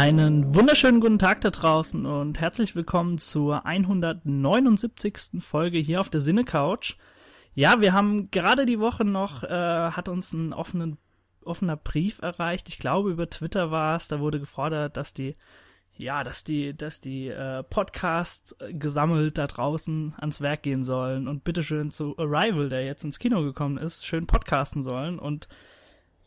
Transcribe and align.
Einen 0.00 0.54
wunderschönen 0.54 0.98
guten 1.02 1.18
Tag 1.18 1.42
da 1.42 1.50
draußen 1.50 2.06
und 2.06 2.40
herzlich 2.40 2.74
willkommen 2.74 3.18
zur 3.18 3.66
179. 3.66 5.42
Folge 5.42 5.76
hier 5.76 6.00
auf 6.00 6.08
der 6.08 6.22
Sinne 6.22 6.44
Couch. 6.44 6.94
Ja, 7.54 7.82
wir 7.82 7.92
haben 7.92 8.30
gerade 8.30 8.64
die 8.64 8.80
Woche 8.80 9.04
noch, 9.04 9.42
äh, 9.42 9.50
hat 9.50 10.08
uns 10.08 10.32
ein 10.32 10.54
offenen, 10.54 10.96
offener 11.44 11.76
Brief 11.76 12.22
erreicht. 12.22 12.70
Ich 12.70 12.78
glaube, 12.78 13.10
über 13.10 13.28
Twitter 13.28 13.70
war 13.70 13.94
es. 13.94 14.08
Da 14.08 14.20
wurde 14.20 14.40
gefordert, 14.40 14.96
dass 14.96 15.12
die, 15.12 15.36
ja, 15.98 16.24
dass 16.24 16.44
die, 16.44 16.74
dass 16.74 17.02
die 17.02 17.28
äh, 17.28 17.62
Podcasts 17.62 18.56
gesammelt 18.70 19.36
da 19.36 19.48
draußen 19.48 20.14
ans 20.16 20.40
Werk 20.40 20.62
gehen 20.62 20.82
sollen 20.82 21.28
und 21.28 21.44
bitteschön 21.44 21.90
zu 21.90 22.16
Arrival, 22.16 22.70
der 22.70 22.86
jetzt 22.86 23.04
ins 23.04 23.18
Kino 23.18 23.42
gekommen 23.42 23.76
ist, 23.76 24.06
schön 24.06 24.26
podcasten 24.26 24.82
sollen 24.82 25.18
und 25.18 25.46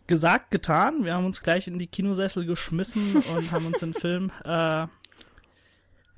gesagt, 0.08 0.52
getan. 0.52 1.04
Wir 1.06 1.14
haben 1.14 1.26
uns 1.26 1.42
gleich 1.42 1.68
in 1.68 1.80
die 1.80 1.88
Kinosessel 1.88 2.46
geschmissen 2.46 3.16
und 3.36 3.52
haben 3.52 3.66
uns 3.66 3.80
den 3.80 3.94
Film 3.94 4.32
äh, 4.44 4.88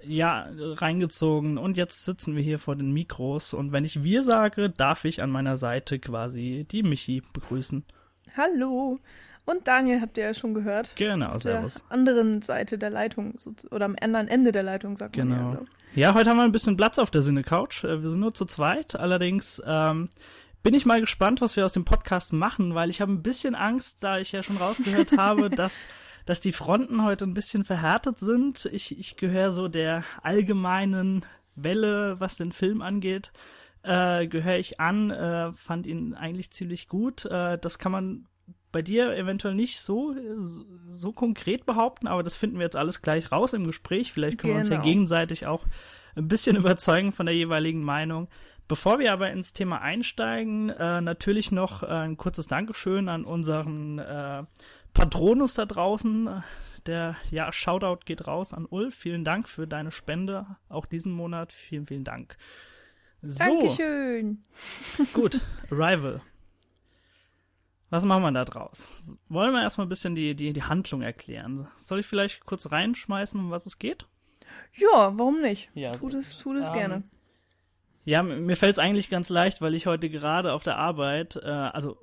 ja 0.03 0.47
reingezogen 0.57 1.57
und 1.57 1.77
jetzt 1.77 2.05
sitzen 2.05 2.35
wir 2.35 2.43
hier 2.43 2.59
vor 2.59 2.75
den 2.75 2.91
Mikros 2.91 3.53
und 3.53 3.71
wenn 3.71 3.85
ich 3.85 4.03
wir 4.03 4.23
sage, 4.23 4.69
darf 4.69 5.05
ich 5.05 5.23
an 5.23 5.31
meiner 5.31 5.57
Seite 5.57 5.99
quasi 5.99 6.65
die 6.69 6.83
Michi 6.83 7.23
begrüßen. 7.33 7.83
Hallo. 8.37 8.99
Und 9.45 9.67
Daniel 9.67 10.01
habt 10.01 10.17
ihr 10.17 10.23
ja 10.23 10.33
schon 10.33 10.55
gehört. 10.55 10.95
Genau, 10.95 11.29
Auf 11.29 11.43
servus. 11.43 11.75
der 11.75 11.91
anderen 11.91 12.41
Seite 12.41 12.79
der 12.79 12.89
Leitung 12.89 13.35
oder 13.69 13.85
am 13.85 13.95
anderen 14.01 14.27
Ende 14.27 14.51
der 14.51 14.63
Leitung 14.63 14.97
sagt 14.97 15.17
man 15.17 15.29
ja. 15.29 15.37
Genau. 15.37 15.51
glaub. 15.51 15.67
Ja, 15.93 16.13
heute 16.13 16.29
haben 16.29 16.37
wir 16.37 16.43
ein 16.43 16.51
bisschen 16.51 16.75
Platz 16.75 16.97
auf 16.97 17.11
der 17.11 17.21
Sinne-Couch. 17.21 17.83
Äh, 17.83 18.01
Wir 18.01 18.09
sind 18.09 18.19
nur 18.19 18.33
zu 18.33 18.45
zweit. 18.45 18.95
Allerdings 18.95 19.61
ähm, 19.65 20.09
bin 20.65 20.73
ich 20.73 20.87
mal 20.87 20.99
gespannt, 20.99 21.41
was 21.41 21.55
wir 21.55 21.63
aus 21.63 21.73
dem 21.73 21.85
Podcast 21.85 22.33
machen, 22.33 22.73
weil 22.73 22.89
ich 22.89 22.99
habe 22.99 23.11
ein 23.11 23.21
bisschen 23.21 23.53
Angst, 23.53 23.97
da 23.99 24.17
ich 24.17 24.31
ja 24.31 24.41
schon 24.41 24.57
rausgehört 24.57 25.15
habe, 25.15 25.49
dass, 25.51 25.85
dass 26.25 26.41
die 26.41 26.51
Fronten 26.51 27.03
heute 27.03 27.25
ein 27.25 27.35
bisschen 27.35 27.63
verhärtet 27.63 28.17
sind. 28.17 28.65
Ich, 28.73 28.97
ich 28.97 29.15
gehöre 29.15 29.51
so 29.51 29.67
der 29.67 30.03
allgemeinen 30.23 31.23
Welle, 31.55 32.19
was 32.19 32.37
den 32.37 32.51
Film 32.51 32.81
angeht, 32.81 33.31
äh, 33.83 34.25
gehöre 34.25 34.57
ich 34.57 34.79
an, 34.79 35.11
äh, 35.11 35.53
fand 35.53 35.85
ihn 35.85 36.15
eigentlich 36.15 36.49
ziemlich 36.49 36.87
gut. 36.87 37.25
Äh, 37.25 37.59
das 37.59 37.77
kann 37.77 37.91
man 37.91 38.25
bei 38.71 38.81
dir 38.81 39.15
eventuell 39.15 39.53
nicht 39.53 39.79
so, 39.81 40.15
so, 40.41 40.65
so 40.89 41.11
konkret 41.11 41.67
behaupten, 41.67 42.07
aber 42.07 42.23
das 42.23 42.37
finden 42.37 42.57
wir 42.57 42.65
jetzt 42.65 42.75
alles 42.75 43.03
gleich 43.03 43.31
raus 43.31 43.53
im 43.53 43.67
Gespräch. 43.67 44.13
Vielleicht 44.13 44.39
können 44.39 44.53
wir 44.53 44.59
uns 44.61 44.69
ja 44.69 44.77
Genau. 44.77 44.87
gegenseitig 44.87 45.45
auch 45.45 45.63
ein 46.15 46.27
bisschen 46.27 46.55
überzeugen 46.55 47.11
von 47.11 47.27
der 47.27 47.35
jeweiligen 47.35 47.83
Meinung. 47.83 48.29
Bevor 48.67 48.97
wir 48.99 49.13
aber 49.13 49.31
ins 49.31 49.53
Thema 49.53 49.81
einsteigen, 49.81 50.69
äh, 50.69 51.01
natürlich 51.01 51.51
noch 51.51 51.83
äh, 51.83 51.87
ein 51.87 52.17
kurzes 52.17 52.47
Dankeschön 52.47 53.09
an 53.09 53.23
unseren 53.23 53.99
äh, 53.99 54.43
Patronus 54.93 55.53
da 55.53 55.65
draußen. 55.65 56.43
Der 56.87 57.15
ja, 57.29 57.51
Shoutout 57.51 58.05
geht 58.05 58.27
raus 58.27 58.53
an 58.53 58.65
Ulf. 58.65 58.95
Vielen 58.95 59.23
Dank 59.23 59.47
für 59.47 59.67
deine 59.67 59.91
Spende, 59.91 60.47
auch 60.67 60.87
diesen 60.87 61.11
Monat. 61.11 61.51
Vielen, 61.51 61.85
vielen 61.85 62.03
Dank. 62.03 62.37
So, 63.21 63.37
Dankeschön. 63.37 64.43
gut. 65.13 65.41
Arrival. 65.69 66.21
Was 67.91 68.03
machen 68.03 68.23
wir 68.23 68.31
da 68.31 68.45
draus? 68.45 68.87
Wollen 69.29 69.53
wir 69.53 69.61
erstmal 69.61 69.85
ein 69.85 69.89
bisschen 69.89 70.15
die, 70.15 70.35
die, 70.35 70.53
die 70.53 70.63
Handlung 70.63 71.03
erklären? 71.03 71.67
Soll 71.77 71.99
ich 71.99 72.07
vielleicht 72.07 72.45
kurz 72.45 72.71
reinschmeißen, 72.71 73.39
um 73.39 73.51
was 73.51 73.67
es 73.67 73.77
geht? 73.77 74.07
Ja, 74.73 75.13
warum 75.17 75.41
nicht? 75.41 75.69
Ja, 75.75 75.91
tut 75.91 76.13
es, 76.13 76.37
tut 76.37 76.57
es 76.57 76.67
ähm, 76.67 76.73
gerne. 76.73 77.03
Ja, 78.05 78.21
mir 78.21 78.55
fällt 78.55 78.73
es 78.73 78.79
eigentlich 78.79 79.09
ganz 79.09 79.29
leicht, 79.29 79.61
weil 79.61 79.73
ich 79.73 79.87
heute 79.87 80.09
gerade 80.09 80.53
auf 80.53 80.63
der 80.63 80.77
Arbeit, 80.77 81.37
äh, 81.37 81.49
also 81.49 81.97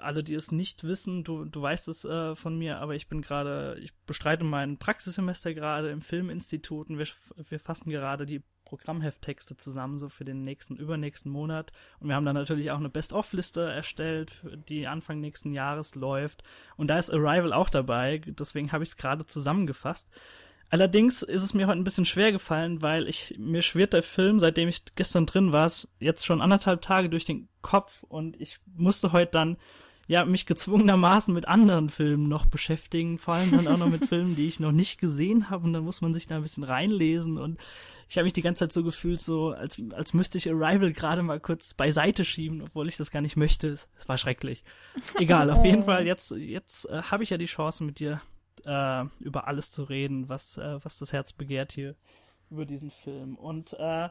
alle, 0.00 0.22
die 0.22 0.34
es 0.34 0.50
nicht 0.52 0.84
wissen, 0.84 1.24
du, 1.24 1.44
du 1.44 1.62
weißt 1.62 1.88
es 1.88 2.04
äh, 2.04 2.34
von 2.34 2.58
mir, 2.58 2.78
aber 2.78 2.94
ich 2.94 3.08
bin 3.08 3.22
gerade, 3.22 3.78
ich 3.80 3.94
bestreite 4.06 4.44
mein 4.44 4.78
Praxissemester 4.78 5.54
gerade 5.54 5.90
im 5.90 6.02
Filminstitut 6.02 6.90
und 6.90 6.98
wir, 6.98 7.06
wir 7.48 7.60
fassen 7.60 7.90
gerade 7.90 8.26
die 8.26 8.42
Programmhefttexte 8.64 9.56
zusammen, 9.56 9.98
so 9.98 10.08
für 10.08 10.24
den 10.24 10.42
nächsten, 10.42 10.76
übernächsten 10.76 11.30
Monat. 11.30 11.72
Und 12.00 12.08
wir 12.08 12.16
haben 12.16 12.26
dann 12.26 12.34
natürlich 12.34 12.72
auch 12.72 12.78
eine 12.78 12.88
Best-of-Liste 12.88 13.62
erstellt, 13.62 14.42
die 14.68 14.88
Anfang 14.88 15.20
nächsten 15.20 15.52
Jahres 15.52 15.94
läuft. 15.94 16.42
Und 16.76 16.88
da 16.88 16.98
ist 16.98 17.10
Arrival 17.10 17.52
auch 17.52 17.70
dabei, 17.70 18.18
deswegen 18.18 18.72
habe 18.72 18.82
ich 18.82 18.90
es 18.90 18.96
gerade 18.96 19.24
zusammengefasst. 19.24 20.08
Allerdings 20.68 21.22
ist 21.22 21.42
es 21.42 21.54
mir 21.54 21.68
heute 21.68 21.78
ein 21.78 21.84
bisschen 21.84 22.04
schwer 22.04 22.32
gefallen, 22.32 22.82
weil 22.82 23.08
ich 23.08 23.34
mir 23.38 23.62
schwirrt 23.62 23.92
der 23.92 24.02
Film, 24.02 24.40
seitdem 24.40 24.68
ich 24.68 24.82
gestern 24.96 25.26
drin 25.26 25.52
war, 25.52 25.70
jetzt 26.00 26.26
schon 26.26 26.42
anderthalb 26.42 26.82
Tage 26.82 27.08
durch 27.08 27.24
den 27.24 27.48
Kopf 27.62 28.02
und 28.08 28.40
ich 28.40 28.58
musste 28.76 29.12
heute 29.12 29.32
dann 29.32 29.56
ja 30.08 30.24
mich 30.24 30.46
gezwungenermaßen 30.46 31.32
mit 31.34 31.48
anderen 31.48 31.88
Filmen 31.88 32.28
noch 32.28 32.46
beschäftigen, 32.46 33.18
vor 33.18 33.34
allem 33.34 33.50
dann 33.52 33.68
auch 33.68 33.78
noch 33.78 33.90
mit 33.90 34.04
Filmen, 34.08 34.34
die 34.36 34.48
ich 34.48 34.60
noch 34.60 34.72
nicht 34.72 35.00
gesehen 35.00 35.50
habe 35.50 35.64
und 35.64 35.72
dann 35.72 35.84
muss 35.84 36.00
man 36.00 36.14
sich 36.14 36.26
da 36.26 36.36
ein 36.36 36.42
bisschen 36.42 36.64
reinlesen 36.64 37.38
und 37.38 37.58
ich 38.08 38.16
habe 38.16 38.24
mich 38.24 38.32
die 38.32 38.42
ganze 38.42 38.60
Zeit 38.60 38.72
so 38.72 38.84
gefühlt, 38.84 39.20
so 39.20 39.50
als 39.50 39.82
als 39.92 40.14
müsste 40.14 40.38
ich 40.38 40.48
Arrival 40.48 40.92
gerade 40.92 41.22
mal 41.22 41.40
kurz 41.40 41.74
beiseite 41.74 42.24
schieben, 42.24 42.62
obwohl 42.62 42.86
ich 42.86 42.96
das 42.96 43.10
gar 43.10 43.20
nicht 43.20 43.36
möchte. 43.36 43.68
Es, 43.68 43.88
es 43.98 44.08
war 44.08 44.16
schrecklich. 44.16 44.62
Egal, 45.18 45.50
auf 45.50 45.64
jeden 45.64 45.84
Fall 45.84 46.06
jetzt 46.06 46.30
jetzt 46.30 46.88
äh, 46.88 47.02
habe 47.02 47.24
ich 47.24 47.30
ja 47.30 47.36
die 47.36 47.46
Chance 47.46 47.82
mit 47.82 47.98
dir 47.98 48.20
äh, 48.66 49.04
über 49.20 49.48
alles 49.48 49.70
zu 49.70 49.84
reden, 49.84 50.28
was, 50.28 50.58
äh, 50.58 50.78
was 50.82 50.98
das 50.98 51.12
Herz 51.12 51.32
begehrt 51.32 51.72
hier 51.72 51.94
über 52.50 52.64
diesen 52.64 52.90
Film. 52.90 53.36
Und 53.36 53.74
äh, 53.78 54.08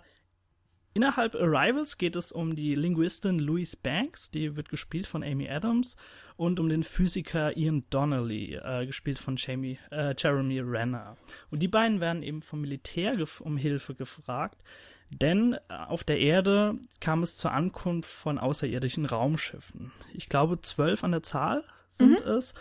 innerhalb 0.93 1.35
Arrivals 1.35 1.97
geht 1.97 2.15
es 2.15 2.31
um 2.31 2.55
die 2.55 2.75
Linguistin 2.75 3.39
Louise 3.39 3.77
Banks, 3.81 4.31
die 4.31 4.55
wird 4.55 4.69
gespielt 4.69 5.07
von 5.07 5.23
Amy 5.23 5.49
Adams, 5.49 5.95
und 6.37 6.59
um 6.59 6.67
den 6.67 6.83
Physiker 6.83 7.55
Ian 7.55 7.85
Donnelly, 7.89 8.55
äh, 8.55 8.85
gespielt 8.85 9.19
von 9.19 9.37
Jamie, 9.37 9.79
äh, 9.91 10.13
Jeremy 10.17 10.59
Renner. 10.59 11.17
Und 11.49 11.61
die 11.61 11.67
beiden 11.67 12.01
werden 12.01 12.23
eben 12.23 12.41
vom 12.41 12.61
Militär 12.61 13.15
um 13.39 13.55
Hilfe 13.57 13.95
gefragt, 13.95 14.61
denn 15.09 15.53
äh, 15.53 15.59
auf 15.87 16.03
der 16.03 16.19
Erde 16.19 16.77
kam 16.99 17.23
es 17.23 17.37
zur 17.37 17.51
Ankunft 17.51 18.09
von 18.09 18.37
außerirdischen 18.37 19.05
Raumschiffen. 19.05 19.91
Ich 20.13 20.27
glaube, 20.27 20.59
zwölf 20.61 21.03
an 21.03 21.11
der 21.11 21.23
Zahl 21.23 21.63
sind 21.89 22.19
es. 22.21 22.53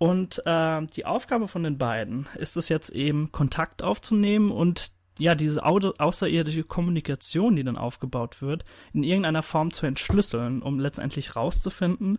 Und 0.00 0.40
äh, 0.46 0.86
die 0.96 1.04
Aufgabe 1.04 1.46
von 1.46 1.62
den 1.62 1.76
beiden 1.76 2.26
ist 2.38 2.56
es 2.56 2.70
jetzt 2.70 2.88
eben, 2.88 3.32
Kontakt 3.32 3.82
aufzunehmen 3.82 4.50
und 4.50 4.92
ja, 5.18 5.34
diese 5.34 5.66
au 5.66 5.76
außerirdische 5.76 6.64
Kommunikation, 6.64 7.54
die 7.54 7.64
dann 7.64 7.76
aufgebaut 7.76 8.40
wird, 8.40 8.64
in 8.94 9.02
irgendeiner 9.02 9.42
Form 9.42 9.74
zu 9.74 9.84
entschlüsseln, 9.84 10.62
um 10.62 10.80
letztendlich 10.80 11.36
rauszufinden, 11.36 12.18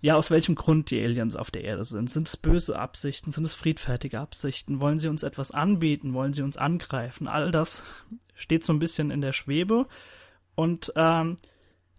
ja, 0.00 0.14
aus 0.14 0.30
welchem 0.30 0.54
Grund 0.54 0.90
die 0.90 1.04
Aliens 1.04 1.36
auf 1.36 1.50
der 1.50 1.62
Erde 1.62 1.84
sind. 1.84 2.10
Sind 2.10 2.26
es 2.26 2.38
böse 2.38 2.78
Absichten? 2.78 3.32
Sind 3.32 3.44
es 3.44 3.52
friedfertige 3.52 4.18
Absichten? 4.18 4.80
Wollen 4.80 4.98
sie 4.98 5.08
uns 5.08 5.22
etwas 5.22 5.50
anbieten? 5.50 6.14
Wollen 6.14 6.32
sie 6.32 6.40
uns 6.40 6.56
angreifen? 6.56 7.28
All 7.28 7.50
das 7.50 7.82
steht 8.34 8.64
so 8.64 8.72
ein 8.72 8.78
bisschen 8.78 9.10
in 9.10 9.20
der 9.20 9.34
Schwebe. 9.34 9.86
Und 10.54 10.90
ähm, 10.96 11.36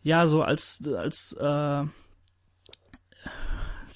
ja, 0.01 0.25
so 0.25 0.41
als, 0.41 0.81
als 0.83 1.33
äh, 1.33 1.83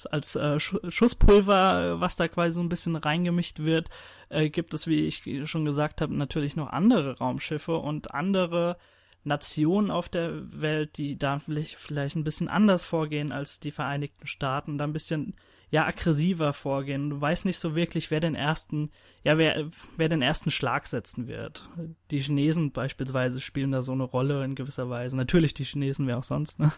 als 0.04 0.36
äh, 0.36 0.56
Sch- 0.56 0.90
Schusspulver, 0.90 2.00
was 2.00 2.16
da 2.16 2.28
quasi 2.28 2.52
so 2.52 2.60
ein 2.60 2.68
bisschen 2.68 2.96
reingemischt 2.96 3.60
wird, 3.60 3.88
äh, 4.28 4.50
gibt 4.50 4.74
es, 4.74 4.86
wie 4.86 5.06
ich 5.06 5.22
schon 5.48 5.64
gesagt 5.64 6.00
habe, 6.00 6.14
natürlich 6.14 6.56
noch 6.56 6.68
andere 6.68 7.16
Raumschiffe 7.18 7.76
und 7.76 8.12
andere 8.12 8.76
Nationen 9.24 9.90
auf 9.90 10.08
der 10.08 10.32
Welt, 10.60 10.98
die 10.98 11.18
da 11.18 11.38
vielleicht, 11.38 11.76
vielleicht 11.76 12.16
ein 12.16 12.24
bisschen 12.24 12.48
anders 12.48 12.84
vorgehen 12.84 13.32
als 13.32 13.58
die 13.58 13.72
Vereinigten 13.72 14.26
Staaten, 14.26 14.78
da 14.78 14.84
ein 14.84 14.92
bisschen 14.92 15.34
ja 15.68 15.84
aggressiver 15.84 16.52
vorgehen. 16.52 17.10
Du 17.10 17.20
weißt 17.20 17.44
nicht 17.44 17.58
so 17.58 17.74
wirklich, 17.74 18.12
wer 18.12 18.20
den 18.20 18.36
ersten, 18.36 18.92
ja 19.24 19.36
wer 19.36 19.68
wer 19.96 20.08
den 20.08 20.22
ersten 20.22 20.52
Schlag 20.52 20.86
setzen 20.86 21.26
wird. 21.26 21.68
Die 22.12 22.20
Chinesen 22.20 22.70
beispielsweise 22.70 23.40
spielen 23.40 23.72
da 23.72 23.82
so 23.82 23.90
eine 23.90 24.04
Rolle 24.04 24.44
in 24.44 24.54
gewisser 24.54 24.88
Weise. 24.90 25.16
Natürlich 25.16 25.54
die 25.54 25.64
Chinesen, 25.64 26.06
wer 26.06 26.18
auch 26.18 26.24
sonst. 26.24 26.60
Ne? 26.60 26.70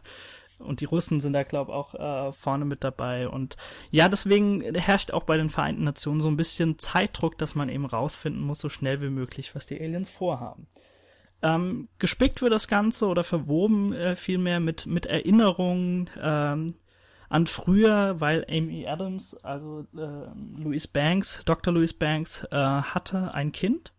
Und 0.58 0.81
die 0.81 0.87
Russen 0.87 1.20
sind 1.20 1.32
da, 1.32 1.43
glaube 1.43 1.72
auch 1.72 1.94
äh, 1.94 2.32
vorne 2.32 2.64
mit 2.64 2.84
dabei. 2.84 3.28
Und 3.28 3.56
ja, 3.90 4.08
deswegen 4.08 4.62
herrscht 4.75 5.12
auch 5.12 5.25
bei 5.25 5.37
den 5.37 5.50
Vereinten 5.50 5.84
Nationen 5.84 6.20
so 6.20 6.28
ein 6.28 6.37
bisschen 6.37 6.78
Zeitdruck, 6.78 7.38
dass 7.38 7.55
man 7.55 7.69
eben 7.69 7.87
rausfinden 7.87 8.43
muss, 8.43 8.60
so 8.60 8.69
schnell 8.69 9.00
wie 9.00 9.10
möglich, 9.10 9.55
was 9.55 9.66
die 9.66 9.81
Aliens 9.81 10.10
vorhaben. 10.10 10.66
Ähm, 11.40 11.88
gespickt 11.99 12.43
wird 12.43 12.52
das 12.52 12.66
Ganze 12.66 13.06
oder 13.06 13.22
verwoben 13.22 13.93
äh, 13.93 14.16
vielmehr 14.16 14.58
mit, 14.58 14.87
mit 14.87 15.06
Erinnerungen 15.06 16.10
ähm, 16.20 16.75
an 17.28 17.46
früher, 17.46 18.20
weil 18.20 18.44
Amy 18.49 18.87
Adams, 18.87 19.37
also 19.44 19.87
äh, 19.96 20.61
Louise 20.61 20.88
Banks, 20.93 21.43
Dr. 21.44 21.72
Louise 21.72 21.94
Banks, 21.94 22.44
äh, 22.50 22.56
hatte 22.56 23.34
ein 23.34 23.52
Kind. 23.52 23.93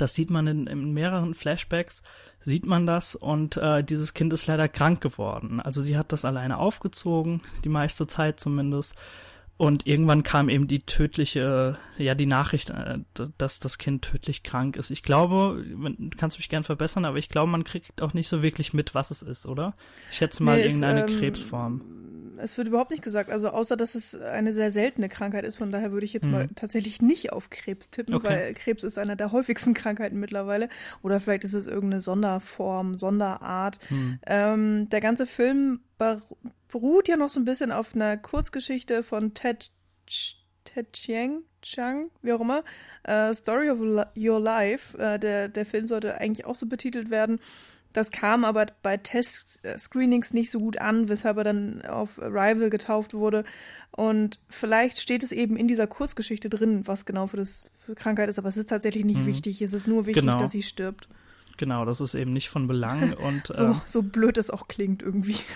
Das 0.00 0.14
sieht 0.14 0.30
man 0.30 0.46
in, 0.46 0.66
in 0.66 0.92
mehreren 0.92 1.34
Flashbacks, 1.34 2.02
sieht 2.44 2.66
man 2.66 2.86
das 2.86 3.14
und 3.14 3.56
äh, 3.56 3.84
dieses 3.84 4.14
Kind 4.14 4.32
ist 4.32 4.46
leider 4.46 4.68
krank 4.68 5.00
geworden. 5.00 5.60
Also 5.60 5.82
sie 5.82 5.96
hat 5.96 6.12
das 6.12 6.24
alleine 6.24 6.58
aufgezogen, 6.58 7.42
die 7.64 7.68
meiste 7.68 8.06
Zeit 8.06 8.40
zumindest. 8.40 8.94
Und 9.58 9.88
irgendwann 9.88 10.22
kam 10.22 10.48
eben 10.48 10.68
die 10.68 10.78
tödliche, 10.78 11.76
ja, 11.98 12.14
die 12.14 12.26
Nachricht, 12.26 12.70
äh, 12.70 13.00
dass 13.38 13.58
das 13.58 13.76
Kind 13.76 14.02
tödlich 14.02 14.44
krank 14.44 14.76
ist. 14.76 14.90
Ich 14.90 15.02
glaube, 15.02 15.64
du 15.66 16.10
kannst 16.16 16.38
mich 16.38 16.48
gern 16.48 16.62
verbessern, 16.62 17.04
aber 17.04 17.18
ich 17.18 17.28
glaube, 17.28 17.50
man 17.50 17.64
kriegt 17.64 18.00
auch 18.00 18.14
nicht 18.14 18.28
so 18.28 18.40
wirklich 18.40 18.72
mit, 18.72 18.94
was 18.94 19.10
es 19.10 19.22
ist, 19.22 19.46
oder? 19.46 19.74
Ich 20.12 20.18
schätze 20.18 20.44
mal 20.44 20.56
Nee, 20.56 20.62
es, 20.62 20.80
irgendeine 20.80 21.10
ähm, 21.10 21.18
Krebsform. 21.18 21.82
Es 22.38 22.56
wird 22.56 22.68
überhaupt 22.68 22.90
nicht 22.90 23.02
gesagt. 23.02 23.30
Also 23.30 23.50
außer, 23.50 23.76
dass 23.76 23.94
es 23.94 24.14
eine 24.20 24.52
sehr 24.52 24.70
seltene 24.70 25.08
Krankheit 25.08 25.44
ist. 25.44 25.56
Von 25.56 25.70
daher 25.70 25.92
würde 25.92 26.06
ich 26.06 26.12
jetzt 26.12 26.26
Mhm. 26.26 26.32
mal 26.32 26.48
tatsächlich 26.54 27.02
nicht 27.02 27.32
auf 27.32 27.50
Krebs 27.50 27.90
tippen, 27.90 28.14
Okay. 28.14 28.26
weil 28.28 28.54
Krebs 28.54 28.82
ist 28.84 28.98
eine 28.98 29.16
der 29.16 29.32
häufigsten 29.32 29.74
Krankheiten 29.74 30.18
mittlerweile. 30.20 30.68
Oder 31.02 31.20
vielleicht 31.20 31.44
ist 31.44 31.54
es 31.54 31.66
irgendeine 31.66 32.00
Sonderform, 32.00 32.98
Sonderart. 32.98 33.78
Hm. 33.88 34.18
Ähm, 34.26 34.88
der 34.90 35.00
ganze 35.00 35.26
Film 35.26 35.80
ber 35.98 36.22
beruht 36.70 37.08
ja 37.08 37.16
noch 37.16 37.30
so 37.30 37.40
ein 37.40 37.44
bisschen 37.46 37.72
auf 37.72 37.94
einer 37.94 38.16
Kurzgeschichte 38.18 39.02
von 39.02 39.32
Ted, 39.34 39.70
Ted 40.64 40.92
Chiang, 40.92 41.42
Chang, 41.62 42.10
wie 42.22 42.32
auch 42.32 42.40
immer. 42.40 42.62
Äh, 43.04 43.32
Story 43.34 43.70
of 43.70 43.80
Your 44.16 44.38
Life. 44.40 44.96
Äh, 44.98 45.18
der, 45.18 45.48
der 45.48 45.64
Film 45.66 45.86
sollte 45.86 46.16
eigentlich 46.18 46.44
auch 46.44 46.54
so 46.54 46.66
betitelt 46.66 47.10
werden. 47.10 47.40
Das 47.92 48.10
kam 48.12 48.44
aber 48.44 48.66
bei 48.82 48.96
Test-Screenings 48.96 50.32
nicht 50.34 50.50
so 50.50 50.58
gut 50.60 50.78
an, 50.78 51.08
weshalb 51.08 51.36
er 51.38 51.44
dann 51.44 51.82
auf 51.82 52.20
Arrival 52.20 52.70
getauft 52.70 53.14
wurde. 53.14 53.44
Und 53.90 54.38
vielleicht 54.48 55.00
steht 55.00 55.22
es 55.22 55.32
eben 55.32 55.56
in 55.56 55.66
dieser 55.68 55.86
Kurzgeschichte 55.86 56.48
drin, 56.48 56.86
was 56.86 57.04
genau 57.06 57.26
für 57.26 57.38
das 57.38 57.64
für 57.78 57.94
Krankheit 57.94 58.28
ist, 58.28 58.38
aber 58.38 58.48
es 58.48 58.56
ist 58.56 58.68
tatsächlich 58.68 59.04
nicht 59.04 59.22
Mhm. 59.22 59.26
wichtig. 59.26 59.62
Es 59.62 59.72
ist 59.72 59.86
nur 59.88 60.06
wichtig, 60.06 60.22
Genau. 60.24 60.38
dass 60.38 60.52
sie 60.52 60.62
stirbt. 60.62 61.08
Genau, 61.56 61.84
das 61.84 62.00
ist 62.00 62.14
eben 62.14 62.32
nicht 62.32 62.50
von 62.50 62.68
Belang 62.68 63.12
und 63.14 63.48
So, 63.48 63.64
ähm, 63.64 63.80
so 63.84 64.02
blöd 64.02 64.38
es 64.38 64.50
auch 64.50 64.68
klingt 64.68 65.02
irgendwie. 65.02 65.36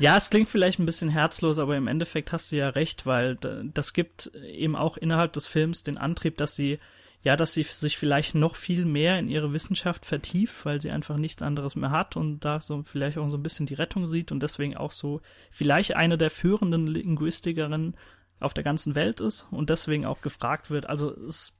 Ja, 0.00 0.16
es 0.16 0.30
klingt 0.30 0.48
vielleicht 0.48 0.78
ein 0.78 0.86
bisschen 0.86 1.08
herzlos, 1.08 1.58
aber 1.58 1.76
im 1.76 1.88
Endeffekt 1.88 2.30
hast 2.30 2.52
du 2.52 2.56
ja 2.56 2.68
recht, 2.68 3.04
weil 3.04 3.34
das 3.74 3.92
gibt 3.92 4.30
eben 4.46 4.76
auch 4.76 4.96
innerhalb 4.96 5.32
des 5.32 5.48
Films 5.48 5.82
den 5.82 5.98
Antrieb, 5.98 6.36
dass 6.36 6.54
sie, 6.54 6.78
ja, 7.22 7.36
dass 7.36 7.52
sie 7.52 7.64
sich 7.64 7.98
vielleicht 7.98 8.34
noch 8.34 8.54
viel 8.54 8.84
mehr 8.84 9.18
in 9.18 9.28
ihre 9.28 9.52
Wissenschaft 9.52 10.06
vertieft, 10.06 10.64
weil 10.64 10.80
sie 10.80 10.90
einfach 10.90 11.16
nichts 11.16 11.42
anderes 11.42 11.74
mehr 11.74 11.90
hat 11.90 12.16
und 12.16 12.40
da 12.44 12.60
so 12.60 12.82
vielleicht 12.82 13.18
auch 13.18 13.28
so 13.28 13.36
ein 13.36 13.42
bisschen 13.42 13.66
die 13.66 13.74
Rettung 13.74 14.06
sieht 14.06 14.30
und 14.30 14.42
deswegen 14.42 14.76
auch 14.76 14.92
so 14.92 15.20
vielleicht 15.50 15.96
eine 15.96 16.16
der 16.16 16.30
führenden 16.30 16.86
Linguistikerinnen 16.86 17.96
auf 18.40 18.54
der 18.54 18.62
ganzen 18.62 18.94
Welt 18.94 19.20
ist 19.20 19.48
und 19.50 19.68
deswegen 19.68 20.06
auch 20.06 20.20
gefragt 20.20 20.70
wird. 20.70 20.88
Also 20.88 21.12
es 21.12 21.54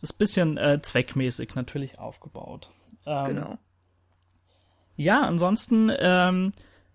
ist 0.00 0.14
ein 0.14 0.18
bisschen 0.18 0.56
äh, 0.58 0.80
zweckmäßig 0.80 1.56
natürlich 1.56 1.98
aufgebaut. 1.98 2.70
Ähm, 3.04 3.24
genau. 3.24 3.58
ja, 4.96 5.20
ansonsten 5.22 5.90
ähm, 5.98 6.52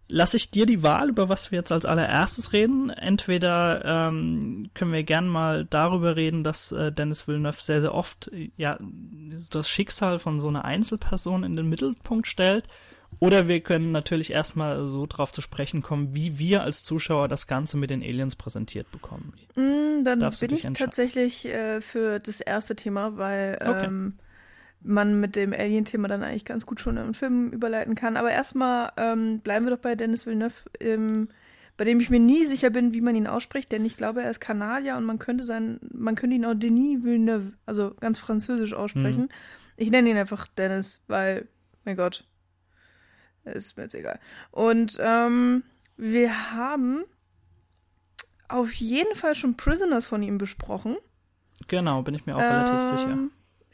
lasse 0.10 0.38
ich 0.38 0.52
dir 0.52 0.66
die 0.66 0.84
Wahl, 0.84 1.10
über 1.10 1.30
was 1.30 1.52
wir 1.52 1.60
jetzt 1.60 1.72
als 1.72 1.86
allererstes 1.86 2.52
reden. 2.52 2.90
Entweder 2.90 3.86
ähm, 3.86 4.70
können 4.74 4.92
wir 4.92 5.04
gern 5.04 5.28
mal 5.28 5.66
darüber 5.66 6.16
reden, 6.16 6.44
dass 6.44 6.72
äh, 6.72 6.92
Dennis 6.92 7.28
Villeneuve 7.28 7.62
sehr, 7.62 7.82
sehr 7.82 7.94
oft 7.94 8.30
äh, 8.34 8.52
ja 8.58 8.78
das 9.52 9.70
Schicksal 9.70 10.20
von 10.20 10.40
so 10.40 10.48
einer 10.48 10.66
Einzelperson 10.66 11.44
in 11.44 11.56
den 11.56 11.70
Mittelpunkt 11.70 12.28
stellt. 12.28 12.68
Oder 13.20 13.48
wir 13.48 13.60
können 13.62 13.92
natürlich 13.92 14.32
erstmal 14.32 14.88
so 14.88 15.06
drauf 15.08 15.32
zu 15.32 15.42
sprechen 15.42 15.82
kommen, 15.82 16.14
wie 16.14 16.38
wir 16.38 16.64
als 16.64 16.84
Zuschauer 16.84 17.28
das 17.28 17.48
Ganze 17.48 17.78
mit 17.78 17.90
den 17.90 18.02
Aliens 18.04 18.36
präsentiert 18.36 18.92
bekommen. 18.92 19.34
Mm, 19.56 20.04
dann 20.04 20.20
Darfst 20.20 20.42
bin 20.42 20.54
ich 20.54 20.64
tatsächlich 20.74 21.46
äh, 21.46 21.82
für 21.82 22.20
das 22.20 22.40
erste 22.40 22.76
Thema, 22.76 23.18
weil 23.18 23.58
Okay. 23.62 23.86
ähm, 23.86 24.20
man 24.82 25.20
mit 25.20 25.36
dem 25.36 25.54
Alien-Thema 25.54 26.08
dann 26.08 26.24
eigentlich 26.24 26.46
ganz 26.46 26.66
gut 26.66 26.80
schon 26.80 26.98
im 26.98 27.14
Film 27.14 27.52
überleiten 27.52 27.96
kann. 27.96 28.18
Aber 28.18 28.32
erstmal 28.32 28.92
ähm, 28.98 29.40
bleiben 29.40 29.66
wir 29.66 29.76
doch 29.76 29.82
bei 29.82 29.96
Dennis 29.96 30.26
Villeneuve, 30.26 30.70
ähm, 30.80 31.30
bei 31.78 31.86
dem 31.86 32.00
ich 32.00 32.10
mir 32.10 32.20
nie 32.20 32.46
sicher 32.46 32.70
bin, 32.70 32.94
wie 32.94 33.02
man 33.02 33.16
ihn 33.16 33.28
ausspricht, 33.28 33.72
denn 33.72 33.86
ich 33.86 33.96
glaube, 33.96 34.22
er 34.22 34.30
ist 34.30 34.42
Kanadier 34.42 34.98
und 34.98 35.06
man 35.06 35.18
könnte 35.18 35.46
sein, 35.46 35.80
man 35.94 36.16
könnte 36.16 36.36
ihn 36.36 36.46
auch 36.46 36.54
Denis 36.54 37.04
Villeneuve, 37.04 37.54
also 37.66 37.94
ganz 38.02 38.20
französisch 38.20 38.74
aussprechen. 38.74 39.24
Mhm. 39.24 39.30
Ich 39.78 39.90
nenne 39.90 40.10
ihn 40.10 40.18
einfach 40.18 40.48
Dennis, 40.48 41.02
weil, 41.08 41.48
mein 41.86 41.96
Gott, 41.96 42.26
ist 43.46 43.78
mir 43.78 43.84
jetzt 43.84 43.96
egal. 43.96 44.20
Und 44.52 44.98
ähm, 45.00 45.64
wir 45.96 46.52
haben 46.52 47.06
auf 48.50 48.74
jeden 48.74 49.16
Fall 49.16 49.36
schon 49.36 49.56
Prisoners 49.56 50.06
von 50.06 50.22
ihm 50.22 50.38
besprochen. 50.38 50.98
Genau, 51.70 52.02
bin 52.02 52.16
ich 52.16 52.26
mir 52.26 52.36
auch 52.36 52.42
relativ 52.42 52.82
sicher. 52.82 53.30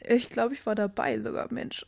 Ich 0.08 0.28
glaube, 0.28 0.54
ich 0.54 0.64
war 0.66 0.74
dabei 0.74 1.20
sogar, 1.20 1.52
Mensch. 1.52 1.84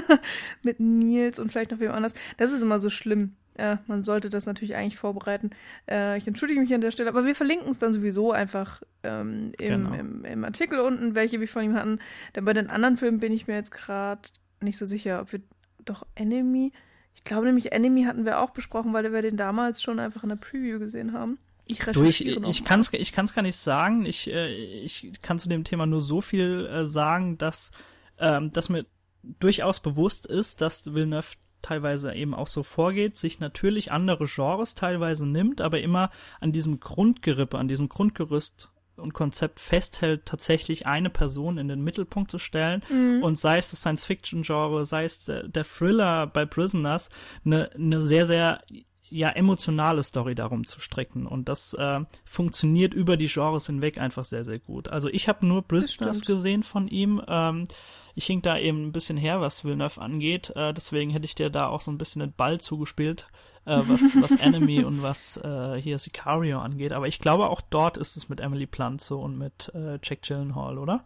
Mit 0.62 0.80
Nils 0.80 1.38
und 1.38 1.52
vielleicht 1.52 1.70
noch 1.70 1.80
wem 1.80 1.90
anders. 1.92 2.14
Das 2.38 2.52
ist 2.52 2.62
immer 2.62 2.78
so 2.78 2.88
schlimm. 2.90 3.36
Ja, 3.58 3.80
man 3.88 4.04
sollte 4.04 4.30
das 4.30 4.46
natürlich 4.46 4.76
eigentlich 4.76 4.96
vorbereiten. 4.96 5.50
Äh, 5.90 6.16
ich 6.16 6.28
entschuldige 6.28 6.60
mich 6.60 6.72
an 6.72 6.80
der 6.80 6.92
Stelle, 6.92 7.08
aber 7.08 7.24
wir 7.24 7.34
verlinken 7.34 7.68
es 7.70 7.78
dann 7.78 7.92
sowieso 7.92 8.30
einfach 8.30 8.82
ähm, 9.02 9.52
im, 9.58 9.82
Genau. 9.84 9.94
im, 9.94 10.24
im 10.24 10.44
Artikel 10.44 10.78
unten, 10.78 11.14
welche 11.16 11.40
wir 11.40 11.48
von 11.48 11.64
ihm 11.64 11.74
hatten. 11.74 11.98
Denn 12.36 12.44
bei 12.44 12.52
den 12.52 12.70
anderen 12.70 12.96
Filmen 12.96 13.18
bin 13.18 13.32
ich 13.32 13.48
mir 13.48 13.56
jetzt 13.56 13.72
gerade 13.72 14.22
nicht 14.60 14.78
so 14.78 14.86
sicher, 14.86 15.20
ob 15.20 15.32
wir 15.32 15.40
doch 15.84 16.06
Enemy. 16.14 16.72
Ich 17.16 17.24
glaube 17.24 17.46
nämlich, 17.46 17.72
Enemy 17.72 18.04
hatten 18.04 18.24
wir 18.24 18.40
auch 18.40 18.50
besprochen, 18.50 18.92
weil 18.92 19.12
wir 19.12 19.22
den 19.22 19.36
damals 19.36 19.82
schon 19.82 19.98
einfach 19.98 20.22
in 20.22 20.28
der 20.28 20.36
Preview 20.36 20.78
gesehen 20.78 21.12
haben. 21.12 21.36
Ich 21.70 21.78
Du, 21.78 22.04
ich, 22.04 22.26
ich 22.26 22.64
kann 22.64 22.80
es 22.80 22.92
ich 22.92 23.12
kann's 23.12 23.34
gar 23.34 23.42
nicht 23.42 23.56
sagen. 23.56 24.06
Ich, 24.06 24.30
äh, 24.30 24.48
ich 24.48 25.12
kann 25.22 25.38
zu 25.38 25.48
dem 25.48 25.64
Thema 25.64 25.86
nur 25.86 26.00
so 26.00 26.20
viel 26.20 26.66
äh, 26.66 26.86
sagen, 26.86 27.38
dass, 27.38 27.70
ähm, 28.18 28.52
dass 28.52 28.68
mir 28.68 28.86
durchaus 29.22 29.80
bewusst 29.80 30.26
ist, 30.26 30.60
dass 30.60 30.86
Villeneuve 30.86 31.36
teilweise 31.62 32.14
eben 32.14 32.34
auch 32.34 32.46
so 32.46 32.62
vorgeht, 32.62 33.16
sich 33.16 33.40
natürlich 33.40 33.92
andere 33.92 34.26
Genres 34.26 34.74
teilweise 34.74 35.26
nimmt, 35.26 35.60
aber 35.60 35.80
immer 35.80 36.10
an 36.40 36.52
diesem 36.52 36.80
Grundgerippe, 36.80 37.58
an 37.58 37.68
diesem 37.68 37.88
Grundgerüst 37.88 38.70
und 38.96 39.14
Konzept 39.14 39.60
festhält, 39.60 40.26
tatsächlich 40.26 40.86
eine 40.86 41.10
Person 41.10 41.58
in 41.58 41.68
den 41.68 41.82
Mittelpunkt 41.82 42.30
zu 42.30 42.38
stellen 42.38 42.82
Mhm. 42.88 43.22
und 43.22 43.38
sei 43.38 43.58
es 43.58 43.70
das 43.70 43.80
Science-Fiction-Genre, 43.80 44.84
sei 44.84 45.04
es 45.04 45.24
der, 45.24 45.48
der 45.48 45.64
Thriller 45.64 46.26
bei 46.26 46.44
Prisoners, 46.46 47.08
eine 47.44 47.70
ne 47.76 48.02
sehr, 48.02 48.26
sehr 48.26 48.62
ja 49.10 49.28
emotionale 49.30 50.02
Story 50.02 50.34
darum 50.34 50.64
zu 50.64 50.80
stricken 50.80 51.26
und 51.26 51.48
das 51.48 51.74
äh, 51.74 52.00
funktioniert 52.24 52.94
über 52.94 53.16
die 53.16 53.26
Genres 53.26 53.66
hinweg 53.66 53.98
einfach 53.98 54.24
sehr 54.24 54.44
sehr 54.44 54.58
gut. 54.58 54.88
Also 54.88 55.08
ich 55.08 55.28
habe 55.28 55.46
nur 55.46 55.64
stimmt. 55.86 56.26
gesehen 56.26 56.62
von 56.62 56.88
ihm. 56.88 57.22
Ähm, 57.26 57.66
ich 58.14 58.26
hing 58.26 58.42
da 58.42 58.58
eben 58.58 58.86
ein 58.86 58.92
bisschen 58.92 59.16
her, 59.16 59.40
was 59.40 59.64
Villeneuve 59.64 60.00
angeht. 60.00 60.50
Äh, 60.56 60.74
deswegen 60.74 61.10
hätte 61.10 61.24
ich 61.24 61.36
dir 61.36 61.50
da 61.50 61.68
auch 61.68 61.80
so 61.80 61.92
ein 61.92 61.98
bisschen 61.98 62.18
den 62.20 62.32
Ball 62.32 62.60
zugespielt, 62.60 63.28
äh, 63.64 63.78
was 63.86 64.00
was 64.20 64.32
Enemy 64.40 64.84
und 64.84 65.02
was 65.02 65.36
äh, 65.36 65.80
hier 65.80 65.98
Sicario 65.98 66.58
angeht. 66.58 66.92
Aber 66.92 67.06
ich 67.06 67.20
glaube 67.20 67.48
auch 67.48 67.60
dort 67.60 67.96
ist 67.96 68.16
es 68.16 68.28
mit 68.28 68.40
Emily 68.40 68.66
Blunt 68.66 69.00
so 69.00 69.20
und 69.20 69.38
mit 69.38 69.70
äh, 69.74 69.98
Jack 70.02 70.22
Gyllenhaal, 70.22 70.78
oder? 70.78 71.04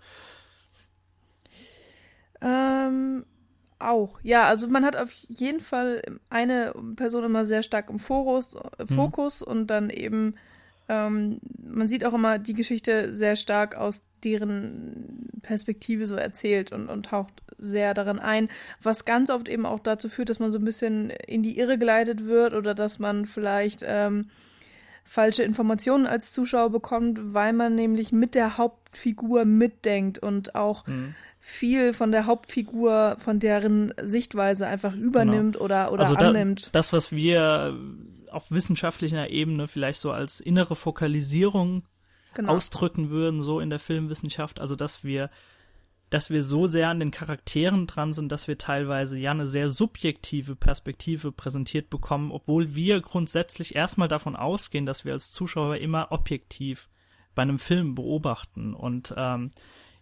Ähm, 2.40 3.24
auch. 3.88 4.18
Ja, 4.22 4.44
also 4.44 4.68
man 4.68 4.84
hat 4.84 4.96
auf 4.96 5.12
jeden 5.12 5.60
Fall 5.60 6.02
eine 6.30 6.74
Person 6.96 7.24
immer 7.24 7.44
sehr 7.44 7.62
stark 7.62 7.90
im 7.90 7.98
Fokus, 7.98 8.56
äh, 8.78 8.86
Fokus 8.86 9.42
und 9.42 9.68
dann 9.68 9.90
eben, 9.90 10.34
ähm, 10.88 11.40
man 11.62 11.88
sieht 11.88 12.04
auch 12.04 12.14
immer 12.14 12.38
die 12.38 12.54
Geschichte 12.54 13.14
sehr 13.14 13.36
stark 13.36 13.74
aus 13.74 14.02
deren 14.24 15.28
Perspektive 15.42 16.06
so 16.06 16.16
erzählt 16.16 16.72
und, 16.72 16.88
und 16.88 17.06
taucht 17.06 17.42
sehr 17.58 17.94
darin 17.94 18.18
ein, 18.18 18.48
was 18.82 19.04
ganz 19.04 19.30
oft 19.30 19.48
eben 19.48 19.66
auch 19.66 19.80
dazu 19.80 20.08
führt, 20.08 20.28
dass 20.28 20.38
man 20.38 20.50
so 20.50 20.58
ein 20.58 20.64
bisschen 20.64 21.10
in 21.10 21.42
die 21.42 21.58
Irre 21.58 21.78
geleitet 21.78 22.26
wird 22.26 22.54
oder 22.54 22.74
dass 22.74 22.98
man 22.98 23.26
vielleicht 23.26 23.84
ähm, 23.86 24.26
falsche 25.04 25.42
Informationen 25.42 26.06
als 26.06 26.32
Zuschauer 26.32 26.70
bekommt, 26.70 27.34
weil 27.34 27.52
man 27.52 27.74
nämlich 27.74 28.12
mit 28.12 28.34
der 28.34 28.58
Hauptfigur 28.58 29.44
mitdenkt 29.44 30.18
und 30.18 30.54
auch 30.54 30.86
Mhm. 30.86 31.14
Viel 31.44 31.92
von 31.92 32.12
der 32.12 32.26
Hauptfigur, 32.26 33.16
von 33.18 33.40
deren 33.40 33.92
Sichtweise 34.00 34.64
einfach 34.68 34.94
übernimmt 34.94 35.60
oder, 35.60 35.92
oder 35.92 36.04
also 36.04 36.14
da, 36.14 36.28
annimmt. 36.28 36.72
das, 36.72 36.92
was 36.92 37.10
wir 37.10 37.76
auf 38.30 38.48
wissenschaftlicher 38.50 39.28
Ebene 39.28 39.66
vielleicht 39.66 40.00
so 40.00 40.12
als 40.12 40.38
innere 40.38 40.76
Fokalisierung 40.76 41.82
genau. 42.34 42.52
ausdrücken 42.52 43.10
würden, 43.10 43.42
so 43.42 43.58
in 43.58 43.70
der 43.70 43.80
Filmwissenschaft, 43.80 44.60
also 44.60 44.76
dass 44.76 45.02
wir, 45.02 45.30
dass 46.10 46.30
wir 46.30 46.44
so 46.44 46.68
sehr 46.68 46.88
an 46.88 47.00
den 47.00 47.10
Charakteren 47.10 47.88
dran 47.88 48.12
sind, 48.12 48.30
dass 48.30 48.46
wir 48.46 48.56
teilweise 48.56 49.18
ja 49.18 49.32
eine 49.32 49.48
sehr 49.48 49.68
subjektive 49.68 50.54
Perspektive 50.54 51.32
präsentiert 51.32 51.90
bekommen, 51.90 52.30
obwohl 52.30 52.76
wir 52.76 53.00
grundsätzlich 53.00 53.74
erstmal 53.74 54.06
davon 54.06 54.36
ausgehen, 54.36 54.86
dass 54.86 55.04
wir 55.04 55.12
als 55.12 55.32
Zuschauer 55.32 55.78
immer 55.78 56.12
objektiv 56.12 56.88
bei 57.34 57.42
einem 57.42 57.58
Film 57.58 57.96
beobachten 57.96 58.74
und 58.74 59.12
ähm, 59.16 59.50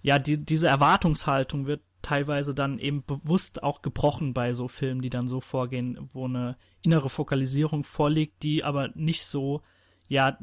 ja, 0.02 0.18
die, 0.18 0.38
diese 0.38 0.68
Erwartungshaltung 0.68 1.66
wird 1.66 1.82
teilweise 2.02 2.54
dann 2.54 2.78
eben 2.78 3.04
bewusst 3.04 3.62
auch 3.62 3.82
gebrochen 3.82 4.32
bei 4.32 4.54
so 4.54 4.68
Filmen, 4.68 5.02
die 5.02 5.10
dann 5.10 5.28
so 5.28 5.40
vorgehen, 5.40 6.08
wo 6.12 6.24
eine 6.24 6.56
innere 6.82 7.10
Fokalisierung 7.10 7.84
vorliegt, 7.84 8.42
die 8.42 8.64
aber 8.64 8.88
nicht 8.94 9.26
so, 9.26 9.62
ja, 10.08 10.38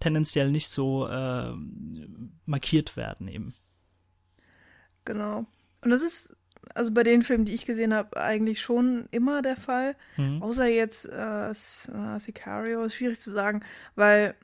tendenziell 0.00 0.50
nicht 0.50 0.68
so 0.68 1.06
äh, 1.06 1.52
markiert 2.46 2.96
werden 2.96 3.28
eben. 3.28 3.54
Genau. 5.04 5.46
Und 5.82 5.90
das 5.90 6.02
ist 6.02 6.36
also 6.74 6.92
bei 6.92 7.02
den 7.02 7.22
Filmen, 7.22 7.44
die 7.44 7.54
ich 7.54 7.66
gesehen 7.66 7.92
habe, 7.92 8.16
eigentlich 8.16 8.60
schon 8.60 9.08
immer 9.10 9.42
der 9.42 9.56
Fall. 9.56 9.96
Mhm. 10.16 10.42
Außer 10.42 10.66
jetzt 10.66 11.08
äh, 11.08 11.50
äh, 11.50 12.18
Sicario, 12.18 12.84
ist 12.84 12.94
schwierig 12.94 13.20
zu 13.20 13.30
sagen, 13.30 13.60
weil 13.94 14.34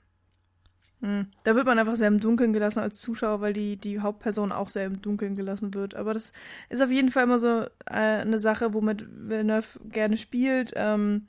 da 1.00 1.54
wird 1.54 1.66
man 1.66 1.78
einfach 1.78 1.96
sehr 1.96 2.08
im 2.08 2.20
Dunkeln 2.20 2.52
gelassen 2.52 2.80
als 2.80 3.00
Zuschauer, 3.00 3.40
weil 3.40 3.52
die, 3.52 3.76
die 3.76 4.00
Hauptperson 4.00 4.50
auch 4.50 4.68
sehr 4.68 4.86
im 4.86 5.00
Dunkeln 5.00 5.36
gelassen 5.36 5.74
wird. 5.74 5.94
Aber 5.94 6.12
das 6.12 6.32
ist 6.70 6.82
auf 6.82 6.90
jeden 6.90 7.10
Fall 7.10 7.24
immer 7.24 7.38
so 7.38 7.62
äh, 7.86 7.92
eine 7.92 8.38
Sache, 8.38 8.74
womit 8.74 9.06
Villeneuve 9.08 9.78
gerne 9.90 10.16
spielt. 10.16 10.72
Ähm, 10.74 11.28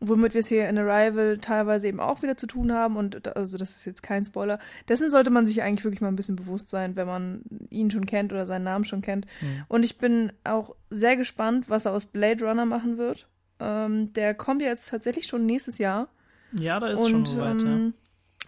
womit 0.00 0.32
wir 0.32 0.40
es 0.40 0.48
hier 0.48 0.68
in 0.68 0.78
Arrival 0.78 1.38
teilweise 1.38 1.86
eben 1.86 2.00
auch 2.00 2.22
wieder 2.22 2.36
zu 2.36 2.46
tun 2.46 2.72
haben. 2.72 2.96
Und 2.96 3.36
also 3.36 3.58
das 3.58 3.76
ist 3.76 3.84
jetzt 3.84 4.02
kein 4.02 4.24
Spoiler. 4.24 4.58
Dessen 4.88 5.10
sollte 5.10 5.30
man 5.30 5.46
sich 5.46 5.62
eigentlich 5.62 5.84
wirklich 5.84 6.00
mal 6.00 6.08
ein 6.08 6.16
bisschen 6.16 6.36
bewusst 6.36 6.70
sein, 6.70 6.96
wenn 6.96 7.06
man 7.06 7.42
ihn 7.68 7.90
schon 7.90 8.06
kennt 8.06 8.32
oder 8.32 8.46
seinen 8.46 8.64
Namen 8.64 8.86
schon 8.86 9.02
kennt. 9.02 9.26
Mhm. 9.42 9.64
Und 9.68 9.84
ich 9.84 9.98
bin 9.98 10.32
auch 10.42 10.74
sehr 10.88 11.16
gespannt, 11.16 11.68
was 11.68 11.84
er 11.84 11.92
aus 11.92 12.06
Blade 12.06 12.44
Runner 12.44 12.64
machen 12.64 12.96
wird. 12.96 13.28
Ähm, 13.60 14.12
der 14.14 14.32
kommt 14.32 14.62
jetzt 14.62 14.88
tatsächlich 14.88 15.26
schon 15.26 15.44
nächstes 15.44 15.76
Jahr. 15.76 16.08
Ja, 16.52 16.80
da 16.80 16.88
ist 16.88 17.00
und, 17.00 17.10
schon 17.10 17.26
so 17.26 17.38
weit, 17.38 17.60
ähm, 17.60 17.84
ja. 17.86 17.92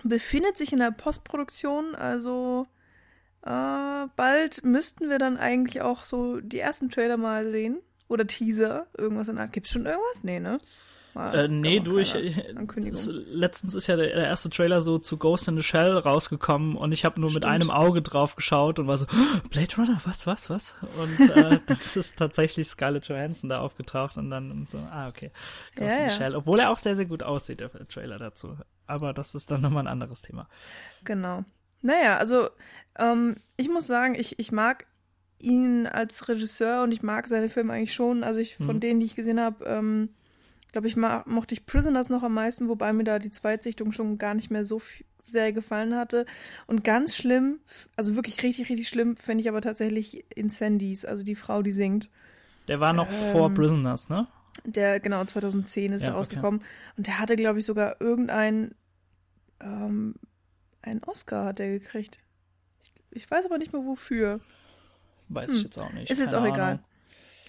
Befindet 0.04 0.56
sich 0.56 0.72
in 0.72 0.78
der 0.78 0.90
Postproduktion, 0.90 1.94
also 1.94 2.66
äh, 3.42 4.06
bald 4.16 4.64
müssten 4.64 5.10
wir 5.10 5.18
dann 5.18 5.36
eigentlich 5.36 5.80
auch 5.80 6.02
so 6.04 6.40
die 6.40 6.60
ersten 6.60 6.90
Trailer 6.90 7.16
mal 7.16 7.50
sehen. 7.50 7.78
Oder 8.08 8.26
Teaser, 8.26 8.86
irgendwas 8.96 9.28
in 9.28 9.36
der 9.36 9.44
Art. 9.44 9.52
Gibt's 9.52 9.70
schon 9.70 9.86
irgendwas? 9.86 10.22
Nee, 10.22 10.38
ne? 10.38 10.60
Äh, 11.14 11.48
nee, 11.48 11.80
du, 11.80 11.98
ich, 11.98 12.14
letztens 13.26 13.74
ist 13.74 13.86
ja 13.86 13.96
der, 13.96 14.14
der, 14.14 14.26
erste 14.26 14.48
Trailer 14.48 14.80
so 14.80 14.98
zu 14.98 15.18
Ghost 15.18 15.46
in 15.46 15.56
the 15.56 15.62
Shell 15.62 15.98
rausgekommen 15.98 16.74
und 16.74 16.92
ich 16.92 17.04
habe 17.04 17.20
nur 17.20 17.30
Stimmt. 17.30 17.44
mit 17.44 17.52
einem 17.52 17.70
Auge 17.70 18.00
drauf 18.00 18.34
geschaut 18.34 18.78
und 18.78 18.86
war 18.86 18.96
so, 18.96 19.06
oh, 19.12 19.48
Blade 19.50 19.76
Runner, 19.76 20.00
was, 20.04 20.26
was, 20.26 20.48
was? 20.48 20.74
Und 20.80 21.30
äh, 21.30 21.58
das 21.66 21.96
ist 21.96 22.16
tatsächlich 22.16 22.68
Scarlett 22.68 23.08
Johansson 23.08 23.50
da 23.50 23.60
aufgetaucht 23.60 24.16
und 24.16 24.30
dann 24.30 24.66
so, 24.70 24.78
ah, 24.78 25.08
okay, 25.08 25.30
Ghost 25.76 25.90
ja, 25.90 25.96
in 25.96 26.10
the 26.10 26.10
ja. 26.10 26.10
Shell. 26.10 26.34
Obwohl 26.34 26.60
er 26.60 26.70
auch 26.70 26.78
sehr, 26.78 26.96
sehr 26.96 27.06
gut 27.06 27.22
aussieht, 27.22 27.60
der 27.60 27.70
Trailer 27.88 28.18
dazu. 28.18 28.56
Aber 28.86 29.12
das 29.12 29.34
ist 29.34 29.50
dann 29.50 29.60
nochmal 29.60 29.84
ein 29.84 29.92
anderes 29.92 30.22
Thema. 30.22 30.48
Genau. 31.04 31.44
Naja, 31.82 32.16
also 32.16 32.48
ähm, 32.98 33.36
ich 33.56 33.68
muss 33.68 33.86
sagen, 33.86 34.14
ich, 34.14 34.38
ich 34.38 34.50
mag 34.50 34.86
ihn 35.38 35.86
als 35.86 36.28
Regisseur 36.28 36.84
und 36.84 36.92
ich 36.92 37.02
mag 37.02 37.28
seine 37.28 37.48
Filme 37.48 37.72
eigentlich 37.74 37.94
schon. 37.94 38.24
Also 38.24 38.40
ich 38.40 38.56
von 38.56 38.76
mhm. 38.76 38.80
denen, 38.80 39.00
die 39.00 39.06
ich 39.06 39.16
gesehen 39.16 39.40
habe, 39.40 39.64
ähm, 39.64 40.10
glaube 40.72 40.88
ich, 40.88 40.96
mochte 40.96 41.54
ich 41.54 41.66
Prisoners 41.66 42.08
noch 42.08 42.22
am 42.22 42.34
meisten, 42.34 42.68
wobei 42.68 42.92
mir 42.92 43.04
da 43.04 43.18
die 43.18 43.30
Zweitsichtung 43.30 43.92
schon 43.92 44.18
gar 44.18 44.34
nicht 44.34 44.50
mehr 44.50 44.64
so 44.64 44.80
sehr 45.22 45.52
gefallen 45.52 45.94
hatte. 45.94 46.24
Und 46.66 46.82
ganz 46.82 47.14
schlimm, 47.14 47.60
also 47.94 48.16
wirklich 48.16 48.42
richtig, 48.42 48.70
richtig 48.70 48.88
schlimm, 48.88 49.16
fände 49.16 49.42
ich 49.42 49.48
aber 49.48 49.60
tatsächlich 49.60 50.24
Incendies, 50.36 51.04
also 51.04 51.22
die 51.22 51.36
Frau, 51.36 51.62
die 51.62 51.70
singt. 51.70 52.10
Der 52.68 52.80
war 52.80 52.92
noch 52.92 53.10
ähm, 53.10 53.32
vor 53.32 53.50
Prisoners, 53.52 54.08
ne? 54.08 54.26
Der, 54.64 55.00
genau, 55.00 55.24
2010 55.24 55.92
ist 55.92 56.02
ja, 56.02 56.08
er 56.08 56.14
rausgekommen. 56.14 56.60
Okay. 56.60 56.68
Und 56.96 57.06
der 57.06 57.18
hatte, 57.18 57.36
glaube 57.36 57.58
ich, 57.58 57.66
sogar 57.66 58.00
irgendein, 58.00 58.74
ähm, 59.60 60.14
einen 60.80 61.02
Oscar 61.04 61.46
hat 61.46 61.60
er 61.60 61.70
gekriegt. 61.70 62.18
Ich, 62.82 62.92
ich, 63.10 63.30
weiß 63.30 63.46
aber 63.46 63.58
nicht 63.58 63.72
mehr 63.72 63.84
wofür. 63.84 64.40
Weiß 65.28 65.50
hm. 65.50 65.56
ich 65.56 65.62
jetzt 65.64 65.78
auch 65.78 65.92
nicht. 65.92 66.10
Ist 66.10 66.18
jetzt 66.18 66.32
Keine 66.32 66.48
auch 66.48 66.54
egal. 66.54 66.80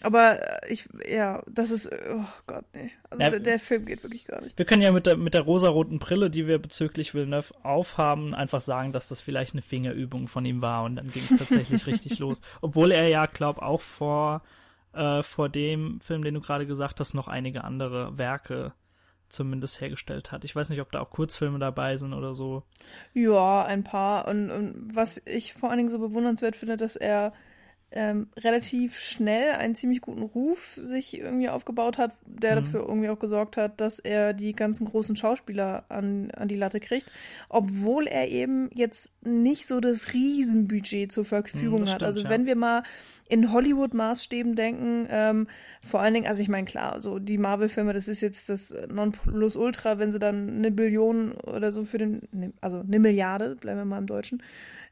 Aber 0.03 0.63
äh, 0.63 0.71
ich, 0.71 0.87
ja, 1.09 1.41
das 1.47 1.71
ist, 1.71 1.89
oh 1.91 2.25
Gott, 2.45 2.65
nee. 2.75 2.91
Also 3.09 3.23
ja, 3.23 3.29
der, 3.29 3.39
der, 3.39 3.59
Film 3.59 3.85
geht 3.85 4.03
wirklich 4.03 4.25
gar 4.25 4.41
nicht. 4.41 4.57
Wir 4.57 4.65
können 4.65 4.81
ja 4.81 4.91
mit 4.91 5.05
der, 5.05 5.17
mit 5.17 5.33
der 5.33 5.41
rosaroten 5.41 5.97
Brille, 5.97 6.29
die 6.29 6.45
wir 6.45 6.59
bezüglich 6.59 7.13
Villeneuve 7.13 7.53
aufhaben, 7.63 8.35
einfach 8.35 8.61
sagen, 8.61 8.91
dass 8.91 9.07
das 9.07 9.21
vielleicht 9.21 9.53
eine 9.53 9.61
Fingerübung 9.61 10.27
von 10.27 10.45
ihm 10.45 10.61
war 10.61 10.83
und 10.83 10.97
dann 10.97 11.07
ging 11.07 11.23
es 11.23 11.37
tatsächlich 11.37 11.85
richtig 11.87 12.19
los. 12.19 12.41
Obwohl 12.61 12.91
er 12.91 13.07
ja, 13.07 13.25
glaub, 13.25 13.59
auch 13.59 13.81
vor, 13.81 14.43
äh, 14.93 15.23
vor 15.23 15.47
dem 15.47 16.01
Film, 16.01 16.23
den 16.23 16.33
du 16.33 16.41
gerade 16.41 16.67
gesagt 16.67 16.99
hast, 16.99 17.13
noch 17.13 17.29
einige 17.29 17.63
andere 17.63 18.17
Werke 18.17 18.73
zumindest 19.29 19.81
hergestellt 19.81 20.31
hat. 20.31 20.43
Ich 20.43 20.55
weiß 20.55 20.69
nicht, 20.69 20.81
ob 20.81 20.91
da 20.91 20.99
auch 20.99 21.09
Kurzfilme 21.09 21.59
dabei 21.59 21.97
sind 21.97 22.13
oder 22.13 22.33
so. 22.33 22.63
Ja, 23.13 23.63
ein 23.65 23.83
paar. 23.83 24.27
Und, 24.27 24.51
und 24.51 24.95
was 24.95 25.21
ich 25.25 25.53
vor 25.53 25.69
allen 25.69 25.77
Dingen 25.77 25.89
so 25.89 25.99
bewundernswert 25.99 26.55
finde, 26.55 26.77
dass 26.77 26.95
er 26.95 27.33
ähm, 27.93 28.27
relativ 28.37 28.99
schnell 28.99 29.51
einen 29.53 29.75
ziemlich 29.75 30.01
guten 30.01 30.23
Ruf 30.23 30.79
sich 30.81 31.19
irgendwie 31.19 31.49
aufgebaut 31.49 31.97
hat, 31.97 32.11
der 32.25 32.51
mhm. 32.51 32.59
dafür 32.59 32.81
irgendwie 32.87 33.09
auch 33.09 33.19
gesorgt 33.19 33.57
hat, 33.57 33.79
dass 33.79 33.99
er 33.99 34.33
die 34.33 34.53
ganzen 34.53 34.85
großen 34.85 35.15
Schauspieler 35.15 35.85
an, 35.89 36.31
an 36.31 36.47
die 36.47 36.55
Latte 36.55 36.79
kriegt, 36.79 37.11
obwohl 37.49 38.07
er 38.07 38.29
eben 38.29 38.69
jetzt 38.73 39.15
nicht 39.23 39.67
so 39.67 39.79
das 39.79 40.13
Riesenbudget 40.13 41.11
zur 41.11 41.25
Verfügung 41.25 41.81
mhm, 41.81 41.85
hat. 41.85 41.89
Stimmt, 41.89 42.03
also 42.03 42.21
ja. 42.21 42.29
wenn 42.29 42.45
wir 42.45 42.55
mal 42.55 42.83
in 43.29 43.53
Hollywood-Maßstäben 43.53 44.55
denken, 44.55 45.07
ähm, 45.09 45.47
vor 45.81 46.01
allen 46.01 46.13
Dingen, 46.13 46.27
also 46.27 46.41
ich 46.41 46.49
meine, 46.49 46.65
klar, 46.65 46.99
so 46.99 47.19
die 47.19 47.37
Marvel-Filme, 47.37 47.93
das 47.93 48.07
ist 48.07 48.21
jetzt 48.21 48.49
das 48.49 48.75
Nonplusultra, 48.91 49.97
wenn 49.97 50.11
sie 50.11 50.19
dann 50.19 50.49
eine 50.49 50.71
Billion 50.71 51.31
oder 51.33 51.71
so 51.71 51.85
für 51.85 51.97
den, 51.97 52.27
ne, 52.31 52.53
also 52.59 52.79
eine 52.79 52.99
Milliarde, 52.99 53.55
bleiben 53.55 53.79
wir 53.79 53.85
mal 53.85 53.99
im 53.99 54.07
Deutschen, 54.07 54.43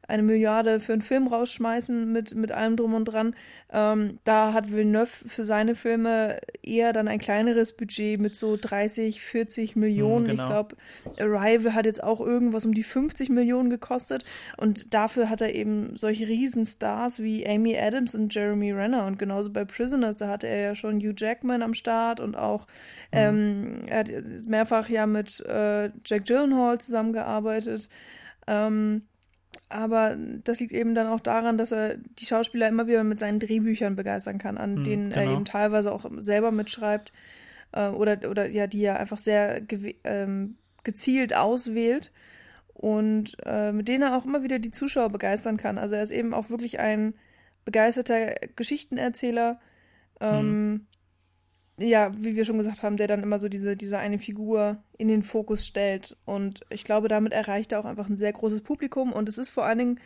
eine 0.07 0.23
Milliarde 0.23 0.79
für 0.79 0.93
einen 0.93 1.01
Film 1.01 1.27
rausschmeißen 1.27 2.11
mit, 2.11 2.35
mit 2.35 2.51
allem 2.51 2.75
drum 2.75 2.93
und 2.93 3.05
dran. 3.05 3.35
Ähm, 3.71 4.19
da 4.25 4.51
hat 4.51 4.71
Villeneuve 4.71 5.07
für 5.07 5.45
seine 5.45 5.75
Filme 5.75 6.39
eher 6.61 6.91
dann 6.91 7.07
ein 7.07 7.19
kleineres 7.19 7.77
Budget 7.77 8.19
mit 8.19 8.35
so 8.35 8.57
30, 8.59 9.21
40 9.21 9.75
Millionen. 9.77 10.25
Hm, 10.25 10.31
genau. 10.31 10.43
Ich 10.43 10.49
glaube, 10.49 10.75
Arrival 11.19 11.73
hat 11.73 11.85
jetzt 11.85 12.03
auch 12.03 12.19
irgendwas 12.19 12.65
um 12.65 12.73
die 12.73 12.83
50 12.83 13.29
Millionen 13.29 13.69
gekostet. 13.69 14.25
Und 14.57 14.93
dafür 14.93 15.29
hat 15.29 15.39
er 15.39 15.55
eben 15.55 15.95
solche 15.95 16.27
Riesenstars 16.27 17.21
wie 17.21 17.47
Amy 17.47 17.77
Adams 17.77 18.13
und 18.13 18.33
Jeremy 18.33 18.73
Renner. 18.73 19.05
Und 19.05 19.17
genauso 19.17 19.53
bei 19.53 19.63
Prisoners, 19.63 20.17
da 20.17 20.27
hatte 20.27 20.47
er 20.47 20.61
ja 20.61 20.75
schon 20.75 20.99
Hugh 20.99 21.13
Jackman 21.15 21.61
am 21.61 21.73
Start 21.73 22.19
und 22.19 22.35
auch 22.35 22.67
mhm. 23.13 23.19
ähm, 23.19 23.81
er 23.87 23.99
hat 23.99 24.09
mehrfach 24.47 24.89
ja 24.89 25.05
mit 25.05 25.39
äh, 25.45 25.89
Jack 26.05 26.25
Gyllenhaal 26.25 26.81
zusammengearbeitet. 26.81 27.87
Ähm, 28.47 29.03
aber 29.71 30.17
das 30.43 30.59
liegt 30.59 30.73
eben 30.73 30.95
dann 30.95 31.07
auch 31.07 31.19
daran, 31.19 31.57
dass 31.57 31.71
er 31.71 31.95
die 31.97 32.25
Schauspieler 32.25 32.67
immer 32.67 32.87
wieder 32.87 33.03
mit 33.03 33.19
seinen 33.19 33.39
Drehbüchern 33.39 33.95
begeistern 33.95 34.37
kann, 34.37 34.57
an 34.57 34.75
mhm, 34.75 34.83
denen 34.83 35.09
genau. 35.09 35.21
er 35.21 35.31
eben 35.31 35.45
teilweise 35.45 35.91
auch 35.91 36.05
selber 36.17 36.51
mitschreibt 36.51 37.11
äh, 37.71 37.87
oder, 37.87 38.29
oder 38.29 38.47
ja, 38.47 38.67
die 38.67 38.83
er 38.83 38.99
einfach 38.99 39.17
sehr 39.17 39.61
ähm, 40.03 40.55
gezielt 40.83 41.35
auswählt 41.35 42.11
und 42.73 43.37
äh, 43.45 43.71
mit 43.71 43.87
denen 43.87 44.03
er 44.03 44.17
auch 44.17 44.25
immer 44.25 44.43
wieder 44.43 44.59
die 44.59 44.71
Zuschauer 44.71 45.09
begeistern 45.09 45.57
kann. 45.57 45.77
Also 45.77 45.95
er 45.95 46.03
ist 46.03 46.11
eben 46.11 46.33
auch 46.33 46.49
wirklich 46.49 46.79
ein 46.79 47.13
begeisterter 47.65 48.35
Geschichtenerzähler. 48.55 49.59
Ähm, 50.19 50.71
mhm 50.71 50.87
ja, 51.77 52.11
wie 52.15 52.35
wir 52.35 52.45
schon 52.45 52.57
gesagt 52.57 52.83
haben, 52.83 52.97
der 52.97 53.07
dann 53.07 53.23
immer 53.23 53.39
so 53.39 53.49
diese, 53.49 53.75
diese 53.75 53.97
eine 53.97 54.19
Figur 54.19 54.77
in 54.97 55.07
den 55.07 55.23
Fokus 55.23 55.65
stellt. 55.65 56.17
Und 56.25 56.61
ich 56.69 56.83
glaube, 56.83 57.07
damit 57.07 57.33
erreicht 57.33 57.71
er 57.71 57.79
auch 57.79 57.85
einfach 57.85 58.09
ein 58.09 58.17
sehr 58.17 58.33
großes 58.33 58.61
Publikum. 58.61 59.13
Und 59.13 59.29
es 59.29 59.37
ist 59.37 59.49
vor 59.49 59.65
allen 59.65 59.79
Dingen 59.79 59.99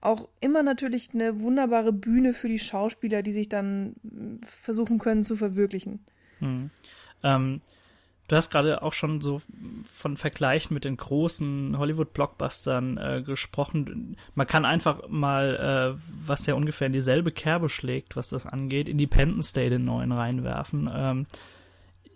auch 0.00 0.28
immer 0.40 0.62
natürlich 0.62 1.10
eine 1.14 1.40
wunderbare 1.40 1.92
Bühne 1.92 2.34
für 2.34 2.48
die 2.48 2.58
Schauspieler, 2.58 3.22
die 3.22 3.32
sich 3.32 3.48
dann 3.48 3.94
versuchen 4.44 4.98
können 4.98 5.24
zu 5.24 5.36
verwirklichen. 5.36 6.04
Hm. 6.40 6.70
Ähm, 7.22 7.60
Du 8.28 8.36
hast 8.36 8.50
gerade 8.50 8.82
auch 8.82 8.92
schon 8.92 9.20
so 9.20 9.42
von 9.92 10.16
Vergleichen 10.16 10.72
mit 10.72 10.84
den 10.84 10.96
großen 10.96 11.76
Hollywood-Blockbustern 11.76 12.96
äh, 12.96 13.22
gesprochen. 13.22 14.16
Man 14.34 14.46
kann 14.46 14.64
einfach 14.64 15.08
mal, 15.08 15.96
äh, 15.98 16.00
was 16.26 16.46
ja 16.46 16.54
ungefähr 16.54 16.86
in 16.86 16.92
dieselbe 16.92 17.32
Kerbe 17.32 17.68
schlägt, 17.68 18.16
was 18.16 18.28
das 18.28 18.46
angeht, 18.46 18.88
Independence 18.88 19.52
Day 19.52 19.68
den 19.68 19.84
neuen 19.84 20.12
reinwerfen. 20.12 20.90
Ähm, 20.94 21.26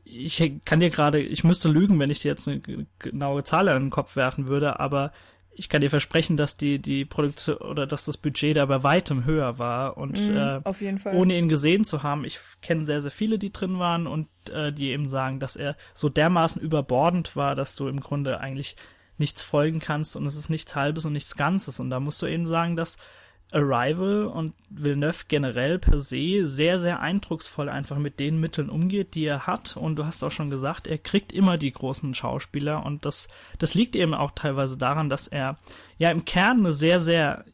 ich 0.04 0.60
kann 0.64 0.80
dir 0.80 0.90
gerade, 0.90 1.20
ich 1.20 1.42
müsste 1.42 1.68
lügen, 1.68 1.98
wenn 1.98 2.10
ich 2.10 2.20
dir 2.20 2.28
jetzt 2.28 2.46
eine 2.46 2.62
genaue 3.00 3.42
Zahl 3.42 3.68
an 3.68 3.86
den 3.86 3.90
Kopf 3.90 4.14
werfen 4.14 4.46
würde, 4.46 4.78
aber 4.78 5.12
ich 5.58 5.68
kann 5.70 5.80
dir 5.80 5.90
versprechen, 5.90 6.36
dass 6.36 6.56
die, 6.56 6.78
die 6.78 7.04
Produktion 7.04 7.56
oder 7.56 7.86
dass 7.86 8.04
das 8.04 8.18
Budget 8.18 8.56
da 8.56 8.66
bei 8.66 8.82
weitem 8.82 9.24
höher 9.24 9.58
war. 9.58 9.96
Und 9.96 10.12
mm, 10.18 10.36
äh, 10.36 10.58
auf 10.64 10.82
jeden 10.82 10.98
Fall. 10.98 11.16
ohne 11.16 11.38
ihn 11.38 11.48
gesehen 11.48 11.84
zu 11.84 12.02
haben, 12.02 12.24
ich 12.24 12.38
kenne 12.60 12.84
sehr, 12.84 13.00
sehr 13.00 13.10
viele, 13.10 13.38
die 13.38 13.52
drin 13.52 13.78
waren 13.78 14.06
und 14.06 14.28
äh, 14.50 14.72
die 14.72 14.90
eben 14.90 15.08
sagen, 15.08 15.40
dass 15.40 15.56
er 15.56 15.76
so 15.94 16.08
dermaßen 16.08 16.60
überbordend 16.60 17.36
war, 17.36 17.54
dass 17.54 17.74
du 17.74 17.88
im 17.88 18.00
Grunde 18.00 18.38
eigentlich 18.40 18.76
nichts 19.18 19.42
folgen 19.42 19.80
kannst 19.80 20.14
und 20.14 20.26
es 20.26 20.36
ist 20.36 20.50
nichts 20.50 20.76
Halbes 20.76 21.06
und 21.06 21.14
nichts 21.14 21.36
Ganzes. 21.36 21.80
Und 21.80 21.88
da 21.88 22.00
musst 22.00 22.20
du 22.20 22.26
eben 22.26 22.46
sagen, 22.46 22.76
dass 22.76 22.98
Arrival 23.52 24.24
und 24.26 24.54
Villeneuve 24.70 25.24
generell 25.28 25.78
per 25.78 26.00
se 26.00 26.46
sehr, 26.46 26.78
sehr 26.78 27.00
eindrucksvoll 27.00 27.68
einfach 27.68 27.96
mit 27.96 28.18
den 28.18 28.40
Mitteln 28.40 28.68
umgeht, 28.68 29.14
die 29.14 29.24
er 29.24 29.46
hat. 29.46 29.76
Und 29.76 29.96
du 29.96 30.04
hast 30.04 30.24
auch 30.24 30.32
schon 30.32 30.50
gesagt, 30.50 30.86
er 30.86 30.98
kriegt 30.98 31.32
immer 31.32 31.56
die 31.56 31.72
großen 31.72 32.14
Schauspieler. 32.14 32.84
Und 32.84 33.04
das, 33.04 33.28
das 33.58 33.74
liegt 33.74 33.94
eben 33.94 34.14
auch 34.14 34.32
teilweise 34.32 34.76
daran, 34.76 35.08
dass 35.08 35.28
er 35.28 35.58
ja 35.98 36.10
im 36.10 36.24
Kern 36.24 36.60
eine 36.60 36.72
sehr, 36.72 37.00
sehr 37.00 37.44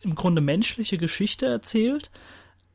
im 0.00 0.14
Grunde 0.14 0.40
menschliche 0.40 0.98
Geschichte 0.98 1.46
erzählt, 1.46 2.10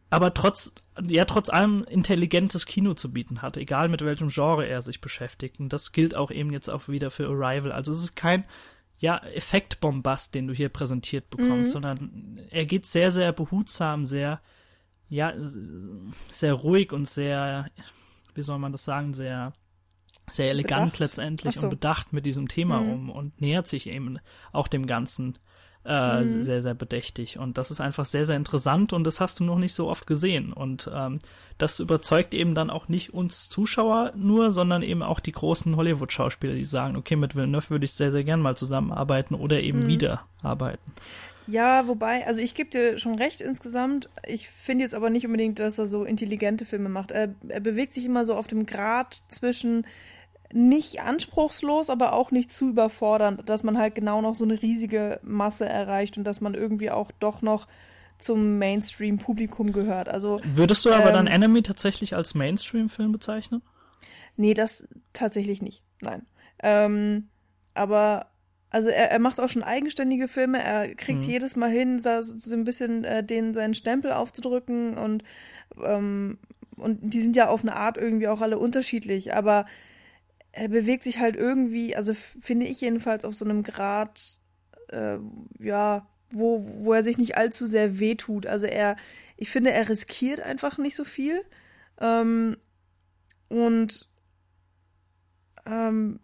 aber 0.09 0.33
trotz, 0.33 0.73
ja, 1.01 1.25
trotz 1.25 1.49
allem 1.49 1.83
intelligentes 1.89 2.65
Kino 2.65 2.93
zu 2.93 3.11
bieten 3.11 3.41
hat, 3.41 3.57
egal 3.57 3.89
mit 3.89 4.03
welchem 4.03 4.29
Genre 4.29 4.65
er 4.65 4.81
sich 4.81 5.01
beschäftigt. 5.01 5.59
Und 5.59 5.73
das 5.73 5.91
gilt 5.91 6.15
auch 6.15 6.31
eben 6.31 6.51
jetzt 6.51 6.69
auch 6.69 6.87
wieder 6.87 7.11
für 7.11 7.27
Arrival. 7.27 7.71
Also 7.71 7.91
es 7.91 8.03
ist 8.03 8.15
kein 8.15 8.45
ja, 9.05 9.19
Effektbombast, 9.19 10.33
den 10.33 10.47
du 10.47 10.53
hier 10.55 10.69
präsentiert 10.69 11.29
bekommst, 11.29 11.69
mhm. 11.69 11.73
sondern 11.73 12.39
er 12.49 12.65
geht 12.65 12.87
sehr, 12.87 13.11
sehr 13.11 13.33
behutsam, 13.33 14.07
sehr, 14.07 14.41
ja, 15.09 15.31
sehr 16.31 16.53
ruhig 16.53 16.91
und 16.91 17.07
sehr, 17.07 17.69
wie 18.33 18.41
soll 18.41 18.57
man 18.57 18.71
das 18.71 18.83
sagen, 18.83 19.13
sehr, 19.13 19.53
sehr 20.31 20.49
elegant 20.49 20.93
bedacht. 20.93 20.99
letztendlich 21.01 21.55
so. 21.55 21.67
und 21.67 21.69
bedacht 21.69 22.13
mit 22.13 22.25
diesem 22.25 22.47
Thema 22.47 22.81
mhm. 22.81 22.89
um 22.89 23.09
und 23.11 23.41
nähert 23.41 23.67
sich 23.67 23.85
eben 23.85 24.17
auch 24.51 24.67
dem 24.67 24.87
Ganzen 24.87 25.37
äh, 25.85 26.21
mhm. 26.21 26.43
sehr, 26.43 26.61
sehr 26.61 26.73
bedächtig. 26.73 27.37
Und 27.37 27.57
das 27.57 27.71
ist 27.71 27.81
einfach 27.81 28.05
sehr, 28.05 28.25
sehr 28.25 28.35
interessant 28.35 28.93
und 28.93 29.03
das 29.03 29.21
hast 29.21 29.39
du 29.39 29.43
noch 29.43 29.57
nicht 29.57 29.73
so 29.73 29.87
oft 29.87 30.07
gesehen. 30.07 30.51
Und 30.51 30.89
ähm, 30.93 31.19
das 31.57 31.79
überzeugt 31.79 32.33
eben 32.33 32.55
dann 32.55 32.69
auch 32.69 32.89
nicht 32.89 33.13
uns 33.13 33.49
Zuschauer 33.49 34.13
nur, 34.15 34.51
sondern 34.51 34.81
eben 34.81 35.03
auch 35.03 35.19
die 35.19 35.31
großen 35.31 35.75
Hollywood-Schauspieler, 35.75 36.53
die 36.53 36.65
sagen, 36.65 36.95
okay, 36.95 37.15
mit 37.15 37.35
Villeneuve 37.35 37.69
würde 37.69 37.85
ich 37.85 37.93
sehr, 37.93 38.11
sehr 38.11 38.23
gern 38.23 38.41
mal 38.41 38.55
zusammenarbeiten 38.55 39.35
oder 39.35 39.61
eben 39.61 39.79
mhm. 39.79 39.87
wieder 39.87 40.25
arbeiten. 40.41 40.91
Ja, 41.47 41.87
wobei, 41.87 42.25
also 42.25 42.41
ich 42.41 42.55
gebe 42.55 42.71
dir 42.71 42.97
schon 42.97 43.15
recht 43.15 43.39
insgesamt. 43.39 44.09
Ich 44.25 44.49
finde 44.49 44.83
jetzt 44.83 44.95
aber 44.95 45.11
nicht 45.11 45.27
unbedingt, 45.27 45.59
dass 45.59 45.77
er 45.77 45.85
so 45.85 46.03
intelligente 46.03 46.65
Filme 46.65 46.89
macht. 46.89 47.11
Er, 47.11 47.35
er 47.47 47.59
bewegt 47.59 47.93
sich 47.93 48.05
immer 48.05 48.25
so 48.25 48.33
auf 48.33 48.47
dem 48.47 48.65
Grad 48.65 49.13
zwischen 49.29 49.85
nicht 50.53 51.01
anspruchslos, 51.01 51.89
aber 51.89 52.13
auch 52.13 52.31
nicht 52.31 52.51
zu 52.51 52.69
überfordernd, 52.69 53.49
dass 53.49 53.63
man 53.63 53.77
halt 53.77 53.95
genau 53.95 54.21
noch 54.21 54.35
so 54.35 54.45
eine 54.45 54.61
riesige 54.61 55.19
Masse 55.23 55.67
erreicht 55.67 56.17
und 56.17 56.23
dass 56.23 56.41
man 56.41 56.53
irgendwie 56.53 56.91
auch 56.91 57.11
doch 57.19 57.41
noch 57.41 57.67
zum 58.17 58.57
Mainstream-Publikum 58.59 59.71
gehört. 59.71 60.07
Also 60.07 60.39
würdest 60.43 60.85
du 60.85 60.91
aber 60.91 61.09
ähm, 61.09 61.13
dann 61.13 61.27
Enemy 61.27 61.63
tatsächlich 61.63 62.15
als 62.15 62.33
Mainstream-Film 62.33 63.11
bezeichnen? 63.11 63.61
Nee, 64.37 64.53
das 64.53 64.87
tatsächlich 65.13 65.61
nicht. 65.61 65.83
Nein. 66.01 66.25
Ähm, 66.63 67.29
aber 67.73 68.27
also 68.69 68.89
er, 68.89 69.11
er 69.11 69.19
macht 69.19 69.39
auch 69.39 69.49
schon 69.49 69.63
eigenständige 69.63 70.27
Filme. 70.27 70.61
Er 70.61 70.95
kriegt 70.95 71.21
mhm. 71.23 71.27
jedes 71.27 71.55
Mal 71.55 71.69
hin, 71.69 71.99
so, 71.99 72.21
so 72.21 72.55
ein 72.55 72.63
bisschen 72.63 73.03
äh, 73.03 73.23
den 73.23 73.53
seinen 73.53 73.73
Stempel 73.73 74.13
aufzudrücken 74.13 74.97
und 74.97 75.23
ähm, 75.83 76.37
und 76.77 76.99
die 77.01 77.21
sind 77.21 77.35
ja 77.35 77.47
auf 77.47 77.61
eine 77.61 77.75
Art 77.75 77.97
irgendwie 77.97 78.27
auch 78.27 78.41
alle 78.41 78.59
unterschiedlich. 78.59 79.33
Aber 79.33 79.65
er 80.55 80.69
bewegt 80.69 81.03
sich 81.03 81.19
halt 81.19 81.35
irgendwie, 81.35 81.95
also 81.95 82.13
finde 82.13 82.65
ich 82.65 82.79
jedenfalls 82.79 83.25
auf 83.25 83.35
so 83.35 83.43
einem 83.43 83.61
Grad, 83.61 84.39
äh, 84.87 85.17
ja, 85.59 86.07
wo, 86.31 86.65
wo 86.77 86.93
er 86.93 87.03
sich 87.03 87.17
nicht 87.17 87.37
allzu 87.37 87.65
sehr 87.65 87.99
wehtut. 87.99 88.47
Also 88.47 88.65
er, 88.65 88.95
ich 89.35 89.49
finde, 89.49 89.71
er 89.71 89.89
riskiert 89.89 90.39
einfach 90.39 90.77
nicht 90.77 90.95
so 90.95 91.03
viel. 91.03 91.43
Ähm, 91.99 92.55
und 93.49 94.09
ähm, 95.65 96.19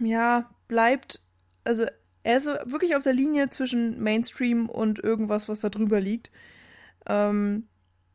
ja, 0.00 0.50
bleibt, 0.68 1.22
also 1.64 1.86
er 2.24 2.36
ist 2.36 2.46
wirklich 2.46 2.94
auf 2.94 3.02
der 3.02 3.14
Linie 3.14 3.48
zwischen 3.48 4.02
Mainstream 4.02 4.68
und 4.68 4.98
irgendwas, 4.98 5.48
was 5.48 5.60
da 5.60 5.70
drüber 5.70 5.98
liegt. 5.98 6.30
Ähm, 7.06 7.68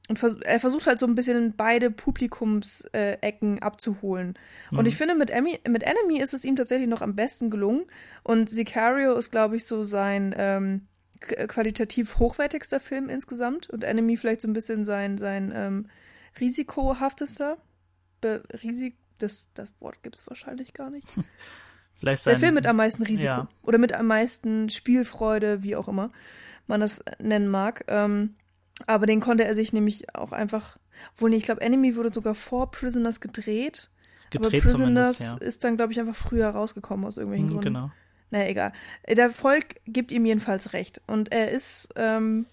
und 0.08 0.20
vers 0.20 0.36
er 0.36 0.60
versucht 0.60 0.88
halt 0.88 1.00
so 1.00 1.06
ein 1.06 1.16
bisschen 1.16 1.54
beide 1.56 1.92
Publikumsecken 1.92 3.58
äh, 3.58 3.62
abzuholen. 3.62 4.38
Mhm. 4.72 4.80
Und 4.80 4.86
ich 4.86 4.96
finde, 4.96 5.16
mit, 5.16 5.30
Emmy, 5.30 5.60
mit 5.68 5.84
Enemy 5.84 6.20
ist 6.20 6.34
es 6.34 6.46
ihm 6.46 6.56
tatsächlich 6.56 6.88
noch 6.88 7.02
am 7.02 7.16
besten 7.16 7.50
gelungen. 7.50 7.86
Und 8.24 8.50
Sicario 8.50 9.14
ist, 9.16 9.32
glaube 9.32 9.58
ich, 9.58 9.66
so 9.66 9.84
sein 9.84 10.34
ähm, 10.38 10.88
qualitativ 11.20 12.20
hochwertigster 12.20 12.80
Film 12.80 13.10
insgesamt. 13.10 13.70
Und 13.70 13.84
Enemy 13.84 14.16
vielleicht 14.16 14.42
so 14.42 14.48
ein 14.48 14.54
bisschen 14.54 14.86
sein, 14.86 15.18
sein 15.18 15.52
ähm, 15.54 15.90
risikohaftester. 16.40 17.58
Be 18.22 18.44
Risik 18.64 18.96
das, 19.18 19.50
das 19.54 19.74
Wort 19.82 20.02
gibt 20.04 20.16
es 20.16 20.28
wahrscheinlich 20.28 20.74
gar 20.74 20.90
nicht. 20.90 21.08
Vielleicht 22.00 22.24
sein, 22.24 22.34
Der 22.34 22.40
Film 22.40 22.54
mit 22.54 22.68
am 22.68 22.76
meisten 22.76 23.04
Risiko. 23.04 23.26
Ja. 23.26 23.48
Oder 23.64 23.80
mit 23.80 23.92
am 23.94 24.06
meisten 24.06 24.70
Spielfreude, 24.70 25.64
wie 25.64 25.76
auch 25.76 25.88
immer 25.88 26.12
man 26.68 26.82
das 26.82 27.04
nennen 27.20 27.48
mag. 27.48 27.84
Ähm, 27.88 28.36
aber 28.86 29.06
den 29.06 29.20
konnte 29.20 29.46
er 29.46 29.56
sich 29.56 29.74
nämlich 29.74 30.14
auch 30.16 30.32
einfach. 30.32 30.78
Wohl 31.16 31.30
nee, 31.30 31.38
ich 31.38 31.44
glaube, 31.44 31.62
Enemy 31.62 31.96
wurde 31.96 32.14
sogar 32.14 32.36
vor 32.36 32.72
Prisoners 32.72 33.22
gedreht. 33.22 33.90
gedreht 34.30 34.64
aber 34.64 34.72
Prisoners 34.72 35.20
ja. 35.20 35.36
ist 35.48 35.64
dann, 35.64 35.78
glaube 35.78 35.94
ich, 35.94 36.00
einfach 36.00 36.16
früher 36.16 36.50
rausgekommen 36.50 37.06
aus 37.06 37.18
irgendwelchen 37.18 37.48
mhm, 37.48 37.52
Gründen. 37.52 37.74
Genau. 37.74 37.92
Naja, 38.30 38.50
egal. 38.50 38.74
Der 39.10 39.30
Volk 39.32 39.76
gibt 39.86 40.12
ihm 40.12 40.26
jedenfalls 40.26 40.74
recht. 40.74 41.02
Und 41.08 41.32
er 41.32 41.52
ist, 41.52 41.90
ähm, 41.96 42.46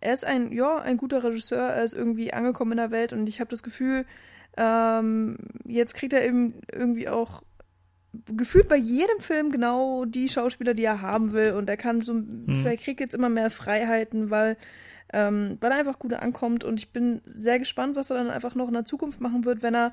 er 0.00 0.14
ist 0.14 0.24
ein, 0.24 0.52
ja, 0.52 0.78
ein 0.78 0.96
guter 0.96 1.24
Regisseur. 1.24 1.68
Er 1.68 1.84
ist 1.84 1.94
irgendwie 1.94 2.32
angekommen 2.32 2.72
in 2.72 2.78
der 2.78 2.90
Welt 2.90 3.12
und 3.12 3.28
ich 3.28 3.40
habe 3.40 3.50
das 3.50 3.62
Gefühl, 3.62 4.06
ähm, 4.56 5.36
jetzt 5.64 5.94
kriegt 5.94 6.12
er 6.12 6.24
eben 6.24 6.60
irgendwie 6.70 7.08
auch 7.08 7.42
gefühlt 8.36 8.68
bei 8.68 8.76
jedem 8.76 9.18
Film 9.20 9.50
genau 9.50 10.04
die 10.04 10.28
Schauspieler, 10.28 10.74
die 10.74 10.84
er 10.84 11.00
haben 11.00 11.32
will. 11.32 11.52
Und 11.54 11.68
er 11.68 11.76
kann 11.76 12.02
so, 12.02 12.14
mhm. 12.14 12.62
er 12.64 12.76
kriegt 12.76 13.00
jetzt 13.00 13.14
immer 13.14 13.30
mehr 13.30 13.50
Freiheiten, 13.50 14.30
weil 14.30 14.56
ähm, 15.12 15.58
weil 15.60 15.72
er 15.72 15.78
einfach 15.78 15.98
gut 15.98 16.12
ankommt. 16.14 16.64
Und 16.64 16.80
ich 16.80 16.92
bin 16.92 17.20
sehr 17.24 17.58
gespannt, 17.58 17.96
was 17.96 18.10
er 18.10 18.16
dann 18.16 18.30
einfach 18.30 18.54
noch 18.54 18.68
in 18.68 18.74
der 18.74 18.84
Zukunft 18.84 19.20
machen 19.20 19.44
wird, 19.44 19.62
wenn 19.62 19.74
er 19.74 19.92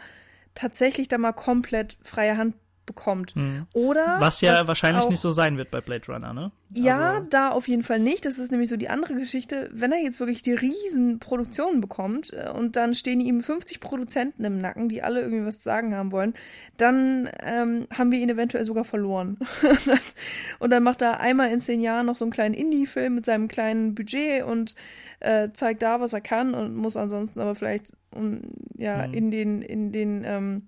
tatsächlich 0.56 1.08
da 1.08 1.18
mal 1.18 1.34
komplett 1.34 1.98
freie 2.04 2.38
Hand 2.38 2.56
bekommt. 2.90 3.36
Mhm. 3.36 3.68
Oder 3.74 4.18
was 4.20 4.42
ja 4.42 4.68
wahrscheinlich 4.68 5.06
auch, 5.06 5.10
nicht 5.10 5.20
so 5.20 5.30
sein 5.30 5.58
wird 5.58 5.70
bei 5.70 5.80
Blade 5.80 6.06
Runner, 6.08 6.34
ne? 6.34 6.52
Ja, 6.74 7.14
also. 7.14 7.28
da 7.30 7.50
auf 7.52 7.68
jeden 7.68 7.84
Fall 7.84 8.00
nicht. 8.00 8.26
Das 8.26 8.40
ist 8.40 8.52
nämlich 8.52 8.70
so 8.70 8.78
die 8.78 8.90
andere 8.90 9.14
Geschichte. 9.14 9.70
Wenn 9.72 9.92
er 9.92 10.02
jetzt 10.02 10.20
wirklich 10.20 10.42
die 10.42 10.54
riesen 10.54 11.20
Produktionen 11.20 11.82
bekommt 11.82 12.34
äh, 12.34 12.50
und 12.50 12.76
dann 12.76 12.94
stehen 12.94 13.20
ihm 13.20 13.42
50 13.42 13.80
Produzenten 13.80 14.44
im 14.44 14.58
Nacken, 14.58 14.90
die 14.90 15.04
alle 15.04 15.22
irgendwie 15.22 15.46
was 15.46 15.58
zu 15.58 15.64
sagen 15.64 15.96
haben 15.96 16.12
wollen, 16.12 16.34
dann 16.78 17.30
ähm, 17.44 17.88
haben 17.96 18.12
wir 18.12 18.20
ihn 18.20 18.30
eventuell 18.30 18.66
sogar 18.66 18.84
verloren. 18.84 19.38
und 20.60 20.72
dann 20.72 20.84
macht 20.84 21.02
er 21.02 21.20
einmal 21.20 21.52
in 21.52 21.60
zehn 21.62 21.82
Jahren 21.82 22.08
noch 22.08 22.16
so 22.16 22.26
einen 22.26 22.32
kleinen 22.32 22.56
Indie-Film 22.56 23.16
mit 23.16 23.26
seinem 23.26 23.48
kleinen 23.48 23.94
Budget 23.94 24.44
und 24.44 24.76
äh, 25.20 25.50
zeigt 25.54 25.82
da, 25.82 26.00
was 26.00 26.14
er 26.14 26.22
kann 26.22 26.54
und 26.54 26.76
muss 26.76 26.98
ansonsten 26.98 27.40
aber 27.40 27.56
vielleicht 27.56 27.94
um, 28.16 28.42
ja 28.78 29.08
mhm. 29.08 29.14
in 29.14 29.32
den 29.32 29.62
in 29.62 29.92
den 29.92 30.24
ähm, 30.26 30.68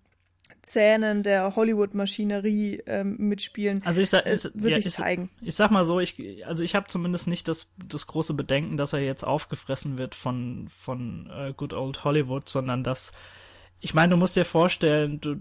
Zähnen 0.62 1.24
der 1.24 1.56
Hollywood-Maschinerie 1.56 2.84
ähm, 2.86 3.16
mitspielen. 3.18 3.82
Also 3.86 4.02
ich 4.02 4.10
sag, 4.10 4.26
es, 4.26 4.46
wird 4.54 4.76
ja, 4.76 4.82
sich 4.82 4.94
zeigen. 4.94 5.30
Ich 5.42 5.56
sag 5.56 5.72
mal 5.72 5.86
so, 5.86 6.00
ich 6.00 6.46
also 6.46 6.64
ich 6.64 6.76
habe 6.76 6.88
zumindest 6.88 7.28
nicht 7.28 7.48
das 7.48 7.74
das 7.78 8.08
große 8.08 8.34
Bedenken, 8.34 8.78
dass 8.78 8.94
er 8.94 9.00
jetzt 9.00 9.24
aufgefressen 9.24 9.98
wird 9.98 10.16
von 10.16 10.68
von 10.70 11.30
äh, 11.32 11.54
Good 11.54 11.74
Old 11.74 12.04
Hollywood, 12.04 12.48
sondern 12.48 12.84
dass 12.84 13.12
ich 13.80 13.94
meine, 13.94 14.12
du 14.12 14.18
musst 14.18 14.36
dir 14.36 14.46
vorstellen, 14.46 15.20
du 15.20 15.38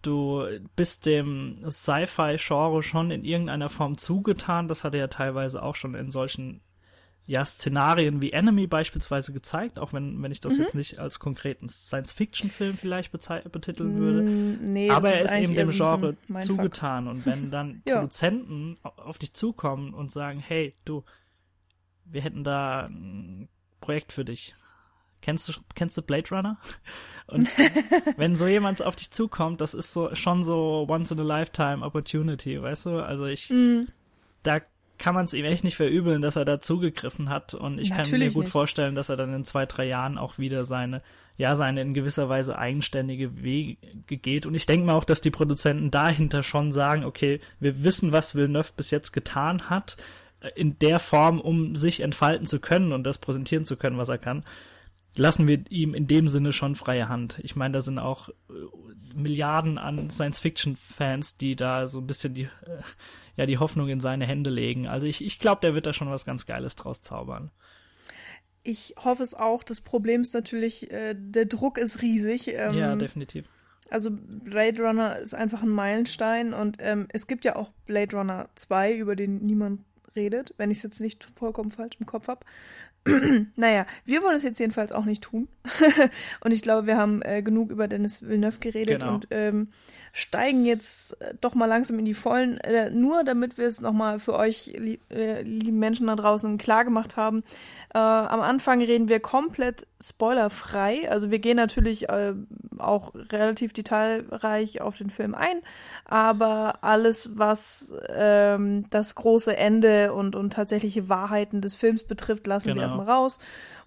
du 0.00 0.46
bist 0.74 1.06
dem 1.06 1.58
Sci-Fi-Genre 1.68 2.82
schon 2.82 3.10
in 3.10 3.24
irgendeiner 3.24 3.68
Form 3.68 3.98
zugetan. 3.98 4.68
Das 4.68 4.84
hat 4.84 4.94
er 4.94 5.00
ja 5.00 5.08
teilweise 5.08 5.62
auch 5.62 5.76
schon 5.76 5.94
in 5.94 6.10
solchen 6.10 6.60
ja, 7.26 7.44
Szenarien 7.44 8.20
wie 8.20 8.32
Enemy 8.32 8.66
beispielsweise 8.66 9.32
gezeigt, 9.32 9.78
auch 9.78 9.92
wenn, 9.92 10.20
wenn 10.22 10.32
ich 10.32 10.40
das 10.40 10.54
mhm. 10.54 10.62
jetzt 10.62 10.74
nicht 10.74 10.98
als 10.98 11.20
konkreten 11.20 11.68
Science-Fiction-Film 11.68 12.76
vielleicht 12.76 13.12
betiteln 13.12 13.96
würde. 13.96 14.22
Nee, 14.22 14.90
Aber 14.90 15.08
er 15.08 15.24
ist, 15.24 15.30
ist 15.30 15.36
eben 15.36 15.54
dem 15.54 15.70
Genre 15.70 16.16
zugetan. 16.40 17.06
Und 17.06 17.24
wenn 17.24 17.50
dann 17.50 17.82
ja. 17.86 17.96
Produzenten 17.96 18.76
auf 18.82 19.18
dich 19.18 19.34
zukommen 19.34 19.94
und 19.94 20.10
sagen, 20.10 20.40
hey, 20.40 20.74
du, 20.84 21.04
wir 22.04 22.22
hätten 22.22 22.42
da 22.42 22.86
ein 22.86 23.48
Projekt 23.80 24.12
für 24.12 24.24
dich. 24.24 24.54
Kennst 25.20 25.48
du, 25.48 25.52
kennst 25.76 25.96
du 25.96 26.02
Blade 26.02 26.28
Runner? 26.30 26.58
Und 27.28 27.48
wenn 28.16 28.34
so 28.34 28.48
jemand 28.48 28.82
auf 28.82 28.96
dich 28.96 29.12
zukommt, 29.12 29.60
das 29.60 29.72
ist 29.72 29.92
so 29.92 30.12
schon 30.16 30.42
so 30.42 30.84
once 30.88 31.12
in 31.12 31.20
a 31.20 31.22
lifetime 31.22 31.84
opportunity, 31.84 32.60
weißt 32.60 32.86
du? 32.86 33.04
Also 33.04 33.26
ich, 33.26 33.48
mm. 33.48 33.82
da 34.42 34.60
kann 34.98 35.14
man 35.14 35.24
es 35.24 35.34
ihm 35.34 35.44
echt 35.44 35.64
nicht 35.64 35.76
verübeln, 35.76 36.22
dass 36.22 36.36
er 36.36 36.44
da 36.44 36.60
zugegriffen 36.60 37.28
hat. 37.28 37.54
Und 37.54 37.78
ich 37.78 37.90
Natürlich 37.90 38.10
kann 38.10 38.18
mir 38.20 38.30
gut 38.30 38.44
nicht. 38.44 38.52
vorstellen, 38.52 38.94
dass 38.94 39.08
er 39.08 39.16
dann 39.16 39.34
in 39.34 39.44
zwei, 39.44 39.66
drei 39.66 39.86
Jahren 39.86 40.18
auch 40.18 40.38
wieder 40.38 40.64
seine, 40.64 41.02
ja, 41.36 41.56
seine 41.56 41.80
in 41.80 41.94
gewisser 41.94 42.28
Weise 42.28 42.58
eigenständige 42.58 43.42
Wege 43.42 43.76
geht. 44.06 44.46
Und 44.46 44.54
ich 44.54 44.66
denke 44.66 44.86
mal 44.86 44.94
auch, 44.94 45.04
dass 45.04 45.20
die 45.20 45.30
Produzenten 45.30 45.90
dahinter 45.90 46.42
schon 46.42 46.72
sagen, 46.72 47.04
okay, 47.04 47.40
wir 47.58 47.82
wissen, 47.82 48.12
was 48.12 48.34
Villeneuve 48.34 48.72
bis 48.76 48.90
jetzt 48.90 49.12
getan 49.12 49.70
hat, 49.70 49.96
äh, 50.40 50.50
in 50.54 50.78
der 50.78 50.98
Form, 50.98 51.40
um 51.40 51.74
sich 51.76 52.00
entfalten 52.00 52.46
zu 52.46 52.60
können 52.60 52.92
und 52.92 53.04
das 53.04 53.18
präsentieren 53.18 53.64
zu 53.64 53.76
können, 53.76 53.98
was 53.98 54.08
er 54.08 54.18
kann 54.18 54.44
lassen 55.16 55.46
wir 55.46 55.70
ihm 55.70 55.94
in 55.94 56.06
dem 56.06 56.28
Sinne 56.28 56.52
schon 56.52 56.76
freie 56.76 57.08
Hand. 57.08 57.38
Ich 57.42 57.56
meine, 57.56 57.72
da 57.72 57.80
sind 57.80 57.98
auch 57.98 58.28
äh, 58.28 58.32
Milliarden 59.14 59.78
an 59.78 60.10
Science-Fiction-Fans, 60.10 61.36
die 61.36 61.56
da 61.56 61.86
so 61.86 61.98
ein 62.00 62.06
bisschen 62.06 62.34
die, 62.34 62.44
äh, 62.44 62.82
ja, 63.36 63.46
die 63.46 63.58
Hoffnung 63.58 63.88
in 63.88 64.00
seine 64.00 64.26
Hände 64.26 64.50
legen. 64.50 64.86
Also 64.86 65.06
ich, 65.06 65.24
ich 65.24 65.38
glaube, 65.38 65.60
der 65.60 65.74
wird 65.74 65.86
da 65.86 65.92
schon 65.92 66.10
was 66.10 66.24
ganz 66.24 66.46
Geiles 66.46 66.76
draus 66.76 67.02
zaubern. 67.02 67.50
Ich 68.62 68.94
hoffe 69.02 69.22
es 69.22 69.34
auch. 69.34 69.62
Das 69.62 69.80
Problem 69.80 70.22
ist 70.22 70.34
natürlich, 70.34 70.90
äh, 70.90 71.14
der 71.16 71.46
Druck 71.46 71.78
ist 71.78 72.02
riesig. 72.02 72.48
Ähm, 72.48 72.74
ja, 72.74 72.94
definitiv. 72.96 73.46
Also 73.90 74.10
Blade 74.10 74.82
Runner 74.82 75.18
ist 75.18 75.34
einfach 75.34 75.62
ein 75.62 75.68
Meilenstein 75.68 76.54
und 76.54 76.78
ähm, 76.80 77.08
es 77.12 77.26
gibt 77.26 77.44
ja 77.44 77.56
auch 77.56 77.72
Blade 77.84 78.16
Runner 78.16 78.48
2, 78.54 78.94
über 78.94 79.16
den 79.16 79.44
niemand 79.44 79.80
redet, 80.16 80.54
wenn 80.56 80.70
ich 80.70 80.78
es 80.78 80.82
jetzt 80.82 81.00
nicht 81.00 81.28
vollkommen 81.36 81.70
falsch 81.70 81.96
im 82.00 82.06
Kopf 82.06 82.28
habe. 82.28 82.46
naja, 83.56 83.86
wir 84.04 84.22
wollen 84.22 84.36
es 84.36 84.42
jetzt 84.42 84.60
jedenfalls 84.60 84.92
auch 84.92 85.04
nicht 85.04 85.22
tun. 85.22 85.48
und 86.40 86.52
ich 86.52 86.62
glaube, 86.62 86.86
wir 86.86 86.96
haben 86.96 87.22
äh, 87.22 87.42
genug 87.42 87.70
über 87.70 87.88
Dennis 87.88 88.22
Villeneuve 88.22 88.58
geredet 88.60 89.00
Genau. 89.00 89.14
und 89.14 89.28
ähm, 89.30 89.68
steigen 90.12 90.64
jetzt 90.64 91.20
äh, 91.20 91.34
doch 91.40 91.54
mal 91.54 91.66
langsam 91.66 91.98
in 91.98 92.04
die 92.04 92.14
Vollen. 92.14 92.58
Äh, 92.58 92.90
nur 92.90 93.24
damit 93.24 93.58
wir 93.58 93.66
es 93.66 93.80
nochmal 93.80 94.18
für 94.18 94.34
euch, 94.34 94.72
lieb, 94.76 95.00
äh, 95.12 95.42
lieben 95.42 95.78
Menschen 95.78 96.06
da 96.08 96.16
draußen, 96.16 96.58
klar 96.58 96.84
gemacht 96.84 97.16
haben. 97.16 97.42
Äh, 97.94 97.98
am 97.98 98.40
Anfang 98.40 98.80
reden 98.82 99.08
wir 99.08 99.20
komplett 99.20 99.86
spoilerfrei. 100.02 101.08
Also 101.10 101.30
wir 101.30 101.38
gehen 101.38 101.56
natürlich 101.56 102.06
auch 102.78 103.14
relativ 103.14 103.72
detailreich 103.72 104.80
auf 104.80 104.96
den 104.96 105.10
Film 105.10 105.34
ein, 105.34 105.60
aber 106.04 106.82
alles, 106.82 107.30
was 107.38 107.94
ähm, 108.08 108.86
das 108.90 109.14
große 109.14 109.56
Ende 109.56 110.12
und, 110.12 110.34
und 110.34 110.52
tatsächliche 110.52 111.08
Wahrheiten 111.08 111.60
des 111.60 111.74
Films 111.74 112.04
betrifft, 112.04 112.46
lassen 112.46 112.68
Genau. 112.68 112.80
wir 112.80 112.84
erstmal 112.98 113.16
raus. 113.16 113.40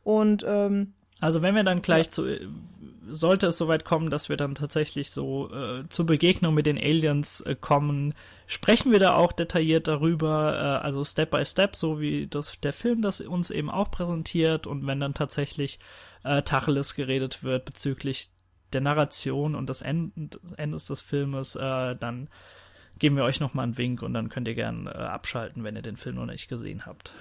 Und 0.04 0.46
ähm, 0.48 0.94
Also 1.20 1.41
wenn 1.41 1.56
wir 1.56 1.63
dann 1.63 1.82
gleich 1.82 2.12
zu, 2.12 2.26
sollte 3.10 3.48
es 3.48 3.58
soweit 3.58 3.86
kommen, 3.86 4.10
dass 4.10 4.30
wir 4.30 4.38
dann 4.38 4.56
tatsächlich 4.56 5.12
so 5.12 5.50
äh, 5.52 5.88
zur 5.89 6.06
Begegnung 6.06 6.54
mit 6.54 6.65
den 6.65 6.78
Aliens 6.78 7.41
äh, 7.41 7.56
kommen, 7.56 8.13
sprechen 8.48 8.91
wir 8.91 9.00
da 9.00 9.15
auch 9.15 9.32
detailliert 9.32 9.88
darüber, 9.88 10.54
äh, 10.56 10.86
also 10.86 11.06
Step 11.06 11.32
by 11.32 11.46
Step, 11.46 11.76
so 11.76 12.00
wie 12.00 12.28
das 12.28 12.60
der 12.62 12.74
Film 12.74 13.02
das 13.02 13.22
uns 13.22 13.50
eben 13.50 13.70
auch 13.70 13.91
präsentiert 13.91 14.68
und 14.68 14.88
wenn 14.88 15.00
dann 15.00 15.13
tatsächlich 15.13 15.80
äh, 16.24 16.41
Tacheles 16.41 16.96
geredet 16.96 17.44
wird 17.44 17.65
bezüglich 17.65 18.30
der 18.74 18.82
Narration 18.82 19.56
und 19.56 19.70
des 19.70 19.82
End 19.82 20.39
Endes 20.58 20.86
des 20.86 21.02
Filmes, 21.02 21.56
äh, 21.56 21.96
dann 21.96 22.28
geben 22.98 23.15
wir 23.15 23.24
euch 23.24 23.39
noch 23.39 23.54
mal 23.54 23.63
einen 23.63 23.78
Wink 23.78 24.02
und 24.02 24.13
dann 24.13 24.30
könnt 24.30 24.48
ihr 24.48 24.56
gern 24.56 24.88
äh, 24.88 24.89
abschalten, 24.89 25.63
wenn 25.63 25.76
ihr 25.76 25.82
den 25.82 25.98
Film 25.98 26.15
noch 26.15 26.26
nicht 26.26 26.48
gesehen 26.48 26.86
habt. 26.86 27.13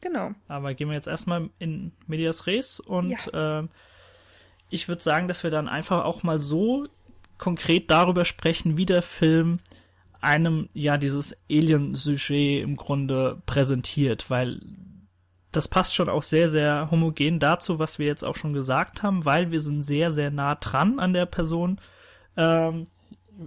Genau. 0.00 0.32
Aber 0.48 0.74
gehen 0.74 0.88
wir 0.88 0.94
jetzt 0.94 1.08
erstmal 1.08 1.50
in 1.58 1.92
Medias 2.06 2.46
Res 2.46 2.80
und 2.80 3.30
ähm, 3.32 3.68
ich 4.70 4.88
würde 4.88 5.02
sagen, 5.02 5.28
dass 5.28 5.44
wir 5.44 5.50
dann 5.50 5.68
einfach 5.68 6.04
auch 6.04 6.22
mal 6.22 6.40
so 6.40 6.86
konkret 7.38 7.90
darüber 7.90 8.24
sprechen, 8.24 8.76
wie 8.76 8.86
der 8.86 9.02
Film 9.02 9.58
einem 10.20 10.68
ja 10.72 10.96
dieses 10.96 11.36
Alien-Sujet 11.50 12.62
im 12.62 12.76
Grunde 12.76 13.40
präsentiert, 13.46 14.30
weil 14.30 14.60
das 15.52 15.68
passt 15.68 15.94
schon 15.94 16.08
auch 16.08 16.22
sehr, 16.22 16.48
sehr 16.48 16.88
homogen 16.90 17.38
dazu, 17.38 17.78
was 17.78 17.98
wir 17.98 18.06
jetzt 18.06 18.24
auch 18.24 18.36
schon 18.36 18.52
gesagt 18.52 19.02
haben, 19.02 19.24
weil 19.24 19.50
wir 19.50 19.60
sind 19.60 19.82
sehr, 19.82 20.12
sehr 20.12 20.30
nah 20.30 20.54
dran 20.56 20.98
an 20.98 21.12
der 21.12 21.26
Person. 21.26 21.80
Ähm, 22.36 22.84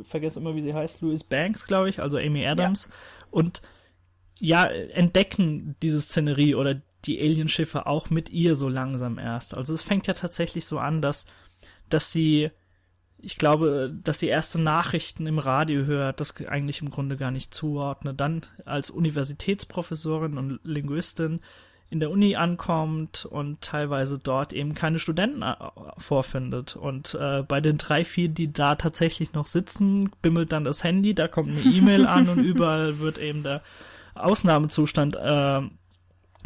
ich 0.01 0.07
vergesse 0.07 0.39
immer, 0.39 0.55
wie 0.55 0.63
sie 0.63 0.73
heißt, 0.73 1.01
Louis 1.01 1.23
Banks, 1.23 1.65
glaube 1.65 1.89
ich, 1.89 1.99
also 2.01 2.17
Amy 2.17 2.45
Adams. 2.45 2.89
Und 3.31 3.61
ja, 4.39 4.65
entdecken 4.65 5.75
diese 5.81 6.01
Szenerie 6.01 6.55
oder 6.55 6.81
die 7.05 7.19
Alienschiffe 7.19 7.85
auch 7.85 8.09
mit 8.09 8.29
ihr 8.29 8.55
so 8.55 8.67
langsam 8.67 9.17
erst. 9.17 9.55
Also 9.55 9.73
es 9.73 9.83
fängt 9.83 10.07
ja 10.07 10.13
tatsächlich 10.13 10.65
so 10.65 10.79
an, 10.79 11.01
dass, 11.01 11.25
dass 11.89 12.11
sie, 12.11 12.51
ich 13.17 13.37
glaube, 13.37 13.93
dass 14.03 14.19
sie 14.19 14.27
erste 14.27 14.59
Nachrichten 14.59 15.25
im 15.27 15.39
Radio 15.39 15.85
hört, 15.85 16.19
das 16.19 16.35
eigentlich 16.37 16.81
im 16.81 16.89
Grunde 16.89 17.17
gar 17.17 17.31
nicht 17.31 17.53
zuordnet, 17.53 18.19
dann 18.19 18.45
als 18.65 18.89
Universitätsprofessorin 18.89 20.37
und 20.37 20.59
Linguistin 20.63 21.39
in 21.91 21.99
der 21.99 22.11
Uni 22.11 22.35
ankommt 22.35 23.25
und 23.25 23.61
teilweise 23.61 24.19
dort 24.19 24.53
eben 24.53 24.75
keine 24.75 24.99
Studenten 24.99 25.41
äh, 25.41 25.55
vorfindet. 25.97 26.75
Und 26.75 27.15
äh, 27.15 27.41
bei 27.41 27.61
den 27.61 27.77
drei, 27.77 28.05
vier, 28.05 28.29
die 28.29 28.53
da 28.53 28.75
tatsächlich 28.75 29.33
noch 29.33 29.47
sitzen, 29.47 30.11
bimmelt 30.21 30.51
dann 30.51 30.65
das 30.65 30.83
Handy, 30.83 31.15
da 31.15 31.27
kommt 31.27 31.51
eine 31.51 31.61
E-Mail 31.61 32.05
an 32.05 32.29
und 32.29 32.37
überall 32.43 32.99
wird 32.99 33.17
eben 33.17 33.41
der 33.41 33.63
Ausnahmezustand 34.19 35.15
äh, 35.15 35.61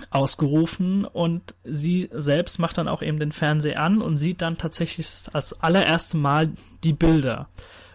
ausgerufen 0.09 1.05
und 1.05 1.55
sie 1.63 2.09
selbst 2.11 2.59
macht 2.59 2.77
dann 2.77 2.87
auch 2.87 3.01
eben 3.01 3.19
den 3.19 3.31
Fernseher 3.31 3.81
an 3.81 4.01
und 4.01 4.17
sieht 4.17 4.41
dann 4.41 4.57
tatsächlich 4.57 5.07
als 5.33 5.61
allererste 5.61 6.17
Mal 6.17 6.51
die 6.83 6.93
Bilder. 6.93 7.49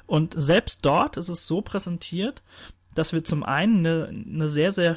Und 0.07 0.35
selbst 0.37 0.85
dort 0.85 1.17
ist 1.17 1.29
es 1.29 1.47
so 1.47 1.61
präsentiert, 1.61 2.43
dass 2.95 3.13
wir 3.13 3.25
zum 3.25 3.43
einen 3.43 3.87
eine, 3.87 4.09
eine 4.09 4.49
sehr, 4.49 4.73
sehr 4.73 4.97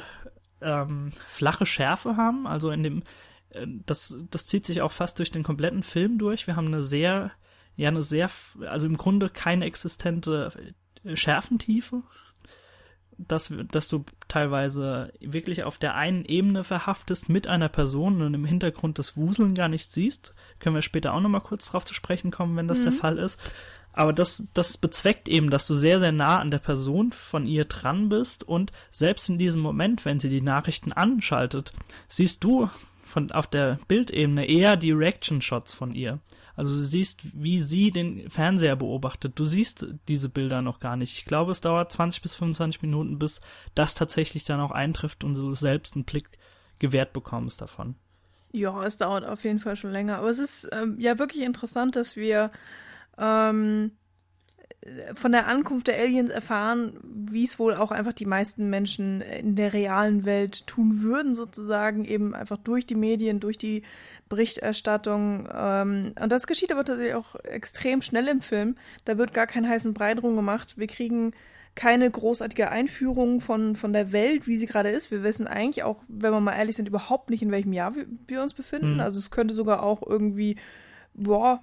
ähm, 0.60 1.12
flache 1.26 1.66
Schärfe 1.66 2.16
haben, 2.16 2.46
also 2.46 2.70
in 2.70 2.82
dem, 2.82 3.02
äh, 3.50 3.66
das, 3.86 4.16
das 4.30 4.46
zieht 4.46 4.64
sich 4.64 4.80
auch 4.80 4.92
fast 4.92 5.18
durch 5.18 5.30
den 5.30 5.42
kompletten 5.42 5.82
Film 5.82 6.18
durch. 6.18 6.46
Wir 6.46 6.56
haben 6.56 6.68
eine 6.68 6.82
sehr, 6.82 7.32
ja, 7.76 7.88
eine 7.88 8.02
sehr, 8.02 8.30
also 8.66 8.86
im 8.86 8.96
Grunde 8.96 9.28
keine 9.28 9.66
existente 9.66 10.52
äh, 11.04 11.16
Schärfentiefe, 11.16 12.02
dass, 13.28 13.52
dass 13.70 13.88
du 13.88 14.04
teilweise 14.28 15.12
wirklich 15.20 15.64
auf 15.64 15.78
der 15.78 15.94
einen 15.94 16.24
Ebene 16.24 16.64
verhaftest 16.64 17.28
mit 17.28 17.46
einer 17.46 17.68
Person 17.68 18.22
und 18.22 18.34
im 18.34 18.44
Hintergrund 18.44 18.98
das 18.98 19.16
Wuseln 19.16 19.54
gar 19.54 19.68
nicht 19.68 19.92
siehst. 19.92 20.34
Können 20.60 20.74
wir 20.74 20.82
später 20.82 21.14
auch 21.14 21.20
nochmal 21.20 21.40
kurz 21.40 21.66
drauf 21.70 21.84
zu 21.84 21.94
sprechen 21.94 22.30
kommen, 22.30 22.56
wenn 22.56 22.68
das 22.68 22.82
der 22.82 22.92
Fall 22.92 23.18
ist. 23.18 23.38
Aber 23.92 24.12
das, 24.12 24.44
das 24.54 24.78
bezweckt 24.78 25.28
eben, 25.28 25.50
dass 25.50 25.66
du 25.66 25.74
sehr, 25.74 26.00
sehr 26.00 26.12
nah 26.12 26.38
an 26.38 26.50
der 26.50 26.58
Person 26.58 27.12
von 27.12 27.46
ihr 27.46 27.66
dran 27.66 28.08
bist 28.08 28.42
und 28.42 28.72
selbst 28.90 29.28
in 29.28 29.38
diesem 29.38 29.60
Moment, 29.60 30.04
wenn 30.04 30.18
sie 30.18 30.30
die 30.30 30.40
Nachrichten 30.40 30.92
anschaltet, 30.92 31.72
siehst 32.08 32.42
du 32.42 32.70
von, 33.04 33.30
auf 33.32 33.46
der 33.46 33.78
Bildebene 33.88 34.46
eher 34.46 34.76
die 34.76 34.92
Reaction-Shots 34.92 35.74
von 35.74 35.94
ihr. 35.94 36.20
Also 36.56 36.74
du 36.74 36.82
siehst, 36.82 37.20
wie 37.32 37.60
sie 37.60 37.90
den 37.90 38.28
Fernseher 38.30 38.76
beobachtet. 38.76 39.32
Du 39.36 39.44
siehst 39.44 39.86
diese 40.08 40.28
Bilder 40.28 40.62
noch 40.62 40.80
gar 40.80 40.96
nicht. 40.96 41.18
Ich 41.18 41.24
glaube, 41.24 41.52
es 41.52 41.60
dauert 41.60 41.92
20 41.92 42.22
bis 42.22 42.34
25 42.34 42.82
Minuten, 42.82 43.18
bis 43.18 43.40
das 43.74 43.94
tatsächlich 43.94 44.44
dann 44.44 44.60
auch 44.60 44.70
eintrifft 44.70 45.24
und 45.24 45.34
du 45.34 45.54
selbst 45.54 45.94
einen 45.94 46.04
Blick 46.04 46.28
gewährt 46.78 47.12
bekommst 47.12 47.60
davon. 47.60 47.94
Ja, 48.52 48.84
es 48.84 48.98
dauert 48.98 49.24
auf 49.24 49.44
jeden 49.44 49.58
Fall 49.58 49.76
schon 49.76 49.92
länger. 49.92 50.18
Aber 50.18 50.28
es 50.28 50.38
ist 50.38 50.68
ähm, 50.72 50.96
ja 50.98 51.18
wirklich 51.18 51.42
interessant, 51.42 51.96
dass 51.96 52.16
wir 52.16 52.50
ähm, 53.18 53.92
von 55.14 55.32
der 55.32 55.46
Ankunft 55.46 55.86
der 55.86 55.98
Aliens 55.98 56.30
erfahren, 56.30 56.98
wie 57.04 57.44
es 57.44 57.58
wohl 57.58 57.74
auch 57.74 57.92
einfach 57.92 58.12
die 58.12 58.26
meisten 58.26 58.68
Menschen 58.70 59.20
in 59.20 59.54
der 59.54 59.72
realen 59.72 60.24
Welt 60.24 60.66
tun 60.66 61.02
würden, 61.02 61.34
sozusagen, 61.34 62.04
eben 62.04 62.34
einfach 62.34 62.58
durch 62.58 62.86
die 62.86 62.94
Medien, 62.94 63.40
durch 63.40 63.58
die 63.58 63.82
Berichterstattung. 64.28 65.48
Ähm, 65.54 66.14
und 66.20 66.32
das 66.32 66.46
geschieht 66.46 66.72
aber 66.72 66.84
tatsächlich 66.84 67.14
auch 67.14 67.36
extrem 67.44 68.02
schnell 68.02 68.28
im 68.28 68.40
Film. 68.40 68.76
Da 69.04 69.18
wird 69.18 69.34
gar 69.34 69.46
kein 69.46 69.68
heißen 69.68 69.94
Brei 69.94 70.14
drum 70.14 70.36
gemacht. 70.36 70.78
Wir 70.78 70.86
kriegen 70.86 71.32
keine 71.74 72.10
großartige 72.10 72.70
Einführung 72.70 73.40
von, 73.40 73.76
von 73.76 73.92
der 73.92 74.12
Welt, 74.12 74.46
wie 74.46 74.56
sie 74.56 74.66
gerade 74.66 74.90
ist. 74.90 75.10
Wir 75.10 75.22
wissen 75.22 75.46
eigentlich 75.46 75.84
auch, 75.84 76.02
wenn 76.08 76.32
wir 76.32 76.40
mal 76.40 76.56
ehrlich 76.56 76.76
sind, 76.76 76.88
überhaupt 76.88 77.30
nicht, 77.30 77.42
in 77.42 77.50
welchem 77.50 77.72
Jahr 77.72 77.94
wir, 77.94 78.06
wir 78.26 78.42
uns 78.42 78.52
befinden. 78.52 78.94
Mhm. 78.94 79.00
Also 79.00 79.18
es 79.18 79.30
könnte 79.30 79.54
sogar 79.54 79.82
auch 79.82 80.02
irgendwie, 80.06 80.56
boah, 81.14 81.62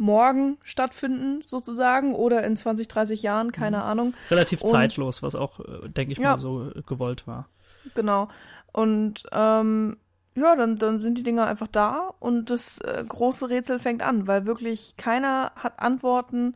morgen 0.00 0.56
stattfinden, 0.64 1.42
sozusagen, 1.42 2.14
oder 2.14 2.42
in 2.42 2.56
20, 2.56 2.88
30 2.88 3.22
Jahren, 3.22 3.52
keine 3.52 3.84
Ahnung. 3.84 4.14
Relativ 4.30 4.62
Und- 4.62 4.70
zeitlos, 4.70 5.22
was 5.22 5.34
auch, 5.34 5.60
äh, 5.60 5.88
denke 5.88 6.12
ich 6.12 6.18
Ja. 6.18 6.32
mal, 6.32 6.38
so 6.38 6.70
äh, 6.70 6.82
gewollt 6.86 7.26
war. 7.26 7.48
Genau. 7.94 8.28
Und 8.72 9.24
ähm, 9.32 9.96
ja, 10.34 10.56
dann, 10.56 10.76
dann 10.78 10.98
sind 10.98 11.18
die 11.18 11.22
Dinger 11.22 11.46
einfach 11.46 11.66
da 11.68 12.14
und 12.18 12.50
das 12.50 12.78
äh, 12.80 13.04
große 13.06 13.48
Rätsel 13.50 13.78
fängt 13.78 14.02
an, 14.02 14.26
weil 14.26 14.46
wirklich 14.46 14.94
keiner 14.96 15.52
hat 15.56 15.80
Antworten 15.80 16.54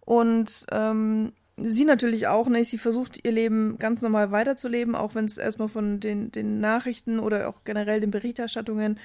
und 0.00 0.66
ähm, 0.70 1.32
sie 1.56 1.84
natürlich 1.84 2.26
auch 2.26 2.48
nicht. 2.48 2.70
Sie 2.70 2.78
versucht 2.78 3.24
ihr 3.24 3.32
Leben 3.32 3.78
ganz 3.78 4.02
normal 4.02 4.32
weiterzuleben, 4.32 4.94
auch 4.94 5.14
wenn 5.14 5.24
es 5.26 5.38
erstmal 5.38 5.68
von 5.68 6.00
den, 6.00 6.32
den 6.32 6.60
Nachrichten 6.60 7.20
oder 7.20 7.48
auch 7.48 7.64
generell 7.64 8.00
den 8.00 8.10
Berichterstattungen 8.10 8.98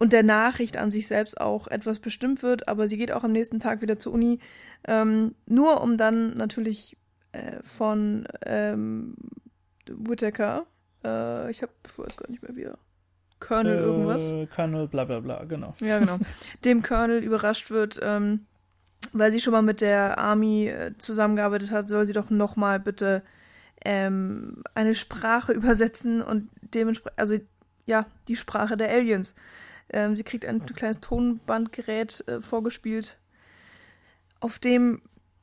und 0.00 0.12
der 0.14 0.22
Nachricht 0.22 0.78
an 0.78 0.90
sich 0.90 1.06
selbst 1.06 1.40
auch 1.40 1.68
etwas 1.68 2.00
bestimmt 2.00 2.42
wird. 2.42 2.66
Aber 2.68 2.88
sie 2.88 2.96
geht 2.96 3.12
auch 3.12 3.22
am 3.22 3.32
nächsten 3.32 3.60
Tag 3.60 3.82
wieder 3.82 3.98
zur 3.98 4.14
Uni, 4.14 4.40
ähm, 4.88 5.34
nur 5.46 5.82
um 5.82 5.96
dann 5.96 6.36
natürlich 6.36 6.96
äh, 7.32 7.62
von 7.62 8.26
ähm, 8.44 9.14
Whittaker, 9.86 10.66
äh, 11.04 11.50
ich 11.50 11.62
hab, 11.62 11.70
weiß 11.96 12.16
gar 12.16 12.30
nicht 12.30 12.42
mehr 12.42 12.56
wie 12.56 12.62
er, 12.62 12.78
Colonel 13.40 13.78
irgendwas, 13.78 14.32
Äh, 14.32 14.46
Colonel 14.46 14.88
bla 14.88 15.04
bla 15.04 15.20
bla, 15.20 15.44
genau. 15.44 15.74
ja, 15.80 15.98
genau. 15.98 16.18
Dem 16.64 16.82
Colonel 16.82 17.22
überrascht 17.22 17.70
wird, 17.70 18.00
ähm, 18.02 18.46
weil 19.12 19.30
sie 19.30 19.40
schon 19.40 19.52
mal 19.52 19.62
mit 19.62 19.82
der 19.82 20.18
Army 20.18 20.68
äh, 20.68 20.92
zusammengearbeitet 20.96 21.70
hat, 21.70 21.88
soll 21.88 22.06
sie 22.06 22.12
doch 22.14 22.30
nochmal 22.30 22.80
bitte 22.80 23.22
ähm, 23.84 24.62
eine 24.74 24.94
Sprache 24.94 25.52
übersetzen 25.52 26.22
und 26.22 26.48
dementsprechend, 26.74 27.18
also 27.18 27.36
ja, 27.84 28.06
die 28.28 28.36
Sprache 28.36 28.78
der 28.78 28.90
Aliens. 28.90 29.34
Ähm, 29.92 30.16
sie 30.16 30.24
kriegt 30.24 30.44
ein 30.44 30.64
kleines 30.66 31.00
Tonbandgerät 31.00 32.24
äh, 32.26 32.40
vorgespielt, 32.40 33.18
auf 34.40 34.58
dem 34.58 35.02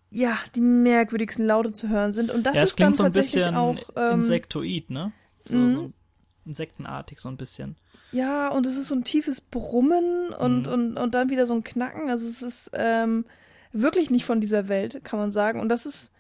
ja 0.10 0.38
die 0.56 0.62
merkwürdigsten 0.62 1.46
Laute 1.46 1.74
zu 1.74 1.90
hören 1.90 2.14
sind. 2.14 2.32
Und 2.32 2.44
das 2.44 2.56
ja, 2.56 2.64
ist 2.64 2.80
dann 2.80 2.94
so 2.94 3.04
ein 3.04 3.14
tatsächlich 3.14 3.44
bisschen 3.44 3.56
auch 3.56 3.78
ähm, 3.96 4.20
insektoid, 4.22 4.90
ne? 4.90 5.12
So, 5.46 5.56
mhm. 5.56 5.74
so 5.74 5.92
insektenartig 6.46 7.20
so 7.20 7.30
ein 7.30 7.38
bisschen. 7.38 7.76
Ja, 8.12 8.48
und 8.48 8.66
es 8.66 8.78
ist 8.78 8.88
so 8.88 8.96
ein 8.96 9.04
tiefes 9.04 9.42
Brummen 9.42 10.30
und, 10.30 10.68
Mhm. 10.68 10.74
und, 10.74 10.98
und 10.98 11.14
dann 11.14 11.30
wieder 11.30 11.46
so 11.46 11.54
ein 11.54 11.64
Knacken. 11.64 12.10
Also 12.10 12.28
es 12.28 12.42
ist 12.42 12.72
ähm, 12.74 13.26
wirklich 13.74 14.10
nicht 14.10 14.26
von 14.26 14.40
dieser 14.40 14.70
Welt, 14.70 15.04
kann 15.04 15.20
man 15.20 15.32
sagen. 15.34 15.60
Und 15.60 15.70
das 15.70 15.86
ist 15.86 16.14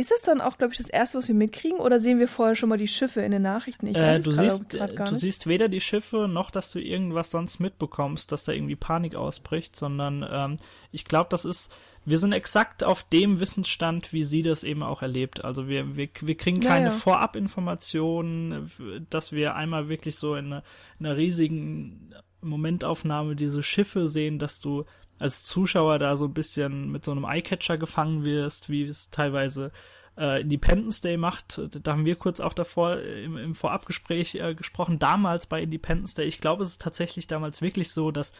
ist 0.00 0.10
das 0.10 0.22
dann 0.22 0.40
auch, 0.40 0.56
glaube 0.56 0.72
ich, 0.72 0.78
das 0.78 0.88
erste, 0.88 1.18
was 1.18 1.28
wir 1.28 1.34
mitkriegen, 1.34 1.78
oder 1.78 2.00
sehen 2.00 2.18
wir 2.18 2.28
vorher 2.28 2.56
schon 2.56 2.70
mal 2.70 2.78
die 2.78 2.88
Schiffe 2.88 3.20
in 3.20 3.32
den 3.32 3.42
Nachrichten? 3.42 3.86
Ich 3.86 3.96
äh, 3.96 4.18
du 4.18 4.32
siehst, 4.32 4.72
äh, 4.74 4.94
du 4.94 5.14
siehst 5.14 5.46
weder 5.46 5.68
die 5.68 5.82
Schiffe 5.82 6.26
noch, 6.26 6.50
dass 6.50 6.72
du 6.72 6.80
irgendwas 6.80 7.30
sonst 7.30 7.60
mitbekommst, 7.60 8.32
dass 8.32 8.44
da 8.44 8.52
irgendwie 8.52 8.76
Panik 8.76 9.14
ausbricht, 9.14 9.76
sondern 9.76 10.26
ähm, 10.28 10.56
ich 10.90 11.04
glaube, 11.04 11.28
das 11.28 11.44
ist, 11.44 11.70
wir 12.06 12.16
sind 12.16 12.32
exakt 12.32 12.82
auf 12.82 13.02
dem 13.04 13.40
Wissensstand, 13.40 14.14
wie 14.14 14.24
sie 14.24 14.40
das 14.40 14.64
eben 14.64 14.82
auch 14.82 15.02
erlebt. 15.02 15.44
Also 15.44 15.68
wir, 15.68 15.96
wir, 15.96 16.08
wir 16.22 16.36
kriegen 16.36 16.60
keine 16.60 16.86
ja, 16.86 16.92
ja. 16.92 16.98
Vorabinformationen, 16.98 18.70
dass 19.10 19.32
wir 19.32 19.54
einmal 19.54 19.90
wirklich 19.90 20.16
so 20.16 20.34
in 20.34 20.46
einer, 20.46 20.62
in 20.98 21.06
einer 21.06 21.16
riesigen 21.18 22.14
Momentaufnahme 22.40 23.36
diese 23.36 23.62
Schiffe 23.62 24.08
sehen, 24.08 24.38
dass 24.38 24.60
du 24.60 24.86
als 25.20 25.44
Zuschauer 25.44 25.98
da 25.98 26.16
so 26.16 26.26
ein 26.26 26.34
bisschen 26.34 26.90
mit 26.90 27.04
so 27.04 27.12
einem 27.12 27.24
Eyecatcher 27.24 27.78
gefangen 27.78 28.24
wirst, 28.24 28.68
wie 28.68 28.84
es 28.84 29.10
teilweise 29.10 29.70
äh, 30.16 30.40
Independence 30.40 31.00
Day 31.00 31.16
macht. 31.16 31.60
Da 31.82 31.92
haben 31.92 32.04
wir 32.04 32.16
kurz 32.16 32.40
auch 32.40 32.52
davor 32.52 32.96
äh, 32.96 33.24
im, 33.24 33.36
im 33.36 33.54
Vorabgespräch 33.54 34.34
äh, 34.36 34.54
gesprochen. 34.54 34.98
Damals 34.98 35.46
bei 35.46 35.62
Independence 35.62 36.14
Day, 36.14 36.26
ich 36.26 36.40
glaube, 36.40 36.64
es 36.64 36.72
ist 36.72 36.82
tatsächlich 36.82 37.26
damals 37.26 37.62
wirklich 37.62 37.90
so, 37.90 38.10
dass, 38.10 38.32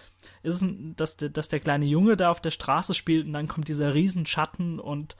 ist, 0.42 0.64
dass, 0.96 1.16
dass 1.16 1.48
der 1.48 1.60
kleine 1.60 1.86
Junge 1.86 2.16
da 2.16 2.30
auf 2.30 2.40
der 2.40 2.50
Straße 2.50 2.94
spielt 2.94 3.26
und 3.26 3.32
dann 3.32 3.48
kommt 3.48 3.68
dieser 3.68 3.94
Riesenschatten 3.94 4.78
und 4.78 5.16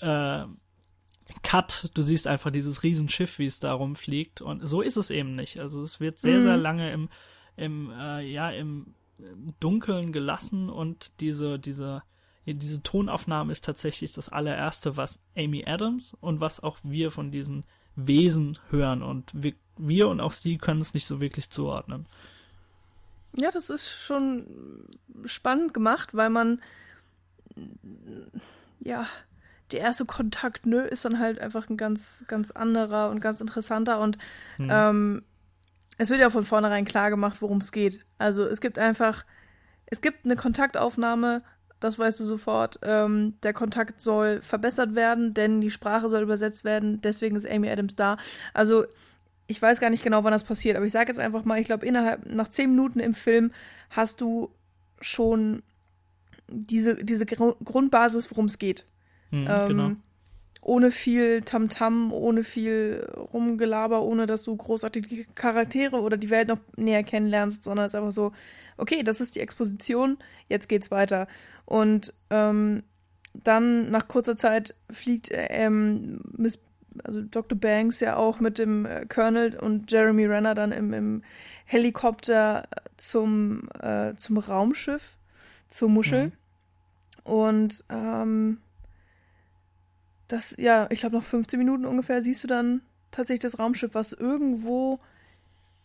äh, 0.00 0.44
Cut, 1.42 1.90
du 1.94 2.02
siehst 2.02 2.26
einfach 2.26 2.50
dieses 2.50 2.82
Riesenschiff, 2.82 3.38
wie 3.38 3.46
es 3.46 3.60
da 3.60 3.72
rumfliegt. 3.72 4.42
Und 4.42 4.66
so 4.66 4.82
ist 4.82 4.96
es 4.96 5.10
eben 5.10 5.34
nicht. 5.34 5.58
Also 5.58 5.80
es 5.82 5.98
wird 5.98 6.18
sehr, 6.18 6.38
mhm. 6.38 6.42
sehr 6.42 6.56
lange 6.56 6.92
im, 6.92 7.08
im, 7.56 7.90
äh, 7.90 8.20
ja, 8.20 8.50
im 8.50 8.94
Dunkeln 9.60 10.12
gelassen 10.12 10.68
und 10.68 11.12
diese, 11.20 11.58
diese, 11.58 12.02
diese 12.46 12.82
Tonaufnahme 12.82 13.52
ist 13.52 13.64
tatsächlich 13.64 14.12
das 14.12 14.28
allererste, 14.28 14.96
was 14.96 15.20
Amy 15.36 15.64
Adams 15.66 16.16
und 16.20 16.40
was 16.40 16.60
auch 16.60 16.78
wir 16.82 17.10
von 17.10 17.30
diesen 17.30 17.64
Wesen 17.96 18.58
hören 18.70 19.02
und 19.02 19.30
wir, 19.34 19.54
wir 19.76 20.08
und 20.08 20.20
auch 20.20 20.32
sie 20.32 20.58
können 20.58 20.80
es 20.80 20.94
nicht 20.94 21.06
so 21.06 21.20
wirklich 21.20 21.50
zuordnen. 21.50 22.06
Ja, 23.36 23.50
das 23.50 23.70
ist 23.70 23.90
schon 23.90 24.46
spannend 25.24 25.74
gemacht, 25.74 26.14
weil 26.14 26.30
man 26.30 26.60
ja 28.80 29.06
der 29.72 29.80
erste 29.80 30.04
Kontakt, 30.04 30.66
nö, 30.66 30.82
ist 30.82 31.04
dann 31.04 31.18
halt 31.18 31.38
einfach 31.38 31.68
ein 31.68 31.76
ganz, 31.76 32.24
ganz 32.28 32.50
anderer 32.50 33.10
und 33.10 33.20
ganz 33.20 33.40
interessanter 33.40 33.98
und 34.00 34.18
hm. 34.56 34.68
ähm, 34.70 35.22
es 35.98 36.10
wird 36.10 36.20
ja 36.20 36.30
von 36.30 36.44
vornherein 36.44 36.84
klar 36.84 37.10
gemacht, 37.10 37.40
worum 37.40 37.58
es 37.58 37.72
geht. 37.72 38.00
Also 38.18 38.46
es 38.46 38.60
gibt 38.60 38.78
einfach, 38.78 39.24
es 39.86 40.00
gibt 40.00 40.24
eine 40.24 40.36
Kontaktaufnahme, 40.36 41.42
das 41.80 41.98
weißt 41.98 42.20
du 42.20 42.24
sofort. 42.24 42.78
Ähm, 42.82 43.34
der 43.42 43.52
Kontakt 43.52 44.00
soll 44.00 44.40
verbessert 44.40 44.94
werden, 44.94 45.34
denn 45.34 45.60
die 45.60 45.70
Sprache 45.70 46.08
soll 46.08 46.22
übersetzt 46.22 46.64
werden. 46.64 47.00
Deswegen 47.00 47.36
ist 47.36 47.48
Amy 47.48 47.68
Adams 47.68 47.96
da. 47.96 48.16
Also 48.54 48.84
ich 49.46 49.60
weiß 49.60 49.80
gar 49.80 49.90
nicht 49.90 50.02
genau, 50.02 50.24
wann 50.24 50.32
das 50.32 50.44
passiert, 50.44 50.76
aber 50.76 50.86
ich 50.86 50.92
sage 50.92 51.10
jetzt 51.12 51.18
einfach 51.18 51.44
mal, 51.44 51.60
ich 51.60 51.66
glaube, 51.66 51.84
innerhalb, 51.84 52.24
nach 52.26 52.48
zehn 52.48 52.70
Minuten 52.70 52.98
im 53.00 53.12
Film 53.12 53.52
hast 53.90 54.20
du 54.20 54.50
schon 55.00 55.62
diese, 56.48 56.96
diese 56.96 57.26
Gr 57.26 57.54
Grundbasis, 57.62 58.30
worum 58.30 58.46
es 58.46 58.58
geht. 58.58 58.86
Hm, 59.30 59.46
ähm, 59.48 59.68
genau 59.68 59.90
ohne 60.64 60.90
viel 60.90 61.42
Tamtam, 61.42 62.08
-Tam, 62.08 62.12
ohne 62.12 62.42
viel 62.42 63.06
Rumgelaber, 63.32 64.02
ohne 64.02 64.26
dass 64.26 64.44
du 64.44 64.56
großartig 64.56 65.06
die 65.06 65.26
Charaktere 65.34 66.00
oder 66.00 66.16
die 66.16 66.30
Welt 66.30 66.48
noch 66.48 66.58
näher 66.76 67.04
kennenlernst, 67.04 67.62
sondern 67.62 67.86
es 67.86 67.92
ist 67.92 67.96
einfach 67.96 68.12
so, 68.12 68.32
okay, 68.78 69.02
das 69.02 69.20
ist 69.20 69.36
die 69.36 69.40
Exposition, 69.40 70.18
jetzt 70.48 70.68
geht's 70.68 70.90
weiter. 70.90 71.26
Und 71.66 72.14
ähm, 72.30 72.82
dann 73.34 73.90
nach 73.90 74.08
kurzer 74.08 74.36
Zeit 74.36 74.74
fliegt 74.90 75.28
ähm, 75.32 76.20
Miss, 76.36 76.58
also 77.02 77.20
Dr. 77.22 77.58
Banks 77.58 78.00
ja 78.00 78.16
auch 78.16 78.40
mit 78.40 78.58
dem 78.58 78.86
äh, 78.86 79.04
Colonel 79.06 79.58
und 79.58 79.92
Jeremy 79.92 80.26
Renner 80.26 80.54
dann 80.54 80.72
im, 80.72 80.92
im 80.94 81.22
Helikopter 81.66 82.68
zum, 82.96 83.68
äh, 83.80 84.14
zum 84.16 84.38
Raumschiff, 84.38 85.16
zur 85.68 85.88
Muschel. 85.90 86.26
Mhm. 86.26 86.32
Und 87.24 87.84
ähm, 87.90 88.58
das, 90.28 90.56
ja, 90.58 90.86
ich 90.90 91.00
glaube, 91.00 91.16
nach 91.16 91.22
15 91.22 91.58
Minuten 91.58 91.84
ungefähr 91.84 92.22
siehst 92.22 92.42
du 92.44 92.48
dann 92.48 92.82
tatsächlich 93.10 93.40
das 93.40 93.58
Raumschiff, 93.58 93.94
was 93.94 94.12
irgendwo 94.12 94.98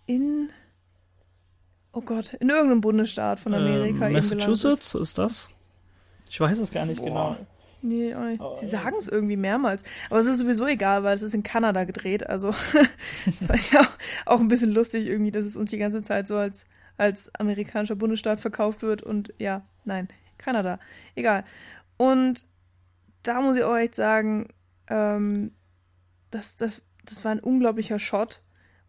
in, 0.05 0.51
oh 1.93 2.01
Gott, 2.01 2.33
in 2.33 2.49
irgendeinem 2.49 2.81
Bundesstaat 2.81 3.39
von 3.39 3.53
Amerika 3.53 4.07
ähm, 4.07 4.13
Massachusetts 4.13 4.95
ist. 4.95 5.01
ist. 5.01 5.17
das? 5.17 5.49
Ich 6.29 6.39
weiß 6.39 6.57
es 6.57 6.71
gar 6.71 6.85
nicht 6.85 6.99
Boah. 6.99 7.07
genau. 7.07 7.37
Nee, 7.81 8.13
auch 8.13 8.23
nicht. 8.25 8.41
Sie 8.57 8.67
sagen 8.67 8.97
es 8.99 9.07
irgendwie 9.07 9.37
mehrmals. 9.37 9.83
Aber 10.09 10.19
es 10.19 10.25
ist 10.25 10.39
sowieso 10.39 10.67
egal, 10.67 11.03
weil 11.03 11.15
es 11.15 11.21
ist 11.21 11.33
in 11.33 11.43
Kanada 11.43 11.85
gedreht. 11.85 12.27
Also 12.27 12.53
ja 13.71 13.87
auch 14.25 14.39
ein 14.39 14.49
bisschen 14.49 14.71
lustig 14.71 15.07
irgendwie, 15.07 15.31
dass 15.31 15.45
es 15.45 15.55
uns 15.55 15.69
die 15.69 15.77
ganze 15.77 16.01
Zeit 16.01 16.27
so 16.27 16.35
als, 16.35 16.67
als 16.97 17.33
amerikanischer 17.35 17.95
Bundesstaat 17.95 18.41
verkauft 18.41 18.81
wird. 18.81 19.01
Und 19.01 19.33
ja, 19.37 19.61
nein, 19.85 20.09
Kanada. 20.37 20.79
Egal. 21.15 21.45
Und 21.95 22.45
da 23.23 23.41
muss 23.41 23.57
ich 23.57 23.63
auch 23.63 23.77
echt 23.77 23.95
sagen, 23.95 24.47
ähm, 24.87 25.51
das, 26.31 26.55
das, 26.55 26.83
das 27.05 27.25
war 27.25 27.31
ein 27.31 27.39
unglaublicher 27.39 27.99
Shot, 27.99 28.43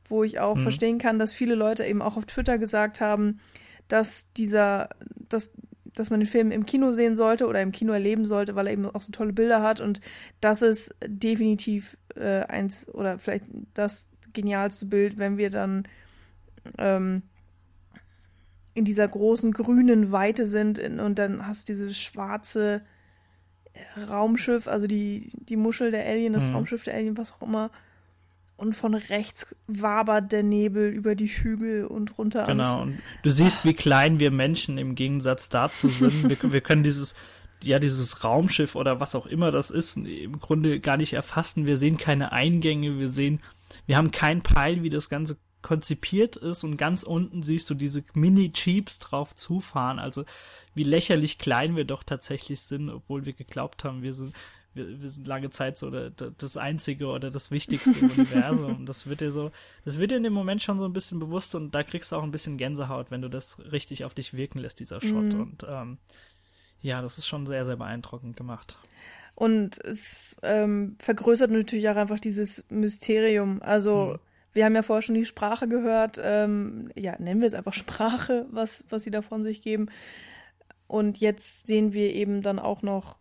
wo 0.04 0.24
ich 0.24 0.38
auch 0.38 0.56
mhm. 0.56 0.60
verstehen 0.60 0.98
kann, 0.98 1.18
dass 1.18 1.32
viele 1.32 1.54
Leute 1.54 1.84
eben 1.84 2.02
auch 2.02 2.16
auf 2.16 2.26
Twitter 2.26 2.58
gesagt 2.58 3.00
haben, 3.00 3.40
dass 3.88 4.32
dieser, 4.34 4.90
dass, 5.28 5.52
dass 5.84 6.10
man 6.10 6.20
den 6.20 6.28
Film 6.28 6.50
im 6.50 6.66
Kino 6.66 6.92
sehen 6.92 7.16
sollte 7.16 7.46
oder 7.46 7.60
im 7.60 7.72
Kino 7.72 7.92
erleben 7.92 8.26
sollte, 8.26 8.54
weil 8.54 8.66
er 8.66 8.72
eben 8.72 8.86
auch 8.86 9.02
so 9.02 9.12
tolle 9.12 9.32
Bilder 9.32 9.62
hat 9.62 9.80
und 9.80 10.00
das 10.40 10.62
ist 10.62 10.94
definitiv 11.04 11.96
äh, 12.14 12.42
eins 12.42 12.88
oder 12.88 13.18
vielleicht 13.18 13.44
das 13.74 14.08
genialste 14.32 14.86
Bild, 14.86 15.18
wenn 15.18 15.38
wir 15.38 15.50
dann 15.50 15.88
ähm, 16.78 17.22
in 18.74 18.84
dieser 18.84 19.08
großen 19.08 19.52
grünen 19.52 20.12
Weite 20.12 20.46
sind 20.46 20.78
in, 20.78 21.00
und 21.00 21.18
dann 21.18 21.46
hast 21.46 21.68
du 21.68 21.72
diese 21.72 21.92
schwarze 21.92 22.82
Raumschiff, 24.08 24.68
also 24.68 24.86
die, 24.86 25.30
die 25.34 25.56
Muschel 25.56 25.90
der 25.90 26.06
Alien, 26.06 26.32
das 26.32 26.46
mhm. 26.46 26.54
Raumschiff 26.54 26.84
der 26.84 26.94
Alien, 26.94 27.16
was 27.16 27.32
auch 27.32 27.42
immer. 27.42 27.70
Und 28.56 28.74
von 28.74 28.94
rechts 28.94 29.46
wabert 29.66 30.32
der 30.32 30.42
Nebel 30.42 30.90
über 30.90 31.14
die 31.14 31.28
Hügel 31.28 31.86
und 31.86 32.18
runter. 32.18 32.44
Genau, 32.46 32.82
und 32.82 32.98
du 33.22 33.30
siehst, 33.30 33.64
wie 33.64 33.72
klein 33.72 34.20
wir 34.20 34.30
Menschen 34.30 34.76
im 34.76 34.94
Gegensatz 34.94 35.48
dazu 35.48 35.88
sind. 35.88 36.28
wir, 36.28 36.36
wir 36.52 36.60
können 36.60 36.82
dieses, 36.82 37.14
ja, 37.62 37.78
dieses 37.78 38.22
Raumschiff 38.22 38.74
oder 38.74 39.00
was 39.00 39.14
auch 39.14 39.26
immer 39.26 39.50
das 39.50 39.70
ist, 39.70 39.96
im 39.96 40.38
Grunde 40.40 40.78
gar 40.80 40.98
nicht 40.98 41.14
erfassen. 41.14 41.66
Wir 41.66 41.78
sehen 41.78 41.96
keine 41.96 42.32
Eingänge, 42.32 42.98
wir 42.98 43.08
sehen, 43.08 43.40
wir 43.86 43.96
haben 43.96 44.10
kein 44.10 44.42
Peil, 44.42 44.82
wie 44.82 44.90
das 44.90 45.08
Ganze 45.08 45.38
konzipiert 45.62 46.36
ist 46.36 46.64
und 46.64 46.76
ganz 46.76 47.02
unten 47.02 47.42
siehst 47.42 47.68
du 47.70 47.74
diese 47.74 48.02
Mini-Jeeps 48.14 48.98
drauf 48.98 49.34
zufahren. 49.34 49.98
Also 49.98 50.24
wie 50.74 50.82
lächerlich 50.82 51.38
klein 51.38 51.76
wir 51.76 51.84
doch 51.84 52.02
tatsächlich 52.02 52.60
sind, 52.60 52.90
obwohl 52.90 53.26
wir 53.26 53.32
geglaubt 53.32 53.84
haben, 53.84 54.02
wir 54.02 54.14
sind, 54.14 54.34
wir, 54.74 55.00
wir 55.00 55.10
sind 55.10 55.26
lange 55.26 55.50
Zeit 55.50 55.78
so 55.78 55.90
das 55.90 56.56
Einzige 56.56 57.08
oder 57.08 57.30
das 57.30 57.50
Wichtigste 57.50 57.90
im 57.90 58.10
Universum. 58.16 58.86
Das 58.86 59.08
wird 59.08 59.20
dir 59.20 59.30
so, 59.30 59.50
das 59.84 59.98
wird 59.98 60.12
dir 60.12 60.16
in 60.16 60.22
dem 60.22 60.32
Moment 60.32 60.62
schon 60.62 60.78
so 60.78 60.84
ein 60.84 60.92
bisschen 60.92 61.18
bewusst 61.18 61.54
und 61.54 61.74
da 61.74 61.82
kriegst 61.82 62.12
du 62.12 62.16
auch 62.16 62.22
ein 62.22 62.30
bisschen 62.30 62.56
Gänsehaut, 62.56 63.10
wenn 63.10 63.22
du 63.22 63.28
das 63.28 63.58
richtig 63.72 64.04
auf 64.04 64.14
dich 64.14 64.34
wirken 64.34 64.58
lässt, 64.60 64.80
dieser 64.80 65.00
Shot. 65.00 65.32
Mhm. 65.34 65.40
Und 65.40 65.66
ähm, 65.68 65.98
ja, 66.82 67.02
das 67.02 67.18
ist 67.18 67.26
schon 67.26 67.46
sehr, 67.46 67.64
sehr 67.64 67.76
beeindruckend 67.76 68.36
gemacht. 68.36 68.78
Und 69.34 69.82
es 69.84 70.36
ähm, 70.42 70.96
vergrößert 70.98 71.50
natürlich 71.50 71.88
auch 71.88 71.96
einfach 71.96 72.20
dieses 72.20 72.64
Mysterium. 72.68 73.60
Also 73.62 74.14
mhm. 74.14 74.18
wir 74.52 74.64
haben 74.64 74.74
ja 74.74 74.82
vorher 74.82 75.02
schon 75.02 75.14
die 75.14 75.24
Sprache 75.24 75.66
gehört. 75.66 76.20
Ähm, 76.22 76.90
ja, 76.94 77.16
nennen 77.18 77.40
wir 77.40 77.46
es 77.46 77.54
einfach 77.54 77.72
Sprache, 77.72 78.46
was, 78.50 78.84
was 78.90 79.02
sie 79.02 79.10
da 79.10 79.22
von 79.22 79.42
sich 79.42 79.62
geben. 79.62 79.88
Und 80.90 81.18
jetzt 81.18 81.68
sehen 81.68 81.92
wir 81.92 82.12
eben 82.12 82.42
dann 82.42 82.58
auch 82.58 82.82
noch 82.82 83.16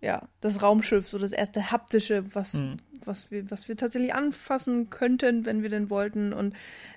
ja, 0.00 0.26
das 0.40 0.62
Raumschiff, 0.62 1.06
so 1.06 1.18
das 1.18 1.32
erste 1.32 1.70
haptische, 1.70 2.24
was, 2.34 2.54
mhm. 2.54 2.78
was, 3.04 3.30
wir, 3.30 3.50
was 3.50 3.68
wir 3.68 3.76
tatsächlich 3.76 4.14
anfassen 4.14 4.88
könnten, 4.88 5.44
wenn 5.44 5.62
wir 5.62 5.68
denn 5.68 5.90
wollten. 5.90 6.32
Und 6.32 6.54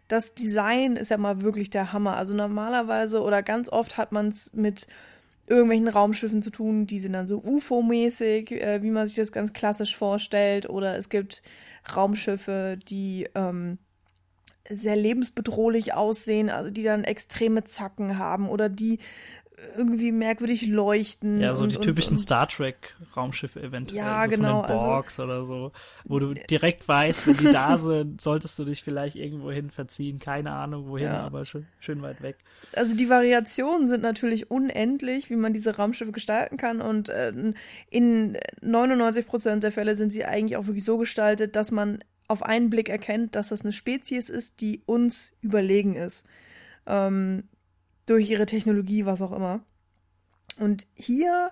das 0.08 0.34
Design 0.34 0.96
ist 0.96 1.12
ja 1.12 1.18
mal 1.18 1.42
wirklich 1.42 1.70
der 1.70 1.92
Hammer. 1.92 2.16
Also 2.16 2.34
normalerweise 2.34 3.22
oder 3.22 3.44
ganz 3.44 3.68
oft 3.68 3.98
hat 3.98 4.14
man 4.14 4.30
es 4.30 4.54
mit 4.54 4.88
irgendwelchen 5.48 5.90
Raumschiffen 5.90 6.42
zu 6.42 6.52
tun, 6.52 6.88
die 6.88 7.00
sind 7.00 7.12
dann 7.12 7.28
so 7.28 7.44
UFO-mäßig, 7.44 8.52
äh, 8.52 8.82
wie 8.82 8.92
man 8.92 9.06
sich 9.06 9.18
das 9.18 9.34
ganz 9.34 9.52
klassisch 9.52 9.98
vorstellt. 9.98 10.70
Oder 10.70 10.98
es 10.98 11.10
gibt 11.10 11.44
Raumschiffe, 11.94 12.80
die 12.88 13.28
ähm, 13.36 13.78
sehr 14.70 14.96
lebensbedrohlich 14.96 15.94
aussehen, 15.94 16.50
also 16.50 16.70
die 16.70 16.84
dann 16.84 17.04
extreme 17.04 17.66
Zacken 17.66 18.18
haben 18.18 18.48
oder 18.48 18.70
die 18.70 19.00
irgendwie 19.78 20.12
merkwürdig 20.12 20.67
leuchten. 20.67 21.41
Ja, 21.41 21.56
so 21.56 21.63
und, 21.63 21.71
die 21.71 21.78
typischen 21.78 22.13
und, 22.13 22.19
Star 22.19 22.47
Trek 22.47 22.95
Raumschiffe 23.15 23.62
eventuell. 23.62 23.97
Ja, 23.97 24.23
so 24.23 24.30
genau, 24.30 24.62
Von 24.62 24.69
den 24.69 24.78
Borgs 24.78 25.19
also, 25.19 25.32
oder 25.32 25.45
so, 25.45 25.71
wo 26.06 26.19
du 26.19 26.34
direkt 26.34 26.88
weißt, 26.88 27.28
wenn 27.28 27.38
die 27.38 27.52
da 27.52 27.78
sind, 27.80 28.21
solltest 28.21 28.58
du 28.60 28.65
dich 28.65 28.84
vielleicht 28.84 29.15
irgendwo 29.15 29.52
hin 29.52 29.69
verziehen. 29.69 30.19
Keine 30.19 30.52
Ahnung 30.52 30.88
wohin, 30.88 31.08
ja. 31.08 31.21
aber 31.21 31.45
schön, 31.45 31.67
schön 31.80 32.02
weit 32.02 32.21
weg. 32.21 32.38
Also 32.76 32.95
die 32.95 33.10
Variationen 33.10 33.88
sind 33.88 34.02
natürlich 34.02 34.49
unendlich, 34.52 35.30
wie 35.30 35.36
man 35.36 35.54
diese 35.54 35.76
Raumschiffe 35.76 36.12
gestalten 36.12 36.58
kann 36.58 36.82
und 36.82 37.10
äh, 37.10 37.34
in 37.89 38.38
99 38.62 39.28
Prozent 39.28 39.63
der 39.63 39.71
Fälle 39.71 39.95
sind 39.95 40.12
sie 40.12 40.26
eigentlich 40.26 40.58
auch 40.58 40.67
wirklich 40.67 40.86
so 40.86 40.97
gestaltet, 40.97 41.56
dass 41.56 41.71
man 41.71 42.04
auf 42.28 42.43
einen 42.43 42.69
Blick 42.69 42.89
erkennt, 42.89 43.36
dass 43.36 43.49
das 43.49 43.62
eine 43.62 43.71
Spezies 43.73 44.30
ist, 44.30 44.62
die 44.62 44.82
uns 44.86 45.38
überlegen 45.41 45.95
ist. 45.95 46.26
Ähm, 46.86 47.43
durch 48.06 48.30
ihre 48.30 48.46
Technologie, 48.46 49.06
was 49.06 49.22
auch 49.22 49.32
immer. 49.32 49.62
Und 50.60 50.88
hier 50.94 51.52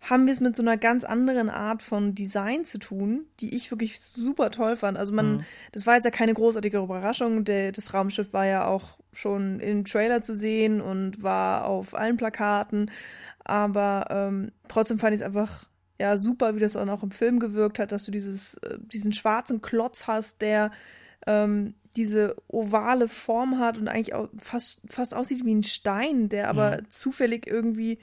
haben 0.00 0.26
wir 0.26 0.32
es 0.32 0.40
mit 0.40 0.56
so 0.56 0.62
einer 0.62 0.78
ganz 0.78 1.04
anderen 1.04 1.50
Art 1.50 1.82
von 1.82 2.14
Design 2.14 2.64
zu 2.64 2.78
tun, 2.78 3.26
die 3.40 3.54
ich 3.54 3.70
wirklich 3.70 4.00
super 4.00 4.50
toll 4.50 4.76
fand. 4.76 4.96
Also 4.96 5.12
man, 5.12 5.32
mhm. 5.36 5.44
das 5.72 5.86
war 5.86 5.94
jetzt 5.94 6.04
ja 6.04 6.10
keine 6.10 6.32
großartige 6.32 6.78
Überraschung. 6.78 7.44
Der, 7.44 7.70
das 7.72 7.92
Raumschiff 7.92 8.32
war 8.32 8.46
ja 8.46 8.66
auch 8.66 8.98
schon 9.12 9.60
im 9.60 9.84
Trailer 9.84 10.22
zu 10.22 10.34
sehen 10.34 10.80
und 10.80 11.22
war 11.22 11.66
auf 11.66 11.94
allen 11.94 12.16
Plakaten. 12.16 12.90
Aber 13.44 14.06
ähm, 14.10 14.52
trotzdem 14.68 14.98
fand 14.98 15.14
ich 15.14 15.20
es 15.20 15.26
einfach 15.26 15.66
ja 16.00 16.16
super, 16.16 16.56
wie 16.56 16.60
das 16.60 16.72
dann 16.72 16.88
auch 16.88 17.02
im 17.02 17.10
Film 17.10 17.38
gewirkt 17.38 17.78
hat, 17.78 17.92
dass 17.92 18.04
du 18.04 18.10
dieses, 18.10 18.54
äh, 18.58 18.78
diesen 18.80 19.12
schwarzen 19.12 19.60
Klotz 19.60 20.06
hast, 20.06 20.40
der 20.40 20.70
ähm, 21.26 21.74
diese 21.96 22.36
ovale 22.48 23.08
Form 23.08 23.58
hat 23.58 23.78
und 23.78 23.88
eigentlich 23.88 24.14
auch 24.14 24.28
fast, 24.38 24.82
fast 24.88 25.14
aussieht 25.14 25.44
wie 25.44 25.54
ein 25.54 25.64
Stein, 25.64 26.28
der 26.28 26.48
aber 26.48 26.78
mhm. 26.78 26.90
zufällig 26.90 27.46
irgendwie 27.46 27.98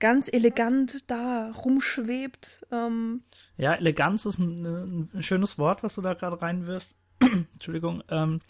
ganz 0.00 0.32
elegant 0.32 1.10
da 1.10 1.50
rumschwebt. 1.52 2.66
Ähm. 2.70 3.22
Ja, 3.56 3.74
Eleganz 3.74 4.26
ist 4.26 4.38
ein, 4.38 5.08
ein, 5.12 5.22
schönes 5.22 5.58
Wort, 5.58 5.82
was 5.82 5.94
du 5.94 6.02
da 6.02 6.14
gerade 6.14 6.40
reinwirfst. 6.40 6.94
Entschuldigung. 7.20 8.02
Ähm, 8.08 8.40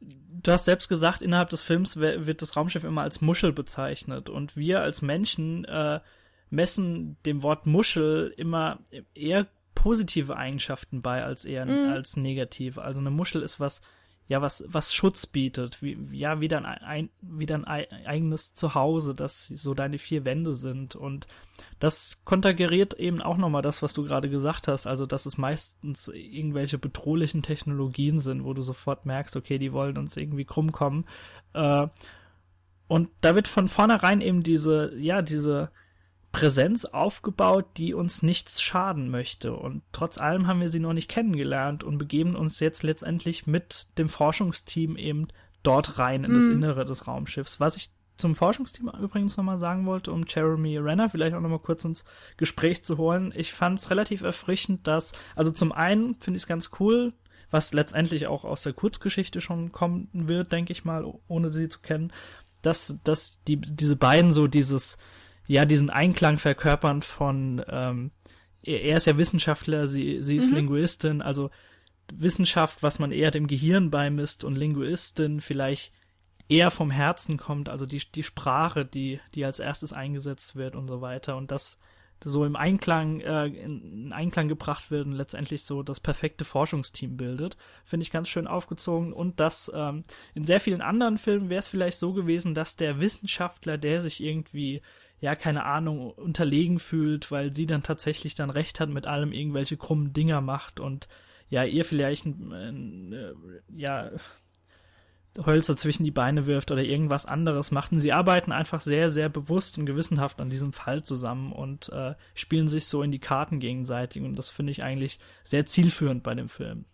du 0.00 0.52
hast 0.52 0.66
selbst 0.66 0.88
gesagt, 0.88 1.22
innerhalb 1.22 1.50
des 1.50 1.62
Films 1.62 1.96
wird 1.96 2.42
das 2.42 2.56
Raumschiff 2.56 2.84
immer 2.84 3.02
als 3.02 3.20
Muschel 3.20 3.52
bezeichnet. 3.52 4.28
Und 4.28 4.56
wir 4.56 4.80
als 4.80 5.02
Menschen 5.02 5.64
äh, 5.64 6.00
messen 6.50 7.16
dem 7.24 7.42
Wort 7.42 7.66
Muschel 7.66 8.32
immer 8.36 8.80
eher 9.14 9.46
positive 9.74 10.36
Eigenschaften 10.36 11.00
bei 11.02 11.24
als 11.24 11.44
eher 11.44 11.66
mhm. 11.66 11.92
als 11.92 12.16
negative. 12.16 12.82
Also 12.82 13.00
eine 13.00 13.10
Muschel 13.10 13.42
ist 13.42 13.60
was 13.60 13.80
ja, 14.28 14.42
was, 14.42 14.64
was 14.66 14.92
Schutz 14.92 15.26
bietet, 15.26 15.82
wie, 15.82 15.96
ja, 16.10 16.40
wie 16.40 16.48
dein, 16.48 16.64
ein, 16.66 17.10
wie 17.20 17.46
dein 17.46 17.64
eigenes 17.64 18.54
Zuhause, 18.54 19.14
das 19.14 19.46
so 19.46 19.72
deine 19.72 19.98
vier 19.98 20.24
Wände 20.24 20.52
sind. 20.52 20.96
Und 20.96 21.28
das 21.78 22.20
kontergeriert 22.24 22.94
eben 22.94 23.22
auch 23.22 23.36
nochmal 23.36 23.62
das, 23.62 23.82
was 23.82 23.92
du 23.92 24.02
gerade 24.02 24.28
gesagt 24.28 24.66
hast, 24.66 24.86
also 24.88 25.06
dass 25.06 25.26
es 25.26 25.38
meistens 25.38 26.08
irgendwelche 26.08 26.78
bedrohlichen 26.78 27.42
Technologien 27.42 28.18
sind, 28.18 28.44
wo 28.44 28.52
du 28.52 28.62
sofort 28.62 29.06
merkst, 29.06 29.36
okay, 29.36 29.58
die 29.58 29.72
wollen 29.72 29.96
uns 29.96 30.16
irgendwie 30.16 30.44
krumm 30.44 30.72
kommen. 30.72 31.04
Äh, 31.52 31.86
und 32.88 33.08
da 33.20 33.34
wird 33.36 33.46
von 33.46 33.68
vornherein 33.68 34.20
eben 34.20 34.42
diese, 34.42 34.92
ja, 34.96 35.22
diese, 35.22 35.70
Präsenz 36.32 36.84
aufgebaut, 36.84 37.66
die 37.76 37.94
uns 37.94 38.22
nichts 38.22 38.60
schaden 38.60 39.10
möchte. 39.10 39.54
Und 39.54 39.82
trotz 39.92 40.18
allem 40.18 40.46
haben 40.46 40.60
wir 40.60 40.68
sie 40.68 40.80
noch 40.80 40.92
nicht 40.92 41.08
kennengelernt 41.08 41.82
und 41.82 41.98
begeben 41.98 42.36
uns 42.36 42.60
jetzt 42.60 42.82
letztendlich 42.82 43.46
mit 43.46 43.86
dem 43.96 44.08
Forschungsteam 44.08 44.96
eben 44.96 45.28
dort 45.62 45.98
rein 45.98 46.24
in 46.24 46.32
mhm. 46.32 46.34
das 46.36 46.48
Innere 46.48 46.84
des 46.84 47.06
Raumschiffs. 47.06 47.58
Was 47.58 47.76
ich 47.76 47.90
zum 48.16 48.34
Forschungsteam 48.34 48.90
übrigens 49.00 49.36
nochmal 49.36 49.58
sagen 49.58 49.86
wollte, 49.86 50.12
um 50.12 50.24
Jeremy 50.26 50.78
Renner 50.78 51.08
vielleicht 51.08 51.34
auch 51.34 51.40
nochmal 51.40 51.58
kurz 51.58 51.84
ins 51.84 52.04
Gespräch 52.36 52.84
zu 52.84 52.96
holen. 52.96 53.32
Ich 53.36 53.52
fand 53.52 53.78
es 53.78 53.90
relativ 53.90 54.22
erfrischend, 54.22 54.86
dass, 54.86 55.12
also 55.34 55.50
zum 55.50 55.72
einen 55.72 56.14
finde 56.14 56.36
ich 56.36 56.44
es 56.44 56.48
ganz 56.48 56.70
cool, 56.80 57.12
was 57.50 57.72
letztendlich 57.72 58.26
auch 58.26 58.44
aus 58.44 58.62
der 58.62 58.72
Kurzgeschichte 58.72 59.40
schon 59.40 59.70
kommen 59.70 60.08
wird, 60.12 60.52
denke 60.52 60.72
ich 60.72 60.84
mal, 60.84 61.04
ohne 61.28 61.52
sie 61.52 61.68
zu 61.68 61.80
kennen, 61.80 62.12
dass, 62.62 62.98
dass 63.04 63.42
die, 63.44 63.58
diese 63.60 63.96
beiden 63.96 64.32
so 64.32 64.46
dieses, 64.46 64.98
ja 65.46 65.64
diesen 65.64 65.90
Einklang 65.90 66.38
verkörpern 66.38 67.02
von 67.02 67.64
ähm, 67.68 68.10
er, 68.62 68.82
er 68.82 68.96
ist 68.96 69.06
ja 69.06 69.16
Wissenschaftler, 69.16 69.86
sie, 69.86 70.22
sie 70.22 70.36
ist 70.36 70.50
mhm. 70.50 70.56
Linguistin, 70.56 71.22
also 71.22 71.50
Wissenschaft, 72.12 72.82
was 72.82 72.98
man 72.98 73.12
eher 73.12 73.30
dem 73.30 73.46
Gehirn 73.46 73.90
beimisst 73.90 74.44
und 74.44 74.56
Linguistin 74.56 75.40
vielleicht 75.40 75.92
eher 76.48 76.70
vom 76.70 76.90
Herzen 76.90 77.36
kommt, 77.38 77.68
also 77.68 77.86
die, 77.86 78.02
die 78.14 78.22
Sprache, 78.22 78.84
die, 78.84 79.20
die 79.34 79.44
als 79.44 79.58
erstes 79.58 79.92
eingesetzt 79.92 80.54
wird 80.54 80.76
und 80.76 80.86
so 80.86 81.00
weiter 81.00 81.36
und 81.36 81.50
das 81.50 81.78
so 82.24 82.46
im 82.46 82.56
Einklang, 82.56 83.20
äh, 83.20 83.46
in 83.46 84.12
Einklang 84.12 84.48
gebracht 84.48 84.90
wird 84.90 85.06
und 85.06 85.12
letztendlich 85.12 85.64
so 85.64 85.82
das 85.82 86.00
perfekte 86.00 86.44
Forschungsteam 86.44 87.16
bildet, 87.16 87.56
finde 87.84 88.04
ich 88.04 88.10
ganz 88.10 88.28
schön 88.28 88.46
aufgezogen 88.46 89.12
und 89.12 89.38
das 89.38 89.70
ähm, 89.74 90.02
in 90.34 90.44
sehr 90.44 90.60
vielen 90.60 90.80
anderen 90.80 91.18
Filmen 91.18 91.50
wäre 91.50 91.58
es 91.58 91.68
vielleicht 91.68 91.98
so 91.98 92.14
gewesen, 92.14 92.54
dass 92.54 92.76
der 92.76 93.00
Wissenschaftler, 93.00 93.76
der 93.76 94.00
sich 94.00 94.22
irgendwie 94.22 94.80
ja, 95.20 95.34
keine 95.34 95.64
Ahnung, 95.64 96.10
unterlegen 96.10 96.78
fühlt, 96.78 97.30
weil 97.30 97.54
sie 97.54 97.66
dann 97.66 97.82
tatsächlich 97.82 98.34
dann 98.34 98.50
recht 98.50 98.80
hat, 98.80 98.90
mit 98.90 99.06
allem 99.06 99.32
irgendwelche 99.32 99.76
krummen 99.76 100.12
Dinger 100.12 100.40
macht 100.40 100.80
und 100.80 101.08
ja, 101.48 101.64
ihr 101.64 101.84
vielleicht 101.84 102.26
ein, 102.26 102.52
ein, 102.52 103.12
äh, 103.12 103.32
ja, 103.74 104.10
Hölzer 105.44 105.76
zwischen 105.76 106.04
die 106.04 106.10
Beine 106.10 106.46
wirft 106.46 106.70
oder 106.70 106.82
irgendwas 106.82 107.26
anderes 107.26 107.70
macht. 107.70 107.92
Und 107.92 108.00
sie 108.00 108.12
arbeiten 108.12 108.52
einfach 108.52 108.80
sehr, 108.80 109.10
sehr 109.10 109.28
bewusst 109.28 109.76
und 109.78 109.86
gewissenhaft 109.86 110.40
an 110.40 110.50
diesem 110.50 110.72
Fall 110.72 111.02
zusammen 111.02 111.52
und 111.52 111.90
äh, 111.90 112.14
spielen 112.34 112.68
sich 112.68 112.86
so 112.86 113.02
in 113.02 113.10
die 113.10 113.18
Karten 113.18 113.60
gegenseitig. 113.60 114.22
Und 114.22 114.36
das 114.36 114.50
finde 114.50 114.72
ich 114.72 114.82
eigentlich 114.82 115.18
sehr 115.44 115.66
zielführend 115.66 116.22
bei 116.22 116.34
dem 116.34 116.48
Film. 116.48 116.86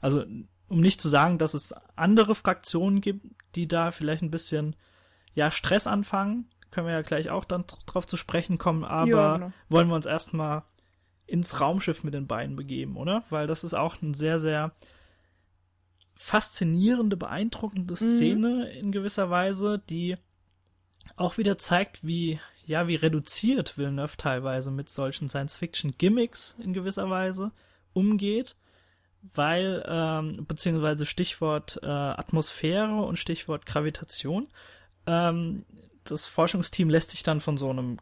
Also, 0.00 0.24
um 0.68 0.80
nicht 0.80 1.00
zu 1.00 1.08
sagen, 1.08 1.38
dass 1.38 1.54
es 1.54 1.74
andere 1.96 2.34
Fraktionen 2.34 3.00
gibt, 3.00 3.26
die 3.56 3.66
da 3.66 3.90
vielleicht 3.90 4.22
ein 4.22 4.30
bisschen, 4.30 4.76
ja, 5.34 5.50
Stress 5.50 5.86
anfangen, 5.86 6.46
können 6.70 6.86
wir 6.86 6.94
ja 6.94 7.02
gleich 7.02 7.30
auch 7.30 7.44
dann 7.44 7.64
drauf 7.86 8.06
zu 8.06 8.16
sprechen 8.16 8.58
kommen, 8.58 8.84
aber 8.84 9.08
ja, 9.08 9.36
genau. 9.36 9.52
wollen 9.68 9.88
wir 9.88 9.94
uns 9.94 10.06
erstmal 10.06 10.62
ins 11.26 11.60
Raumschiff 11.60 12.04
mit 12.04 12.14
den 12.14 12.26
beiden 12.26 12.56
begeben, 12.56 12.96
oder? 12.96 13.24
Weil 13.30 13.46
das 13.46 13.64
ist 13.64 13.74
auch 13.74 14.02
eine 14.02 14.14
sehr, 14.14 14.40
sehr 14.40 14.72
faszinierende, 16.14 17.16
beeindruckende 17.16 17.94
mhm. 17.94 17.96
Szene 17.96 18.48
mhm. 18.48 18.78
in 18.78 18.92
gewisser 18.92 19.30
Weise, 19.30 19.80
die 19.88 20.16
auch 21.16 21.38
wieder 21.38 21.58
zeigt, 21.58 22.04
wie, 22.04 22.40
ja, 22.66 22.88
wie 22.88 22.96
reduziert 22.96 23.78
Villeneuve 23.78 24.16
teilweise 24.16 24.70
mit 24.70 24.88
solchen 24.88 25.28
Science-Fiction-Gimmicks 25.28 26.56
in 26.58 26.72
gewisser 26.72 27.08
Weise 27.08 27.52
umgeht, 27.92 28.56
weil, 29.34 29.84
ähm, 29.86 30.44
beziehungsweise 30.46 31.06
Stichwort 31.06 31.78
äh, 31.82 31.86
Atmosphäre 31.86 33.02
und 33.02 33.18
Stichwort 33.18 33.66
Gravitation, 33.66 34.48
ähm, 35.06 35.64
das 36.10 36.26
Forschungsteam 36.26 36.90
lässt 36.90 37.10
sich 37.10 37.22
dann 37.22 37.40
von 37.40 37.56
so 37.56 37.70
einem 37.70 37.98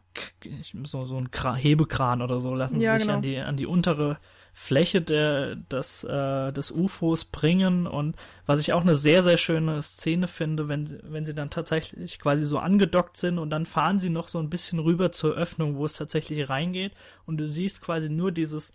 so, 0.83 1.05
so 1.05 1.17
ein 1.17 1.31
Kran, 1.31 1.55
Hebekran 1.55 2.21
oder 2.21 2.39
so 2.41 2.53
lassen 2.53 2.79
ja, 2.79 2.93
sich 2.93 3.03
genau. 3.03 3.17
an 3.17 3.21
die 3.21 3.37
an 3.37 3.57
die 3.57 3.65
untere 3.65 4.17
Fläche 4.59 5.03
der, 5.03 5.55
des, 5.55 6.03
äh, 6.03 6.51
des 6.51 6.71
UFOs 6.71 7.25
bringen 7.25 7.85
und 7.85 8.15
was 8.47 8.59
ich 8.59 8.73
auch 8.73 8.81
eine 8.81 8.95
sehr, 8.95 9.21
sehr 9.21 9.37
schöne 9.37 9.83
Szene 9.83 10.27
finde, 10.27 10.67
wenn, 10.67 10.99
wenn 11.03 11.25
sie 11.25 11.35
dann 11.35 11.51
tatsächlich 11.51 12.17
quasi 12.17 12.43
so 12.43 12.57
angedockt 12.57 13.17
sind 13.17 13.37
und 13.37 13.51
dann 13.51 13.67
fahren 13.67 13.99
sie 13.99 14.09
noch 14.09 14.27
so 14.27 14.39
ein 14.39 14.49
bisschen 14.49 14.79
rüber 14.79 15.11
zur 15.11 15.35
Öffnung, 15.35 15.75
wo 15.75 15.85
es 15.85 15.93
tatsächlich 15.93 16.49
reingeht 16.49 16.93
und 17.27 17.37
du 17.37 17.45
siehst 17.45 17.81
quasi 17.81 18.09
nur 18.09 18.31
dieses, 18.31 18.73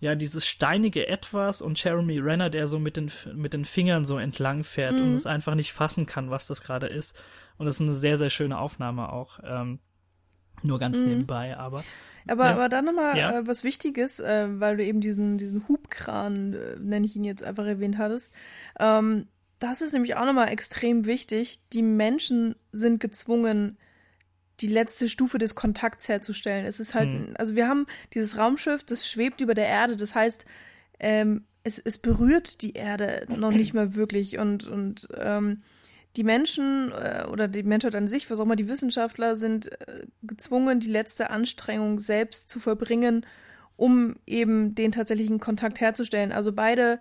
ja, 0.00 0.16
dieses 0.16 0.44
steinige 0.44 1.06
Etwas 1.06 1.62
und 1.62 1.82
Jeremy 1.82 2.18
Renner, 2.18 2.50
der 2.50 2.66
so 2.66 2.80
mit 2.80 2.96
den, 2.96 3.12
mit 3.32 3.54
den 3.54 3.64
Fingern 3.64 4.04
so 4.04 4.18
entlang 4.18 4.64
fährt 4.64 4.96
mhm. 4.96 5.02
und 5.02 5.14
es 5.14 5.24
einfach 5.24 5.54
nicht 5.54 5.72
fassen 5.72 6.04
kann, 6.04 6.30
was 6.30 6.48
das 6.48 6.62
gerade 6.62 6.88
ist. 6.88 7.14
Und 7.62 7.66
das 7.66 7.76
ist 7.76 7.82
eine 7.82 7.94
sehr, 7.94 8.18
sehr 8.18 8.28
schöne 8.28 8.58
Aufnahme 8.58 9.12
auch. 9.12 9.38
Ähm, 9.44 9.78
nur 10.64 10.80
ganz 10.80 10.98
mhm. 10.98 11.10
nebenbei, 11.10 11.56
aber. 11.56 11.84
Aber, 12.26 12.46
ja. 12.46 12.50
aber 12.54 12.68
dann 12.68 12.86
nochmal 12.86 13.16
ja. 13.16 13.38
äh, 13.38 13.46
was 13.46 13.62
Wichtiges, 13.62 14.18
äh, 14.18 14.48
weil 14.58 14.76
du 14.78 14.84
eben 14.84 15.00
diesen, 15.00 15.38
diesen 15.38 15.68
Hubkran, 15.68 16.54
äh, 16.54 16.76
nenne 16.80 17.06
ich 17.06 17.14
ihn 17.14 17.22
jetzt 17.22 17.44
einfach 17.44 17.64
erwähnt 17.64 17.98
hattest. 17.98 18.32
Ähm, 18.80 19.28
das 19.60 19.80
ist 19.80 19.92
nämlich 19.92 20.16
auch 20.16 20.26
nochmal 20.26 20.48
extrem 20.48 21.04
wichtig. 21.04 21.60
Die 21.72 21.82
Menschen 21.82 22.56
sind 22.72 22.98
gezwungen, 22.98 23.78
die 24.58 24.66
letzte 24.66 25.08
Stufe 25.08 25.38
des 25.38 25.54
Kontakts 25.54 26.08
herzustellen. 26.08 26.66
Es 26.66 26.80
ist 26.80 26.94
halt, 26.94 27.10
hm. 27.10 27.34
also 27.38 27.54
wir 27.54 27.68
haben 27.68 27.86
dieses 28.12 28.36
Raumschiff, 28.36 28.82
das 28.82 29.08
schwebt 29.08 29.40
über 29.40 29.54
der 29.54 29.68
Erde. 29.68 29.94
Das 29.94 30.16
heißt, 30.16 30.46
ähm, 30.98 31.44
es, 31.62 31.78
es 31.78 31.98
berührt 31.98 32.62
die 32.62 32.72
Erde 32.72 33.24
noch 33.28 33.52
nicht 33.52 33.72
mal 33.72 33.94
wirklich 33.94 34.38
und, 34.38 34.66
und 34.66 35.06
ähm, 35.16 35.62
die 36.16 36.24
Menschen 36.24 36.92
äh, 36.92 37.24
oder 37.30 37.48
die 37.48 37.62
Menschheit 37.62 37.94
an 37.94 38.08
sich, 38.08 38.30
was 38.30 38.38
auch 38.38 38.44
immer 38.44 38.56
die 38.56 38.68
Wissenschaftler, 38.68 39.36
sind 39.36 39.72
äh, 39.72 40.06
gezwungen, 40.22 40.80
die 40.80 40.90
letzte 40.90 41.30
Anstrengung 41.30 41.98
selbst 41.98 42.48
zu 42.48 42.60
verbringen, 42.60 43.24
um 43.76 44.16
eben 44.26 44.74
den 44.74 44.92
tatsächlichen 44.92 45.40
Kontakt 45.40 45.80
herzustellen. 45.80 46.32
Also 46.32 46.52
beide 46.52 47.00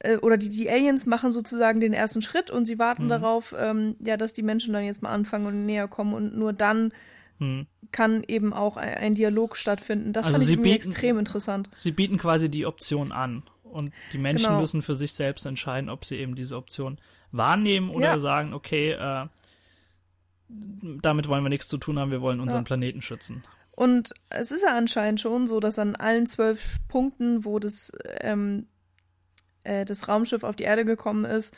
äh, 0.00 0.16
oder 0.18 0.36
die, 0.36 0.50
die 0.50 0.70
Aliens 0.70 1.06
machen 1.06 1.32
sozusagen 1.32 1.80
den 1.80 1.92
ersten 1.92 2.20
Schritt 2.20 2.50
und 2.50 2.66
sie 2.66 2.78
warten 2.78 3.04
mhm. 3.04 3.10
darauf, 3.10 3.54
ähm, 3.58 3.96
ja, 4.00 4.16
dass 4.16 4.34
die 4.34 4.42
Menschen 4.42 4.74
dann 4.74 4.84
jetzt 4.84 5.02
mal 5.02 5.10
anfangen 5.10 5.46
und 5.46 5.64
näher 5.66 5.88
kommen 5.88 6.12
und 6.12 6.36
nur 6.36 6.52
dann 6.52 6.92
hm. 7.38 7.66
kann 7.92 8.24
eben 8.26 8.52
auch 8.52 8.76
ein, 8.76 8.94
ein, 8.94 9.14
Dialog 9.14 9.56
stattfinden. 9.56 10.12
Das 10.12 10.26
also 10.26 10.38
fand 10.38 10.50
ich 10.50 10.56
bieten, 10.56 10.74
extrem 10.74 11.18
interessant. 11.18 11.68
Sie 11.74 11.92
bieten 11.92 12.18
quasi 12.18 12.48
die 12.48 12.66
Option 12.66 13.12
an 13.12 13.42
und 13.62 13.92
die 14.12 14.18
Menschen 14.18 14.46
genau. 14.46 14.60
müssen 14.60 14.80
für 14.80 14.94
sich 14.94 15.12
selbst 15.12 15.44
entscheiden, 15.44 15.90
ob 15.90 16.04
sie 16.04 16.16
eben 16.16 16.34
diese 16.34 16.56
Option 16.56 16.98
wahrnehmen 17.32 17.90
oder 17.90 18.06
ja. 18.06 18.18
sagen, 18.18 18.54
okay, 18.54 18.92
äh, 18.92 19.26
damit 20.48 21.28
wollen 21.28 21.44
wir 21.44 21.48
nichts 21.48 21.68
zu 21.68 21.78
tun 21.78 21.98
haben, 21.98 22.10
wir 22.10 22.20
wollen 22.20 22.40
unseren 22.40 22.60
ja. 22.60 22.66
Planeten 22.66 23.02
schützen. 23.02 23.44
Und 23.72 24.14
es 24.30 24.52
ist 24.52 24.62
ja 24.62 24.74
anscheinend 24.74 25.20
schon 25.20 25.46
so, 25.46 25.60
dass 25.60 25.78
an 25.78 25.96
allen 25.96 26.26
zwölf 26.26 26.78
Punkten, 26.88 27.44
wo 27.44 27.58
das, 27.58 27.92
ähm, 28.20 28.66
äh, 29.64 29.84
das 29.84 30.08
Raumschiff 30.08 30.44
auf 30.44 30.56
die 30.56 30.64
Erde 30.64 30.84
gekommen 30.84 31.24
ist, 31.26 31.54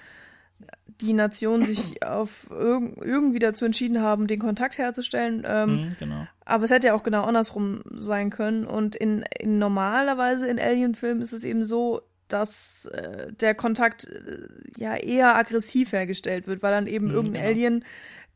die 1.00 1.12
Nationen 1.12 1.64
sich 1.64 2.02
auf 2.04 2.50
irg 2.50 2.96
irgendwie 3.00 3.38
dazu 3.38 3.64
entschieden 3.64 4.02
haben, 4.02 4.26
den 4.26 4.40
Kontakt 4.40 4.78
herzustellen. 4.78 5.44
Ähm, 5.46 5.70
mhm, 5.70 5.96
genau. 6.00 6.26
Aber 6.44 6.64
es 6.64 6.70
hätte 6.70 6.88
ja 6.88 6.94
auch 6.94 7.04
genau 7.04 7.22
andersrum 7.22 7.82
sein 7.94 8.30
können. 8.30 8.66
Und 8.66 8.96
in, 8.96 9.24
in 9.38 9.58
normalerweise 9.58 10.48
in 10.48 10.58
Alien-Filmen 10.58 11.22
ist 11.22 11.32
es 11.32 11.44
eben 11.44 11.64
so, 11.64 12.02
dass 12.28 12.86
äh, 12.86 13.32
der 13.32 13.54
Kontakt 13.54 14.04
äh, 14.04 14.48
ja 14.76 14.96
eher 14.96 15.36
aggressiv 15.36 15.92
hergestellt 15.92 16.46
wird, 16.46 16.62
weil 16.62 16.72
dann 16.72 16.86
eben 16.86 17.08
mhm, 17.08 17.14
irgendein 17.14 17.42
genau. 17.42 17.54
Alien 17.54 17.84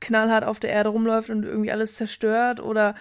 knallhart 0.00 0.44
auf 0.44 0.58
der 0.58 0.70
Erde 0.70 0.90
rumläuft 0.90 1.30
und 1.30 1.44
irgendwie 1.44 1.72
alles 1.72 1.94
zerstört 1.94 2.60
oder 2.60 2.94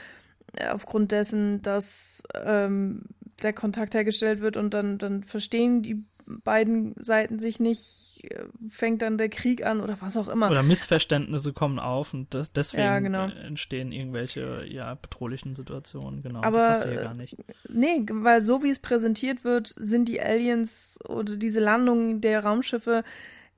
aufgrund 0.70 1.12
dessen, 1.12 1.62
dass 1.62 2.24
ähm, 2.36 3.04
der 3.42 3.54
Kontakt 3.54 3.96
hergestellt 3.96 4.42
wird 4.42 4.58
und 4.58 4.74
dann, 4.74 4.98
dann 4.98 5.24
verstehen 5.24 5.82
die 5.82 6.04
beiden 6.44 6.94
Seiten 6.98 7.40
sich 7.40 7.60
nicht, 7.60 8.24
äh, 8.30 8.46
fängt 8.70 9.02
dann 9.02 9.18
der 9.18 9.30
Krieg 9.30 9.66
an 9.66 9.82
oder 9.82 9.98
was 10.02 10.18
auch 10.18 10.28
immer. 10.28 10.50
Oder 10.50 10.64
Missverständnisse 10.64 11.54
kommen 11.54 11.80
auf 11.80 12.14
und 12.14 12.34
das, 12.34 12.54
deswegen 12.54 12.84
ja, 12.84 13.00
genau. 13.00 13.28
entstehen 13.28 13.92
irgendwelche 13.92 14.66
ja, 14.68 14.96
bedrohlichen 14.96 15.56
Situationen. 15.56 16.22
Genau, 16.22 16.42
Aber, 16.44 16.58
das 16.58 16.80
hast 16.80 16.86
du 16.86 16.96
ja 16.96 17.04
gar 17.04 17.14
nicht. 17.14 17.38
Nee, 17.70 18.06
weil 18.10 18.42
so 18.42 18.64
wie 18.64 18.70
es 18.70 18.80
präsentiert 18.80 19.44
wird, 19.44 19.68
sind 19.68 20.08
die 20.08 20.22
Aliens 20.22 21.00
oder 21.08 21.36
diese 21.36 21.60
Landungen 21.60 22.22
der 22.22 22.44
Raumschiffe 22.44 23.04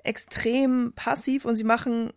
extrem 0.03 0.93
passiv 0.93 1.45
und 1.45 1.55
sie 1.55 1.63
machen 1.63 2.11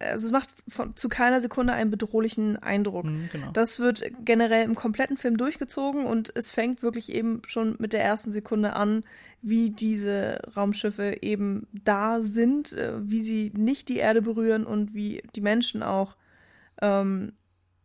also 0.00 0.26
es 0.26 0.32
macht 0.32 0.48
von, 0.66 0.96
zu 0.96 1.08
keiner 1.08 1.40
Sekunde 1.40 1.72
einen 1.72 1.90
bedrohlichen 1.90 2.56
Eindruck. 2.56 3.04
Mhm, 3.04 3.28
genau. 3.32 3.50
Das 3.52 3.78
wird 3.78 4.02
generell 4.24 4.64
im 4.64 4.74
kompletten 4.74 5.16
Film 5.16 5.36
durchgezogen 5.36 6.06
und 6.06 6.32
es 6.34 6.50
fängt 6.50 6.82
wirklich 6.82 7.12
eben 7.12 7.42
schon 7.46 7.76
mit 7.78 7.92
der 7.92 8.02
ersten 8.02 8.32
Sekunde 8.32 8.72
an, 8.74 9.04
wie 9.42 9.70
diese 9.70 10.40
Raumschiffe 10.56 11.18
eben 11.22 11.66
da 11.72 12.20
sind, 12.20 12.72
äh, 12.72 12.94
wie 13.02 13.22
sie 13.22 13.52
nicht 13.54 13.88
die 13.88 13.98
Erde 13.98 14.22
berühren 14.22 14.64
und 14.64 14.94
wie 14.94 15.22
die 15.34 15.40
Menschen 15.40 15.82
auch 15.82 16.16
ähm, 16.82 17.32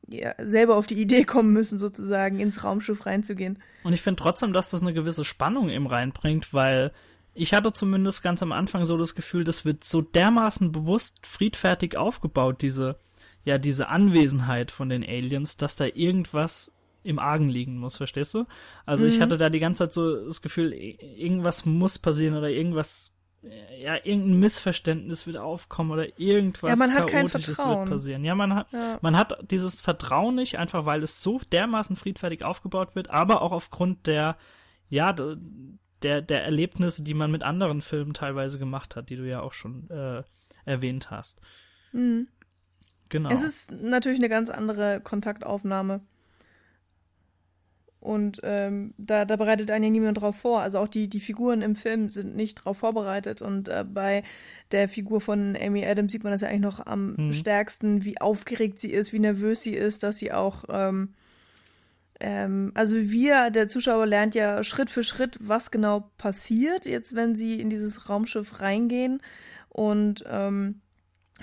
ja, 0.07 0.35
selber 0.39 0.75
auf 0.75 0.87
die 0.87 0.99
Idee 1.01 1.23
kommen 1.23 1.51
müssen, 1.53 1.79
sozusagen 1.79 2.39
ins 2.39 2.63
Raumschiff 2.63 3.05
reinzugehen. 3.05 3.59
Und 3.83 3.93
ich 3.93 4.01
finde 4.01 4.21
trotzdem, 4.21 4.53
dass 4.53 4.69
das 4.69 4.81
eine 4.81 4.93
gewisse 4.93 5.25
Spannung 5.25 5.69
eben 5.69 5.87
reinbringt, 5.87 6.53
weil 6.53 6.91
ich 7.35 7.53
hatte 7.53 7.73
zumindest 7.73 8.23
ganz 8.23 8.41
am 8.41 8.53
Anfang 8.53 8.85
so 8.85 8.97
das 8.97 9.13
Gefühl, 9.13 9.43
das 9.43 9.65
wird 9.65 9.83
so 9.83 10.01
dermaßen 10.01 10.71
bewusst 10.71 11.27
friedfertig 11.27 11.97
aufgebaut, 11.97 12.61
diese, 12.61 12.97
ja, 13.43 13.57
diese 13.57 13.89
Anwesenheit 13.89 14.71
von 14.71 14.89
den 14.89 15.03
Aliens, 15.03 15.57
dass 15.57 15.75
da 15.75 15.85
irgendwas 15.85 16.71
im 17.03 17.19
Argen 17.19 17.49
liegen 17.49 17.77
muss, 17.77 17.97
verstehst 17.97 18.33
du? 18.33 18.45
Also 18.85 19.03
mhm. 19.03 19.11
ich 19.11 19.21
hatte 19.21 19.37
da 19.37 19.49
die 19.49 19.59
ganze 19.59 19.83
Zeit 19.83 19.93
so 19.93 20.25
das 20.25 20.41
Gefühl, 20.41 20.73
irgendwas 20.73 21.65
muss 21.65 21.99
passieren 21.99 22.35
oder 22.35 22.49
irgendwas, 22.49 23.11
ja, 23.77 23.95
irgendein 23.95 24.39
Missverständnis 24.39 25.27
wird 25.27 25.37
aufkommen 25.37 25.91
oder 25.91 26.17
irgendwas 26.17 26.69
ja, 26.69 26.75
man 26.75 26.93
hat 26.95 27.07
kein 27.07 27.27
Vertrauen. 27.27 27.81
wird 27.81 27.89
passieren. 27.89 28.23
Ja, 28.23 28.33
man 28.33 28.55
hat, 28.55 28.67
ja. 28.71 28.97
man 29.01 29.17
hat 29.17 29.51
dieses 29.51 29.81
Vertrauen 29.81 30.35
nicht, 30.35 30.57
einfach 30.57 30.85
weil 30.85 31.03
es 31.03 31.21
so 31.21 31.39
dermaßen 31.51 31.97
friedfertig 31.97 32.43
aufgebaut 32.43 32.95
wird, 32.95 33.11
aber 33.11 33.41
auch 33.41 33.51
aufgrund 33.51 34.07
der, 34.07 34.37
ja, 34.89 35.13
der, 36.03 36.21
der 36.21 36.43
Erlebnisse, 36.43 37.03
die 37.03 37.13
man 37.13 37.31
mit 37.31 37.43
anderen 37.43 37.81
Filmen 37.81 38.13
teilweise 38.13 38.59
gemacht 38.59 38.95
hat, 38.95 39.09
die 39.09 39.15
du 39.15 39.27
ja 39.27 39.41
auch 39.41 39.53
schon 39.53 39.89
äh, 39.89 40.23
erwähnt 40.65 41.11
hast. 41.11 41.39
Mhm. 41.91 42.27
Genau. 43.09 43.29
Es 43.29 43.43
ist 43.43 43.71
natürlich 43.71 44.19
eine 44.19 44.29
ganz 44.29 44.49
andere 44.49 44.99
Kontaktaufnahme. 44.99 46.01
Und 48.05 48.39
ähm, 48.43 48.93
da, 48.99 49.25
da 49.25 49.35
bereitet 49.35 49.71
einen 49.71 49.85
ja 49.85 49.89
niemand 49.89 50.21
drauf 50.21 50.35
vor. 50.35 50.61
Also 50.61 50.77
auch 50.77 50.87
die, 50.87 51.07
die 51.07 51.19
Figuren 51.19 51.63
im 51.63 51.75
Film 51.75 52.09
sind 52.09 52.35
nicht 52.35 52.55
drauf 52.55 52.77
vorbereitet. 52.77 53.41
Und 53.41 53.67
äh, 53.67 53.83
bei 53.83 54.21
der 54.71 54.87
Figur 54.87 55.21
von 55.21 55.57
Amy 55.59 55.83
Adams 55.83 56.11
sieht 56.11 56.23
man 56.23 56.31
das 56.31 56.41
ja 56.41 56.49
eigentlich 56.49 56.61
noch 56.61 56.85
am 56.85 57.15
mhm. 57.15 57.31
stärksten, 57.31 58.05
wie 58.05 58.21
aufgeregt 58.21 58.77
sie 58.77 58.91
ist, 58.91 59.11
wie 59.11 59.19
nervös 59.19 59.61
sie 59.61 59.73
ist, 59.73 60.03
dass 60.03 60.19
sie 60.19 60.31
auch 60.31 60.65
ähm, 60.69 61.15
ähm, 62.19 62.71
also 62.73 62.95
wir, 62.95 63.49
der 63.49 63.67
Zuschauer 63.67 64.05
lernt 64.05 64.35
ja 64.35 64.63
Schritt 64.63 64.89
für 64.89 65.03
Schritt, 65.03 65.37
was 65.41 65.71
genau 65.71 66.11
passiert, 66.17 66.85
jetzt 66.85 67.15
wenn 67.15 67.35
sie 67.35 67.59
in 67.59 67.69
dieses 67.69 68.09
Raumschiff 68.09 68.61
reingehen. 68.61 69.21
Und 69.69 70.23
ähm, 70.27 70.81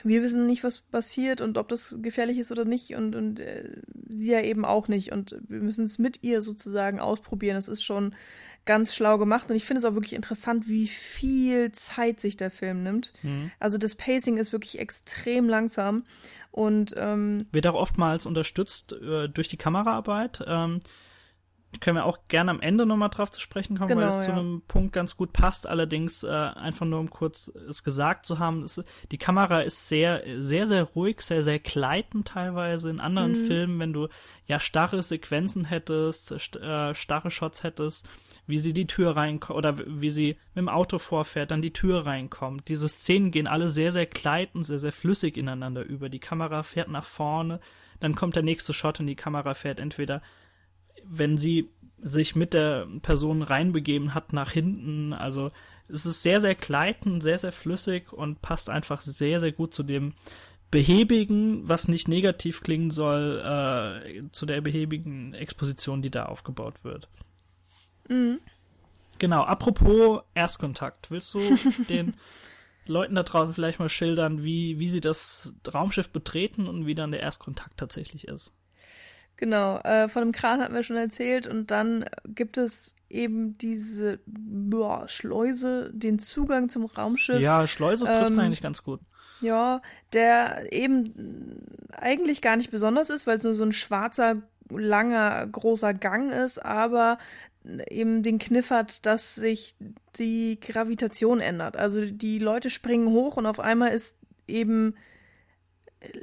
wir 0.02 0.22
wissen 0.22 0.46
nicht, 0.46 0.64
was 0.64 0.78
passiert 0.78 1.40
und 1.40 1.58
ob 1.58 1.68
das 1.68 1.98
gefährlich 2.00 2.38
ist 2.38 2.50
oder 2.50 2.64
nicht. 2.64 2.94
Und, 2.94 3.14
und 3.14 3.40
äh, 3.40 3.82
sie 4.08 4.30
ja 4.30 4.40
eben 4.40 4.64
auch 4.64 4.88
nicht. 4.88 5.12
Und 5.12 5.36
wir 5.48 5.60
müssen 5.60 5.84
es 5.84 5.98
mit 5.98 6.22
ihr 6.22 6.40
sozusagen 6.40 6.98
ausprobieren. 6.98 7.56
Das 7.56 7.68
ist 7.68 7.84
schon 7.84 8.14
ganz 8.64 8.94
schlau 8.94 9.18
gemacht. 9.18 9.50
Und 9.50 9.56
ich 9.56 9.64
finde 9.64 9.80
es 9.80 9.84
auch 9.84 9.94
wirklich 9.94 10.14
interessant, 10.14 10.68
wie 10.68 10.86
viel 10.86 11.72
Zeit 11.72 12.20
sich 12.20 12.36
der 12.36 12.50
Film 12.50 12.82
nimmt. 12.82 13.12
Mhm. 13.22 13.50
Also 13.58 13.76
das 13.76 13.94
Pacing 13.94 14.38
ist 14.38 14.52
wirklich 14.52 14.78
extrem 14.78 15.48
langsam. 15.48 16.04
Und 16.52 16.94
ähm, 16.96 17.46
wird 17.50 17.66
auch 17.66 17.74
oftmals 17.74 18.26
unterstützt 18.26 18.92
äh, 18.92 19.28
durch 19.28 19.48
die 19.48 19.56
Kameraarbeit. 19.56 20.44
Ähm, 20.46 20.80
können 21.80 21.96
wir 21.96 22.04
auch 22.04 22.18
gerne 22.28 22.50
am 22.50 22.60
Ende 22.60 22.84
nochmal 22.84 23.08
drauf 23.08 23.30
zu 23.30 23.40
sprechen 23.40 23.76
kommen, 23.76 23.88
genau, 23.88 24.02
weil 24.02 24.08
es 24.08 24.14
ja. 24.16 24.24
zu 24.24 24.32
einem 24.32 24.62
Punkt 24.68 24.92
ganz 24.92 25.16
gut 25.16 25.32
passt. 25.32 25.66
Allerdings 25.66 26.22
äh, 26.22 26.28
einfach 26.28 26.84
nur 26.86 27.00
um 27.00 27.10
kurz 27.10 27.50
es 27.68 27.82
gesagt 27.82 28.26
zu 28.26 28.38
haben, 28.38 28.62
es, 28.62 28.82
die 29.10 29.18
Kamera 29.18 29.62
ist 29.62 29.88
sehr, 29.88 30.22
sehr, 30.38 30.66
sehr 30.66 30.82
ruhig, 30.82 31.22
sehr, 31.22 31.42
sehr 31.42 31.58
gleitend 31.58 32.28
teilweise. 32.28 32.90
In 32.90 33.00
anderen 33.00 33.42
mhm. 33.42 33.46
Filmen, 33.46 33.78
wenn 33.80 33.92
du 33.92 34.08
ja 34.46 34.60
starre 34.60 35.02
Sequenzen 35.02 35.64
hättest, 35.64 36.34
st 36.38 36.56
äh, 36.56 36.94
starre 36.94 37.30
Shots 37.30 37.62
hättest, 37.62 38.06
wie 38.46 38.58
sie 38.58 38.74
die 38.74 38.86
Tür 38.86 39.16
reinkommt 39.16 39.56
oder 39.56 39.78
wie 39.86 40.10
sie 40.10 40.36
mit 40.54 40.62
dem 40.62 40.68
Auto 40.68 40.98
vorfährt, 40.98 41.50
dann 41.50 41.62
die 41.62 41.72
Tür 41.72 42.04
reinkommt. 42.04 42.68
Diese 42.68 42.88
Szenen 42.88 43.30
gehen 43.30 43.48
alle 43.48 43.70
sehr, 43.70 43.92
sehr 43.92 44.06
gleitend, 44.06 44.66
sehr, 44.66 44.78
sehr 44.78 44.92
flüssig 44.92 45.36
ineinander 45.36 45.82
über. 45.82 46.08
Die 46.08 46.18
Kamera 46.18 46.62
fährt 46.62 46.88
nach 46.88 47.04
vorne, 47.04 47.60
dann 48.00 48.14
kommt 48.14 48.36
der 48.36 48.42
nächste 48.42 48.74
Shot 48.74 49.00
und 49.00 49.06
die 49.06 49.16
Kamera 49.16 49.54
fährt 49.54 49.80
entweder, 49.80 50.22
wenn 51.04 51.36
sie 51.36 51.68
sich 52.02 52.34
mit 52.34 52.52
der 52.52 52.86
Person 53.00 53.42
reinbegeben 53.42 54.14
hat, 54.14 54.32
nach 54.32 54.50
hinten. 54.50 55.12
Also 55.12 55.50
es 55.88 56.04
ist 56.06 56.22
sehr, 56.22 56.40
sehr 56.40 56.54
gleitend, 56.54 57.22
sehr, 57.22 57.38
sehr 57.38 57.52
flüssig 57.52 58.12
und 58.12 58.42
passt 58.42 58.68
einfach 58.68 59.00
sehr, 59.00 59.40
sehr 59.40 59.52
gut 59.52 59.72
zu 59.72 59.82
dem 59.82 60.14
behäbigen, 60.70 61.68
was 61.68 61.86
nicht 61.86 62.08
negativ 62.08 62.62
klingen 62.62 62.90
soll, 62.90 63.42
äh, 63.44 64.22
zu 64.32 64.46
der 64.46 64.60
behäbigen 64.62 65.34
Exposition, 65.34 66.02
die 66.02 66.10
da 66.10 66.26
aufgebaut 66.26 66.82
wird. 66.82 67.08
Mhm. 68.08 68.40
Genau, 69.18 69.42
apropos 69.42 70.22
Erstkontakt, 70.34 71.10
willst 71.10 71.34
du 71.34 71.38
den 71.88 72.14
Leuten 72.86 73.14
da 73.14 73.22
draußen 73.22 73.54
vielleicht 73.54 73.78
mal 73.78 73.90
schildern, 73.90 74.42
wie, 74.42 74.78
wie 74.78 74.88
sie 74.88 75.00
das 75.00 75.52
Raumschiff 75.72 76.08
betreten 76.08 76.66
und 76.66 76.86
wie 76.86 76.94
dann 76.94 77.12
der 77.12 77.20
Erstkontakt 77.20 77.76
tatsächlich 77.76 78.26
ist? 78.26 78.52
Genau, 79.36 79.78
äh, 79.78 80.08
von 80.08 80.22
dem 80.22 80.32
Kran 80.32 80.60
hatten 80.60 80.74
wir 80.74 80.82
schon 80.82 80.96
erzählt 80.96 81.46
und 81.46 81.70
dann 81.70 82.04
gibt 82.24 82.58
es 82.58 82.94
eben 83.10 83.58
diese 83.58 84.20
boah, 84.26 85.08
Schleuse, 85.08 85.90
den 85.92 86.18
Zugang 86.18 86.68
zum 86.68 86.84
Raumschiff. 86.84 87.40
Ja, 87.40 87.66
Schleuse 87.66 88.04
trifft 88.04 88.32
ähm, 88.32 88.38
eigentlich 88.38 88.62
ganz 88.62 88.84
gut. 88.84 89.00
Ja, 89.40 89.82
der 90.12 90.72
eben 90.72 91.58
eigentlich 91.92 92.40
gar 92.40 92.56
nicht 92.56 92.70
besonders 92.70 93.10
ist, 93.10 93.26
weil 93.26 93.38
es 93.38 93.44
nur 93.44 93.56
so 93.56 93.64
ein 93.64 93.72
schwarzer, 93.72 94.42
langer, 94.70 95.44
großer 95.48 95.92
Gang 95.92 96.30
ist, 96.30 96.64
aber 96.64 97.18
eben 97.88 98.22
den 98.22 98.38
Kniff 98.38 98.70
hat, 98.70 99.04
dass 99.06 99.34
sich 99.34 99.74
die 100.16 100.58
Gravitation 100.60 101.40
ändert. 101.40 101.76
Also 101.76 102.04
die 102.04 102.38
Leute 102.38 102.70
springen 102.70 103.08
hoch 103.08 103.36
und 103.36 103.46
auf 103.46 103.60
einmal 103.60 103.90
ist 103.90 104.16
eben 104.46 104.94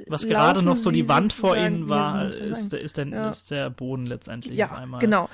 was 0.06 0.26
gerade 0.26 0.62
noch 0.62 0.76
so 0.76 0.90
die 0.90 1.08
Wand 1.08 1.32
vor 1.32 1.56
ihnen 1.56 1.88
war, 1.88 2.26
ist, 2.26 2.72
ist, 2.72 2.96
der, 2.96 3.06
ja. 3.06 3.30
ist 3.30 3.50
der 3.50 3.70
Boden 3.70 4.06
letztendlich 4.06 4.56
ja, 4.56 4.66
auf 4.66 4.78
einmal. 4.78 5.00
Genau. 5.00 5.28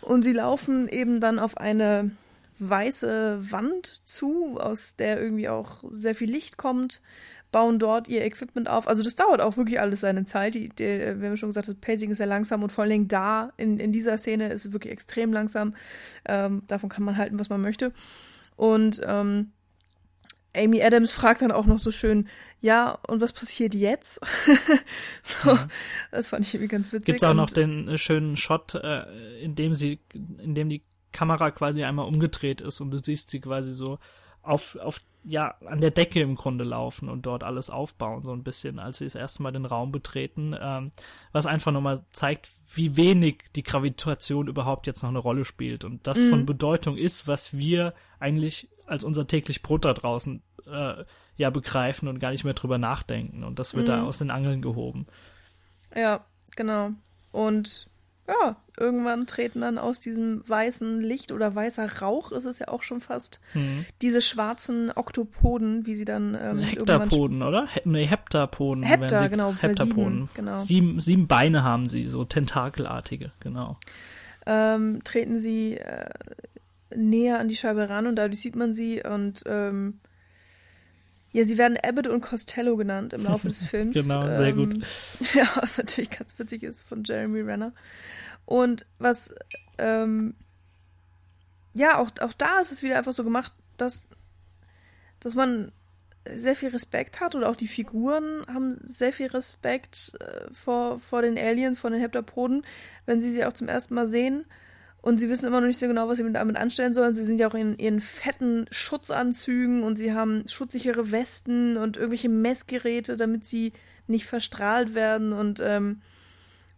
Und 0.00 0.22
sie 0.22 0.32
laufen 0.32 0.88
eben 0.88 1.20
dann 1.20 1.38
auf 1.38 1.56
eine 1.56 2.10
weiße 2.58 3.38
Wand 3.50 3.86
zu, 3.86 4.58
aus 4.58 4.96
der 4.96 5.20
irgendwie 5.20 5.48
auch 5.48 5.84
sehr 5.90 6.14
viel 6.14 6.30
Licht 6.30 6.56
kommt 6.56 7.00
bauen 7.52 7.78
dort 7.78 8.08
ihr 8.08 8.24
Equipment 8.24 8.68
auf. 8.68 8.88
Also 8.88 9.02
das 9.02 9.14
dauert 9.14 9.40
auch 9.40 9.56
wirklich 9.56 9.78
alles 9.78 10.00
seine 10.00 10.24
Zeit. 10.24 10.54
Die, 10.54 10.70
die, 10.70 10.84
wir 11.20 11.28
haben 11.28 11.36
schon 11.36 11.50
gesagt, 11.50 11.68
das 11.68 11.74
Pacing 11.76 12.10
ist 12.10 12.18
sehr 12.18 12.26
langsam 12.26 12.62
und 12.62 12.72
vor 12.72 12.82
allen 12.82 12.90
Dingen 12.90 13.08
da, 13.08 13.52
in, 13.58 13.78
in 13.78 13.92
dieser 13.92 14.16
Szene 14.18 14.48
ist 14.48 14.64
es 14.64 14.72
wirklich 14.72 14.92
extrem 14.92 15.32
langsam. 15.32 15.74
Ähm, 16.24 16.62
davon 16.66 16.88
kann 16.88 17.04
man 17.04 17.18
halten, 17.18 17.38
was 17.38 17.50
man 17.50 17.60
möchte. 17.60 17.92
Und 18.56 19.02
ähm, 19.06 19.52
Amy 20.56 20.82
Adams 20.82 21.12
fragt 21.12 21.42
dann 21.42 21.52
auch 21.52 21.66
noch 21.66 21.78
so 21.78 21.90
schön, 21.90 22.28
ja, 22.60 22.98
und 23.08 23.20
was 23.20 23.32
passiert 23.32 23.74
jetzt? 23.74 24.20
so, 25.22 25.52
mhm. 25.52 25.58
das 26.10 26.28
fand 26.28 26.44
ich 26.44 26.54
irgendwie 26.54 26.68
ganz 26.68 26.92
witzig. 26.92 27.06
Gibt's 27.06 27.24
auch 27.24 27.34
noch 27.34 27.50
den 27.50 27.88
äh, 27.88 27.98
schönen 27.98 28.36
Shot, 28.36 28.74
äh, 28.74 29.40
in 29.40 29.54
dem 29.54 29.74
sie, 29.74 30.00
in 30.12 30.54
dem 30.54 30.68
die 30.68 30.82
Kamera 31.12 31.50
quasi 31.50 31.84
einmal 31.84 32.06
umgedreht 32.06 32.60
ist 32.60 32.80
und 32.80 32.90
du 32.90 33.02
siehst 33.02 33.30
sie 33.30 33.40
quasi 33.40 33.72
so 33.72 33.98
auf, 34.42 34.76
auf, 34.76 35.00
ja, 35.24 35.54
an 35.66 35.80
der 35.80 35.90
Decke 35.90 36.20
im 36.20 36.34
Grunde 36.34 36.64
laufen 36.64 37.08
und 37.08 37.26
dort 37.26 37.44
alles 37.44 37.70
aufbauen, 37.70 38.24
so 38.24 38.32
ein 38.32 38.42
bisschen, 38.42 38.78
als 38.78 38.98
sie 38.98 39.04
das 39.04 39.14
erste 39.14 39.42
Mal 39.42 39.52
den 39.52 39.66
Raum 39.66 39.92
betreten, 39.92 40.54
ähm, 40.60 40.90
was 41.30 41.46
einfach 41.46 41.70
nochmal 41.70 42.04
zeigt, 42.10 42.50
wie 42.74 42.96
wenig 42.96 43.44
die 43.54 43.62
Gravitation 43.62 44.48
überhaupt 44.48 44.86
jetzt 44.86 45.02
noch 45.02 45.10
eine 45.10 45.18
Rolle 45.18 45.44
spielt 45.44 45.84
und 45.84 46.06
das 46.06 46.18
mhm. 46.18 46.30
von 46.30 46.46
Bedeutung 46.46 46.96
ist, 46.96 47.28
was 47.28 47.56
wir 47.56 47.94
eigentlich 48.18 48.68
als 48.86 49.04
unser 49.04 49.26
täglich 49.26 49.62
Brot 49.62 49.84
da 49.84 49.92
draußen 49.92 50.42
äh, 50.66 51.04
ja 51.36 51.50
begreifen 51.50 52.08
und 52.08 52.18
gar 52.18 52.30
nicht 52.30 52.44
mehr 52.44 52.54
drüber 52.54 52.78
nachdenken 52.78 53.44
und 53.44 53.58
das 53.58 53.74
wird 53.74 53.86
mhm. 53.86 53.90
da 53.90 54.02
aus 54.04 54.18
den 54.18 54.30
Angeln 54.30 54.62
gehoben. 54.62 55.06
Ja, 55.94 56.24
genau. 56.56 56.90
Und 57.30 57.88
ja, 58.28 58.56
irgendwann 58.78 59.26
treten 59.26 59.62
dann 59.62 59.78
aus 59.78 59.98
diesem 59.98 60.48
weißen 60.48 61.00
Licht 61.00 61.32
oder 61.32 61.54
weißer 61.54 62.00
Rauch 62.00 62.30
ist 62.30 62.44
es 62.44 62.60
ja 62.60 62.68
auch 62.68 62.82
schon 62.82 63.00
fast 63.00 63.40
mhm. 63.52 63.84
diese 64.00 64.22
schwarzen 64.22 64.92
Oktopoden, 64.94 65.86
wie 65.86 65.96
sie 65.96 66.04
dann 66.04 66.38
ähm, 66.40 66.60
Hektapoden, 66.60 67.42
oder? 67.42 67.66
He 67.66 67.80
nee, 67.84 68.06
Heptapoden. 68.06 68.84
Hepta, 68.84 69.26
genau. 69.26 69.54
Heptapoden. 69.54 70.28
Sieben, 70.28 70.30
genau. 70.34 70.56
Sieben, 70.56 71.00
sieben 71.00 71.26
Beine 71.26 71.64
haben 71.64 71.88
sie, 71.88 72.06
so 72.06 72.24
tentakelartige, 72.24 73.32
genau. 73.40 73.76
Ähm, 74.46 75.02
treten 75.04 75.38
sie 75.38 75.78
äh, 75.78 76.10
näher 76.96 77.38
an 77.38 77.48
die 77.48 77.56
Scheibe 77.56 77.88
ran 77.88 78.06
und 78.06 78.16
dadurch 78.16 78.40
sieht 78.40 78.56
man 78.56 78.74
sie 78.74 79.02
und 79.02 79.42
ähm, 79.46 80.00
ja, 81.32 81.44
sie 81.44 81.56
werden 81.56 81.78
Abbott 81.82 82.06
und 82.08 82.20
Costello 82.20 82.76
genannt 82.76 83.12
im 83.12 83.24
Laufe 83.24 83.48
des 83.48 83.66
Films. 83.68 83.94
genau, 83.94 84.22
sehr 84.22 84.48
ähm, 84.48 84.56
gut. 84.56 84.86
Ja, 85.34 85.48
was 85.56 85.78
natürlich 85.78 86.10
ganz 86.10 86.38
witzig 86.38 86.62
ist 86.62 86.82
von 86.82 87.04
Jeremy 87.04 87.40
Renner. 87.40 87.72
Und 88.44 88.86
was, 88.98 89.34
ähm, 89.78 90.34
ja, 91.72 91.98
auch, 91.98 92.10
auch 92.20 92.34
da 92.34 92.60
ist 92.60 92.72
es 92.72 92.82
wieder 92.82 92.98
einfach 92.98 93.14
so 93.14 93.24
gemacht, 93.24 93.52
dass, 93.78 94.08
dass 95.20 95.34
man 95.34 95.72
sehr 96.30 96.54
viel 96.54 96.68
Respekt 96.68 97.20
hat 97.20 97.34
oder 97.34 97.48
auch 97.48 97.56
die 97.56 97.66
Figuren 97.66 98.44
haben 98.46 98.78
sehr 98.84 99.12
viel 99.12 99.28
Respekt 99.28 100.12
äh, 100.20 100.52
vor, 100.52 101.00
vor 101.00 101.22
den 101.22 101.38
Aliens, 101.38 101.78
vor 101.78 101.90
den 101.90 102.00
Heptapoden, 102.00 102.64
wenn 103.06 103.20
sie 103.20 103.32
sie 103.32 103.44
auch 103.44 103.52
zum 103.52 103.68
ersten 103.68 103.94
Mal 103.94 104.06
sehen. 104.06 104.44
Und 105.02 105.18
sie 105.18 105.28
wissen 105.28 105.48
immer 105.48 105.60
noch 105.60 105.66
nicht 105.66 105.80
so 105.80 105.88
genau, 105.88 106.08
was 106.08 106.18
sie 106.18 106.32
damit 106.32 106.56
anstellen 106.56 106.94
sollen. 106.94 107.12
Sie 107.12 107.24
sind 107.24 107.38
ja 107.38 107.48
auch 107.48 107.54
in 107.54 107.76
ihren 107.76 108.00
fetten 108.00 108.66
Schutzanzügen 108.70 109.82
und 109.82 109.96
sie 109.96 110.12
haben 110.14 110.44
schutzsichere 110.46 111.10
Westen 111.10 111.76
und 111.76 111.96
irgendwelche 111.96 112.28
Messgeräte, 112.28 113.16
damit 113.16 113.44
sie 113.44 113.72
nicht 114.06 114.26
verstrahlt 114.26 114.94
werden. 114.94 115.32
Und 115.32 115.60
ähm, 115.60 116.02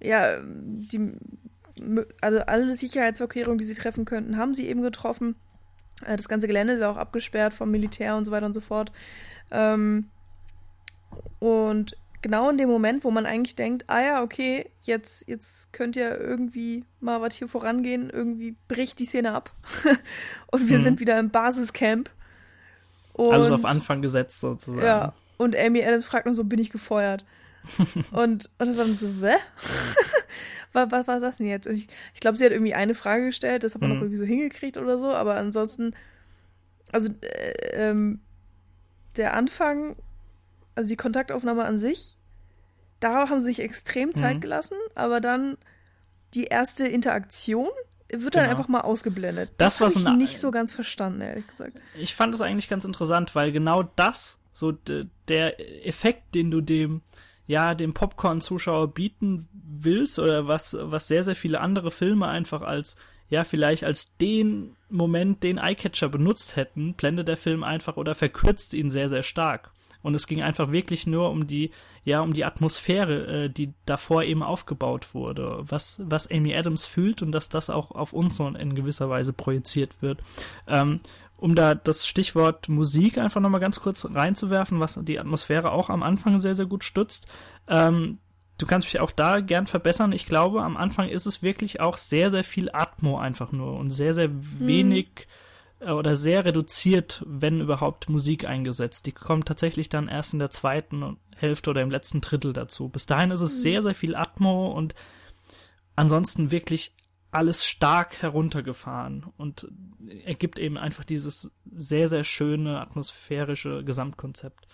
ja, 0.01 0.41
die, 0.43 1.13
also 2.23 2.41
alle 2.41 2.75
Sicherheitsvorkehrungen, 2.75 3.59
die 3.59 3.65
sie 3.65 3.75
treffen 3.75 4.07
könnten, 4.07 4.39
haben 4.39 4.55
sie 4.55 4.69
eben 4.69 4.81
getroffen. 4.81 5.37
Äh, 6.07 6.17
das 6.17 6.29
ganze 6.29 6.47
Gelände 6.47 6.73
ist 6.73 6.83
auch 6.83 6.97
abgesperrt 6.97 7.53
vom 7.53 7.71
Militär 7.71 8.17
und 8.17 8.25
so 8.25 8.33
weiter 8.33 8.47
und 8.47 8.55
so 8.55 8.61
fort. 8.61 8.91
Ähm, 9.51 10.09
und 11.41 11.97
genau 12.25 12.49
in 12.49 12.57
dem 12.57 12.71
Moment, 12.71 13.05
wo 13.05 13.11
man 13.11 13.27
eigentlich 13.27 13.55
denkt, 13.55 13.85
ah 13.87 14.01
ja, 14.01 14.23
okay, 14.23 14.71
jetzt, 14.81 15.29
jetzt 15.29 15.75
könnt 15.75 15.95
ihr 15.95 16.19
irgendwie 16.19 16.87
mal 16.99 17.21
was 17.21 17.35
hier 17.35 17.49
vorangehen, 17.49 18.09
irgendwie 18.09 18.57
bricht 18.67 18.99
die 18.99 19.05
Szene 19.05 19.33
ab. 19.33 19.53
und 20.51 20.71
wir 20.71 20.79
mhm. 20.79 20.83
sind 20.83 21.01
wieder 21.01 21.19
im 21.19 21.29
Basiscamp. 21.29 22.09
Und, 23.13 23.35
Alles 23.35 23.51
auf 23.51 23.67
Anfang 23.67 24.01
gesetzt 24.01 24.41
sozusagen. 24.41 24.87
Ja, 24.87 25.13
und 25.37 25.55
Amy 25.55 25.85
Adams 25.85 26.07
fragt 26.07 26.25
nur 26.25 26.35
so, 26.35 26.45
bin 26.45 26.59
ich 26.59 26.71
gefeuert? 26.71 27.27
und, 28.11 28.15
und 28.15 28.51
das 28.59 28.77
war 28.79 28.87
dann 28.87 28.95
so, 28.95 29.09
hä? 29.21 29.35
was, 30.73 30.91
was 30.91 31.07
war 31.07 31.21
das 31.21 31.37
denn 31.37 31.47
jetzt? 31.47 31.67
Ich, 31.67 31.89
ich 32.15 32.21
glaube, 32.21 32.39
sie 32.39 32.47
hat 32.47 32.53
irgendwie 32.53 32.75
eine 32.75 32.95
Frage 32.95 33.27
gestellt, 33.27 33.65
das 33.65 33.75
hat 33.75 33.83
man 33.83 33.91
mhm. 33.91 33.97
noch 33.97 34.03
irgendwie 34.05 34.19
so 34.19 34.25
hingekriegt 34.25 34.79
oder 34.79 34.99
so, 34.99 35.13
aber 35.13 35.35
ansonsten, 35.37 35.95
also 36.91 37.09
äh, 37.21 37.91
ähm, 37.91 38.21
der 39.17 39.35
Anfang 39.35 39.97
also 40.75 40.89
die 40.89 40.97
Kontaktaufnahme 40.97 41.65
an 41.65 41.79
sich, 41.79 42.17
darauf 43.01 43.31
haben 43.31 43.41
sie 43.41 43.47
sich 43.47 43.61
extrem 43.61 44.15
Zeit 44.15 44.37
mhm. 44.37 44.41
gelassen, 44.41 44.77
aber 44.95 45.21
dann 45.21 45.57
die 46.35 46.45
erste 46.45 46.87
Interaktion 46.87 47.69
wird 48.11 48.35
dann 48.35 48.45
genau. 48.45 48.51
einfach 48.51 48.69
mal 48.69 48.81
ausgeblendet. 48.81 49.51
Das, 49.57 49.79
das 49.79 49.97
habe 49.97 50.09
ich 50.11 50.17
nicht 50.17 50.41
so 50.41 50.51
ganz 50.51 50.73
verstanden, 50.73 51.21
ehrlich 51.21 51.47
gesagt. 51.47 51.79
Ich 51.99 52.15
fand 52.15 52.35
das 52.35 52.41
eigentlich 52.41 52.69
ganz 52.69 52.85
interessant, 52.85 53.35
weil 53.35 53.53
genau 53.53 53.83
das, 53.83 54.39
so 54.53 54.73
der 55.29 55.87
Effekt, 55.87 56.35
den 56.35 56.51
du 56.51 56.61
dem 56.61 57.03
ja, 57.47 57.75
dem 57.75 57.93
Popcorn-Zuschauer 57.93 58.89
bieten 58.89 59.49
willst 59.53 60.19
oder 60.19 60.49
was, 60.49 60.77
was 60.79 61.09
sehr, 61.09 61.23
sehr 61.25 61.37
viele 61.37 61.61
andere 61.61 61.91
Filme 61.91 62.27
einfach 62.27 62.63
als, 62.63 62.97
ja, 63.29 63.45
vielleicht 63.45 63.85
als 63.85 64.17
den 64.17 64.77
Moment, 64.89 65.43
den 65.43 65.59
Eyecatcher 65.59 66.09
benutzt 66.09 66.57
hätten, 66.57 66.95
blendet 66.95 67.29
der 67.29 67.37
Film 67.37 67.63
einfach 67.63 67.97
oder 67.97 68.15
verkürzt 68.15 68.73
ihn 68.73 68.91
sehr, 68.91 69.09
sehr 69.09 69.23
stark. 69.23 69.71
Und 70.05 70.15
es 70.15 70.27
ging 70.27 70.43
einfach 70.43 70.71
wirklich 70.71 71.07
nur 71.07 71.31
um 71.31 71.47
die, 71.47 71.71
ja, 72.05 72.21
um 72.21 72.35
die 72.35 72.45
Atmosphäre, 72.45 73.45
äh, 73.45 73.49
die 73.49 73.73
davor 73.87 74.23
eben 74.23 74.43
aufgebaut 74.43 75.15
wurde, 75.15 75.65
was, 75.67 75.99
was 76.05 76.31
Amy 76.31 76.55
Adams 76.55 76.87
fühlt 76.87 77.23
und 77.23 77.33
dass 77.33 77.49
das 77.49 77.71
auch 77.71 77.91
auf 77.91 78.13
uns 78.13 78.37
so 78.37 78.47
in 78.47 78.75
gewisser 78.75 79.09
Weise 79.09 79.33
projiziert 79.33 80.03
wird. 80.03 80.21
Ähm, 80.69 81.01
um 81.39 81.55
da 81.55 81.75
das 81.75 82.07
Stichwort 82.07 82.69
Musik 82.69 83.17
einfach 83.17 83.41
nochmal 83.41 83.63
ganz 83.63 83.81
kurz 83.81 84.05
reinzuwerfen, 84.05 84.79
was 84.79 84.99
die 85.03 85.19
Atmosphäre 85.19 85.73
auch 85.73 85.89
am 85.89 86.03
Anfang 86.03 86.39
sehr, 86.39 86.55
sehr 86.55 86.67
gut 86.67 86.85
stützt. 86.85 87.27
Ähm, 87.67 88.19
du 88.59 88.67
kannst 88.67 88.87
mich 88.87 89.01
auch 89.01 89.11
da 89.11 89.41
gern 89.41 89.65
verbessern. 89.65 90.13
Ich 90.13 90.27
glaube, 90.27 90.63
am 90.63 90.77
Anfang 90.77 91.09
ist 91.09 91.25
es 91.25 91.43
wirklich 91.43 91.81
auch 91.81 91.97
sehr, 91.97 92.31
sehr 92.31 92.45
viel 92.45 92.69
Atmo 92.71 93.19
einfach 93.19 93.53
nur 93.53 93.79
und 93.79 93.89
sehr, 93.89 94.13
sehr 94.13 94.29
hm. 94.29 94.59
wenig 94.59 95.07
äh, 95.09 95.44
oder 95.81 96.17
sehr 96.17 96.45
reduziert, 96.45 97.23
wenn 97.27 97.61
überhaupt 97.61 98.09
Musik 98.09 98.47
eingesetzt. 98.47 99.07
Die 99.07 99.13
kommt 99.13 99.47
tatsächlich 99.47 99.89
dann 99.89 100.09
erst 100.09 100.33
in 100.33 100.39
der 100.39 100.51
zweiten 100.51 101.19
Hälfte 101.37 101.71
oder 101.71 101.83
im 101.83 101.91
letzten 101.91 102.21
Drittel 102.21 102.53
dazu. 102.53 102.89
Bis 102.89 103.07
dahin 103.07 103.31
ist 103.31 103.41
es 103.41 103.59
mhm. 103.59 103.63
sehr, 103.63 103.83
sehr 103.83 103.95
viel 103.95 104.15
Atmo 104.15 104.73
und 104.73 104.95
ansonsten 105.97 106.51
wirklich 106.51 106.95
alles 107.31 107.67
stark 107.67 108.23
heruntergefahren 108.23 109.27
und 109.37 109.69
ergibt 110.25 110.59
eben 110.59 110.79
einfach 110.79 111.05
dieses 111.05 111.51
sehr, 111.75 112.09
sehr 112.09 112.23
schöne 112.23 112.81
atmosphärische 112.81 113.83
Gesamtkonzept. 113.85 114.69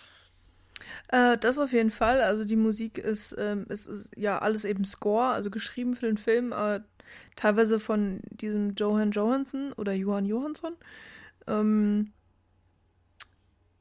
Äh, 1.09 1.39
das 1.39 1.59
auf 1.59 1.73
jeden 1.73 1.91
Fall. 1.91 2.21
Also 2.21 2.45
die 2.45 2.57
Musik 2.57 2.99
ist, 2.99 3.35
ähm, 3.39 3.67
ist, 3.69 3.87
ist, 3.87 4.11
ja 4.17 4.39
alles 4.39 4.65
eben 4.65 4.85
Score, 4.85 5.29
also 5.29 5.51
geschrieben 5.51 5.95
für 5.95 6.07
den 6.07 6.17
Film, 6.17 6.53
äh, 6.53 6.81
teilweise 7.37 7.79
von 7.79 8.21
diesem 8.31 8.75
Johan 8.75 9.11
Johansson 9.13 9.73
oder 9.73 9.93
Johan 9.93 10.27
Johansson. 10.27 10.75
Ähm, 11.47 12.13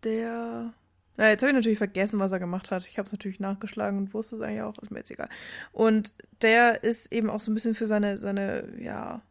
der. 0.03 0.73
Na, 1.17 1.29
jetzt 1.29 1.41
habe 1.41 1.49
ich 1.49 1.55
natürlich 1.55 1.77
vergessen, 1.77 2.19
was 2.19 2.31
er 2.31 2.39
gemacht 2.39 2.71
hat. 2.71 2.87
Ich 2.87 2.97
habe 2.97 3.05
es 3.05 3.11
natürlich 3.11 3.41
nachgeschlagen 3.41 3.97
und 3.97 4.13
wusste 4.13 4.37
es 4.37 4.41
eigentlich 4.41 4.61
auch, 4.61 4.77
ist 4.81 4.89
mir 4.89 4.99
jetzt 4.99 5.11
egal. 5.11 5.27
Und 5.73 6.13
der 6.41 6.83
ist 6.83 7.11
eben 7.11 7.29
auch 7.29 7.41
so 7.41 7.51
ein 7.51 7.55
bisschen 7.55 7.75
für 7.75 7.87
seine, 7.87 8.17
seine, 8.17 8.63
ja, 8.79 9.21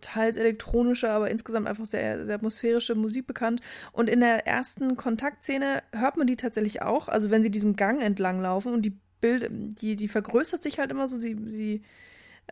teils 0.00 0.36
elektronische, 0.36 1.10
aber 1.10 1.30
insgesamt 1.30 1.66
einfach 1.66 1.86
sehr, 1.86 2.26
sehr 2.26 2.34
atmosphärische 2.34 2.94
Musik 2.94 3.26
bekannt. 3.26 3.60
Und 3.92 4.10
in 4.10 4.20
der 4.20 4.46
ersten 4.46 4.96
Kontaktszene 4.96 5.82
hört 5.94 6.16
man 6.16 6.26
die 6.26 6.36
tatsächlich 6.36 6.82
auch. 6.82 7.08
Also 7.08 7.30
wenn 7.30 7.42
sie 7.42 7.50
diesen 7.50 7.76
Gang 7.76 8.02
entlang 8.02 8.40
laufen 8.40 8.72
und 8.72 8.82
die 8.82 8.98
Bild, 9.20 9.48
die, 9.50 9.96
die 9.96 10.08
vergrößert 10.08 10.62
sich 10.62 10.78
halt 10.78 10.90
immer 10.90 11.08
so, 11.08 11.18
sie, 11.18 11.38
sie 11.48 11.82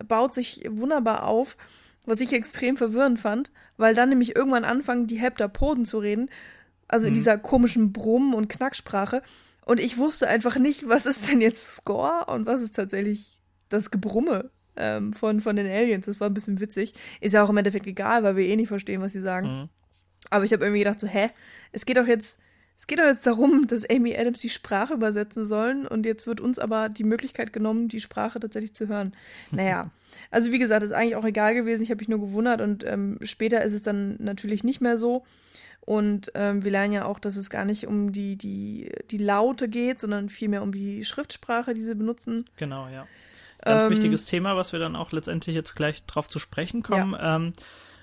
baut 0.07 0.35
sich 0.35 0.63
wunderbar 0.69 1.27
auf, 1.27 1.57
was 2.07 2.21
ich 2.21 2.33
extrem 2.33 2.77
verwirrend 2.77 3.19
fand, 3.19 3.51
weil 3.77 3.95
dann 3.95 4.09
nämlich 4.09 4.37
irgendwann 4.37 4.65
anfangen, 4.65 5.07
die 5.07 5.21
Heptapoden 5.21 5.85
zu 5.85 5.99
reden, 5.99 6.31
also 6.89 7.07
in 7.07 7.13
mhm. 7.13 7.17
dieser 7.17 7.39
komischen 7.39 7.93
Brumm- 7.93 8.35
und 8.35 8.49
Knacksprache. 8.49 9.23
Und 9.67 9.81
ich 9.81 9.99
wusste 9.99 10.29
einfach 10.29 10.57
nicht, 10.59 10.89
was 10.89 11.07
ist 11.07 11.29
denn 11.29 11.41
jetzt 11.41 11.77
Score 11.77 12.27
und 12.27 12.47
was 12.47 12.63
ist 12.63 12.75
tatsächlich 12.75 13.43
das 13.69 13.91
Gebrumme 13.91 14.51
ähm, 14.81 15.13
von, 15.13 15.41
von 15.41 15.57
den 15.57 15.67
Aliens. 15.67 16.07
Das 16.07 16.21
war 16.21 16.29
ein 16.29 16.35
bisschen 16.35 16.61
witzig. 16.61 16.95
Ist 17.21 17.35
ja 17.35 17.45
auch 17.45 17.51
im 17.51 17.57
Endeffekt 17.57 17.87
egal, 17.87 18.23
weil 18.23 18.37
wir 18.37 18.47
eh 18.47 18.57
nicht 18.57 18.69
verstehen, 18.69 19.01
was 19.01 19.13
sie 19.13 19.23
sagen. 19.23 19.47
Mhm. 19.47 19.69
Aber 20.31 20.45
ich 20.45 20.53
habe 20.53 20.65
irgendwie 20.65 20.81
gedacht, 20.81 21.01
so, 21.01 21.07
hä? 21.07 21.31
Es 21.73 21.87
geht 21.87 21.97
doch 21.97 22.07
jetzt 22.07 22.39
es 22.81 22.87
geht 22.87 22.99
doch 22.99 23.05
jetzt 23.05 23.27
darum, 23.27 23.67
dass 23.67 23.89
Amy 23.91 24.17
Adams 24.17 24.41
die 24.41 24.49
Sprache 24.49 24.95
übersetzen 24.95 25.45
sollen 25.45 25.87
und 25.87 26.07
jetzt 26.07 26.27
wird 26.27 26.41
uns 26.41 26.59
aber 26.59 26.89
die 26.89 27.05
Möglichkeit 27.05 27.53
genommen, 27.53 27.89
die 27.89 28.01
Sprache 28.01 28.41
tatsächlich 28.41 28.75
zu 28.75 28.89
hören. 28.89 29.13
Naja, 29.51 29.91
also 30.31 30.51
wie 30.51 30.59
gesagt, 30.59 30.83
ist 30.83 30.93
eigentlich 30.93 31.17
auch 31.17 31.25
egal 31.25 31.55
gewesen. 31.55 31.83
Ich 31.83 31.91
habe 31.91 31.99
mich 31.99 32.09
nur 32.09 32.21
gewundert 32.21 32.63
und 32.63 32.85
ähm, 32.87 33.19
später 33.23 33.63
ist 33.63 33.75
es 33.75 33.83
dann 33.83 34.17
natürlich 34.19 34.65
nicht 34.65 34.81
mehr 34.81 34.97
so. 34.97 35.25
Und 35.83 36.33
ähm, 36.35 36.65
wir 36.65 36.71
lernen 36.71 36.95
ja 36.95 37.05
auch, 37.05 37.19
dass 37.19 37.37
es 37.37 37.51
gar 37.51 37.67
nicht 37.67 37.87
um 37.87 38.13
die, 38.13 38.37
die, 38.37 38.91
die 39.11 39.19
Laute 39.19 39.69
geht, 39.69 40.01
sondern 40.01 40.31
vielmehr 40.31 40.63
um 40.63 40.73
die 40.73 41.05
Schriftsprache, 41.05 41.75
die 41.75 41.83
sie 41.83 41.95
benutzen. 41.95 42.49
Genau, 42.57 42.89
ja. 42.89 43.07
Ganz 43.63 43.85
ähm, 43.85 43.91
wichtiges 43.91 44.25
Thema, 44.25 44.57
was 44.57 44.73
wir 44.73 44.81
dann 44.81 44.97
auch 44.97 45.13
letztendlich 45.13 45.55
jetzt 45.55 45.75
gleich 45.75 46.05
drauf 46.05 46.29
zu 46.29 46.39
sprechen 46.39 46.83
kommen. 46.83 47.13
Ja. 47.13 47.37
Ähm, 47.37 47.53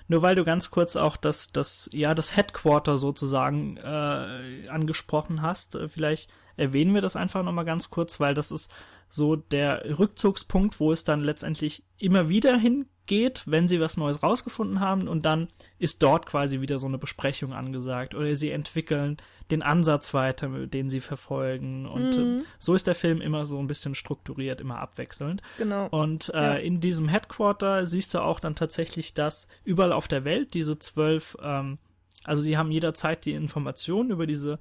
nur 0.08 0.22
weil 0.22 0.34
du 0.34 0.44
ganz 0.44 0.70
kurz 0.70 0.96
auch 0.96 1.16
das, 1.16 1.48
das, 1.48 1.88
ja, 1.92 2.14
das 2.14 2.34
Headquarter 2.34 2.96
sozusagen 2.96 3.76
äh, 3.76 4.68
angesprochen 4.68 5.42
hast, 5.42 5.74
äh, 5.74 5.88
vielleicht 5.88 6.30
erwähnen 6.56 6.94
wir 6.94 7.02
das 7.02 7.14
einfach 7.14 7.42
nochmal 7.42 7.66
ganz 7.66 7.90
kurz, 7.90 8.18
weil 8.18 8.34
das 8.34 8.50
ist 8.50 8.70
so 9.10 9.36
der 9.36 9.98
Rückzugspunkt, 9.98 10.80
wo 10.80 10.92
es 10.92 11.04
dann 11.04 11.22
letztendlich 11.22 11.82
immer 11.98 12.28
wieder 12.28 12.56
hingeht, 12.56 13.42
wenn 13.46 13.68
sie 13.68 13.80
was 13.80 13.96
Neues 13.96 14.22
rausgefunden 14.22 14.80
haben 14.80 15.08
und 15.08 15.24
dann 15.24 15.48
ist 15.78 16.02
dort 16.02 16.26
quasi 16.26 16.60
wieder 16.60 16.78
so 16.78 16.86
eine 16.86 16.98
Besprechung 16.98 17.52
angesagt 17.52 18.14
oder 18.14 18.34
sie 18.34 18.50
entwickeln 18.50 19.18
den 19.50 19.62
Ansatz 19.62 20.14
weiter, 20.14 20.48
den 20.66 20.90
sie 20.90 21.00
verfolgen 21.00 21.86
und 21.86 22.16
mhm. 22.16 22.44
so 22.58 22.74
ist 22.74 22.86
der 22.86 22.94
Film 22.94 23.20
immer 23.20 23.46
so 23.46 23.58
ein 23.58 23.66
bisschen 23.66 23.94
strukturiert, 23.94 24.60
immer 24.60 24.78
abwechselnd. 24.78 25.42
Genau. 25.56 25.88
Und 25.88 26.30
äh, 26.34 26.42
ja. 26.42 26.54
in 26.54 26.80
diesem 26.80 27.08
Headquarter 27.08 27.86
siehst 27.86 28.14
du 28.14 28.20
auch 28.20 28.40
dann 28.40 28.54
tatsächlich, 28.54 29.14
dass 29.14 29.46
überall 29.64 29.92
auf 29.92 30.08
der 30.08 30.24
Welt 30.24 30.54
diese 30.54 30.78
zwölf, 30.78 31.36
ähm, 31.42 31.78
also 32.24 32.42
sie 32.42 32.56
haben 32.56 32.70
jederzeit 32.70 33.24
die 33.24 33.32
Informationen 33.32 34.10
über 34.10 34.26
diese 34.26 34.58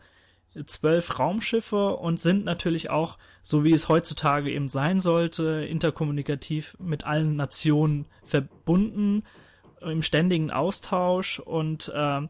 zwölf 0.66 1.20
Raumschiffe 1.20 1.96
und 1.98 2.20
sind 2.20 2.46
natürlich 2.46 2.90
auch, 2.90 3.18
so 3.44 3.64
wie 3.64 3.74
es 3.74 3.90
heutzutage 3.90 4.52
eben 4.52 4.70
sein 4.70 5.00
sollte, 5.00 5.66
interkommunikativ 5.70 6.76
mit 6.80 7.06
allen 7.06 7.36
Nationen 7.36 8.06
verbunden, 8.24 9.24
im 9.82 10.02
ständigen 10.02 10.50
Austausch 10.50 11.40
und 11.40 11.92
äh, 11.94 12.22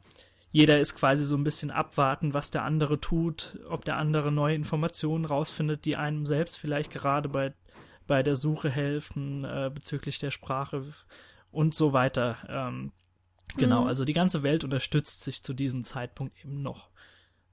jeder 0.57 0.79
ist 0.79 0.95
quasi 0.95 1.23
so 1.23 1.37
ein 1.37 1.43
bisschen 1.43 1.69
abwarten, 1.69 2.33
was 2.33 2.49
der 2.49 2.63
andere 2.63 2.99
tut, 2.99 3.59
ob 3.69 3.85
der 3.85 3.97
andere 3.97 4.31
neue 4.31 4.55
Informationen 4.55 5.23
rausfindet, 5.23 5.85
die 5.85 5.95
einem 5.95 6.25
selbst 6.25 6.57
vielleicht 6.57 6.89
gerade 6.89 7.29
bei, 7.29 7.53
bei 8.07 8.23
der 8.23 8.35
Suche 8.35 8.71
helfen 8.71 9.43
äh, 9.43 9.69
bezüglich 9.71 10.17
der 10.17 10.31
Sprache 10.31 10.83
und 11.51 11.75
so 11.75 11.93
weiter. 11.93 12.37
Ähm, 12.49 12.91
genau, 13.55 13.81
mhm. 13.81 13.87
also 13.87 14.03
die 14.03 14.13
ganze 14.13 14.41
Welt 14.41 14.63
unterstützt 14.63 15.23
sich 15.23 15.43
zu 15.43 15.53
diesem 15.53 15.83
Zeitpunkt 15.83 16.35
eben 16.43 16.63
noch. 16.63 16.89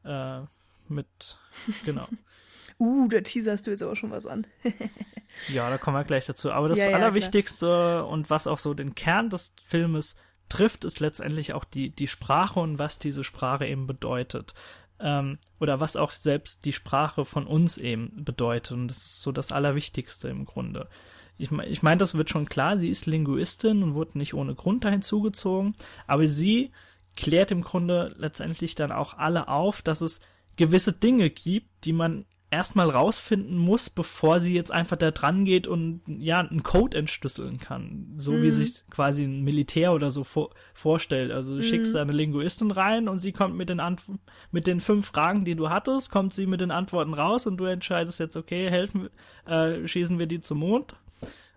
Äh, 0.02 0.40
mit, 0.88 1.38
genau. 1.84 2.08
uh, 2.78 3.06
da 3.08 3.20
teaserst 3.20 3.66
du 3.66 3.70
jetzt 3.70 3.82
aber 3.82 3.96
schon 3.96 4.12
was 4.12 4.26
an. 4.26 4.46
ja, 5.52 5.68
da 5.68 5.76
kommen 5.76 5.98
wir 5.98 6.04
gleich 6.04 6.24
dazu. 6.24 6.52
Aber 6.52 6.70
das 6.70 6.78
ja, 6.78 6.88
ja, 6.88 6.96
Allerwichtigste 6.96 7.66
klar. 7.66 8.08
und 8.08 8.30
was 8.30 8.46
auch 8.46 8.58
so 8.58 8.72
den 8.72 8.94
Kern 8.94 9.28
des 9.28 9.52
Filmes 9.62 10.16
trifft, 10.48 10.84
ist 10.84 11.00
letztendlich 11.00 11.54
auch 11.54 11.64
die, 11.64 11.90
die 11.90 12.08
Sprache 12.08 12.60
und 12.60 12.78
was 12.78 12.98
diese 12.98 13.24
Sprache 13.24 13.66
eben 13.66 13.86
bedeutet. 13.86 14.54
Ähm, 15.00 15.38
oder 15.60 15.80
was 15.80 15.96
auch 15.96 16.12
selbst 16.12 16.64
die 16.64 16.72
Sprache 16.72 17.24
von 17.24 17.46
uns 17.46 17.78
eben 17.78 18.24
bedeutet. 18.24 18.72
Und 18.72 18.88
das 18.88 18.98
ist 18.98 19.22
so 19.22 19.32
das 19.32 19.52
Allerwichtigste 19.52 20.28
im 20.28 20.44
Grunde. 20.44 20.88
Ich 21.36 21.50
meine, 21.50 21.68
ich 21.68 21.82
mein, 21.82 21.98
das 21.98 22.14
wird 22.14 22.30
schon 22.30 22.46
klar, 22.46 22.78
sie 22.78 22.88
ist 22.88 23.06
Linguistin 23.06 23.82
und 23.82 23.94
wurde 23.94 24.18
nicht 24.18 24.34
ohne 24.34 24.54
Grund 24.54 24.84
dahin 24.84 25.02
zugezogen, 25.02 25.74
aber 26.06 26.28
sie 26.28 26.70
klärt 27.16 27.50
im 27.50 27.62
Grunde 27.62 28.14
letztendlich 28.16 28.76
dann 28.76 28.92
auch 28.92 29.14
alle 29.14 29.48
auf, 29.48 29.82
dass 29.82 30.00
es 30.00 30.20
gewisse 30.56 30.92
Dinge 30.92 31.30
gibt, 31.30 31.68
die 31.84 31.92
man 31.92 32.24
erstmal 32.54 32.88
rausfinden 32.88 33.58
muss, 33.58 33.90
bevor 33.90 34.38
sie 34.38 34.54
jetzt 34.54 34.70
einfach 34.70 34.96
da 34.96 35.10
dran 35.10 35.44
geht 35.44 35.66
und 35.66 36.00
ja, 36.06 36.38
einen 36.38 36.62
Code 36.62 36.96
entschlüsseln 36.96 37.58
kann. 37.58 38.14
So 38.16 38.32
mhm. 38.32 38.42
wie 38.42 38.50
sich 38.52 38.84
quasi 38.90 39.24
ein 39.24 39.42
Militär 39.42 39.92
oder 39.92 40.10
so 40.10 40.22
vor, 40.24 40.50
vorstellt. 40.72 41.32
Also 41.32 41.56
du 41.56 41.58
mhm. 41.58 41.68
schickst 41.68 41.94
da 41.94 42.02
eine 42.02 42.12
Linguistin 42.12 42.70
rein 42.70 43.08
und 43.08 43.18
sie 43.18 43.32
kommt 43.32 43.56
mit 43.56 43.68
den 43.68 43.80
Antw 43.80 44.12
mit 44.52 44.66
den 44.66 44.80
fünf 44.80 45.08
Fragen, 45.08 45.44
die 45.44 45.56
du 45.56 45.68
hattest, 45.68 46.10
kommt 46.10 46.32
sie 46.32 46.46
mit 46.46 46.60
den 46.60 46.70
Antworten 46.70 47.14
raus 47.14 47.46
und 47.46 47.56
du 47.56 47.64
entscheidest 47.64 48.20
jetzt, 48.20 48.36
okay, 48.36 48.70
helfen, 48.70 49.10
äh, 49.46 49.86
schießen 49.86 50.18
wir 50.18 50.26
die 50.26 50.40
zum 50.40 50.58
Mond 50.58 50.94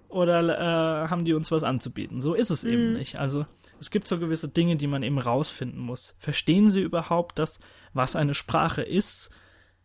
oder 0.09 0.41
äh, 0.41 1.09
haben 1.09 1.25
die 1.25 1.33
uns 1.33 1.51
was 1.51 1.63
anzubieten. 1.63 2.21
So 2.21 2.33
ist 2.33 2.49
es 2.49 2.63
mhm. 2.63 2.71
eben 2.71 2.93
nicht. 2.93 3.17
Also 3.17 3.45
es 3.79 3.91
gibt 3.91 4.07
so 4.07 4.17
gewisse 4.17 4.49
Dinge, 4.49 4.75
die 4.75 4.87
man 4.87 5.03
eben 5.03 5.19
rausfinden 5.19 5.79
muss. 5.79 6.15
Verstehen 6.17 6.71
sie 6.71 6.81
überhaupt 6.81 7.39
das, 7.39 7.59
was 7.93 8.15
eine 8.15 8.33
Sprache 8.33 8.81
ist? 8.81 9.29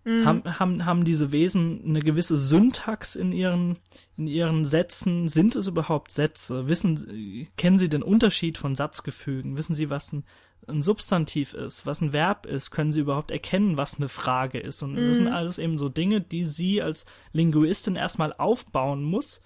Mhm. 0.04 0.24
Haben, 0.24 0.58
haben, 0.58 0.84
haben 0.84 1.04
diese 1.04 1.30
Wesen 1.30 1.82
eine 1.84 2.00
gewisse 2.00 2.36
Syntax 2.36 3.14
in 3.14 3.32
ihren, 3.32 3.78
in 4.16 4.26
ihren 4.26 4.64
Sätzen? 4.64 5.28
Sind 5.28 5.54
es 5.54 5.68
überhaupt 5.68 6.10
Sätze? 6.10 6.68
Wissen, 6.68 7.48
kennen 7.56 7.78
sie 7.78 7.88
den 7.88 8.02
Unterschied 8.02 8.58
von 8.58 8.74
Satzgefügen? 8.74 9.56
Wissen 9.56 9.74
sie, 9.74 9.90
was 9.90 10.12
ein, 10.12 10.24
ein 10.66 10.82
Substantiv 10.82 11.54
ist, 11.54 11.86
was 11.86 12.00
ein 12.00 12.12
Verb 12.12 12.46
ist? 12.46 12.72
Können 12.72 12.90
sie 12.90 13.00
überhaupt 13.00 13.30
erkennen, 13.30 13.76
was 13.76 13.96
eine 13.96 14.08
Frage 14.08 14.58
ist? 14.58 14.82
Und 14.82 14.94
mhm. 14.94 15.06
das 15.06 15.16
sind 15.16 15.26
mhm. 15.26 15.34
alles 15.34 15.58
eben 15.58 15.78
so 15.78 15.88
Dinge, 15.88 16.20
die 16.20 16.46
sie 16.46 16.82
als 16.82 17.06
Linguistin 17.32 17.94
erstmal 17.94 18.32
aufbauen 18.32 19.04
muss, 19.04 19.40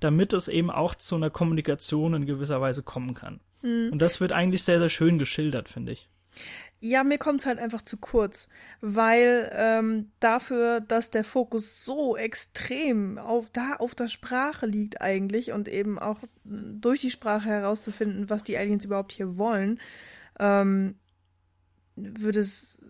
damit 0.00 0.34
es 0.34 0.48
eben 0.48 0.70
auch 0.70 0.94
zu 0.94 1.14
einer 1.14 1.30
Kommunikation 1.30 2.12
in 2.12 2.26
gewisser 2.26 2.60
Weise 2.60 2.82
kommen 2.82 3.14
kann. 3.14 3.40
Mhm. 3.62 3.88
Und 3.92 4.02
das 4.02 4.20
wird 4.20 4.32
eigentlich 4.32 4.64
sehr, 4.64 4.78
sehr 4.78 4.90
schön 4.90 5.16
geschildert, 5.16 5.70
finde 5.70 5.92
ich. 5.92 6.08
Ja, 6.80 7.02
mir 7.02 7.16
kommt 7.16 7.40
es 7.40 7.46
halt 7.46 7.58
einfach 7.58 7.80
zu 7.80 7.96
kurz, 7.96 8.48
weil 8.82 9.50
ähm, 9.54 10.12
dafür, 10.20 10.80
dass 10.80 11.10
der 11.10 11.24
Fokus 11.24 11.82
so 11.84 12.14
extrem 12.16 13.16
auf 13.16 13.48
da 13.50 13.76
auf 13.78 13.94
der 13.94 14.08
Sprache 14.08 14.66
liegt 14.66 15.00
eigentlich 15.00 15.52
und 15.52 15.68
eben 15.68 15.98
auch 15.98 16.20
durch 16.44 17.00
die 17.00 17.10
Sprache 17.10 17.48
herauszufinden, 17.48 18.28
was 18.28 18.44
die 18.44 18.58
Aliens 18.58 18.84
überhaupt 18.84 19.12
hier 19.12 19.38
wollen, 19.38 19.80
ähm, 20.38 20.96
würde 21.96 22.40
es 22.40 22.82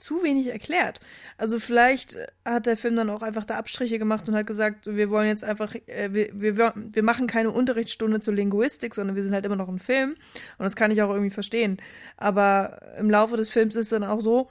zu 0.00 0.22
wenig 0.22 0.48
erklärt. 0.48 1.00
Also 1.36 1.58
vielleicht 1.58 2.16
hat 2.44 2.66
der 2.66 2.76
Film 2.76 2.96
dann 2.96 3.10
auch 3.10 3.22
einfach 3.22 3.44
da 3.44 3.56
Abstriche 3.56 3.98
gemacht 3.98 4.28
und 4.28 4.34
hat 4.34 4.46
gesagt, 4.46 4.86
wir 4.86 5.10
wollen 5.10 5.28
jetzt 5.28 5.44
einfach, 5.44 5.74
äh, 5.86 6.12
wir, 6.12 6.28
wir, 6.32 6.74
wir 6.74 7.02
machen 7.02 7.26
keine 7.26 7.50
Unterrichtsstunde 7.50 8.20
zur 8.20 8.34
Linguistik, 8.34 8.94
sondern 8.94 9.16
wir 9.16 9.22
sind 9.22 9.32
halt 9.32 9.44
immer 9.44 9.56
noch 9.56 9.68
ein 9.68 9.78
Film. 9.78 10.10
Und 10.58 10.64
das 10.64 10.76
kann 10.76 10.90
ich 10.90 11.02
auch 11.02 11.10
irgendwie 11.10 11.30
verstehen. 11.30 11.78
Aber 12.16 12.80
im 12.98 13.10
Laufe 13.10 13.36
des 13.36 13.50
Films 13.50 13.76
ist 13.76 13.86
es 13.86 13.90
dann 13.90 14.04
auch 14.04 14.20
so, 14.20 14.48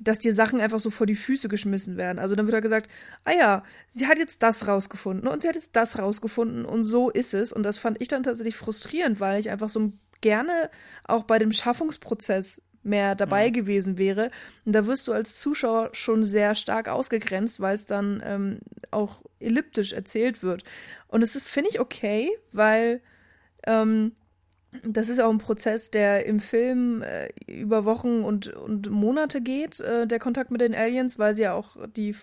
dass 0.00 0.18
dir 0.18 0.32
Sachen 0.32 0.60
einfach 0.60 0.78
so 0.78 0.90
vor 0.90 1.06
die 1.06 1.14
Füße 1.14 1.48
geschmissen 1.48 1.96
werden. 1.96 2.18
Also 2.18 2.36
dann 2.36 2.46
wird 2.46 2.54
halt 2.54 2.62
gesagt, 2.62 2.88
ah 3.24 3.32
ja, 3.32 3.64
sie 3.90 4.06
hat 4.06 4.18
jetzt 4.18 4.42
das 4.42 4.68
rausgefunden 4.68 5.28
und 5.28 5.42
sie 5.42 5.48
hat 5.48 5.56
jetzt 5.56 5.74
das 5.74 5.98
rausgefunden 5.98 6.64
und 6.64 6.84
so 6.84 7.10
ist 7.10 7.34
es. 7.34 7.52
Und 7.52 7.64
das 7.64 7.78
fand 7.78 8.00
ich 8.00 8.08
dann 8.08 8.22
tatsächlich 8.22 8.56
frustrierend, 8.56 9.20
weil 9.20 9.40
ich 9.40 9.50
einfach 9.50 9.68
so 9.68 9.92
gerne 10.20 10.70
auch 11.04 11.24
bei 11.24 11.38
dem 11.38 11.52
Schaffungsprozess 11.52 12.62
mehr 12.88 13.14
dabei 13.14 13.48
mhm. 13.48 13.52
gewesen 13.52 13.98
wäre. 13.98 14.30
Und 14.64 14.72
da 14.72 14.86
wirst 14.86 15.06
du 15.08 15.12
als 15.12 15.38
Zuschauer 15.38 15.90
schon 15.92 16.22
sehr 16.22 16.54
stark 16.54 16.88
ausgegrenzt, 16.88 17.60
weil 17.60 17.76
es 17.76 17.86
dann 17.86 18.22
ähm, 18.24 18.58
auch 18.90 19.22
elliptisch 19.38 19.92
erzählt 19.92 20.42
wird. 20.42 20.64
Und 21.06 21.20
das 21.20 21.40
finde 21.40 21.70
ich 21.70 21.80
okay, 21.80 22.30
weil 22.52 23.00
ähm, 23.66 24.12
das 24.82 25.08
ist 25.08 25.20
auch 25.20 25.30
ein 25.30 25.38
Prozess, 25.38 25.90
der 25.90 26.26
im 26.26 26.40
Film 26.40 27.02
äh, 27.02 27.28
über 27.46 27.84
Wochen 27.84 28.22
und, 28.22 28.48
und 28.48 28.90
Monate 28.90 29.40
geht, 29.40 29.80
äh, 29.80 30.06
der 30.06 30.18
Kontakt 30.18 30.50
mit 30.50 30.60
den 30.60 30.74
Aliens, 30.74 31.18
weil 31.18 31.34
sie 31.34 31.42
ja 31.42 31.54
auch 31.54 31.76
die 31.96 32.14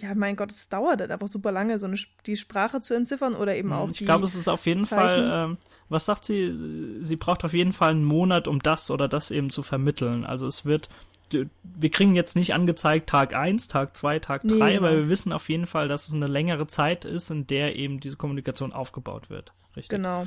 ja, 0.00 0.14
mein 0.14 0.36
Gott, 0.36 0.52
es 0.52 0.68
dauert 0.68 1.00
halt 1.00 1.10
einfach 1.10 1.28
super 1.28 1.52
lange, 1.52 1.78
so 1.78 1.86
eine, 1.86 1.96
die 2.26 2.36
Sprache 2.36 2.80
zu 2.80 2.94
entziffern 2.94 3.34
oder 3.34 3.56
eben 3.56 3.68
mhm, 3.68 3.74
auch 3.74 3.90
ich 3.90 3.98
die. 3.98 4.04
Ich 4.04 4.08
glaube, 4.08 4.24
es 4.24 4.34
ist 4.34 4.48
auf 4.48 4.64
jeden 4.66 4.84
Zeichen. 4.84 5.28
Fall, 5.28 5.50
ähm, 5.50 5.58
was 5.88 6.06
sagt 6.06 6.24
sie? 6.24 6.98
Sie 7.02 7.16
braucht 7.16 7.44
auf 7.44 7.52
jeden 7.52 7.72
Fall 7.72 7.90
einen 7.90 8.04
Monat, 8.04 8.48
um 8.48 8.60
das 8.60 8.90
oder 8.90 9.08
das 9.08 9.30
eben 9.30 9.50
zu 9.50 9.62
vermitteln. 9.62 10.24
Also 10.24 10.46
es 10.46 10.64
wird, 10.64 10.88
wir 11.30 11.90
kriegen 11.90 12.14
jetzt 12.14 12.36
nicht 12.36 12.54
angezeigt 12.54 13.08
Tag 13.08 13.34
eins, 13.34 13.68
Tag 13.68 13.96
zwei, 13.96 14.18
Tag 14.18 14.42
drei, 14.42 14.54
nee, 14.54 14.74
genau. 14.76 14.82
weil 14.82 14.96
wir 14.96 15.08
wissen 15.08 15.32
auf 15.32 15.48
jeden 15.48 15.66
Fall, 15.66 15.88
dass 15.88 16.08
es 16.08 16.14
eine 16.14 16.26
längere 16.26 16.66
Zeit 16.66 17.04
ist, 17.04 17.30
in 17.30 17.46
der 17.46 17.76
eben 17.76 18.00
diese 18.00 18.16
Kommunikation 18.16 18.72
aufgebaut 18.72 19.30
wird. 19.30 19.52
Richtig. 19.76 19.90
Genau. 19.96 20.26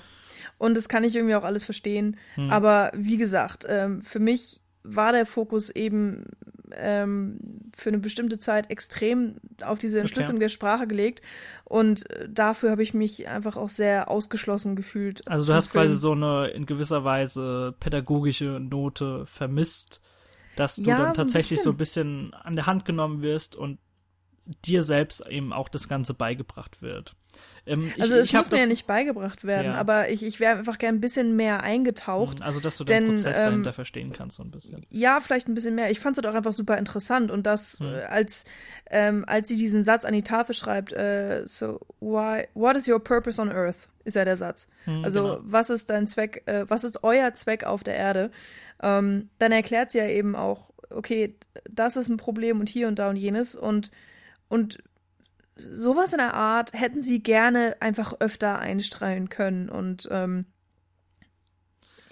Und 0.58 0.76
das 0.76 0.88
kann 0.88 1.04
ich 1.04 1.16
irgendwie 1.16 1.36
auch 1.36 1.44
alles 1.44 1.66
verstehen. 1.66 2.18
Hm. 2.36 2.50
Aber 2.50 2.92
wie 2.96 3.18
gesagt, 3.18 3.66
ähm, 3.68 4.02
für 4.02 4.20
mich 4.20 4.61
war 4.84 5.12
der 5.12 5.26
Fokus 5.26 5.70
eben 5.70 6.26
ähm, 6.76 7.40
für 7.76 7.90
eine 7.90 8.00
bestimmte 8.00 8.40
Zeit 8.40 8.70
extrem 8.70 9.36
auf 9.64 9.80
diese 9.80 10.00
Entschlüsselung 10.00 10.38
okay. 10.38 10.46
der 10.46 10.50
Sprache 10.50 10.88
gelegt. 10.88 11.22
Und 11.66 12.10
äh, 12.10 12.28
dafür 12.30 12.72
habe 12.72 12.84
ich 12.84 12.94
mich 12.94 13.28
einfach 13.28 13.58
auch 13.58 13.70
sehr 13.70 14.10
ausgeschlossen 14.10 14.76
gefühlt. 14.76 15.28
Also 15.28 15.46
du 15.46 15.54
hast 15.54 15.70
Film. 15.70 15.86
quasi 15.86 15.98
so 15.98 16.14
eine 16.14 16.48
in 16.48 16.66
gewisser 16.66 17.04
Weise 17.04 17.76
pädagogische 17.80 18.60
Note 18.60 19.26
vermisst, 19.26 20.02
dass 20.56 20.76
du 20.76 20.84
ja, 20.84 20.98
dann 20.98 21.14
tatsächlich 21.14 21.60
so 21.62 21.64
ein, 21.64 21.64
so 21.64 21.70
ein 21.72 21.78
bisschen 21.78 22.34
an 22.34 22.56
der 22.56 22.66
Hand 22.66 22.86
genommen 22.86 23.22
wirst 23.22 23.56
und 23.56 23.80
dir 24.66 24.84
selbst 24.84 25.26
eben 25.30 25.54
auch 25.54 25.70
das 25.70 25.88
Ganze 25.88 26.14
beigebracht 26.14 26.82
wird. 26.82 27.16
Ähm, 27.66 27.92
also 28.00 28.14
ich, 28.16 28.22
es 28.22 28.28
ich 28.28 28.34
muss 28.34 28.50
mir 28.50 28.60
ja 28.60 28.66
nicht 28.66 28.88
beigebracht 28.88 29.44
werden, 29.44 29.74
ja. 29.74 29.76
aber 29.76 30.10
ich, 30.10 30.24
ich 30.24 30.40
wäre 30.40 30.58
einfach 30.58 30.78
gern 30.78 30.96
ein 30.96 31.02
bisschen 31.02 31.36
mehr 31.36 31.64
eingetaucht. 31.64 32.40
Mhm, 32.40 32.46
also 32.46 32.60
dass 32.60 32.78
du 32.78 32.84
den 32.84 33.06
denn, 33.06 33.16
Prozess 33.16 33.38
ähm, 33.38 33.46
dahinter 33.46 33.74
verstehen 33.74 34.14
kannst 34.14 34.38
so 34.38 34.44
ein 34.44 34.52
bisschen. 34.52 34.82
Ja, 34.90 35.20
vielleicht 35.20 35.48
ein 35.48 35.54
bisschen 35.54 35.76
mehr. 35.76 35.92
Ich 35.92 36.00
fand 36.00 36.18
es 36.18 36.24
halt 36.24 36.34
auch 36.34 36.38
einfach 36.38 36.54
super 36.54 36.78
interessant 36.78 37.30
und 37.30 37.46
das 37.46 37.80
hm. 37.80 37.94
als 38.10 38.46
ähm, 38.90 39.24
als 39.28 39.48
sie 39.48 39.58
diesen 39.58 39.84
Satz 39.84 40.06
an 40.06 40.14
die 40.14 40.24
Tafel 40.24 40.56
schreibt, 40.56 40.94
äh, 40.94 41.44
so 41.46 41.80
why 42.00 42.48
what 42.54 42.76
is 42.76 42.88
your 42.88 43.00
purpose 43.00 43.42
on 43.42 43.52
Earth 43.52 43.90
ist 44.04 44.16
ja 44.16 44.26
der 44.26 44.38
Satz. 44.38 44.68
Hm, 44.86 45.04
also 45.06 45.22
genau. 45.22 45.40
was 45.44 45.70
ist 45.70 45.90
dein 45.90 46.08
Zweck? 46.08 46.44
Äh, 46.46 46.66
was 46.68 46.84
ist 46.84 47.04
euer 47.04 47.34
Zweck 47.34 47.64
auf 47.64 47.84
der 47.84 47.96
Erde? 47.96 48.32
Ähm, 48.82 49.30
dann 49.38 49.52
erklärt 49.52 49.92
sie 49.92 50.00
ja 50.00 50.08
eben 50.08 50.36
auch, 50.36 50.72
okay, 50.90 51.36
das 51.70 51.96
ist 51.98 52.10
ein 52.10 52.18
Problem 52.18 52.60
und 52.60 52.70
hier 52.70 52.88
und 52.88 52.98
da 52.98 53.10
und 53.10 53.16
jenes 53.16 53.56
und 53.56 53.92
und 54.50 54.80
sowas 55.62 56.14
in 56.14 56.20
der 56.20 56.34
Art 56.34 56.74
hätten 56.74 57.02
sie 57.02 57.22
gerne 57.22 57.76
einfach 57.80 58.14
öfter 58.20 58.60
einstreuen 58.60 59.30
können 59.30 59.70
und 59.70 60.08
ähm, 60.12 60.46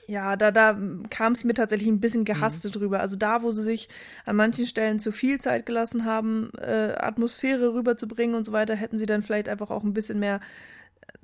ja, 0.08 0.36
da, 0.36 0.50
da 0.50 0.76
kam 1.12 1.34
es 1.34 1.44
mir 1.44 1.54
tatsächlich 1.54 1.88
ein 1.88 2.00
bisschen 2.00 2.26
gehastet 2.26 2.74
mhm. 2.74 2.80
drüber. 2.80 3.00
Also 3.00 3.16
da, 3.16 3.44
wo 3.44 3.52
sie 3.52 3.62
sich 3.62 3.90
an 4.26 4.38
manchen 4.38 4.66
Stellen 4.66 4.98
zu 4.98 5.12
viel 5.12 5.40
Zeit 5.40 5.68
gelassen 5.68 6.04
haben, 6.04 6.50
äh, 6.58 6.96
Atmosphäre 6.98 7.76
rüberzubringen 7.76 8.36
und 8.36 8.44
so 8.44 8.52
weiter, 8.52 8.76
hätten 8.76 8.98
sie 8.98 9.06
dann 9.06 9.22
vielleicht 9.22 9.48
einfach 9.48 9.70
auch 9.70 9.84
ein 9.84 9.94
bisschen 9.94 10.20
mehr 10.20 10.40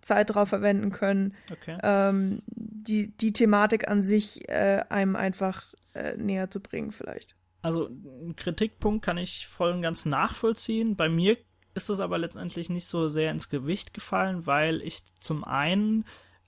Zeit 0.02 0.36
drauf 0.36 0.50
verwenden 0.50 0.92
können, 0.92 1.34
okay. 1.52 1.78
ähm, 1.82 2.44
die, 2.48 3.16
die 3.18 3.34
Thematik 3.34 3.88
an 3.88 4.04
sich 4.04 4.48
äh, 4.50 4.84
einem 4.90 5.16
einfach 5.16 5.74
äh, 5.96 6.16
näher 6.18 6.52
zu 6.52 6.62
bringen, 6.62 6.92
vielleicht. 6.92 7.36
Also, 7.64 7.88
einen 7.88 8.36
Kritikpunkt 8.36 9.04
kann 9.04 9.18
ich 9.18 9.48
voll 9.48 9.72
und 9.72 9.82
ganz 9.82 10.06
nachvollziehen. 10.06 10.96
Bei 10.96 11.10
mir 11.10 11.38
ist 11.76 11.90
es 11.90 12.00
aber 12.00 12.18
letztendlich 12.18 12.70
nicht 12.70 12.88
so 12.88 13.08
sehr 13.08 13.32
ins 13.32 13.50
Gewicht 13.50 13.94
gefallen, 13.94 14.48
weil 14.48 14.82
ich 14.82 15.04
zum 15.20 15.44
einen 15.44 16.06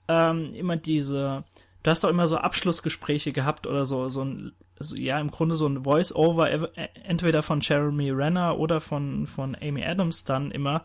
ähm, 0.08 0.54
immer 0.54 0.76
diese 0.76 1.44
du 1.82 1.90
hast 1.90 2.04
doch 2.04 2.10
immer 2.10 2.26
so 2.26 2.36
Abschlussgespräche 2.36 3.32
gehabt 3.32 3.66
oder 3.66 3.84
so, 3.84 4.08
so 4.08 4.24
ein, 4.24 4.52
so, 4.78 4.94
ja, 4.96 5.18
im 5.20 5.30
Grunde 5.30 5.54
so 5.54 5.66
ein 5.66 5.84
Voice-Over, 5.84 6.50
e, 6.50 6.88
entweder 7.04 7.42
von 7.42 7.60
Jeremy 7.60 8.10
Renner 8.10 8.58
oder 8.58 8.80
von, 8.80 9.26
von 9.26 9.56
Amy 9.60 9.84
Adams 9.84 10.24
dann 10.24 10.50
immer, 10.50 10.84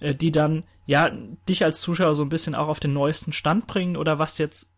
äh, 0.00 0.14
die 0.14 0.32
dann, 0.32 0.64
ja, 0.86 1.10
dich 1.48 1.64
als 1.64 1.80
Zuschauer 1.80 2.14
so 2.14 2.22
ein 2.22 2.28
bisschen 2.28 2.54
auch 2.54 2.68
auf 2.68 2.80
den 2.80 2.92
neuesten 2.92 3.32
Stand 3.32 3.66
bringen 3.66 3.96
oder 3.96 4.18
was 4.18 4.38
jetzt 4.38 4.71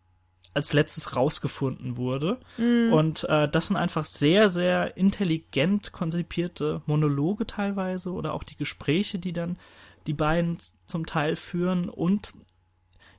als 0.55 0.73
letztes 0.73 1.15
rausgefunden 1.15 1.97
wurde. 1.97 2.39
Mm. 2.57 2.91
Und 2.91 3.25
äh, 3.25 3.47
das 3.47 3.67
sind 3.67 3.75
einfach 3.75 4.05
sehr, 4.05 4.49
sehr 4.49 4.97
intelligent 4.97 5.91
konzipierte 5.91 6.81
Monologe 6.85 7.45
teilweise 7.45 8.11
oder 8.11 8.33
auch 8.33 8.43
die 8.43 8.55
Gespräche, 8.55 9.19
die 9.19 9.33
dann 9.33 9.59
die 10.07 10.13
beiden 10.13 10.57
zum 10.87 11.05
Teil 11.05 11.35
führen 11.35 11.89
und 11.89 12.33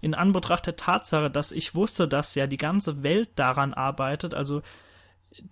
in 0.01 0.14
Anbetracht 0.14 0.66
der 0.66 0.76
Tatsache, 0.76 1.30
dass 1.30 1.53
ich 1.53 1.74
wusste, 1.74 2.09
dass 2.09 2.34
ja 2.34 2.47
die 2.47 2.59
ganze 2.59 3.03
Welt 3.03 3.30
daran 3.37 3.74
arbeitet, 3.74 4.34
also 4.34 4.62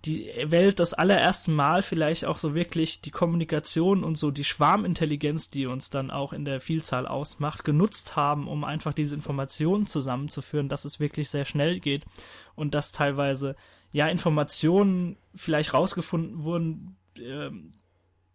die 0.05 0.31
Welt 0.45 0.79
das 0.79 0.93
allererste 0.93 1.51
Mal 1.51 1.81
vielleicht 1.81 2.25
auch 2.25 2.39
so 2.39 2.55
wirklich 2.55 3.01
die 3.01 3.11
Kommunikation 3.11 4.03
und 4.03 4.17
so 4.17 4.31
die 4.31 4.43
Schwarmintelligenz, 4.43 5.49
die 5.49 5.65
uns 5.65 5.89
dann 5.89 6.11
auch 6.11 6.33
in 6.33 6.45
der 6.45 6.59
Vielzahl 6.59 7.07
ausmacht, 7.07 7.63
genutzt 7.63 8.15
haben, 8.15 8.47
um 8.47 8.63
einfach 8.63 8.93
diese 8.93 9.15
Informationen 9.15 9.85
zusammenzuführen, 9.85 10.69
dass 10.69 10.85
es 10.85 10.99
wirklich 10.99 11.29
sehr 11.29 11.45
schnell 11.45 11.79
geht 11.79 12.05
und 12.55 12.73
dass 12.73 12.91
teilweise 12.91 13.55
ja 13.91 14.07
Informationen 14.07 15.17
vielleicht 15.35 15.73
rausgefunden 15.73 16.43
wurden, 16.43 16.97
äh, 17.17 17.49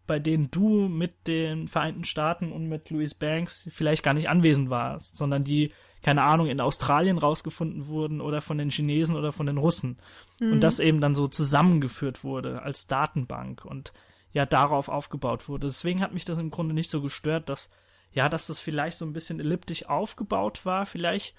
bei 0.06 0.18
denen 0.18 0.50
du 0.50 0.88
mit 0.88 1.26
den 1.26 1.68
Vereinten 1.68 2.04
Staaten 2.04 2.52
und 2.52 2.68
mit 2.68 2.90
Louis 2.90 3.14
Banks 3.14 3.68
vielleicht 3.70 4.02
gar 4.02 4.14
nicht 4.14 4.28
anwesend 4.28 4.70
warst, 4.70 5.16
sondern 5.16 5.44
die 5.44 5.72
keine 6.02 6.22
Ahnung, 6.22 6.46
in 6.46 6.60
Australien 6.60 7.18
rausgefunden 7.18 7.88
wurden 7.88 8.20
oder 8.20 8.40
von 8.40 8.58
den 8.58 8.70
Chinesen 8.70 9.16
oder 9.16 9.32
von 9.32 9.46
den 9.46 9.58
Russen. 9.58 9.98
Mhm. 10.40 10.52
Und 10.52 10.60
das 10.60 10.80
eben 10.80 11.00
dann 11.00 11.14
so 11.14 11.28
zusammengeführt 11.28 12.24
wurde 12.24 12.62
als 12.62 12.88
Datenbank 12.88 13.64
und 13.64 13.92
ja 14.32 14.46
darauf 14.46 14.88
aufgebaut 14.88 15.48
wurde. 15.48 15.68
Deswegen 15.68 16.00
hat 16.00 16.12
mich 16.12 16.24
das 16.24 16.38
im 16.38 16.50
Grunde 16.50 16.74
nicht 16.74 16.90
so 16.90 17.00
gestört, 17.00 17.48
dass 17.48 17.70
ja, 18.12 18.28
dass 18.28 18.48
das 18.48 18.58
vielleicht 18.58 18.98
so 18.98 19.04
ein 19.04 19.12
bisschen 19.12 19.38
elliptisch 19.38 19.86
aufgebaut 19.86 20.66
war. 20.66 20.84
Vielleicht 20.84 21.34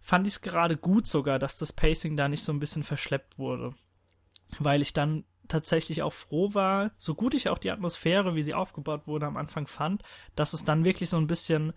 fand 0.00 0.26
ich 0.26 0.34
es 0.34 0.40
gerade 0.42 0.76
gut 0.76 1.06
sogar, 1.06 1.38
dass 1.38 1.56
das 1.56 1.72
Pacing 1.72 2.16
da 2.16 2.28
nicht 2.28 2.44
so 2.44 2.52
ein 2.52 2.60
bisschen 2.60 2.82
verschleppt 2.82 3.38
wurde. 3.38 3.74
Weil 4.58 4.82
ich 4.82 4.92
dann 4.92 5.24
tatsächlich 5.48 6.02
auch 6.02 6.12
froh 6.12 6.52
war, 6.54 6.92
so 6.98 7.14
gut 7.14 7.34
ich 7.34 7.48
auch 7.48 7.58
die 7.58 7.72
Atmosphäre, 7.72 8.34
wie 8.34 8.42
sie 8.42 8.54
aufgebaut 8.54 9.06
wurde, 9.06 9.26
am 9.26 9.36
Anfang 9.36 9.66
fand, 9.66 10.02
dass 10.36 10.52
es 10.52 10.64
dann 10.64 10.84
wirklich 10.84 11.08
so 11.08 11.16
ein 11.16 11.26
bisschen 11.26 11.72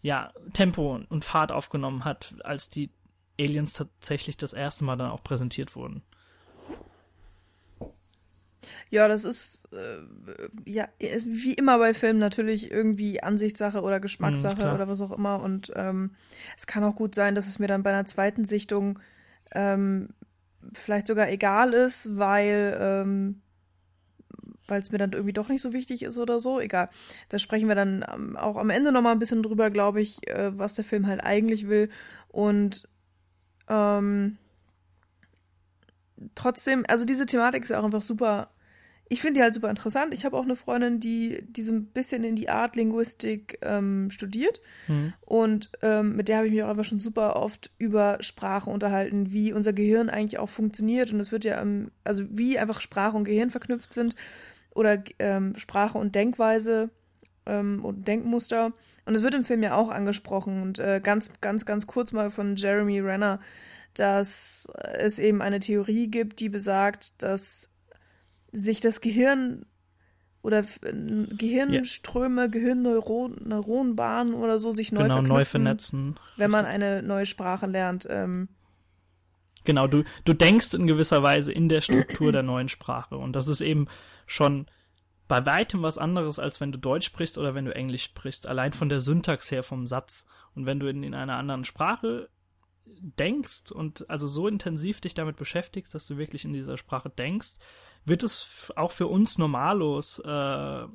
ja, 0.00 0.32
Tempo 0.52 1.00
und 1.08 1.24
Fahrt 1.24 1.52
aufgenommen 1.52 2.04
hat, 2.04 2.34
als 2.44 2.70
die 2.70 2.90
Aliens 3.38 3.72
tatsächlich 3.72 4.36
das 4.36 4.52
erste 4.52 4.84
Mal 4.84 4.96
dann 4.96 5.10
auch 5.10 5.22
präsentiert 5.22 5.76
wurden. 5.76 6.02
Ja, 8.90 9.06
das 9.06 9.24
ist 9.24 9.68
äh, 9.72 10.70
ja 10.70 10.88
wie 10.98 11.54
immer 11.54 11.78
bei 11.78 11.94
Filmen 11.94 12.18
natürlich 12.18 12.70
irgendwie 12.70 13.22
Ansichtssache 13.22 13.82
oder 13.82 14.00
Geschmackssache 14.00 14.66
mhm, 14.66 14.74
oder 14.74 14.88
was 14.88 15.00
auch 15.00 15.12
immer. 15.12 15.42
Und 15.42 15.72
ähm, 15.76 16.12
es 16.56 16.66
kann 16.66 16.84
auch 16.84 16.94
gut 16.94 17.14
sein, 17.14 17.34
dass 17.34 17.46
es 17.46 17.58
mir 17.58 17.66
dann 17.66 17.82
bei 17.82 17.90
einer 17.90 18.06
zweiten 18.06 18.44
Sichtung 18.44 18.98
ähm, 19.52 20.10
vielleicht 20.72 21.06
sogar 21.06 21.30
egal 21.30 21.72
ist, 21.72 22.16
weil 22.16 22.76
ähm, 22.80 23.42
weil 24.66 24.82
es 24.82 24.92
mir 24.92 24.98
dann 24.98 25.12
irgendwie 25.12 25.32
doch 25.32 25.48
nicht 25.48 25.62
so 25.62 25.72
wichtig 25.72 26.02
ist 26.02 26.18
oder 26.18 26.40
so. 26.40 26.60
Egal. 26.60 26.90
Da 27.30 27.38
sprechen 27.38 27.68
wir 27.68 27.74
dann 27.74 28.04
ähm, 28.12 28.36
auch 28.36 28.56
am 28.56 28.70
Ende 28.70 28.92
nochmal 28.92 29.12
ein 29.12 29.18
bisschen 29.18 29.42
drüber, 29.42 29.70
glaube 29.70 30.00
ich, 30.00 30.28
äh, 30.28 30.56
was 30.56 30.74
der 30.74 30.84
Film 30.84 31.06
halt 31.06 31.24
eigentlich 31.24 31.68
will. 31.68 31.88
Und 32.28 32.86
ähm, 33.68 34.36
trotzdem, 36.34 36.84
also 36.88 37.04
diese 37.04 37.26
Thematik 37.26 37.64
ist 37.64 37.72
auch 37.72 37.84
einfach 37.84 38.02
super. 38.02 38.50
Ich 39.10 39.22
finde 39.22 39.38
die 39.38 39.42
halt 39.42 39.54
super 39.54 39.70
interessant. 39.70 40.12
Ich 40.12 40.26
habe 40.26 40.36
auch 40.36 40.42
eine 40.42 40.54
Freundin, 40.54 41.00
die, 41.00 41.42
die 41.48 41.62
so 41.62 41.72
ein 41.72 41.86
bisschen 41.86 42.24
in 42.24 42.36
die 42.36 42.50
Art 42.50 42.76
Linguistik 42.76 43.58
ähm, 43.62 44.10
studiert. 44.10 44.60
Mhm. 44.86 45.14
Und 45.20 45.70
ähm, 45.80 46.14
mit 46.14 46.28
der 46.28 46.36
habe 46.36 46.46
ich 46.46 46.52
mich 46.52 46.62
auch 46.62 46.68
einfach 46.68 46.84
schon 46.84 47.00
super 47.00 47.36
oft 47.36 47.70
über 47.78 48.18
Sprache 48.20 48.68
unterhalten, 48.68 49.32
wie 49.32 49.54
unser 49.54 49.72
Gehirn 49.72 50.10
eigentlich 50.10 50.38
auch 50.38 50.50
funktioniert. 50.50 51.10
Und 51.10 51.20
es 51.20 51.32
wird 51.32 51.44
ja, 51.44 51.58
ähm, 51.62 51.90
also 52.04 52.24
wie 52.28 52.58
einfach 52.58 52.82
Sprache 52.82 53.16
und 53.16 53.24
Gehirn 53.24 53.50
verknüpft 53.50 53.94
sind 53.94 54.14
oder 54.74 55.02
ähm, 55.18 55.54
Sprache 55.56 55.96
und 55.96 56.14
Denkweise 56.14 56.90
ähm, 57.48 57.84
und 57.84 58.06
Denkmuster. 58.06 58.72
Und 59.04 59.14
es 59.14 59.22
wird 59.22 59.34
im 59.34 59.44
Film 59.44 59.62
ja 59.62 59.74
auch 59.74 59.90
angesprochen 59.90 60.62
und 60.62 60.78
äh, 60.78 61.00
ganz, 61.02 61.30
ganz, 61.40 61.64
ganz 61.64 61.86
kurz 61.86 62.12
mal 62.12 62.30
von 62.30 62.56
Jeremy 62.56 63.00
Renner, 63.00 63.40
dass 63.94 64.70
es 64.94 65.18
eben 65.18 65.42
eine 65.42 65.60
Theorie 65.60 66.08
gibt, 66.08 66.40
die 66.40 66.48
besagt, 66.48 67.22
dass 67.22 67.70
sich 68.52 68.80
das 68.80 69.00
Gehirn 69.00 69.64
oder 70.42 70.62
Gehirnströme, 70.82 72.42
ja. 72.42 72.46
Gehirnneuronbahnen 72.46 74.34
oder 74.34 74.58
so 74.58 74.70
sich 74.70 74.92
neu, 74.92 75.02
genau, 75.02 75.22
neu 75.22 75.44
vernetzen, 75.44 76.18
wenn 76.36 76.50
man 76.50 76.64
eine 76.64 77.02
neue 77.02 77.26
Sprache 77.26 77.66
lernt. 77.66 78.06
Ähm, 78.08 78.48
genau, 79.64 79.88
du, 79.88 80.04
du 80.24 80.32
denkst 80.32 80.74
in 80.74 80.86
gewisser 80.86 81.22
Weise 81.22 81.52
in 81.52 81.68
der 81.68 81.80
Struktur 81.80 82.30
der 82.32 82.42
neuen 82.42 82.68
Sprache 82.68 83.16
und 83.16 83.34
das 83.34 83.48
ist 83.48 83.60
eben 83.60 83.88
schon 84.26 84.66
bei 85.28 85.44
weitem 85.44 85.82
was 85.82 85.98
anderes, 85.98 86.38
als 86.38 86.60
wenn 86.60 86.72
du 86.72 86.78
Deutsch 86.78 87.06
sprichst 87.06 87.38
oder 87.38 87.54
wenn 87.54 87.66
du 87.66 87.74
Englisch 87.74 88.04
sprichst. 88.04 88.46
Allein 88.46 88.72
von 88.72 88.88
der 88.88 89.00
Syntax 89.00 89.50
her 89.50 89.62
vom 89.62 89.86
Satz. 89.86 90.26
Und 90.54 90.66
wenn 90.66 90.80
du 90.80 90.88
in, 90.88 91.02
in 91.02 91.14
einer 91.14 91.36
anderen 91.36 91.64
Sprache 91.64 92.30
denkst 92.86 93.70
und 93.70 94.08
also 94.08 94.26
so 94.26 94.48
intensiv 94.48 95.02
dich 95.02 95.12
damit 95.12 95.36
beschäftigst, 95.36 95.94
dass 95.94 96.06
du 96.06 96.16
wirklich 96.16 96.46
in 96.46 96.54
dieser 96.54 96.78
Sprache 96.78 97.10
denkst, 97.10 97.54
wird 98.06 98.22
es 98.22 98.72
auch 98.76 98.90
für 98.90 99.06
uns 99.06 99.36
normalos 99.36 100.18
äh, 100.20 100.86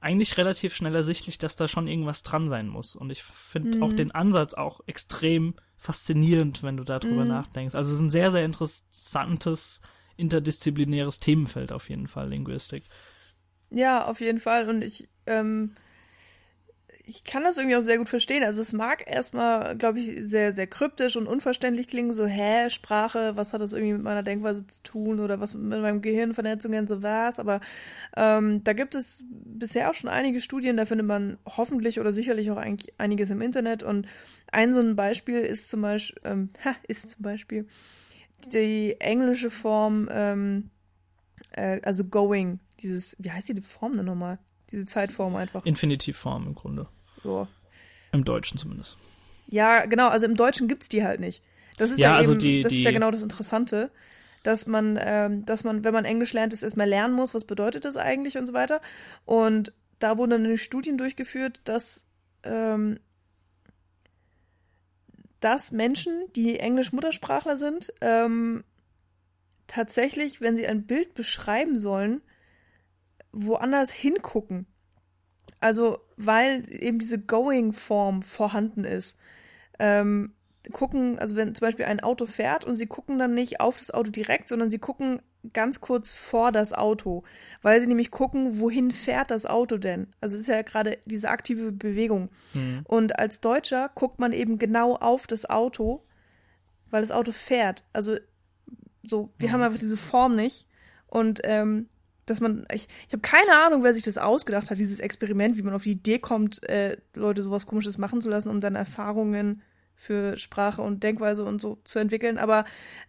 eigentlich 0.00 0.36
relativ 0.38 0.74
schnell 0.74 0.94
ersichtlich, 0.94 1.38
dass 1.38 1.56
da 1.56 1.66
schon 1.66 1.88
irgendwas 1.88 2.22
dran 2.22 2.46
sein 2.46 2.68
muss. 2.68 2.94
Und 2.94 3.10
ich 3.10 3.22
finde 3.22 3.78
mhm. 3.78 3.82
auch 3.82 3.92
den 3.92 4.12
Ansatz 4.12 4.54
auch 4.54 4.80
extrem 4.86 5.54
faszinierend, 5.76 6.62
wenn 6.62 6.76
du 6.76 6.84
darüber 6.84 7.24
mhm. 7.24 7.28
nachdenkst. 7.28 7.74
Also 7.74 7.90
es 7.90 7.96
ist 7.96 8.02
ein 8.02 8.10
sehr, 8.10 8.30
sehr 8.30 8.44
interessantes 8.44 9.80
interdisziplinäres 10.16 11.18
Themenfeld 11.18 11.72
auf 11.72 11.88
jeden 11.88 12.06
Fall, 12.06 12.28
Linguistik. 12.28 12.84
Ja, 13.74 14.04
auf 14.06 14.20
jeden 14.20 14.38
Fall. 14.38 14.68
Und 14.68 14.84
ich, 14.84 15.08
ähm, 15.26 15.72
ich 17.06 17.24
kann 17.24 17.42
das 17.42 17.58
irgendwie 17.58 17.76
auch 17.76 17.82
sehr 17.82 17.98
gut 17.98 18.08
verstehen. 18.08 18.44
Also 18.44 18.62
es 18.62 18.72
mag 18.72 19.04
erstmal, 19.06 19.76
glaube 19.76 19.98
ich, 19.98 20.16
sehr, 20.22 20.52
sehr 20.52 20.68
kryptisch 20.68 21.16
und 21.16 21.26
unverständlich 21.26 21.88
klingen, 21.88 22.12
so, 22.12 22.24
hä, 22.24 22.70
Sprache, 22.70 23.36
was 23.36 23.52
hat 23.52 23.60
das 23.60 23.72
irgendwie 23.72 23.94
mit 23.94 24.02
meiner 24.02 24.22
Denkweise 24.22 24.64
zu 24.66 24.82
tun 24.84 25.18
oder 25.18 25.40
was 25.40 25.54
mit 25.54 25.82
meinem 25.82 26.02
Gehirnvernetzungen, 26.02 26.86
so 26.86 27.02
was. 27.02 27.40
Aber 27.40 27.60
ähm, 28.16 28.62
da 28.62 28.72
gibt 28.74 28.94
es 28.94 29.24
bisher 29.28 29.90
auch 29.90 29.94
schon 29.94 30.08
einige 30.08 30.40
Studien, 30.40 30.76
da 30.76 30.86
findet 30.86 31.06
man 31.06 31.36
hoffentlich 31.46 31.98
oder 31.98 32.12
sicherlich 32.12 32.50
auch 32.52 32.56
eigentlich 32.56 32.94
einiges 32.98 33.30
im 33.30 33.42
Internet. 33.42 33.82
Und 33.82 34.06
ein 34.52 34.72
so 34.72 34.80
ein 34.80 34.94
Beispiel 34.94 35.40
ist 35.40 35.68
zum 35.68 35.82
Beispiel, 35.82 36.22
ähm, 36.24 36.50
ha, 36.64 36.76
ist 36.86 37.10
zum 37.10 37.22
Beispiel, 37.22 37.66
die 38.52 38.96
englische 39.00 39.50
Form, 39.50 40.08
ähm, 40.12 40.70
äh, 41.52 41.80
also 41.82 42.04
going, 42.04 42.60
dieses, 42.80 43.16
wie 43.18 43.30
heißt 43.30 43.48
die 43.48 43.60
Form 43.60 43.96
denn 43.96 44.06
nochmal? 44.06 44.38
Diese 44.70 44.86
Zeitform 44.86 45.36
einfach. 45.36 45.64
Infinitivform 45.66 46.46
im 46.46 46.54
Grunde. 46.54 46.88
Ja. 47.22 47.48
Im 48.12 48.24
Deutschen 48.24 48.58
zumindest. 48.58 48.96
Ja, 49.46 49.86
genau, 49.86 50.08
also 50.08 50.26
im 50.26 50.36
Deutschen 50.36 50.68
gibt's 50.68 50.88
die 50.88 51.04
halt 51.04 51.20
nicht. 51.20 51.42
Das 51.76 51.90
ist 51.90 51.98
ja, 51.98 52.10
ja 52.12 52.16
also 52.16 52.32
eben, 52.32 52.40
die, 52.40 52.62
das 52.62 52.70
die, 52.70 52.78
ist 52.78 52.84
ja 52.84 52.92
genau 52.92 53.10
das 53.10 53.22
Interessante, 53.22 53.90
dass 54.42 54.66
man, 54.66 54.98
ähm, 55.00 55.44
dass 55.44 55.64
man, 55.64 55.84
wenn 55.84 55.92
man 55.92 56.04
Englisch 56.04 56.32
lernt, 56.32 56.52
es 56.52 56.62
erstmal 56.62 56.88
lernen 56.88 57.14
muss, 57.14 57.34
was 57.34 57.44
bedeutet 57.44 57.84
das 57.84 57.96
eigentlich 57.96 58.38
und 58.38 58.46
so 58.46 58.52
weiter. 58.52 58.80
Und 59.24 59.72
da 59.98 60.16
wurden 60.18 60.30
dann 60.30 60.58
Studien 60.58 60.98
durchgeführt, 60.98 61.60
dass 61.64 62.06
ähm, 62.42 62.98
dass 65.44 65.72
Menschen, 65.72 66.24
die 66.34 66.58
Englisch-Muttersprachler 66.58 67.58
sind, 67.58 67.92
ähm, 68.00 68.64
tatsächlich, 69.66 70.40
wenn 70.40 70.56
sie 70.56 70.66
ein 70.66 70.86
Bild 70.86 71.12
beschreiben 71.12 71.76
sollen, 71.76 72.22
woanders 73.34 73.90
hingucken. 73.90 74.66
Also, 75.60 75.98
weil 76.16 76.62
eben 76.70 76.98
diese 76.98 77.20
Going-Form 77.20 78.22
vorhanden 78.22 78.84
ist. 78.84 79.18
Ähm, 79.78 80.34
gucken, 80.72 81.18
also 81.18 81.36
wenn 81.36 81.54
zum 81.54 81.66
Beispiel 81.66 81.84
ein 81.84 82.00
Auto 82.00 82.26
fährt 82.26 82.64
und 82.64 82.76
sie 82.76 82.86
gucken 82.86 83.18
dann 83.18 83.34
nicht 83.34 83.60
auf 83.60 83.76
das 83.76 83.90
Auto 83.90 84.10
direkt, 84.10 84.48
sondern 84.48 84.70
sie 84.70 84.78
gucken 84.78 85.20
ganz 85.52 85.80
kurz 85.80 86.12
vor 86.12 86.52
das 86.52 86.72
Auto, 86.72 87.22
weil 87.60 87.80
sie 87.80 87.86
nämlich 87.86 88.10
gucken, 88.10 88.60
wohin 88.60 88.90
fährt 88.90 89.30
das 89.30 89.44
Auto 89.44 89.76
denn? 89.76 90.08
Also 90.20 90.36
es 90.36 90.42
ist 90.42 90.48
ja 90.48 90.62
gerade 90.62 90.98
diese 91.04 91.28
aktive 91.28 91.70
Bewegung. 91.70 92.30
Mhm. 92.54 92.80
Und 92.84 93.18
als 93.18 93.40
Deutscher 93.40 93.90
guckt 93.94 94.18
man 94.20 94.32
eben 94.32 94.58
genau 94.58 94.96
auf 94.96 95.26
das 95.26 95.48
Auto, 95.48 96.06
weil 96.90 97.02
das 97.02 97.10
Auto 97.10 97.32
fährt. 97.32 97.84
Also 97.92 98.16
so, 99.02 99.30
wir 99.38 99.48
mhm. 99.48 99.52
haben 99.52 99.62
einfach 99.62 99.80
diese 99.80 99.98
Form 99.98 100.34
nicht. 100.34 100.66
Und 101.06 101.40
ähm, 101.44 101.88
dass 102.26 102.40
man, 102.40 102.66
ich, 102.72 102.88
ich 103.06 103.12
habe 103.12 103.22
keine 103.22 103.52
Ahnung, 103.64 103.82
wer 103.82 103.94
sich 103.94 104.02
das 104.02 104.18
ausgedacht 104.18 104.70
hat, 104.70 104.78
dieses 104.78 105.00
Experiment, 105.00 105.56
wie 105.56 105.62
man 105.62 105.74
auf 105.74 105.84
die 105.84 105.92
Idee 105.92 106.18
kommt, 106.18 106.66
äh, 106.68 106.96
Leute 107.14 107.42
sowas 107.42 107.66
Komisches 107.66 107.98
machen 107.98 108.20
zu 108.20 108.28
lassen, 108.28 108.48
um 108.48 108.60
dann 108.60 108.74
Erfahrungen 108.74 109.62
für 109.96 110.36
Sprache 110.36 110.82
und 110.82 111.02
Denkweise 111.02 111.44
und 111.44 111.60
so 111.60 111.78
zu 111.84 111.98
entwickeln. 111.98 112.38
Aber 112.38 112.64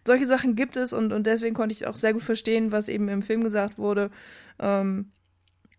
solche 0.06 0.26
Sachen 0.26 0.54
gibt 0.54 0.76
es 0.76 0.92
und, 0.92 1.12
und 1.12 1.26
deswegen 1.26 1.54
konnte 1.54 1.72
ich 1.72 1.86
auch 1.86 1.96
sehr 1.96 2.12
gut 2.12 2.22
verstehen, 2.22 2.72
was 2.72 2.88
eben 2.88 3.08
im 3.08 3.22
Film 3.22 3.42
gesagt 3.42 3.78
wurde, 3.78 4.10
ähm, 4.58 5.12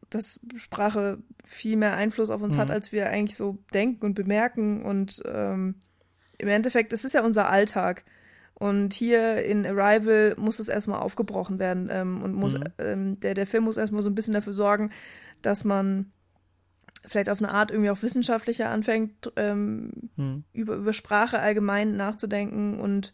dass 0.09 0.39
Sprache 0.55 1.19
viel 1.45 1.77
mehr 1.77 1.95
Einfluss 1.95 2.29
auf 2.29 2.41
uns 2.41 2.55
mhm. 2.55 2.59
hat, 2.59 2.71
als 2.71 2.91
wir 2.91 3.09
eigentlich 3.09 3.37
so 3.37 3.57
denken 3.73 4.05
und 4.05 4.13
bemerken. 4.13 4.83
Und 4.83 5.21
ähm, 5.25 5.75
im 6.37 6.47
Endeffekt, 6.47 6.93
es 6.93 7.05
ist 7.05 7.13
ja 7.13 7.23
unser 7.23 7.49
Alltag. 7.49 8.03
Und 8.59 8.95
hier 8.95 9.43
in 9.45 9.67
Arrival 9.67 10.33
muss 10.37 10.59
es 10.59 10.67
erstmal 10.67 10.99
aufgebrochen 10.99 11.59
werden 11.59 11.89
ähm, 11.91 12.23
und 12.23 12.33
muss, 12.33 12.55
mhm. 12.55 12.63
ähm, 12.79 13.19
der, 13.19 13.35
der 13.35 13.45
Film 13.45 13.65
muss 13.65 13.77
erstmal 13.77 14.01
so 14.01 14.09
ein 14.09 14.15
bisschen 14.15 14.33
dafür 14.33 14.53
sorgen, 14.53 14.89
dass 15.43 15.63
man 15.63 16.11
vielleicht 17.05 17.29
auf 17.29 17.39
eine 17.39 17.51
Art 17.51 17.69
irgendwie 17.69 17.91
auch 17.91 18.01
wissenschaftlicher 18.01 18.69
anfängt, 18.69 19.31
ähm, 19.35 19.91
hm. 20.15 20.43
über, 20.53 20.75
über 20.75 20.93
Sprache 20.93 21.39
allgemein 21.39 21.95
nachzudenken 21.95 22.79
und 22.79 23.13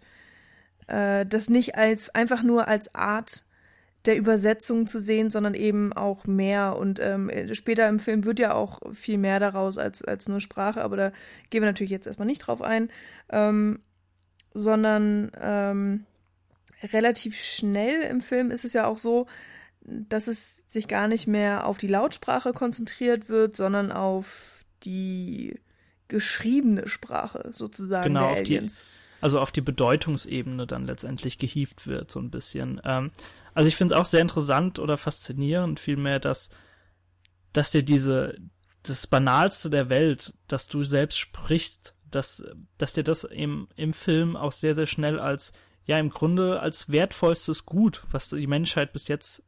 äh, 0.88 1.26
das 1.26 1.50
nicht 1.50 1.76
als 1.76 2.14
einfach 2.16 2.42
nur 2.42 2.70
als 2.70 2.96
Art 2.96 3.46
der 4.06 4.18
Übersetzung 4.18 4.88
zu 4.88 5.00
sehen, 5.00 5.30
sondern 5.30 5.54
eben 5.54 5.94
auch 5.94 6.26
mehr. 6.26 6.78
Und 6.78 7.00
ähm, 7.00 7.32
später 7.54 7.88
im 7.88 8.00
Film 8.00 8.26
wird 8.26 8.40
ja 8.40 8.54
auch 8.54 8.80
viel 8.92 9.18
mehr 9.18 9.40
daraus 9.40 9.78
als, 9.78 10.04
als 10.04 10.28
nur 10.28 10.42
Sprache, 10.42 10.82
aber 10.82 10.98
da 10.98 11.12
gehen 11.50 11.62
wir 11.62 11.70
natürlich 11.70 11.92
jetzt 11.92 12.08
erstmal 12.08 12.28
nicht 12.28 12.40
drauf 12.40 12.62
ein, 12.62 12.90
ähm, 13.30 13.80
sondern 14.54 15.32
ähm, 15.40 16.06
relativ 16.82 17.40
schnell 17.42 18.02
im 18.02 18.22
Film 18.22 18.52
ist 18.52 18.66
es 18.66 18.74
ja 18.74 18.88
auch 18.88 18.98
so, 18.98 19.28
dass 19.82 20.28
es 20.28 20.66
sich 20.68 20.88
gar 20.88 21.08
nicht 21.08 21.28
mehr 21.28 21.68
auf 21.68 21.78
die 21.78 21.88
Lautsprache 21.88 22.54
konzentriert 22.54 23.30
wird, 23.30 23.56
sondern 23.56 23.92
auf 23.92 24.66
die 24.84 25.60
geschriebene 26.08 26.88
Sprache 26.88 27.50
sozusagen 27.54 28.14
genau, 28.14 28.30
der 28.30 28.38
Aliens. 28.44 28.80
Die, 28.80 29.24
also 29.24 29.40
auf 29.40 29.52
die 29.52 29.62
Bedeutungsebene 29.62 30.68
dann 30.68 30.86
letztendlich 30.86 31.38
gehievt 31.38 31.88
wird, 31.88 32.12
so 32.12 32.20
ein 32.20 32.30
bisschen. 32.30 32.82
Ähm, 32.84 33.12
also 33.54 33.68
ich 33.68 33.76
finde 33.76 33.94
es 33.96 34.00
auch 34.00 34.06
sehr 34.06 34.22
interessant 34.22 34.80
oder 34.80 34.98
faszinierend 34.98 35.80
vielmehr, 35.80 36.20
dass, 36.20 36.50
dass 37.54 37.72
dir 37.72 37.84
diese, 37.84 38.36
das 38.84 39.08
Banalste 39.08 39.70
der 39.70 39.90
Welt, 39.90 40.34
dass 40.48 40.68
du 40.68 40.84
selbst 40.84 41.18
sprichst, 41.18 41.96
dass, 42.16 42.44
dass 42.78 42.94
dir 42.94 43.04
das 43.04 43.24
im, 43.24 43.68
im 43.76 43.94
Film 43.94 44.36
auch 44.36 44.52
sehr, 44.52 44.76
sehr 44.76 44.86
schnell 44.86 45.20
als, 45.20 45.54
ja, 45.86 46.00
im 46.00 46.10
Grunde 46.10 46.60
als 46.60 46.92
wertvollstes 46.92 47.66
Gut, 47.66 48.04
was 48.12 48.30
die 48.30 48.48
Menschheit 48.48 48.94
bis 48.94 49.08
jetzt 49.08 49.44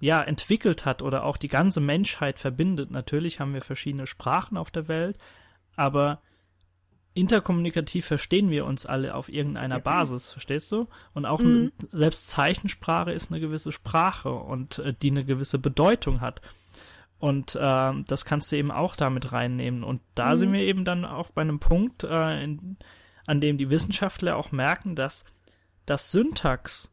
ja, 0.00 0.20
entwickelt 0.22 0.84
hat 0.84 1.02
oder 1.02 1.24
auch 1.24 1.36
die 1.36 1.48
ganze 1.48 1.80
Menschheit 1.80 2.38
verbindet. 2.38 2.90
Natürlich 2.90 3.40
haben 3.40 3.54
wir 3.54 3.62
verschiedene 3.62 4.06
Sprachen 4.06 4.56
auf 4.56 4.70
der 4.70 4.88
Welt, 4.88 5.18
aber 5.74 6.20
interkommunikativ 7.14 8.04
verstehen 8.04 8.50
wir 8.50 8.66
uns 8.66 8.84
alle 8.84 9.14
auf 9.14 9.30
irgendeiner 9.30 9.80
Basis, 9.80 10.32
verstehst 10.32 10.70
du? 10.70 10.86
Und 11.14 11.24
auch 11.24 11.40
mhm. 11.40 11.72
selbst 11.90 12.28
Zeichensprache 12.28 13.10
ist 13.10 13.30
eine 13.30 13.40
gewisse 13.40 13.72
Sprache 13.72 14.30
und 14.30 14.78
äh, 14.80 14.92
die 14.92 15.10
eine 15.10 15.24
gewisse 15.24 15.58
Bedeutung 15.58 16.20
hat. 16.20 16.42
Und 17.18 17.54
äh, 17.54 17.92
das 18.06 18.24
kannst 18.24 18.52
du 18.52 18.56
eben 18.56 18.70
auch 18.70 18.96
damit 18.96 19.32
reinnehmen. 19.32 19.84
Und 19.84 20.00
da 20.14 20.32
mhm. 20.32 20.36
sind 20.36 20.52
wir 20.52 20.60
eben 20.60 20.84
dann 20.84 21.04
auch 21.04 21.30
bei 21.30 21.42
einem 21.42 21.58
Punkt, 21.58 22.04
äh, 22.04 22.44
in, 22.44 22.76
an 23.26 23.40
dem 23.40 23.58
die 23.58 23.70
Wissenschaftler 23.70 24.36
auch 24.36 24.52
merken, 24.52 24.96
dass 24.96 25.24
das 25.86 26.10
Syntax 26.12 26.92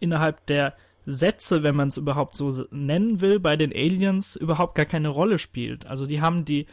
innerhalb 0.00 0.46
der 0.46 0.74
Sätze, 1.04 1.62
wenn 1.62 1.74
man 1.74 1.88
es 1.88 1.96
überhaupt 1.96 2.34
so 2.34 2.66
nennen 2.70 3.20
will, 3.20 3.40
bei 3.40 3.56
den 3.56 3.72
Aliens 3.72 4.36
überhaupt 4.36 4.74
gar 4.74 4.86
keine 4.86 5.08
Rolle 5.08 5.38
spielt. 5.38 5.86
Also 5.86 6.06
die 6.06 6.20
haben 6.20 6.44
die, 6.44 6.66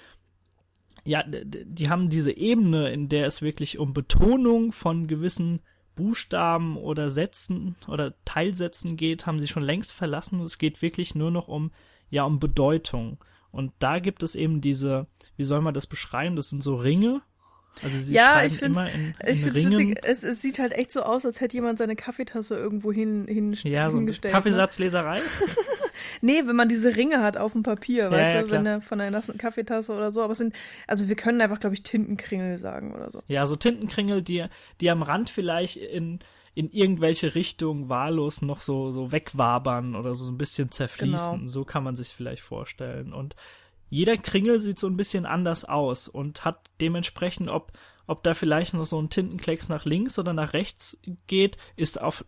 ja, 1.05 1.23
die 1.25 1.89
haben 1.89 2.09
diese 2.09 2.35
Ebene, 2.35 2.91
in 2.91 3.09
der 3.09 3.27
es 3.27 3.41
wirklich 3.41 3.79
um 3.79 3.93
Betonung 3.93 4.71
von 4.71 5.07
gewissen 5.07 5.61
Buchstaben 5.95 6.75
oder 6.77 7.09
Sätzen 7.09 7.75
oder 7.87 8.13
Teilsätzen 8.25 8.97
geht, 8.97 9.25
haben 9.25 9.39
sie 9.39 9.47
schon 9.47 9.63
längst 9.63 9.93
verlassen. 9.93 10.41
Es 10.41 10.57
geht 10.57 10.81
wirklich 10.81 11.15
nur 11.15 11.31
noch 11.31 11.47
um, 11.47 11.71
ja, 12.15 12.23
um 12.23 12.39
Bedeutung. 12.39 13.17
Und 13.51 13.73
da 13.79 13.99
gibt 13.99 14.23
es 14.23 14.35
eben 14.35 14.61
diese, 14.61 15.07
wie 15.37 15.43
soll 15.43 15.61
man 15.61 15.73
das 15.73 15.85
beschreiben? 15.85 16.35
Das 16.35 16.49
sind 16.49 16.63
so 16.63 16.75
Ringe, 16.75 17.21
also 17.83 17.99
sie 17.99 18.13
ja, 18.13 18.43
ich 18.43 18.57
finde 18.57 18.89
es 19.19 19.53
witzig. 19.53 19.99
Es, 20.03 20.23
es 20.23 20.41
sieht 20.41 20.59
halt 20.59 20.71
echt 20.71 20.91
so 20.91 21.03
aus, 21.03 21.25
als 21.25 21.41
hätte 21.41 21.55
jemand 21.55 21.77
seine 21.77 21.95
Kaffeetasse 21.95 22.55
irgendwo 22.55 22.91
hin, 22.91 23.25
hin, 23.27 23.53
ja, 23.63 23.89
hingestellt. 23.89 24.33
So 24.33 24.37
Kaffeesatzleserei? 24.37 25.19
nee, 26.21 26.41
wenn 26.45 26.55
man 26.55 26.69
diese 26.69 26.95
Ringe 26.95 27.21
hat 27.21 27.35
auf 27.35 27.51
dem 27.51 27.63
Papier, 27.63 28.05
ja, 28.05 28.11
weißt 28.11 28.33
ja, 28.33 28.41
du, 28.41 28.47
klar. 28.47 28.59
wenn 28.59 28.65
er 28.65 28.81
von 28.81 29.01
einer 29.01 29.11
nassen 29.11 29.37
Kaffeetasse 29.37 29.93
oder 29.93 30.11
so. 30.11 30.23
Aber 30.23 30.31
es 30.31 30.37
sind, 30.37 30.55
also 30.87 31.09
wir 31.09 31.15
können 31.17 31.41
einfach, 31.41 31.59
glaube 31.59 31.75
ich, 31.75 31.83
Tintenkringel 31.83 32.57
sagen 32.57 32.95
oder 32.95 33.09
so. 33.09 33.21
Ja, 33.27 33.45
so 33.45 33.57
Tintenkringel, 33.57 34.21
die, 34.21 34.45
die 34.79 34.89
am 34.89 35.01
Rand 35.01 35.29
vielleicht 35.29 35.75
in, 35.75 36.19
in 36.55 36.71
irgendwelche 36.71 37.35
Richtung 37.35 37.89
wahllos 37.89 38.41
noch 38.41 38.61
so, 38.61 38.91
so 38.91 39.11
wegwabern 39.11 39.93
oder 39.93 40.15
so 40.15 40.25
ein 40.27 40.37
bisschen 40.37 40.71
zerfließen. 40.71 41.39
Genau. 41.39 41.47
So 41.47 41.65
kann 41.65 41.83
man 41.83 41.97
sich 41.97 42.07
vielleicht 42.07 42.43
vorstellen. 42.43 43.13
Und 43.13 43.35
jeder 43.89 44.15
Kringel 44.15 44.61
sieht 44.61 44.79
so 44.79 44.87
ein 44.87 44.95
bisschen 44.95 45.25
anders 45.25 45.65
aus 45.65 46.07
und 46.07 46.45
hat 46.45 46.69
dementsprechend, 46.79 47.51
ob, 47.51 47.73
ob 48.07 48.23
da 48.23 48.33
vielleicht 48.33 48.73
noch 48.73 48.85
so 48.85 48.99
ein 49.01 49.09
Tintenklecks 49.09 49.67
nach 49.67 49.83
links 49.83 50.17
oder 50.17 50.31
nach 50.31 50.53
rechts 50.53 50.97
geht, 51.27 51.57
ist 51.75 52.01
auf, 52.01 52.23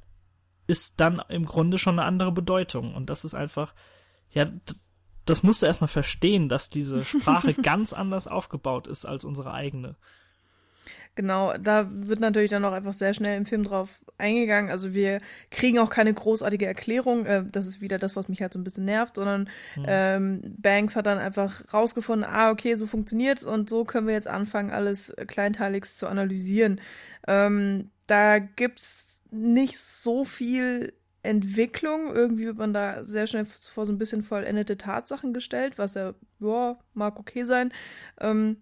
ist 0.67 0.99
dann 0.99 1.21
im 1.29 1.45
Grunde 1.45 1.77
schon 1.77 1.97
eine 1.97 2.07
andere 2.07 2.33
Bedeutung. 2.33 2.95
Und 2.95 3.09
das 3.09 3.23
ist 3.23 3.33
einfach, 3.33 3.73
ja, 4.29 4.51
das 5.23 5.41
musst 5.41 5.61
du 5.61 5.67
erstmal 5.67 5.87
verstehen, 5.87 6.49
dass 6.49 6.69
diese 6.69 7.05
Sprache 7.05 7.53
ganz 7.61 7.93
anders 7.93 8.27
aufgebaut 8.27 8.87
ist 8.87 9.05
als 9.05 9.23
unsere 9.23 9.53
eigene. 9.53 9.95
Genau, 11.17 11.51
da 11.57 11.89
wird 11.91 12.19
natürlich 12.19 12.51
dann 12.51 12.63
auch 12.63 12.73
einfach 12.73 12.93
sehr 12.93 13.15
schnell 13.15 13.37
im 13.37 13.47
Film 13.47 13.63
drauf 13.63 14.05
eingegangen. 14.19 14.69
Also 14.69 14.93
wir 14.93 15.19
kriegen 15.49 15.79
auch 15.79 15.89
keine 15.89 16.13
großartige 16.13 16.67
Erklärung. 16.67 17.25
Äh, 17.25 17.43
das 17.51 17.65
ist 17.65 17.81
wieder 17.81 17.97
das, 17.97 18.15
was 18.15 18.29
mich 18.29 18.39
halt 18.39 18.53
so 18.53 18.59
ein 18.59 18.63
bisschen 18.63 18.85
nervt, 18.85 19.15
sondern 19.15 19.49
mhm. 19.75 19.85
ähm, 19.87 20.41
Banks 20.59 20.95
hat 20.95 21.07
dann 21.07 21.17
einfach 21.17 21.73
rausgefunden, 21.73 22.23
ah, 22.23 22.51
okay, 22.51 22.75
so 22.75 22.85
funktioniert's 22.85 23.45
und 23.45 23.67
so 23.67 23.83
können 23.83 24.05
wir 24.05 24.13
jetzt 24.13 24.27
anfangen, 24.27 24.69
alles 24.69 25.11
kleinteiligst 25.25 25.97
zu 25.97 26.05
analysieren. 26.05 26.81
Ähm, 27.27 27.89
da 28.05 28.37
gibt's 28.37 29.23
nicht 29.31 29.79
so 29.79 30.23
viel 30.23 30.93
Entwicklung. 31.23 32.15
Irgendwie 32.15 32.45
wird 32.45 32.59
man 32.59 32.73
da 32.73 33.03
sehr 33.03 33.25
schnell 33.25 33.45
vor 33.45 33.87
so 33.87 33.91
ein 33.91 33.97
bisschen 33.97 34.21
vollendete 34.21 34.77
Tatsachen 34.77 35.33
gestellt, 35.33 35.79
was 35.79 35.95
ja, 35.95 36.13
ja, 36.39 36.77
mag 36.93 37.19
okay 37.19 37.43
sein. 37.43 37.73
Ähm, 38.21 38.57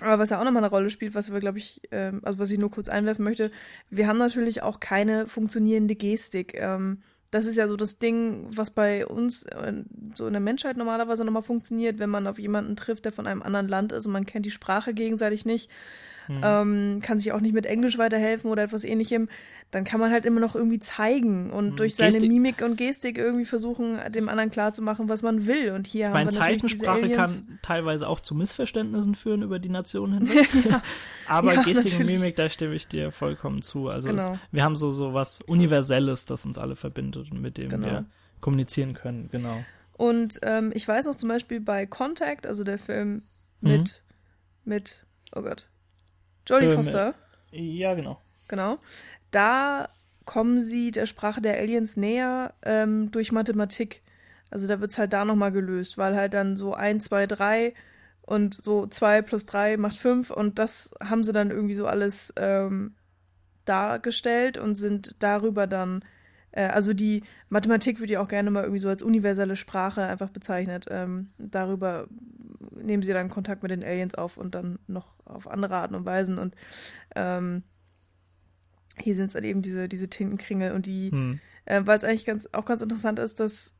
aber 0.00 0.18
was 0.18 0.30
ja 0.30 0.40
auch 0.40 0.44
nochmal 0.44 0.62
eine 0.62 0.70
Rolle 0.70 0.90
spielt, 0.90 1.14
was 1.14 1.32
wir, 1.32 1.40
glaube 1.40 1.58
ich, 1.58 1.80
ähm, 1.90 2.20
also 2.22 2.38
was 2.38 2.50
ich 2.50 2.58
nur 2.58 2.70
kurz 2.70 2.88
einwerfen 2.88 3.24
möchte, 3.24 3.50
wir 3.90 4.06
haben 4.06 4.18
natürlich 4.18 4.62
auch 4.62 4.80
keine 4.80 5.26
funktionierende 5.26 5.96
Gestik. 5.96 6.54
Ähm, 6.54 7.02
das 7.30 7.46
ist 7.46 7.56
ja 7.56 7.66
so 7.66 7.76
das 7.76 7.98
Ding, 7.98 8.46
was 8.48 8.70
bei 8.70 9.06
uns 9.06 9.44
äh, 9.46 9.72
so 10.14 10.26
in 10.26 10.32
der 10.32 10.40
Menschheit 10.40 10.76
normalerweise 10.76 11.24
nochmal 11.24 11.42
funktioniert, 11.42 11.98
wenn 11.98 12.10
man 12.10 12.26
auf 12.26 12.38
jemanden 12.38 12.76
trifft, 12.76 13.04
der 13.04 13.12
von 13.12 13.26
einem 13.26 13.42
anderen 13.42 13.68
Land 13.68 13.92
ist 13.92 14.06
und 14.06 14.12
man 14.12 14.26
kennt 14.26 14.46
die 14.46 14.50
Sprache 14.50 14.94
gegenseitig 14.94 15.44
nicht 15.44 15.70
mhm. 16.28 16.40
ähm, 16.42 17.00
kann 17.02 17.18
sich 17.18 17.32
auch 17.32 17.40
nicht 17.40 17.54
mit 17.54 17.66
Englisch 17.66 17.98
weiterhelfen 17.98 18.50
oder 18.50 18.62
etwas 18.62 18.84
ähnlichem, 18.84 19.28
dann 19.70 19.84
kann 19.84 20.00
man 20.00 20.10
halt 20.10 20.24
immer 20.24 20.40
noch 20.40 20.54
irgendwie 20.54 20.78
zeigen 20.78 21.50
und 21.50 21.72
mhm. 21.72 21.76
durch 21.76 21.94
seine 21.94 22.12
Gestik. 22.12 22.30
Mimik 22.30 22.62
und 22.62 22.76
Gestik 22.76 23.18
irgendwie 23.18 23.44
versuchen, 23.44 23.98
dem 24.10 24.28
anderen 24.28 24.50
klarzumachen, 24.50 25.08
was 25.08 25.22
man 25.22 25.46
will. 25.46 25.72
Und 25.72 25.86
hier 25.86 26.10
Meine 26.10 26.26
haben 26.26 26.34
wir 26.34 26.40
Zeichensprache 26.40 27.08
kann 27.10 27.58
teilweise 27.62 28.08
auch 28.08 28.20
zu 28.20 28.34
Missverständnissen 28.34 29.14
führen 29.14 29.42
über 29.42 29.58
die 29.58 29.68
Nation 29.68 30.12
hinweg. 30.14 30.48
ja. 30.64 30.82
Aber 31.26 31.54
ja, 31.54 31.62
Gestik 31.62 31.76
natürlich. 31.76 32.00
und 32.00 32.06
Mimik, 32.06 32.36
da 32.36 32.48
stimme 32.48 32.74
ich 32.74 32.88
dir 32.88 33.10
vollkommen 33.12 33.60
zu. 33.60 33.88
Also 33.88 34.08
genau. 34.08 34.32
es, 34.32 34.38
wir 34.52 34.64
haben 34.64 34.76
so, 34.76 34.92
so 34.92 35.12
was 35.12 35.42
Universelles, 35.42 36.24
das 36.24 36.46
uns 36.46 36.56
alle 36.56 36.76
verbindet 36.76 37.30
und 37.30 37.40
mit 37.40 37.58
dem 37.58 37.68
genau. 37.68 37.86
wir 37.86 38.06
kommunizieren 38.40 38.94
können, 38.94 39.28
genau. 39.30 39.64
Und 39.98 40.38
ähm, 40.42 40.70
ich 40.74 40.86
weiß 40.86 41.06
noch 41.06 41.16
zum 41.16 41.28
Beispiel 41.28 41.60
bei 41.60 41.84
Contact, 41.84 42.46
also 42.46 42.64
der 42.64 42.78
Film 42.78 43.22
mit, 43.60 44.02
mhm. 44.64 44.72
mit, 44.72 45.04
oh 45.34 45.42
Gott, 45.42 45.68
Jodie 46.48 46.66
ähm, 46.66 46.74
Foster. 46.74 47.14
Ja, 47.50 47.94
genau. 47.94 48.20
Genau. 48.48 48.78
Da 49.30 49.88
kommen 50.24 50.60
sie 50.60 50.90
der 50.90 51.06
Sprache 51.06 51.40
der 51.40 51.58
Aliens 51.58 51.96
näher 51.96 52.54
ähm, 52.62 53.10
durch 53.10 53.32
Mathematik. 53.32 54.02
Also 54.50 54.66
da 54.66 54.80
wird 54.80 54.90
es 54.90 54.98
halt 54.98 55.12
da 55.12 55.24
nochmal 55.24 55.52
gelöst, 55.52 55.98
weil 55.98 56.16
halt 56.16 56.34
dann 56.34 56.56
so 56.56 56.74
1, 56.74 57.04
2, 57.04 57.26
3 57.26 57.74
und 58.28 58.54
so 58.54 58.86
zwei 58.86 59.22
plus 59.22 59.46
drei 59.46 59.78
macht 59.78 59.96
fünf 59.96 60.30
und 60.30 60.58
das 60.58 60.92
haben 61.02 61.24
sie 61.24 61.32
dann 61.32 61.50
irgendwie 61.50 61.74
so 61.74 61.86
alles 61.86 62.32
ähm, 62.36 62.94
dargestellt 63.64 64.58
und 64.58 64.74
sind 64.74 65.16
darüber 65.18 65.66
dann, 65.66 66.04
also 66.52 66.94
die 66.94 67.22
Mathematik 67.48 68.00
wird 68.00 68.10
ja 68.10 68.20
auch 68.20 68.28
gerne 68.28 68.50
mal 68.50 68.62
irgendwie 68.62 68.80
so 68.80 68.88
als 68.88 69.02
universelle 69.02 69.56
Sprache 69.56 70.02
einfach 70.02 70.30
bezeichnet. 70.30 70.86
Ähm, 70.90 71.30
darüber 71.38 72.08
nehmen 72.70 73.02
sie 73.02 73.12
dann 73.12 73.28
Kontakt 73.28 73.62
mit 73.62 73.70
den 73.70 73.84
Aliens 73.84 74.14
auf 74.14 74.36
und 74.36 74.54
dann 74.54 74.78
noch 74.86 75.14
auf 75.24 75.48
andere 75.48 75.76
Arten 75.76 75.94
und 75.94 76.06
Weisen 76.06 76.38
und 76.38 76.54
ähm, 77.14 77.62
hier 79.00 79.14
sind 79.14 79.26
es 79.28 79.32
dann 79.34 79.44
eben 79.44 79.62
diese, 79.62 79.88
diese 79.88 80.08
Tintenkringel 80.08 80.72
und 80.72 80.86
die, 80.86 81.10
hm. 81.10 81.40
äh, 81.64 81.82
weil 81.84 81.98
es 81.98 82.04
eigentlich 82.04 82.26
ganz, 82.26 82.48
auch 82.52 82.64
ganz 82.64 82.82
interessant 82.82 83.18
ist, 83.18 83.40
dass, 83.40 83.74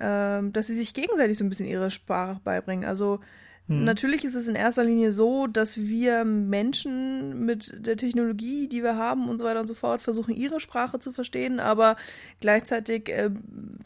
ähm, 0.00 0.52
dass 0.52 0.68
sie 0.68 0.76
sich 0.76 0.94
gegenseitig 0.94 1.38
so 1.38 1.44
ein 1.44 1.48
bisschen 1.48 1.68
ihre 1.68 1.90
Sprache 1.90 2.40
beibringen. 2.42 2.88
Also 2.88 3.20
hm. 3.66 3.84
natürlich 3.84 4.24
ist 4.24 4.34
es 4.34 4.48
in 4.48 4.54
erster 4.54 4.84
Linie 4.84 5.12
so, 5.12 5.46
dass 5.46 5.76
wir 5.76 6.24
Menschen 6.24 7.44
mit 7.44 7.86
der 7.86 7.96
Technologie, 7.96 8.68
die 8.68 8.82
wir 8.82 8.96
haben 8.96 9.28
und 9.28 9.38
so 9.38 9.44
weiter 9.44 9.60
und 9.60 9.66
so 9.66 9.74
fort, 9.74 10.02
versuchen, 10.02 10.34
ihre 10.34 10.60
Sprache 10.60 10.98
zu 10.98 11.12
verstehen, 11.12 11.60
aber 11.60 11.96
gleichzeitig 12.40 13.08
äh, 13.08 13.30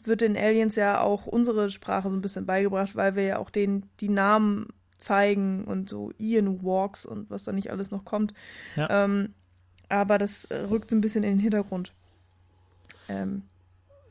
wird 0.03 0.21
den 0.21 0.35
Aliens 0.37 0.75
ja 0.75 1.01
auch 1.01 1.25
unsere 1.25 1.69
Sprache 1.69 2.09
so 2.09 2.17
ein 2.17 2.21
bisschen 2.21 2.45
beigebracht, 2.45 2.95
weil 2.95 3.15
wir 3.15 3.23
ja 3.23 3.37
auch 3.39 3.49
denen 3.49 3.89
die 3.99 4.09
Namen 4.09 4.67
zeigen 4.97 5.63
und 5.63 5.89
so 5.89 6.11
Ian 6.17 6.63
Walks 6.63 7.05
und 7.05 7.29
was 7.29 7.45
da 7.45 7.51
nicht 7.51 7.71
alles 7.71 7.89
noch 7.91 8.03
kommt. 8.03 8.33
Ja. 8.75 9.05
Ähm, 9.05 9.33
aber 9.87 10.17
das 10.17 10.47
rückt 10.51 10.91
so 10.91 10.95
ein 10.95 11.01
bisschen 11.01 11.23
in 11.23 11.31
den 11.31 11.39
Hintergrund. 11.39 11.93
Ähm, 13.07 13.43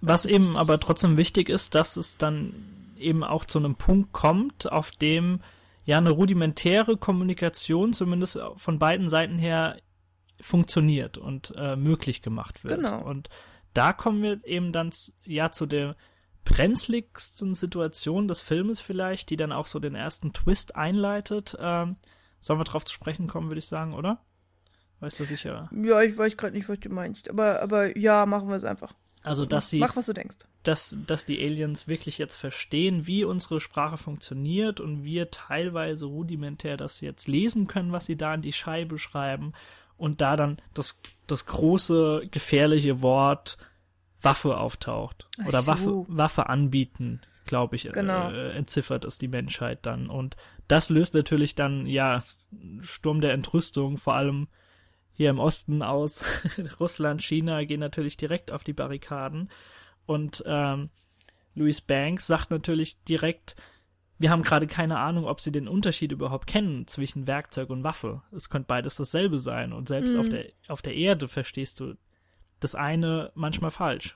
was 0.00 0.26
eben 0.26 0.56
aber 0.56 0.78
trotzdem 0.78 1.16
wichtig 1.16 1.48
ist, 1.48 1.74
dass 1.74 1.96
es 1.96 2.16
dann 2.16 2.52
eben 2.98 3.24
auch 3.24 3.44
zu 3.44 3.58
einem 3.58 3.74
Punkt 3.74 4.12
kommt, 4.12 4.70
auf 4.70 4.90
dem 4.90 5.40
ja 5.88 5.96
eine 5.96 6.10
rudimentäre 6.10 6.98
Kommunikation 6.98 7.94
zumindest 7.94 8.38
von 8.56 8.78
beiden 8.78 9.08
Seiten 9.08 9.38
her 9.38 9.78
funktioniert 10.38 11.16
und 11.16 11.54
äh, 11.56 11.76
möglich 11.76 12.20
gemacht 12.20 12.62
wird. 12.62 12.76
Genau. 12.76 13.02
Und 13.02 13.30
da 13.72 13.94
kommen 13.94 14.22
wir 14.22 14.44
eben 14.44 14.70
dann 14.70 14.90
ja 15.24 15.50
zu 15.50 15.64
der 15.64 15.96
brenzligsten 16.44 17.54
Situation 17.54 18.28
des 18.28 18.42
Filmes 18.42 18.80
vielleicht, 18.80 19.30
die 19.30 19.38
dann 19.38 19.50
auch 19.50 19.64
so 19.64 19.78
den 19.78 19.94
ersten 19.94 20.34
Twist 20.34 20.76
einleitet. 20.76 21.56
Ähm, 21.58 21.96
sollen 22.38 22.60
wir 22.60 22.64
drauf 22.64 22.84
zu 22.84 22.92
sprechen 22.92 23.26
kommen, 23.26 23.48
würde 23.48 23.60
ich 23.60 23.66
sagen, 23.66 23.94
oder? 23.94 24.22
Weißt 25.00 25.18
du 25.20 25.24
sicher? 25.24 25.70
Ja, 25.72 26.02
ich 26.02 26.18
weiß 26.18 26.36
gerade 26.36 26.54
nicht, 26.54 26.68
was 26.68 26.80
du 26.80 26.90
meinst. 26.90 27.30
Aber, 27.30 27.62
aber 27.62 27.96
ja, 27.96 28.26
machen 28.26 28.50
wir 28.50 28.56
es 28.56 28.64
einfach. 28.64 28.92
Also, 29.22 29.46
dass 29.46 29.70
sie. 29.70 29.78
Mach, 29.78 29.96
was 29.96 30.06
du 30.06 30.12
denkst. 30.12 30.38
Dass, 30.62 30.96
dass 31.06 31.26
die 31.26 31.42
Aliens 31.42 31.88
wirklich 31.88 32.18
jetzt 32.18 32.36
verstehen, 32.36 33.06
wie 33.06 33.24
unsere 33.24 33.60
Sprache 33.60 33.96
funktioniert 33.96 34.80
und 34.80 35.04
wir 35.04 35.30
teilweise 35.30 36.06
rudimentär 36.06 36.76
das 36.76 37.00
jetzt 37.00 37.26
lesen 37.28 37.66
können, 37.66 37.92
was 37.92 38.06
sie 38.06 38.16
da 38.16 38.34
in 38.34 38.42
die 38.42 38.52
Scheibe 38.52 38.98
schreiben 38.98 39.52
und 39.96 40.20
da 40.20 40.36
dann 40.36 40.58
das, 40.74 40.98
das 41.26 41.46
große, 41.46 42.28
gefährliche 42.30 43.02
Wort 43.02 43.58
Waffe 44.22 44.56
auftaucht. 44.56 45.26
Ach 45.40 45.46
oder 45.46 45.62
so. 45.62 45.66
Waffe, 45.66 46.04
Waffe 46.08 46.48
anbieten, 46.48 47.20
glaube 47.44 47.76
ich, 47.76 47.90
genau. 47.92 48.30
äh, 48.30 48.52
entziffert 48.52 49.04
es 49.04 49.18
die 49.18 49.28
Menschheit 49.28 49.86
dann. 49.86 50.08
Und 50.08 50.36
das 50.66 50.90
löst 50.90 51.14
natürlich 51.14 51.54
dann, 51.54 51.86
ja, 51.86 52.24
Sturm 52.80 53.20
der 53.20 53.32
Entrüstung, 53.32 53.98
vor 53.98 54.14
allem 54.14 54.48
hier 55.18 55.30
im 55.30 55.40
Osten 55.40 55.82
aus 55.82 56.24
Russland, 56.80 57.22
China 57.22 57.64
gehen 57.64 57.80
natürlich 57.80 58.16
direkt 58.16 58.52
auf 58.52 58.62
die 58.62 58.72
Barrikaden. 58.72 59.50
Und 60.06 60.44
ähm, 60.46 60.90
Louis 61.56 61.80
Banks 61.80 62.28
sagt 62.28 62.52
natürlich 62.52 63.02
direkt, 63.02 63.56
wir 64.20 64.30
haben 64.30 64.44
gerade 64.44 64.68
keine 64.68 65.00
Ahnung, 65.00 65.26
ob 65.26 65.40
sie 65.40 65.50
den 65.50 65.66
Unterschied 65.66 66.12
überhaupt 66.12 66.46
kennen 66.46 66.86
zwischen 66.86 67.26
Werkzeug 67.26 67.68
und 67.70 67.82
Waffe. 67.82 68.22
Es 68.30 68.48
könnte 68.48 68.68
beides 68.68 68.94
dasselbe 68.94 69.38
sein. 69.38 69.72
Und 69.72 69.88
selbst 69.88 70.14
mhm. 70.14 70.20
auf, 70.20 70.28
der, 70.28 70.44
auf 70.68 70.82
der 70.82 70.94
Erde 70.94 71.26
verstehst 71.26 71.80
du 71.80 71.94
das 72.60 72.76
eine 72.76 73.32
manchmal 73.34 73.72
falsch. 73.72 74.14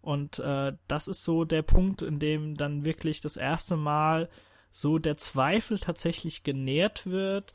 Und 0.00 0.38
äh, 0.38 0.72
das 0.88 1.06
ist 1.06 1.22
so 1.22 1.44
der 1.44 1.60
Punkt, 1.60 2.00
in 2.00 2.18
dem 2.18 2.56
dann 2.56 2.82
wirklich 2.82 3.20
das 3.20 3.36
erste 3.36 3.76
Mal 3.76 4.30
so 4.70 4.98
der 4.98 5.18
Zweifel 5.18 5.78
tatsächlich 5.78 6.44
genährt 6.44 7.04
wird. 7.04 7.52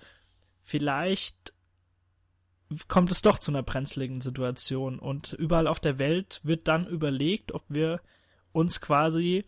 Vielleicht 0.61 1.51
kommt 2.87 3.11
es 3.11 3.21
doch 3.21 3.39
zu 3.39 3.51
einer 3.51 3.63
brenzligen 3.63 4.21
Situation 4.21 4.99
und 4.99 5.33
überall 5.33 5.67
auf 5.67 5.79
der 5.79 5.99
Welt 5.99 6.41
wird 6.43 6.67
dann 6.67 6.87
überlegt, 6.87 7.53
ob 7.53 7.63
wir 7.67 8.01
uns 8.51 8.81
quasi 8.81 9.45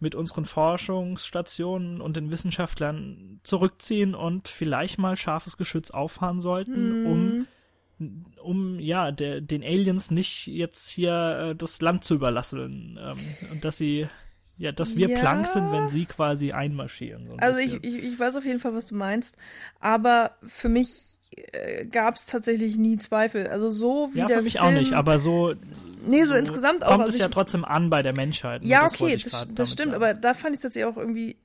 mit 0.00 0.14
unseren 0.14 0.46
Forschungsstationen 0.46 2.00
und 2.00 2.16
den 2.16 2.30
Wissenschaftlern 2.30 3.40
zurückziehen 3.42 4.14
und 4.14 4.48
vielleicht 4.48 4.98
mal 4.98 5.16
scharfes 5.16 5.56
Geschütz 5.56 5.90
auffahren 5.90 6.40
sollten, 6.40 7.02
mm. 7.02 7.06
um 7.06 7.46
um 8.42 8.80
ja 8.80 9.12
der, 9.12 9.42
den 9.42 9.62
Aliens 9.62 10.10
nicht 10.10 10.46
jetzt 10.46 10.88
hier 10.88 11.50
äh, 11.50 11.54
das 11.54 11.82
Land 11.82 12.02
zu 12.02 12.14
überlassen 12.14 12.98
ähm, 12.98 13.18
und 13.52 13.64
dass 13.64 13.76
sie 13.76 14.08
ja, 14.60 14.72
dass 14.72 14.94
wir 14.94 15.08
ja. 15.08 15.18
Plank 15.18 15.46
sind, 15.46 15.72
wenn 15.72 15.88
sie 15.88 16.04
quasi 16.04 16.52
einmarschieren. 16.52 17.26
So 17.26 17.32
ein 17.32 17.40
also 17.40 17.60
ich, 17.60 17.82
ich, 17.82 17.94
ich 18.04 18.20
weiß 18.20 18.36
auf 18.36 18.44
jeden 18.44 18.60
Fall, 18.60 18.74
was 18.74 18.84
du 18.84 18.94
meinst, 18.94 19.36
aber 19.80 20.32
für 20.42 20.68
mich 20.68 21.18
äh, 21.52 21.86
gab 21.86 22.16
es 22.16 22.26
tatsächlich 22.26 22.76
nie 22.76 22.98
Zweifel. 22.98 23.46
Also 23.46 23.70
so 23.70 24.10
wie 24.12 24.18
ja, 24.18 24.26
der 24.26 24.38
für 24.38 24.42
mich 24.44 24.58
Film, 24.58 24.64
auch 24.66 24.72
nicht, 24.72 24.92
aber 24.92 25.18
so 25.18 25.54
Nee, 26.04 26.24
so, 26.24 26.32
so 26.32 26.38
insgesamt 26.38 26.84
auch. 26.84 26.90
Kommt 26.90 27.04
also 27.04 27.14
es 27.14 27.18
ja 27.18 27.28
trotzdem 27.28 27.64
an 27.64 27.88
bei 27.88 28.02
der 28.02 28.14
Menschheit. 28.14 28.62
Ja, 28.62 28.84
okay, 28.84 29.16
das, 29.16 29.32
das, 29.32 29.48
das 29.54 29.72
stimmt, 29.72 29.92
sagen. 29.92 30.02
aber 30.02 30.14
da 30.14 30.34
fand 30.34 30.54
ich 30.54 30.58
es 30.58 30.62
tatsächlich 30.62 30.92
auch 30.92 30.98
irgendwie 30.98 31.36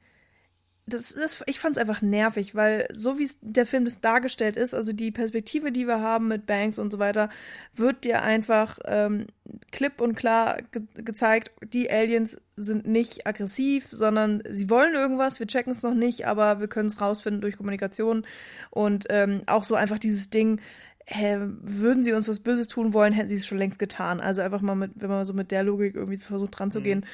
das 0.88 1.12
ist, 1.12 1.44
ich 1.48 1.60
fand 1.60 1.78
es 1.78 1.82
einfach 1.82 2.04
nervig, 2.04 2.54
weil 2.54 2.88
so 2.94 3.18
wie 3.18 3.28
der 3.42 3.66
Film 3.66 3.86
das 3.86 4.02
dargestellt 4.02 4.56
ist, 4.56 4.76
also 4.76 4.94
die 4.94 5.12
Perspektive, 5.12 5.72
die 5.72 5.88
wir 5.88 6.00
haben 6.00 6.28
mit 6.28 6.46
Banks 6.46 6.78
und 6.78 6.92
so 6.92 7.00
weiter, 7.00 7.30
wird 7.74 8.04
dir 8.04 8.22
einfach 8.22 8.78
ähm, 8.86 9.26
klipp 9.72 10.00
und 10.00 10.16
klar 10.16 10.58
ge 10.72 10.84
gezeigt, 10.96 11.52
die 11.74 11.90
Aliens 11.90 12.38
sind 12.56 12.86
nicht 12.86 13.26
aggressiv, 13.26 13.88
sondern 13.90 14.44
sie 14.48 14.70
wollen 14.70 14.94
irgendwas, 14.94 15.40
wir 15.40 15.48
checken 15.48 15.72
es 15.72 15.82
noch 15.82 15.96
nicht, 15.96 16.28
aber 16.28 16.60
wir 16.60 16.68
können 16.68 16.88
es 16.88 17.02
rausfinden 17.02 17.42
durch 17.42 17.58
Kommunikation 17.58 18.24
und 18.70 19.06
ähm, 19.10 19.42
auch 19.48 19.64
so 19.64 19.74
einfach 19.74 19.98
dieses 19.98 20.30
Ding, 20.30 20.62
hä, 21.08 21.38
würden 21.62 22.04
sie 22.04 22.14
uns 22.14 22.28
was 22.28 22.40
Böses 22.40 22.68
tun 22.68 22.94
wollen, 22.94 23.14
hätten 23.14 23.30
sie 23.30 23.36
es 23.36 23.48
schon 23.48 23.58
längst 23.58 23.80
getan. 23.80 24.20
Also 24.22 24.42
einfach 24.42 24.62
mal 24.62 24.76
mit, 24.76 24.92
wenn 24.96 25.10
man 25.10 25.26
so 25.26 25.34
mit 25.34 25.52
der 25.52 25.64
Logik 25.64 25.96
irgendwie 25.96 26.18
versucht 26.18 26.60
dran 26.60 26.72
zu 26.72 26.82
gehen. 26.82 27.00
Mhm. 27.00 27.06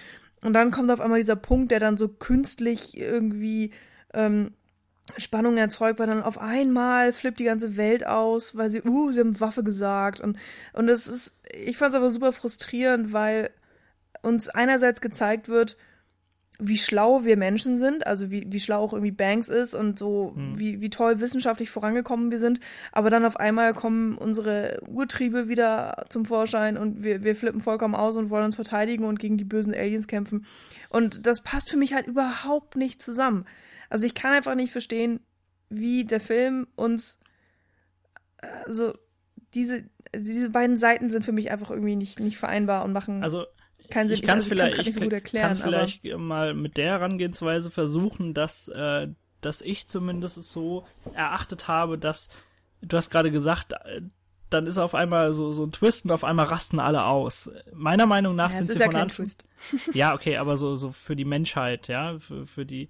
Und 0.44 0.54
dann 0.54 0.72
kommt 0.72 0.92
auf 0.92 1.02
einmal 1.02 1.20
dieser 1.20 1.36
Punkt, 1.36 1.72
der 1.72 1.80
dann 1.80 1.98
so 1.98 2.08
künstlich 2.08 2.98
irgendwie 2.98 3.72
ähm, 4.14 4.54
Spannung 5.18 5.58
erzeugt, 5.58 6.00
weil 6.00 6.08
dann 6.08 6.24
auf 6.24 6.40
einmal 6.40 7.14
flippt 7.14 7.40
die 7.40 7.46
ganze 7.46 7.78
Welt 7.78 8.06
aus, 8.06 8.56
weil 8.56 8.70
sie, 8.70 8.82
uh, 8.82 9.12
sie 9.12 9.20
haben 9.20 9.40
Waffe 9.40 9.64
gesagt. 9.64 10.20
Und, 10.20 10.38
und 10.74 10.90
es 10.90 11.08
ist, 11.08 11.34
ich 11.54 11.78
fand 11.78 11.94
es 11.94 11.98
aber 11.98 12.12
super 12.12 12.32
frustrierend, 12.32 13.14
weil 13.14 13.52
uns 14.22 14.50
einerseits 14.50 15.02
gezeigt 15.02 15.50
wird, 15.50 15.78
wie 16.60 16.78
schlau 16.78 17.26
wir 17.26 17.38
Menschen 17.38 17.78
sind, 17.78 18.06
also 18.06 18.30
wie, 18.30 18.46
wie 18.48 18.60
schlau 18.60 18.82
auch 18.84 18.94
irgendwie 18.94 19.12
Banks 19.12 19.50
ist 19.50 19.74
und 19.74 19.98
so, 19.98 20.34
mhm. 20.36 20.60
wie, 20.60 20.82
wie 20.82 20.90
toll 20.90 21.20
wissenschaftlich 21.20 21.72
vorangekommen 21.72 22.32
wir 22.32 22.38
sind. 22.38 22.60
Aber 22.92 23.10
dann 23.10 23.26
auf 23.26 23.38
einmal 23.38 23.74
kommen 23.74 24.18
unsere 24.18 24.80
Urtriebe 24.88 25.48
wieder 25.48 26.06
zum 26.10 26.26
Vorschein 26.26 26.78
und 26.78 27.04
wir, 27.04 27.24
wir 27.24 27.36
flippen 27.36 27.62
vollkommen 27.62 27.96
aus 27.96 28.16
und 28.16 28.30
wollen 28.30 28.46
uns 28.46 28.56
verteidigen 28.56 29.06
und 29.06 29.20
gegen 29.20 29.38
die 29.38 29.44
bösen 29.44 29.74
Aliens 29.74 30.08
kämpfen. 30.08 30.46
Und 30.90 31.26
das 31.26 31.42
passt 31.42 31.70
für 31.70 31.78
mich 31.78 31.94
halt 31.94 32.06
überhaupt 32.08 32.76
nicht 32.76 33.02
zusammen. 33.02 33.46
Also 33.90 34.06
ich 34.06 34.14
kann 34.14 34.34
einfach 34.34 34.56
nicht 34.56 34.72
verstehen, 34.72 35.20
wie 35.70 36.06
der 36.06 36.20
Film 36.20 36.68
uns, 36.76 37.20
also 38.66 38.94
diese, 39.54 39.86
diese 40.16 40.50
beiden 40.50 40.78
Seiten 40.78 41.10
sind 41.10 41.26
für 41.26 41.32
mich 41.32 41.50
einfach 41.50 41.72
irgendwie 41.72 41.96
nicht, 41.96 42.20
nicht 42.20 42.38
vereinbar 42.38 42.86
und 42.86 42.94
machen. 42.94 43.24
Also 43.24 43.46
keinen 43.92 44.08
Sinn. 44.08 44.16
Ich 44.16 44.24
kann 44.24 44.40
es 44.40 44.46
also, 44.46 44.56
vielleicht, 44.56 44.88
ich 44.88 44.94
so 44.94 45.02
gut 45.02 45.14
erklären, 45.14 45.48
kann's 45.48 45.62
vielleicht 45.62 46.04
mal 46.18 46.54
mit 46.54 46.78
der 46.78 46.92
Herangehensweise 46.92 47.70
versuchen, 47.70 48.34
dass, 48.34 48.68
äh, 48.70 49.08
dass 49.42 49.62
ich 49.62 49.88
zumindest 49.88 50.42
so 50.44 50.86
erachtet 51.14 51.68
habe, 51.68 51.98
dass 51.98 52.30
du 52.82 52.98
hast 52.98 53.10
gerade 53.10 53.32
gesagt, 53.32 53.74
äh, 53.74 54.02
dann 54.50 54.66
ist 54.66 54.78
auf 54.78 54.96
einmal 54.96 55.34
so, 55.34 55.52
so 55.52 55.64
ein 55.64 55.72
Twist 55.72 56.06
und 56.06 56.12
auf 56.12 56.24
einmal 56.24 56.48
rasten 56.48 56.80
alle 56.80 57.06
aus. 57.06 57.50
Meiner 57.74 58.06
Meinung 58.06 58.36
nach 58.36 58.52
ja, 58.52 58.58
sind 58.58 58.76
sie 58.76 58.80
ja 58.80 58.92
von 58.92 58.96
Anfang. 58.96 59.26
ja, 59.94 60.14
okay, 60.14 60.38
aber 60.38 60.58
so, 60.58 60.76
so 60.76 60.92
für 60.92 61.16
die 61.16 61.26
Menschheit, 61.26 61.88
ja, 61.88 62.20
für, 62.20 62.46
für 62.46 62.66
die, 62.66 62.90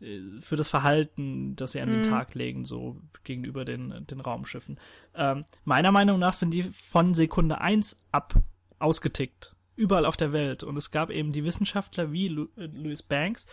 äh, 0.00 0.20
für 0.40 0.56
das 0.56 0.70
Verhalten, 0.70 1.56
das 1.56 1.72
sie 1.72 1.80
an 1.80 1.90
den 1.90 1.98
mhm. 1.98 2.04
Tag 2.04 2.34
legen, 2.34 2.64
so 2.64 3.00
gegenüber 3.22 3.64
den, 3.64 4.06
den 4.06 4.20
Raumschiffen. 4.20 4.80
Ähm, 5.14 5.44
meiner 5.64 5.92
Meinung 5.92 6.18
nach 6.18 6.32
sind 6.32 6.52
die 6.52 6.62
von 6.62 7.14
Sekunde 7.14 7.60
eins 7.60 8.00
ab 8.10 8.34
ausgetickt 8.78 9.54
überall 9.76 10.06
auf 10.06 10.16
der 10.16 10.32
Welt. 10.32 10.62
Und 10.62 10.76
es 10.76 10.90
gab 10.90 11.10
eben 11.10 11.32
die 11.32 11.44
Wissenschaftler 11.44 12.12
wie 12.12 12.28
Lu 12.28 12.48
äh, 12.56 12.66
Louis 12.66 13.02
Banks, 13.02 13.46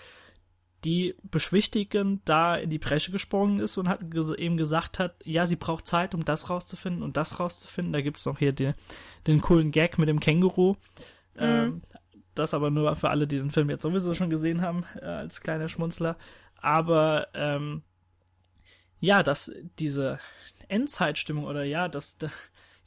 die 0.84 1.16
beschwichtigend 1.24 2.22
da 2.26 2.56
in 2.56 2.70
die 2.70 2.80
Bresche 2.80 3.12
gesprungen 3.12 3.60
ist 3.60 3.78
und 3.78 3.88
hat 3.88 4.02
eben 4.38 4.58
gesagt 4.58 4.98
hat, 5.00 5.16
ja, 5.24 5.46
sie 5.46 5.56
braucht 5.56 5.88
Zeit, 5.88 6.16
um 6.16 6.26
das 6.26 6.50
rauszufinden 6.50 7.04
und 7.04 7.18
das 7.18 7.40
rauszufinden. 7.40 7.94
Da 7.94 8.02
gibt's 8.02 8.26
noch 8.26 8.40
hier 8.40 8.52
den, 8.52 8.74
den 9.28 9.42
coolen 9.42 9.72
Gag 9.72 10.00
mit 10.00 10.10
dem 10.10 10.20
Känguru. 10.20 10.76
Mhm. 11.36 11.40
Ähm, 11.40 11.82
das 12.34 12.54
aber 12.54 12.72
nur 12.72 12.96
für 12.96 13.10
alle, 13.10 13.28
die 13.28 13.38
den 13.38 13.52
Film 13.52 13.70
jetzt 13.70 13.84
sowieso 13.84 14.16
schon 14.16 14.30
gesehen 14.30 14.62
haben, 14.62 14.86
äh, 15.00 15.06
als 15.06 15.42
kleiner 15.42 15.70
Schmunzler. 15.70 16.18
aber 16.56 17.28
ähm, 17.34 17.84
ja, 19.00 19.24
dass 19.24 19.52
diese 19.80 20.20
Endzeitstimmung 20.68 21.46
oder 21.46 21.64
ja, 21.64 21.88
dass 21.88 22.18
da 22.18 22.30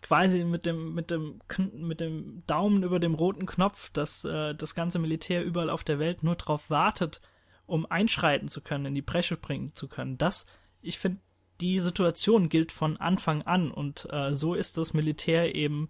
quasi 0.05 0.45
mit 0.45 0.67
dem 0.67 0.95
mit 0.95 1.11
dem 1.11 1.41
mit 1.73 2.01
dem 2.01 2.43
Daumen 2.47 2.83
über 2.83 3.01
dem 3.01 3.15
roten 3.15 3.47
Knopf, 3.47 3.89
dass 3.91 4.25
äh, 4.25 4.55
das 4.55 4.75
ganze 4.75 4.99
Militär 4.99 5.43
überall 5.43 5.71
auf 5.71 5.83
der 5.83 5.99
Welt 5.99 6.23
nur 6.23 6.37
darauf 6.37 6.69
wartet, 6.69 7.23
um 7.65 7.87
einschreiten 7.87 8.49
zu 8.49 8.61
können, 8.61 8.85
in 8.85 8.95
die 8.95 9.03
Bresche 9.03 9.39
bringen 9.39 9.73
zu 9.75 9.89
können. 9.89 10.19
Das, 10.19 10.45
ich 10.83 10.99
finde, 10.99 11.21
die 11.63 11.81
Situation 11.81 12.51
gilt 12.51 12.71
von 12.71 12.99
Anfang 12.99 13.43
an 13.43 13.71
und 13.71 14.07
äh, 14.11 14.35
so 14.35 14.53
ist 14.53 14.77
das 14.77 14.93
Militär 14.93 15.55
eben 15.55 15.89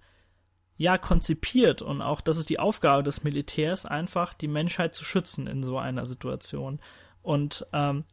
ja 0.77 0.97
konzipiert 0.97 1.83
und 1.83 2.01
auch 2.01 2.21
das 2.21 2.37
ist 2.37 2.51
die 2.51 2.61
Aufgabe 2.61 3.03
des 3.03 3.25
Militärs 3.25 3.85
einfach 3.85 4.33
die 4.33 4.49
Menschheit 4.49 4.95
zu 4.95 5.05
schützen 5.05 5.49
in 5.49 5.65
so 5.65 5.77
einer 5.77 6.07
Situation 6.07 6.81
und 7.21 7.67
ähm, 7.73 8.05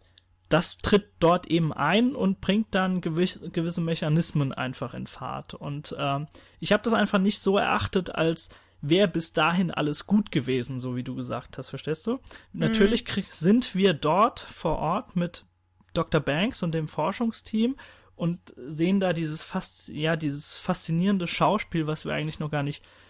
das 0.53 0.77
tritt 0.77 1.07
dort 1.19 1.47
eben 1.47 1.73
ein 1.73 2.15
und 2.15 2.41
bringt 2.41 2.75
dann 2.75 3.01
gewiss, 3.01 3.39
gewisse 3.51 3.81
Mechanismen 3.81 4.53
einfach 4.53 4.93
in 4.93 5.07
Fahrt 5.07 5.53
und 5.53 5.95
ähm, 5.97 6.27
ich 6.59 6.71
habe 6.71 6.83
das 6.83 6.93
einfach 6.93 7.19
nicht 7.19 7.39
so 7.39 7.57
erachtet 7.57 8.13
als 8.13 8.49
wäre 8.81 9.07
bis 9.07 9.31
dahin 9.31 9.71
alles 9.71 10.07
gut 10.07 10.31
gewesen, 10.31 10.79
so 10.79 10.95
wie 10.95 11.03
du 11.03 11.15
gesagt 11.15 11.57
hast, 11.57 11.69
verstehst 11.69 12.07
du? 12.07 12.13
Mhm. 12.13 12.19
Natürlich 12.53 13.05
sind 13.29 13.75
wir 13.75 13.93
dort 13.93 14.39
vor 14.39 14.79
Ort 14.79 15.15
mit 15.15 15.45
Dr. 15.93 16.19
Banks 16.19 16.63
und 16.63 16.73
dem 16.73 16.87
Forschungsteam 16.87 17.75
und 18.15 18.39
sehen 18.55 18.99
da 18.99 19.13
dieses 19.13 19.43
fast, 19.43 19.89
ja, 19.89 20.15
dieses 20.15 20.57
faszinierende 20.57 21.27
Schauspiel, 21.27 21.85
was 21.85 22.05
wir 22.05 22.13
eigentlich 22.13 22.39
noch 22.39 22.49
gar 22.49 22.63
nicht 22.63 22.83
äh, 22.83 23.00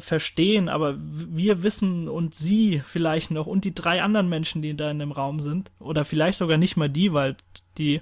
verstehen, 0.00 0.68
aber 0.68 0.96
wir 0.98 1.62
wissen 1.62 2.08
und 2.08 2.34
sie 2.34 2.82
vielleicht 2.84 3.30
noch 3.30 3.46
und 3.46 3.64
die 3.64 3.74
drei 3.74 4.02
anderen 4.02 4.28
Menschen, 4.28 4.62
die 4.62 4.76
da 4.76 4.90
in 4.90 4.98
dem 4.98 5.12
Raum 5.12 5.40
sind, 5.40 5.70
oder 5.78 6.04
vielleicht 6.04 6.38
sogar 6.38 6.58
nicht 6.58 6.76
mal 6.76 6.88
die, 6.88 7.12
weil 7.12 7.36
die 7.78 8.00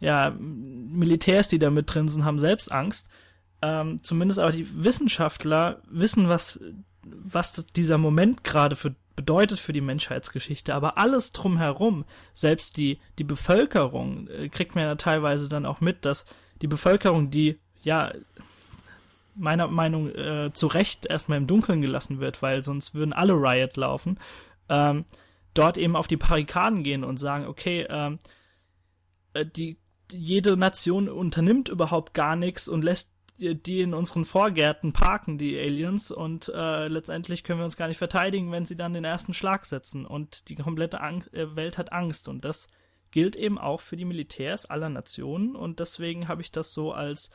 ja, 0.00 0.34
Militärs, 0.38 1.48
die 1.48 1.58
da 1.58 1.70
mit 1.70 1.92
drin 1.92 2.08
sind, 2.08 2.24
haben 2.24 2.38
selbst 2.38 2.70
Angst. 2.70 3.08
Ähm, 3.62 4.02
zumindest 4.02 4.40
aber 4.40 4.52
die 4.52 4.84
Wissenschaftler 4.84 5.80
wissen, 5.88 6.28
was, 6.28 6.60
was 7.02 7.52
dieser 7.66 7.98
Moment 7.98 8.44
gerade 8.44 8.76
für 8.76 8.94
bedeutet 9.16 9.60
für 9.60 9.72
die 9.72 9.80
Menschheitsgeschichte, 9.80 10.74
aber 10.74 10.98
alles 10.98 11.30
drumherum, 11.30 12.04
selbst 12.34 12.76
die, 12.76 12.98
die 13.18 13.24
Bevölkerung, 13.24 14.28
äh, 14.28 14.48
kriegt 14.48 14.74
man 14.74 14.84
ja 14.84 14.94
teilweise 14.96 15.48
dann 15.48 15.66
auch 15.66 15.80
mit, 15.80 16.04
dass 16.04 16.24
die 16.62 16.66
Bevölkerung, 16.66 17.30
die 17.30 17.58
ja 17.82 18.12
meiner 19.34 19.68
Meinung 19.68 20.08
äh, 20.10 20.50
zu 20.52 20.66
Recht 20.66 21.06
erstmal 21.06 21.38
im 21.38 21.46
Dunkeln 21.46 21.80
gelassen 21.80 22.20
wird, 22.20 22.42
weil 22.42 22.62
sonst 22.62 22.94
würden 22.94 23.12
alle 23.12 23.34
Riot 23.34 23.76
laufen, 23.76 24.18
ähm, 24.68 25.04
dort 25.54 25.78
eben 25.78 25.96
auf 25.96 26.08
die 26.08 26.16
Barrikaden 26.16 26.82
gehen 26.82 27.04
und 27.04 27.18
sagen, 27.18 27.46
okay, 27.46 27.86
ähm, 27.88 28.18
äh, 29.32 29.44
die 29.46 29.78
jede 30.12 30.56
Nation 30.56 31.08
unternimmt 31.08 31.68
überhaupt 31.68 32.14
gar 32.14 32.36
nichts 32.36 32.68
und 32.68 32.84
lässt 32.84 33.10
die 33.38 33.80
in 33.80 33.94
unseren 33.94 34.24
Vorgärten 34.24 34.92
parken, 34.92 35.38
die 35.38 35.58
Aliens, 35.58 36.12
und 36.12 36.52
äh, 36.54 36.86
letztendlich 36.86 37.42
können 37.42 37.58
wir 37.58 37.64
uns 37.64 37.76
gar 37.76 37.88
nicht 37.88 37.98
verteidigen, 37.98 38.52
wenn 38.52 38.64
sie 38.64 38.76
dann 38.76 38.92
den 38.92 39.04
ersten 39.04 39.34
Schlag 39.34 39.66
setzen. 39.66 40.06
Und 40.06 40.48
die 40.48 40.54
komplette 40.54 41.00
Ang 41.00 41.24
äh, 41.32 41.56
Welt 41.56 41.76
hat 41.76 41.92
Angst. 41.92 42.28
Und 42.28 42.44
das 42.44 42.68
gilt 43.10 43.34
eben 43.34 43.58
auch 43.58 43.80
für 43.80 43.96
die 43.96 44.04
Militärs 44.04 44.66
aller 44.66 44.88
Nationen. 44.88 45.56
Und 45.56 45.80
deswegen 45.80 46.28
habe 46.28 46.42
ich 46.42 46.52
das 46.52 46.72
so 46.72 46.92
als 46.92 47.30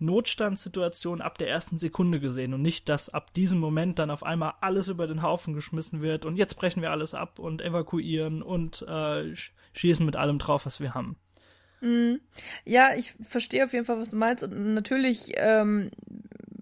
Notstandssituation 0.00 1.20
ab 1.20 1.38
der 1.38 1.48
ersten 1.48 1.78
Sekunde 1.78 2.20
gesehen 2.20 2.54
und 2.54 2.62
nicht, 2.62 2.88
dass 2.88 3.08
ab 3.08 3.32
diesem 3.34 3.58
Moment 3.58 3.98
dann 3.98 4.10
auf 4.10 4.22
einmal 4.22 4.54
alles 4.60 4.88
über 4.88 5.06
den 5.06 5.22
Haufen 5.22 5.54
geschmissen 5.54 6.02
wird 6.02 6.24
und 6.24 6.36
jetzt 6.36 6.54
brechen 6.54 6.82
wir 6.82 6.90
alles 6.90 7.14
ab 7.14 7.38
und 7.38 7.62
evakuieren 7.62 8.42
und 8.42 8.82
äh, 8.82 9.34
schießen 9.74 10.04
mit 10.04 10.16
allem 10.16 10.38
drauf, 10.38 10.66
was 10.66 10.80
wir 10.80 10.94
haben. 10.94 11.16
Mhm. 11.80 12.20
Ja, 12.64 12.94
ich 12.94 13.14
verstehe 13.22 13.64
auf 13.64 13.72
jeden 13.72 13.84
Fall, 13.84 13.98
was 13.98 14.10
du 14.10 14.16
meinst. 14.16 14.44
Und 14.44 14.74
natürlich, 14.74 15.32
ähm, 15.36 15.90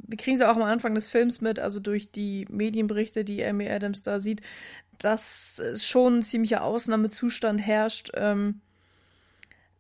wir 0.07 0.17
kriegen 0.17 0.37
es 0.37 0.41
ja 0.41 0.51
auch 0.51 0.57
am 0.57 0.63
Anfang 0.63 0.95
des 0.95 1.07
Films 1.07 1.41
mit, 1.41 1.59
also 1.59 1.81
durch 1.81 2.11
die 2.11 2.47
Medienberichte, 2.51 3.25
die 3.25 3.45
Amy 3.45 3.69
Adams 3.69 4.03
da 4.03 4.21
sieht, 4.21 4.43
dass 4.99 5.63
schon 5.81 6.19
ein 6.19 6.23
ziemlicher 6.23 6.65
Ausnahmezustand 6.65 7.61
herrscht. 7.61 8.11
Ähm, 8.15 8.61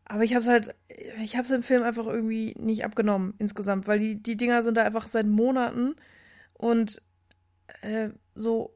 aber 0.09 0.25
ich 0.25 0.33
habe 0.33 0.41
es 0.41 0.49
halt, 0.49 0.75
ich 1.23 1.37
habe 1.37 1.45
es 1.45 1.51
im 1.51 1.63
Film 1.63 1.83
einfach 1.83 2.07
irgendwie 2.07 2.55
nicht 2.59 2.85
abgenommen 2.85 3.35
insgesamt, 3.39 3.87
weil 3.87 3.99
die, 3.99 4.23
die 4.23 4.37
Dinger 4.37 4.63
sind 4.63 4.77
da 4.77 4.85
einfach 4.85 5.07
seit 5.07 5.27
Monaten 5.27 5.97
und 6.55 7.03
äh, 7.83 8.09
so, 8.35 8.75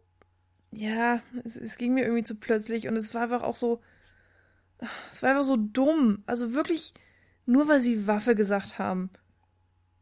ja, 0.70 1.22
es, 1.44 1.56
es 1.56 1.78
ging 1.78 1.94
mir 1.94 2.02
irgendwie 2.02 2.24
zu 2.24 2.36
plötzlich 2.36 2.86
und 2.86 2.96
es 2.96 3.14
war 3.14 3.22
einfach 3.22 3.42
auch 3.42 3.56
so, 3.56 3.80
es 5.10 5.22
war 5.22 5.30
einfach 5.30 5.44
so 5.44 5.56
dumm. 5.56 6.22
Also 6.26 6.52
wirklich 6.52 6.92
nur 7.46 7.68
weil 7.68 7.80
sie 7.80 8.06
Waffe 8.06 8.34
gesagt 8.34 8.78
haben. 8.78 9.10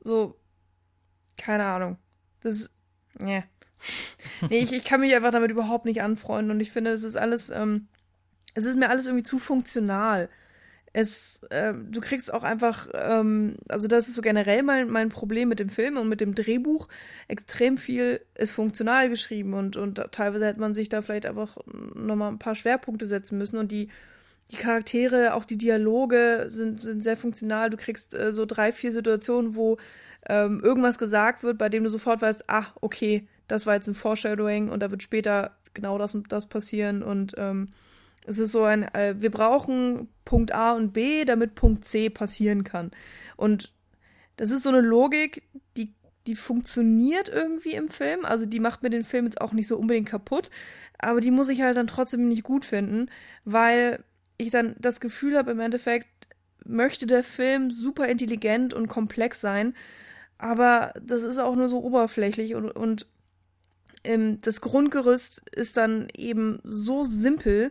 So, 0.00 0.38
keine 1.36 1.64
Ahnung. 1.64 1.98
Das 2.40 2.54
ist, 2.54 2.72
nee. 3.18 3.44
ich, 4.48 4.72
ich 4.72 4.84
kann 4.84 5.00
mich 5.00 5.14
einfach 5.14 5.30
damit 5.30 5.50
überhaupt 5.50 5.84
nicht 5.84 6.02
anfreunden 6.02 6.50
und 6.50 6.60
ich 6.60 6.72
finde, 6.72 6.90
es 6.90 7.04
ist 7.04 7.16
alles, 7.16 7.50
ähm, 7.50 7.88
es 8.54 8.64
ist 8.64 8.76
mir 8.76 8.90
alles 8.90 9.06
irgendwie 9.06 9.22
zu 9.22 9.38
funktional. 9.38 10.28
Es, 10.92 11.42
äh, 11.50 11.72
du 11.72 12.00
kriegst 12.00 12.32
auch 12.34 12.42
einfach, 12.42 12.88
ähm, 12.94 13.56
also 13.68 13.86
das 13.86 14.08
ist 14.08 14.16
so 14.16 14.22
generell 14.22 14.62
mein, 14.64 14.90
mein 14.90 15.08
Problem 15.08 15.48
mit 15.48 15.60
dem 15.60 15.68
Film 15.68 15.96
und 15.96 16.08
mit 16.08 16.20
dem 16.20 16.34
Drehbuch. 16.34 16.88
Extrem 17.28 17.78
viel 17.78 18.20
ist 18.34 18.50
funktional 18.50 19.08
geschrieben 19.08 19.54
und, 19.54 19.76
und 19.76 20.02
teilweise 20.10 20.46
hätte 20.46 20.60
man 20.60 20.74
sich 20.74 20.88
da 20.88 21.00
vielleicht 21.00 21.26
einfach 21.26 21.56
nochmal 21.94 22.32
ein 22.32 22.40
paar 22.40 22.56
Schwerpunkte 22.56 23.06
setzen 23.06 23.38
müssen 23.38 23.56
und 23.56 23.70
die 23.70 23.88
die 24.50 24.56
Charaktere, 24.56 25.34
auch 25.34 25.44
die 25.44 25.58
Dialoge 25.58 26.46
sind, 26.48 26.82
sind 26.82 27.04
sehr 27.04 27.16
funktional. 27.16 27.70
Du 27.70 27.76
kriegst 27.76 28.14
äh, 28.14 28.32
so 28.32 28.46
drei, 28.46 28.72
vier 28.72 28.92
Situationen, 28.92 29.54
wo 29.54 29.78
ähm, 30.28 30.60
irgendwas 30.62 30.98
gesagt 30.98 31.42
wird, 31.42 31.56
bei 31.56 31.68
dem 31.68 31.84
du 31.84 31.90
sofort 31.90 32.20
weißt, 32.20 32.44
ah, 32.48 32.66
okay, 32.80 33.28
das 33.48 33.66
war 33.66 33.74
jetzt 33.74 33.88
ein 33.88 33.94
Foreshadowing 33.94 34.68
und 34.68 34.80
da 34.80 34.90
wird 34.90 35.02
später 35.02 35.56
genau 35.72 35.98
das 35.98 36.14
und 36.14 36.32
das 36.32 36.48
passieren 36.48 37.02
und 37.02 37.34
ähm, 37.38 37.68
es 38.26 38.38
ist 38.38 38.52
so 38.52 38.64
ein, 38.64 38.82
äh, 38.94 39.14
wir 39.18 39.30
brauchen 39.30 40.08
Punkt 40.24 40.52
A 40.52 40.72
und 40.72 40.92
B, 40.92 41.24
damit 41.24 41.54
Punkt 41.54 41.84
C 41.84 42.10
passieren 42.10 42.64
kann. 42.64 42.90
Und 43.36 43.72
das 44.36 44.50
ist 44.50 44.62
so 44.62 44.68
eine 44.68 44.80
Logik, 44.80 45.42
die, 45.76 45.94
die 46.26 46.36
funktioniert 46.36 47.28
irgendwie 47.28 47.74
im 47.74 47.88
Film. 47.88 48.24
Also 48.24 48.46
die 48.46 48.60
macht 48.60 48.82
mir 48.82 48.90
den 48.90 49.04
Film 49.04 49.24
jetzt 49.24 49.40
auch 49.40 49.52
nicht 49.52 49.66
so 49.66 49.76
unbedingt 49.76 50.08
kaputt. 50.08 50.50
Aber 50.98 51.20
die 51.20 51.30
muss 51.30 51.48
ich 51.48 51.62
halt 51.62 51.76
dann 51.76 51.86
trotzdem 51.86 52.28
nicht 52.28 52.42
gut 52.42 52.64
finden, 52.64 53.10
weil 53.44 54.04
ich 54.36 54.50
dann 54.50 54.76
das 54.78 55.00
Gefühl 55.00 55.36
habe, 55.36 55.50
im 55.50 55.60
Endeffekt 55.60 56.06
möchte 56.64 57.06
der 57.06 57.22
Film 57.22 57.70
super 57.70 58.06
intelligent 58.08 58.74
und 58.74 58.88
komplex 58.88 59.40
sein, 59.40 59.74
aber 60.38 60.92
das 61.02 61.22
ist 61.22 61.38
auch 61.38 61.54
nur 61.54 61.68
so 61.68 61.82
oberflächlich 61.82 62.54
und, 62.54 62.70
und 62.70 63.06
ähm, 64.04 64.40
das 64.40 64.60
Grundgerüst 64.60 65.50
ist 65.54 65.76
dann 65.76 66.08
eben 66.16 66.60
so 66.64 67.04
simpel, 67.04 67.70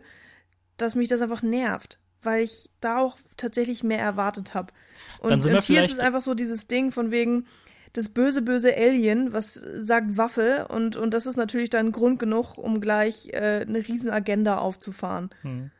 dass 0.80 0.94
mich 0.94 1.08
das 1.08 1.20
einfach 1.20 1.42
nervt, 1.42 1.98
weil 2.22 2.44
ich 2.44 2.70
da 2.80 2.98
auch 2.98 3.16
tatsächlich 3.36 3.82
mehr 3.82 4.00
erwartet 4.00 4.54
habe. 4.54 4.72
Und, 5.20 5.46
und 5.46 5.64
hier 5.64 5.82
ist 5.82 5.92
es 5.92 5.98
einfach 5.98 6.22
so 6.22 6.34
dieses 6.34 6.66
Ding 6.66 6.92
von 6.92 7.10
wegen, 7.10 7.46
das 7.92 8.10
böse, 8.10 8.42
böse 8.42 8.76
Alien, 8.76 9.32
was 9.32 9.54
sagt 9.54 10.16
Waffe 10.16 10.68
und, 10.68 10.96
und 10.96 11.12
das 11.12 11.26
ist 11.26 11.36
natürlich 11.36 11.70
dann 11.70 11.92
Grund 11.92 12.18
genug, 12.18 12.56
um 12.56 12.80
gleich 12.80 13.28
äh, 13.32 13.64
eine 13.66 13.86
riesen 13.86 14.10
Agenda 14.10 14.58
aufzufahren. 14.58 15.30
Hm. 15.42 15.70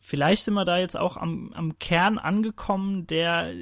Vielleicht 0.00 0.44
sind 0.44 0.54
wir 0.54 0.64
da 0.64 0.78
jetzt 0.78 0.96
auch 0.96 1.16
am, 1.16 1.52
am 1.54 1.78
Kern 1.78 2.18
angekommen, 2.18 3.06
der, 3.06 3.52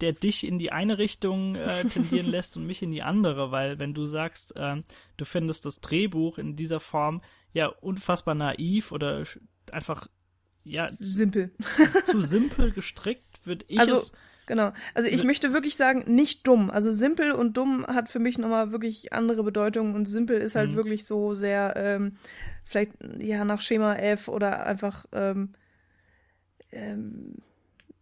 der 0.00 0.12
dich 0.12 0.46
in 0.46 0.58
die 0.58 0.72
eine 0.72 0.98
Richtung 0.98 1.56
äh, 1.56 1.84
tendieren 1.92 2.28
lässt 2.28 2.56
und 2.56 2.66
mich 2.66 2.82
in 2.82 2.92
die 2.92 3.02
andere, 3.02 3.50
weil 3.50 3.78
wenn 3.78 3.92
du 3.92 4.06
sagst, 4.06 4.54
äh, 4.56 4.82
du 5.16 5.24
findest 5.24 5.66
das 5.66 5.80
Drehbuch 5.80 6.38
in 6.38 6.54
dieser 6.54 6.80
Form 6.80 7.22
ja 7.52 7.66
unfassbar 7.66 8.34
naiv 8.34 8.92
oder 8.92 9.24
einfach 9.72 10.08
ja 10.64 10.90
simpel 10.90 11.52
zu 12.06 12.20
simpel 12.20 12.72
gestrickt, 12.72 13.46
würde 13.46 13.64
ich 13.68 13.80
also, 13.80 13.96
es 13.96 14.12
Genau. 14.48 14.72
Also 14.94 15.10
ich 15.10 15.24
möchte 15.24 15.52
wirklich 15.52 15.76
sagen, 15.76 16.04
nicht 16.06 16.46
dumm. 16.46 16.70
Also 16.70 16.90
simpel 16.90 17.32
und 17.32 17.56
dumm 17.56 17.86
hat 17.86 18.08
für 18.08 18.18
mich 18.18 18.38
nochmal 18.38 18.72
wirklich 18.72 19.12
andere 19.12 19.44
Bedeutungen 19.44 19.94
und 19.94 20.06
simpel 20.06 20.38
ist 20.38 20.56
halt 20.56 20.70
mhm. 20.70 20.76
wirklich 20.76 21.04
so 21.04 21.34
sehr, 21.34 21.74
ähm, 21.76 22.14
vielleicht 22.64 22.92
ja 23.20 23.44
nach 23.44 23.60
Schema 23.60 23.96
F 23.96 24.26
oder 24.26 24.64
einfach 24.64 25.04
ähm, 25.12 25.52
ähm, 26.72 27.34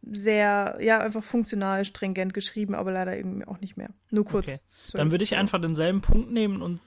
sehr, 0.08 0.78
ja, 0.80 1.00
einfach 1.00 1.24
funktional, 1.24 1.84
stringent 1.84 2.32
geschrieben, 2.32 2.76
aber 2.76 2.92
leider 2.92 3.16
irgendwie 3.16 3.46
auch 3.46 3.60
nicht 3.60 3.76
mehr. 3.76 3.90
Nur 4.10 4.24
kurz. 4.24 4.66
Okay. 4.88 4.98
Dann 4.98 5.10
würde 5.10 5.24
ich 5.24 5.36
einfach 5.36 5.60
denselben 5.60 6.00
Punkt 6.00 6.30
nehmen 6.30 6.62
und 6.62 6.80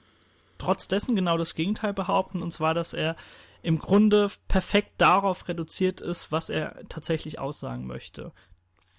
trotz 0.60 0.88
dessen 0.88 1.16
genau 1.16 1.36
das 1.36 1.54
Gegenteil 1.54 1.92
behaupten, 1.92 2.42
und 2.42 2.52
zwar, 2.52 2.74
dass 2.74 2.94
er 2.94 3.16
im 3.62 3.78
Grunde 3.78 4.30
perfekt 4.48 4.92
darauf 4.98 5.48
reduziert 5.48 6.00
ist, 6.00 6.32
was 6.32 6.48
er 6.48 6.82
tatsächlich 6.88 7.38
aussagen 7.38 7.86
möchte. 7.86 8.32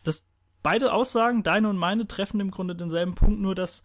Das 0.04 0.26
beide 0.62 0.94
Aussagen, 0.94 1.44
deine 1.44 1.70
und 1.70 1.78
meine, 1.78 2.08
treffen 2.08 2.40
im 2.40 2.52
Grunde 2.52 2.76
denselben 2.76 3.16
Punkt, 3.16 3.40
nur 3.40 3.56
dass, 3.56 3.84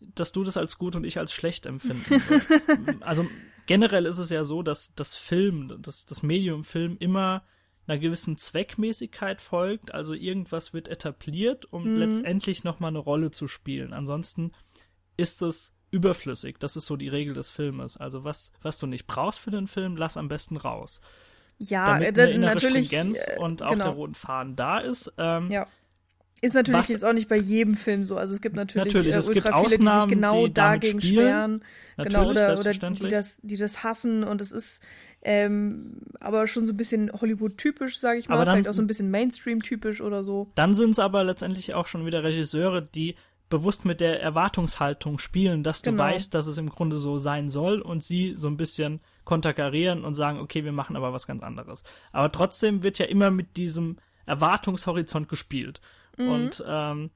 dass 0.00 0.32
du 0.32 0.44
das 0.44 0.56
als 0.56 0.78
gut 0.78 0.96
und 0.96 1.04
ich 1.04 1.18
als 1.18 1.32
schlecht 1.32 1.66
empfinden. 1.66 3.00
also 3.00 3.26
generell 3.66 4.06
ist 4.06 4.18
es 4.18 4.30
ja 4.30 4.44
so, 4.44 4.62
dass 4.62 4.92
das 4.94 5.16
Film, 5.16 5.80
das, 5.82 6.06
das 6.06 6.22
Medium 6.22 6.64
Film 6.64 6.96
immer 6.98 7.44
einer 7.86 7.98
gewissen 7.98 8.36
Zweckmäßigkeit 8.36 9.40
folgt. 9.40 9.94
Also 9.94 10.14
irgendwas 10.14 10.74
wird 10.74 10.88
etabliert, 10.88 11.72
um 11.72 11.84
mhm. 11.84 11.96
letztendlich 11.96 12.64
nochmal 12.64 12.90
eine 12.90 12.98
Rolle 12.98 13.30
zu 13.30 13.48
spielen. 13.48 13.92
Ansonsten 13.92 14.52
ist 15.16 15.42
es 15.42 15.77
überflüssig. 15.90 16.58
Das 16.58 16.76
ist 16.76 16.86
so 16.86 16.96
die 16.96 17.08
Regel 17.08 17.34
des 17.34 17.50
Filmes. 17.50 17.96
Also 17.96 18.24
was, 18.24 18.52
was 18.62 18.78
du 18.78 18.86
nicht 18.86 19.06
brauchst 19.06 19.40
für 19.40 19.50
den 19.50 19.66
Film, 19.66 19.96
lass 19.96 20.16
am 20.16 20.28
besten 20.28 20.56
raus. 20.56 21.00
Ja, 21.58 21.98
Damit 21.98 22.16
äh, 22.18 22.38
natürlich. 22.38 22.92
Äh, 22.92 23.06
und 23.38 23.62
auch 23.62 23.70
genau. 23.70 23.84
der 23.84 23.92
roten 23.92 24.14
Faden 24.14 24.56
da 24.56 24.78
ist. 24.78 25.12
Ähm, 25.18 25.50
ja. 25.50 25.66
Ist 26.40 26.54
natürlich 26.54 26.80
was, 26.80 26.88
jetzt 26.88 27.04
auch 27.04 27.12
nicht 27.12 27.28
bei 27.28 27.36
jedem 27.36 27.74
Film 27.74 28.04
so. 28.04 28.16
Also 28.16 28.32
es 28.32 28.40
gibt 28.40 28.54
natürlich, 28.54 28.94
natürlich 28.94 29.12
äh, 29.12 29.28
ultra 29.28 29.48
viele, 29.48 29.54
Ausnahmen, 29.54 30.08
die 30.08 30.14
sich 30.14 30.20
genau 30.20 30.46
die 30.46 30.54
dagegen 30.54 31.00
sperren. 31.00 31.64
Genau, 31.96 32.30
oder, 32.30 32.56
oder 32.60 32.72
die 32.72 33.08
das, 33.08 33.38
die 33.42 33.56
das 33.56 33.82
hassen 33.82 34.22
und 34.22 34.40
es 34.40 34.52
ist 34.52 34.80
ähm, 35.22 35.96
aber 36.20 36.46
schon 36.46 36.64
so 36.64 36.72
ein 36.72 36.76
bisschen 36.76 37.10
Hollywood-typisch, 37.12 37.98
sage 37.98 38.20
ich 38.20 38.28
mal. 38.28 38.44
Dann, 38.44 38.54
Vielleicht 38.54 38.68
auch 38.68 38.74
so 38.74 38.82
ein 38.82 38.86
bisschen 38.86 39.10
Mainstream-typisch 39.10 40.00
oder 40.00 40.22
so. 40.22 40.52
Dann 40.54 40.74
sind 40.74 40.90
es 40.90 41.00
aber 41.00 41.24
letztendlich 41.24 41.74
auch 41.74 41.88
schon 41.88 42.06
wieder 42.06 42.22
Regisseure, 42.22 42.82
die 42.82 43.16
bewusst 43.48 43.84
mit 43.84 44.00
der 44.00 44.20
Erwartungshaltung 44.20 45.18
spielen, 45.18 45.62
dass 45.62 45.82
du 45.82 45.90
genau. 45.90 46.04
weißt, 46.04 46.34
dass 46.34 46.46
es 46.46 46.58
im 46.58 46.68
Grunde 46.68 46.96
so 46.96 47.18
sein 47.18 47.48
soll 47.48 47.80
und 47.80 48.02
sie 48.02 48.34
so 48.36 48.46
ein 48.48 48.56
bisschen 48.56 49.00
konterkarieren 49.24 50.04
und 50.04 50.14
sagen, 50.14 50.38
okay, 50.38 50.64
wir 50.64 50.72
machen 50.72 50.96
aber 50.96 51.12
was 51.12 51.26
ganz 51.26 51.42
anderes. 51.42 51.82
Aber 52.12 52.30
trotzdem 52.30 52.82
wird 52.82 52.98
ja 52.98 53.06
immer 53.06 53.30
mit 53.30 53.56
diesem 53.56 53.96
Erwartungshorizont 54.26 55.28
gespielt. 55.28 55.80
Mhm. 56.16 56.28
Und 56.28 56.64
ähm, 56.66 57.10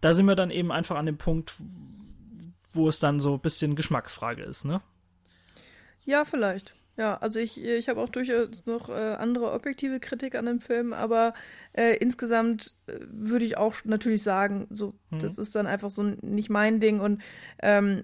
da 0.00 0.14
sind 0.14 0.26
wir 0.26 0.36
dann 0.36 0.50
eben 0.50 0.70
einfach 0.70 0.96
an 0.96 1.06
dem 1.06 1.18
Punkt, 1.18 1.54
wo 2.72 2.88
es 2.88 3.00
dann 3.00 3.18
so 3.18 3.34
ein 3.34 3.40
bisschen 3.40 3.74
Geschmacksfrage 3.74 4.42
ist, 4.42 4.64
ne? 4.64 4.80
Ja, 6.04 6.24
vielleicht. 6.24 6.76
Ja, 6.96 7.18
also 7.18 7.40
ich, 7.40 7.62
ich 7.62 7.88
habe 7.90 8.00
auch 8.00 8.08
durchaus 8.08 8.64
noch 8.64 8.88
äh, 8.88 8.92
andere 8.92 9.52
objektive 9.52 10.00
Kritik 10.00 10.34
an 10.34 10.46
dem 10.46 10.60
Film, 10.60 10.94
aber 10.94 11.34
äh, 11.74 11.96
insgesamt 11.96 12.74
äh, 12.86 12.94
würde 13.10 13.44
ich 13.44 13.58
auch 13.58 13.76
natürlich 13.84 14.22
sagen, 14.22 14.66
so, 14.70 14.94
mhm. 15.10 15.18
das 15.18 15.36
ist 15.36 15.54
dann 15.54 15.66
einfach 15.66 15.90
so 15.90 16.02
nicht 16.02 16.48
mein 16.48 16.80
Ding 16.80 17.00
und 17.00 17.22
ähm, 17.62 18.02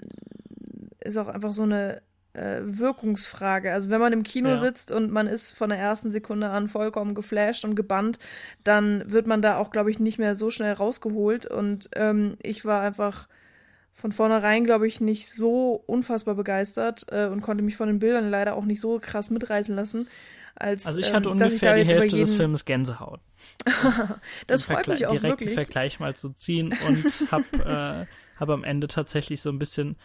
ist 1.02 1.16
auch 1.16 1.28
einfach 1.28 1.54
so 1.54 1.62
eine 1.62 2.02
äh, 2.34 2.60
Wirkungsfrage. 2.64 3.72
Also 3.72 3.88
wenn 3.88 4.00
man 4.00 4.12
im 4.12 4.22
Kino 4.22 4.50
ja. 4.50 4.58
sitzt 4.58 4.92
und 4.92 5.10
man 5.10 5.26
ist 5.26 5.52
von 5.52 5.70
der 5.70 5.78
ersten 5.78 6.10
Sekunde 6.10 6.50
an 6.50 6.68
vollkommen 6.68 7.14
geflasht 7.14 7.64
und 7.64 7.74
gebannt, 7.74 8.18
dann 8.62 9.10
wird 9.10 9.26
man 9.26 9.42
da 9.42 9.56
auch, 9.56 9.70
glaube 9.70 9.90
ich, 9.90 10.00
nicht 10.00 10.18
mehr 10.18 10.34
so 10.34 10.50
schnell 10.50 10.72
rausgeholt. 10.72 11.46
Und 11.46 11.88
ähm, 11.94 12.36
ich 12.42 12.64
war 12.64 12.82
einfach 12.82 13.28
von 13.92 14.12
vornherein, 14.12 14.64
glaube 14.64 14.86
ich, 14.86 15.00
nicht 15.00 15.30
so 15.30 15.82
unfassbar 15.86 16.34
begeistert 16.34 17.06
äh, 17.10 17.26
und 17.26 17.42
konnte 17.42 17.62
mich 17.62 17.76
von 17.76 17.88
den 17.88 17.98
Bildern 17.98 18.30
leider 18.30 18.56
auch 18.56 18.64
nicht 18.64 18.80
so 18.80 18.98
krass 18.98 19.30
mitreißen 19.30 19.74
lassen. 19.74 20.08
Als, 20.54 20.86
also 20.86 20.98
ich 20.98 21.12
hatte 21.12 21.28
ähm, 21.28 21.32
ungefähr 21.32 21.76
ich 21.76 21.88
die 21.88 21.94
Hälfte 21.94 22.16
des 22.16 22.34
Films 22.34 22.64
Gänsehaut. 22.64 23.20
das 24.46 24.62
freut 24.62 24.88
mich 24.88 25.06
auch 25.06 25.12
direkt 25.12 25.40
wirklich. 25.40 25.54
Vergleich 25.54 25.98
mal 25.98 26.14
zu 26.14 26.30
ziehen 26.30 26.74
und 26.86 27.32
hab, 27.32 27.52
äh, 27.66 28.06
hab 28.38 28.48
am 28.48 28.64
Ende 28.64 28.88
tatsächlich 28.88 29.40
so 29.40 29.50
ein 29.50 29.58
bisschen 29.58 29.96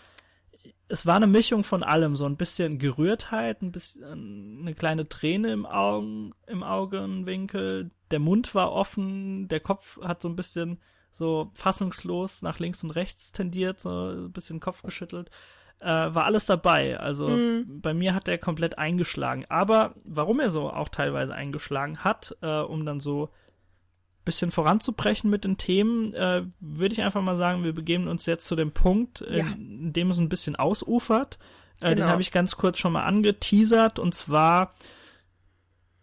es 0.89 1.05
war 1.05 1.17
eine 1.17 1.27
Mischung 1.27 1.63
von 1.63 1.83
allem, 1.83 2.15
so 2.15 2.25
ein 2.25 2.37
bisschen 2.37 2.79
Gerührtheit, 2.79 3.61
ein 3.61 3.71
bisschen 3.71 4.59
eine 4.61 4.73
kleine 4.73 5.09
Träne 5.09 5.51
im 5.51 5.65
Augen, 5.65 6.33
im 6.47 6.63
Augenwinkel, 6.63 7.89
der 8.11 8.19
Mund 8.19 8.55
war 8.55 8.71
offen, 8.71 9.47
der 9.49 9.59
Kopf 9.59 9.99
hat 10.01 10.21
so 10.21 10.29
ein 10.29 10.35
bisschen 10.35 10.79
so 11.17 11.49
fassungslos 11.53 12.41
nach 12.41 12.59
links 12.59 12.83
und 12.83 12.91
rechts 12.91 13.31
tendiert, 13.31 13.79
so 13.79 13.89
ein 13.89 14.31
bisschen 14.31 14.59
Kopf 14.59 14.83
geschüttelt. 14.83 15.29
Äh, 15.79 15.87
war 15.87 16.25
alles 16.25 16.45
dabei. 16.45 16.99
Also 16.99 17.29
mhm. 17.29 17.81
bei 17.81 17.93
mir 17.93 18.13
hat 18.13 18.27
er 18.27 18.37
komplett 18.37 18.77
eingeschlagen. 18.77 19.45
Aber 19.49 19.93
warum 20.05 20.39
er 20.39 20.49
so 20.49 20.69
auch 20.71 20.89
teilweise 20.89 21.33
eingeschlagen 21.33 22.03
hat, 22.03 22.35
äh, 22.41 22.59
um 22.59 22.85
dann 22.85 22.99
so 22.99 23.29
bisschen 24.27 24.51
voranzubrechen 24.51 25.29
mit 25.29 25.45
den 25.45 25.57
Themen, 25.57 26.13
äh, 26.13 26.43
würde 26.59 26.93
ich 26.93 27.01
einfach 27.01 27.21
mal 27.21 27.37
sagen, 27.37 27.63
wir 27.63 27.73
begeben 27.73 28.09
uns 28.09 28.25
jetzt 28.25 28.45
zu 28.45 28.55
dem 28.55 28.73
Punkt, 28.73 29.23
ja. 29.29 29.45
in 29.55 29.93
dem 29.93 30.09
es 30.09 30.17
ein 30.17 30.29
bisschen 30.29 30.57
ausufert. 30.57 31.39
Äh, 31.79 31.91
genau. 31.91 31.95
Den 31.95 32.11
habe 32.11 32.21
ich 32.21 32.31
ganz 32.31 32.57
kurz 32.57 32.77
schon 32.77 32.91
mal 32.91 33.05
angeteasert. 33.05 33.99
Und 33.99 34.13
zwar 34.13 34.73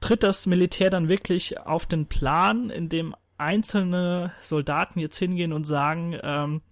tritt 0.01 0.23
das 0.23 0.47
Militär 0.47 0.89
dann 0.91 1.09
wirklich 1.09 1.61
auf 1.61 1.85
den 1.85 2.07
Plan, 2.07 2.71
in 2.71 2.89
dem 2.89 3.15
einzelne 3.39 4.33
Soldaten 4.43 4.99
jetzt 4.99 5.19
hingehen 5.19 5.53
und 5.53 5.65
sagen, 5.65 6.19
ähm, 6.23 6.63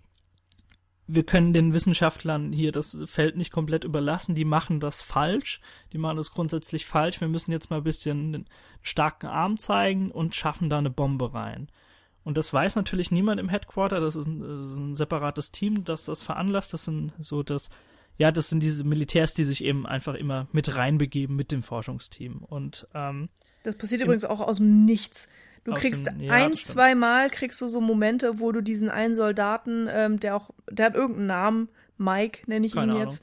wir 1.07 1.25
können 1.25 1.53
den 1.53 1.75
Wissenschaftlern 1.75 2.53
hier 2.53 2.73
das 2.73 2.97
Feld 3.07 3.37
nicht 3.37 3.53
komplett 3.53 3.85
überlassen, 3.85 4.35
die 4.35 4.45
machen 4.45 4.81
das 4.81 5.03
falsch, 5.03 5.61
die 5.93 5.99
machen 5.99 6.17
das 6.17 6.31
grundsätzlich 6.31 6.87
falsch, 6.87 7.21
wir 7.21 7.29
müssen 7.29 7.53
jetzt 7.53 7.71
mal 7.71 7.79
ein 7.79 7.85
bisschen 7.85 8.33
den 8.33 8.47
starken 8.83 9.27
Arm 9.27 9.59
zeigen 9.59 10.11
und 10.11 10.35
schaffen 10.35 10.71
da 10.71 10.79
eine 10.79 10.91
Bombe 10.91 11.35
rein. 11.35 11.69
Und 12.25 12.37
das 12.37 12.53
weiß 12.53 12.77
natürlich 12.77 13.11
niemand 13.11 13.41
im 13.41 13.49
Headquarter, 13.49 14.01
das 14.01 14.15
ist 14.15 14.27
ein, 14.27 14.41
das 14.41 14.67
ist 14.67 14.77
ein 14.77 14.95
separates 14.95 15.51
Team, 15.51 15.85
das 15.85 16.05
das 16.05 16.23
veranlasst, 16.23 16.73
das 16.73 16.85
sind 16.85 17.13
so 17.19 17.43
das, 17.43 17.69
ja, 18.17 18.31
das 18.31 18.49
sind 18.49 18.61
diese 18.61 18.85
Militärs, 18.85 19.35
die 19.35 19.45
sich 19.45 19.65
eben 19.65 19.87
einfach 19.87 20.15
immer 20.15 20.47
mit 20.53 20.77
reinbegeben 20.77 21.35
mit 21.35 21.51
dem 21.51 21.65
Forschungsteam. 21.65 22.39
Und 22.45 22.87
ähm, 22.95 23.29
das 23.65 23.77
passiert 23.77 24.03
übrigens 24.03 24.25
auch 24.25 24.41
aus 24.41 24.59
dem 24.59 24.85
Nichts. 24.85 25.29
Du 25.65 25.75
kriegst 25.75 26.07
dem, 26.07 26.21
ja, 26.21 26.33
ein, 26.33 26.57
zwei 26.57 26.95
Mal 26.95 27.31
kriegst 27.31 27.61
du 27.61 27.69
so 27.69 27.81
Momente, 27.81 28.41
wo 28.41 28.51
du 28.51 28.63
diesen 28.63 28.91
einen 28.91 29.15
Soldaten, 29.15 29.89
ähm, 29.91 30.19
der 30.19 30.37
auch, 30.37 30.51
der 30.71 30.87
hat 30.87 30.95
irgendeinen 30.95 31.27
Namen, 31.27 31.69
Mike 31.99 32.43
nenne 32.47 32.67
ich 32.67 32.75
Keine 32.75 32.95
ihn 32.95 32.99
jetzt, 32.99 33.23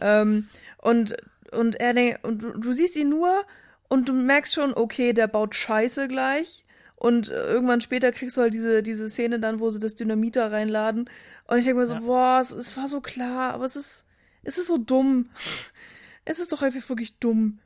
ähm, 0.00 0.48
und 0.78 1.16
und 1.50 1.76
er 1.80 2.18
und 2.24 2.42
du, 2.42 2.52
du 2.52 2.72
siehst 2.72 2.96
ihn 2.96 3.08
nur 3.08 3.44
und 3.88 4.08
du 4.08 4.12
merkst 4.12 4.54
schon, 4.54 4.74
okay, 4.74 5.12
der 5.12 5.26
baut 5.28 5.54
Scheiße 5.54 6.08
gleich. 6.08 6.64
Und 6.94 7.30
irgendwann 7.30 7.80
später 7.80 8.10
kriegst 8.10 8.36
du 8.36 8.40
halt 8.40 8.52
diese, 8.52 8.82
diese 8.82 9.08
Szene 9.08 9.38
dann, 9.38 9.60
wo 9.60 9.70
sie 9.70 9.78
das 9.78 9.94
Dynamit 9.94 10.34
da 10.34 10.48
reinladen. 10.48 11.08
Und 11.46 11.58
ich 11.58 11.64
denke 11.64 11.80
mir 11.80 11.86
so, 11.86 11.94
ja. 11.94 12.00
boah, 12.00 12.40
es, 12.40 12.50
es, 12.50 12.76
war 12.76 12.88
so 12.88 13.00
klar, 13.00 13.54
aber 13.54 13.64
es 13.64 13.76
ist, 13.76 14.04
es 14.42 14.58
ist 14.58 14.66
so 14.66 14.78
dumm. 14.78 15.30
Es 16.24 16.38
ist 16.40 16.52
doch 16.52 16.62
einfach 16.62 16.86
wirklich 16.88 17.16
dumm. 17.18 17.60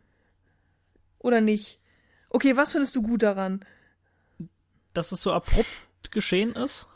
Oder 1.18 1.40
nicht? 1.40 1.80
Okay, 2.30 2.56
was 2.56 2.72
findest 2.72 2.94
du 2.94 3.02
gut 3.02 3.22
daran? 3.22 3.64
Dass 4.94 5.12
es 5.12 5.22
so 5.22 5.32
abrupt 5.32 6.10
geschehen 6.10 6.54
ist? 6.54 6.88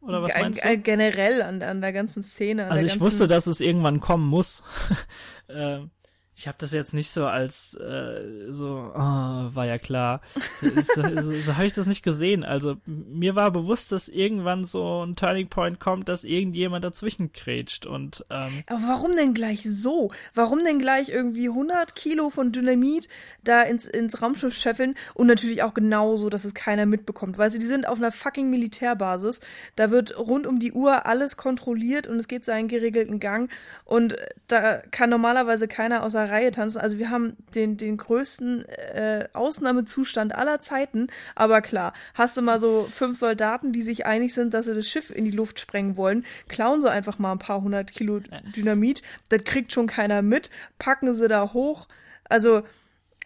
Oder 0.00 0.22
was 0.22 0.30
meinst 0.40 0.64
du? 0.64 0.78
Generell 0.78 1.42
an, 1.42 1.62
an 1.62 1.80
der 1.80 1.92
ganzen 1.92 2.22
Szene. 2.22 2.70
also 2.70 2.84
ich 2.84 3.00
wusste, 3.00 3.26
dass 3.26 3.46
es 3.46 3.60
irgendwann 3.60 4.00
kommen 4.00 4.26
muss. 4.28 4.62
ähm, 5.48 5.90
ich 6.38 6.46
habe 6.46 6.58
das 6.60 6.72
jetzt 6.72 6.92
nicht 6.92 7.10
so 7.12 7.24
als 7.24 7.74
äh, 7.76 8.52
so, 8.52 8.92
oh, 8.94 8.98
war 8.98 9.64
ja 9.64 9.78
klar. 9.78 10.20
so, 10.94 11.02
so, 11.22 11.32
so 11.32 11.56
habe 11.56 11.64
ich 11.64 11.72
das 11.72 11.86
nicht 11.86 12.02
gesehen. 12.02 12.44
Also 12.44 12.76
mir 12.84 13.34
war 13.34 13.50
bewusst, 13.50 13.90
dass 13.90 14.08
irgendwann 14.08 14.66
so 14.66 15.02
ein 15.02 15.16
Turning 15.16 15.48
Point 15.48 15.80
kommt, 15.80 16.10
dass 16.10 16.24
irgendjemand 16.24 16.84
dazwischen 16.84 17.32
krätscht 17.32 17.86
und. 17.86 18.22
Ähm, 18.28 18.64
Aber 18.66 18.80
warum 18.86 19.16
denn 19.16 19.32
gleich 19.32 19.62
so? 19.62 20.10
Warum 20.34 20.62
denn 20.62 20.78
gleich 20.78 21.08
irgendwie 21.08 21.48
100 21.48 21.96
Kilo 21.96 22.28
von 22.28 22.52
Dynamit 22.52 23.08
da 23.42 23.62
ins 23.62 23.86
ins 23.86 24.20
Raumschiff 24.20 24.54
scheffeln 24.54 24.94
und 25.14 25.28
natürlich 25.28 25.62
auch 25.62 25.72
genauso, 25.72 26.28
dass 26.28 26.44
es 26.44 26.52
keiner 26.52 26.84
mitbekommt, 26.84 27.38
weil 27.38 27.50
sie 27.50 27.58
die 27.58 27.64
sind 27.64 27.88
auf 27.88 27.96
einer 27.96 28.12
fucking 28.12 28.50
Militärbasis. 28.50 29.40
Da 29.74 29.90
wird 29.90 30.18
rund 30.18 30.46
um 30.46 30.58
die 30.58 30.72
Uhr 30.72 31.06
alles 31.06 31.38
kontrolliert 31.38 32.06
und 32.06 32.18
es 32.18 32.28
geht 32.28 32.44
seinen 32.44 32.68
geregelten 32.68 33.20
Gang 33.20 33.50
und 33.86 34.16
da 34.48 34.82
kann 34.90 35.08
normalerweise 35.08 35.66
keiner 35.66 36.02
außer 36.02 36.25
Reihe 36.30 36.50
tanzen. 36.52 36.78
Also 36.78 36.98
wir 36.98 37.10
haben 37.10 37.36
den, 37.54 37.76
den 37.76 37.96
größten 37.96 38.64
äh, 38.66 39.28
Ausnahmezustand 39.32 40.34
aller 40.34 40.60
Zeiten. 40.60 41.08
Aber 41.34 41.62
klar, 41.62 41.92
hast 42.14 42.36
du 42.36 42.42
mal 42.42 42.58
so 42.58 42.86
fünf 42.90 43.18
Soldaten, 43.18 43.72
die 43.72 43.82
sich 43.82 44.06
einig 44.06 44.34
sind, 44.34 44.54
dass 44.54 44.66
sie 44.66 44.74
das 44.74 44.88
Schiff 44.88 45.10
in 45.10 45.24
die 45.24 45.30
Luft 45.30 45.60
sprengen 45.60 45.96
wollen, 45.96 46.24
klauen 46.48 46.80
sie 46.80 46.90
einfach 46.90 47.18
mal 47.18 47.32
ein 47.32 47.38
paar 47.38 47.62
hundert 47.62 47.92
Kilo 47.92 48.20
Dynamit. 48.54 49.02
Das 49.28 49.44
kriegt 49.44 49.72
schon 49.72 49.86
keiner 49.86 50.22
mit, 50.22 50.50
packen 50.78 51.12
sie 51.14 51.28
da 51.28 51.52
hoch. 51.52 51.88
Also, 52.28 52.62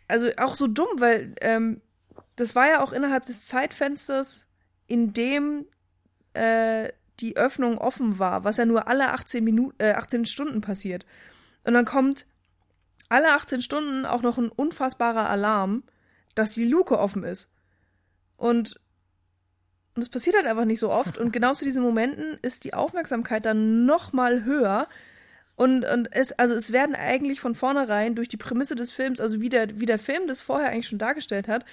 also 0.09 0.29
auch 0.37 0.57
so 0.57 0.67
dumm, 0.67 0.89
weil 0.99 1.35
ähm, 1.41 1.81
das 2.37 2.55
war 2.55 2.69
ja 2.69 2.83
auch 2.83 2.93
innerhalb 2.93 3.27
des 3.27 3.47
Zeitfensters, 3.47 4.47
in 4.87 5.13
dem 5.13 5.67
äh, 6.35 6.89
die 7.21 7.37
Öffnung 7.37 7.79
offen 7.79 8.19
war, 8.19 8.45
was 8.45 8.57
ja 8.57 8.65
nur 8.65 8.89
alle 8.89 9.13
18 9.13 9.45
Minuten, 9.45 9.77
äh, 9.79 9.93
18 9.93 10.27
Stunden 10.27 10.61
passiert. 10.61 11.07
Und 11.65 11.75
dann 11.75 11.85
kommt 11.85 12.27
alle 13.11 13.33
18 13.33 13.61
Stunden 13.61 14.07
auch 14.07 14.23
noch 14.23 14.39
ein 14.39 14.49
unfassbarer 14.49 15.29
Alarm, 15.29 15.83
dass 16.35 16.53
die 16.53 16.65
Luke 16.65 16.99
offen 16.99 17.25
ist. 17.25 17.53
Und 18.37 18.81
und 19.97 20.03
es 20.03 20.09
passiert 20.09 20.37
halt 20.37 20.47
einfach 20.47 20.65
nicht 20.65 20.79
so 20.79 20.91
oft. 20.91 21.19
Und 21.19 21.33
genau 21.33 21.53
zu 21.53 21.65
diesen 21.65 21.83
Momenten 21.83 22.39
ist 22.43 22.65
die 22.65 22.75
Aufmerksamkeit 22.75 23.45
dann 23.45 23.85
noch 23.85 24.13
mal 24.13 24.45
höher. 24.45 24.87
Und, 25.57 25.85
und 25.85 26.09
es, 26.13 26.33
also 26.33 26.55
es 26.55 26.73
werden 26.73 26.95
eigentlich 26.95 27.41
von 27.41 27.55
vornherein 27.55 28.15
durch 28.15 28.29
die 28.29 28.37
Prämisse 28.37 28.77
des 28.77 28.93
Films, 28.93 29.21
also 29.21 29.41
wie 29.41 29.49
der, 29.49 29.81
wie 29.81 29.87
der 29.87 29.99
Film 29.99 30.27
das 30.27 30.41
vorher 30.41 30.71
eigentlich 30.71 30.89
schon 30.89 30.99
dargestellt 30.99 31.49
hat, 31.49 31.67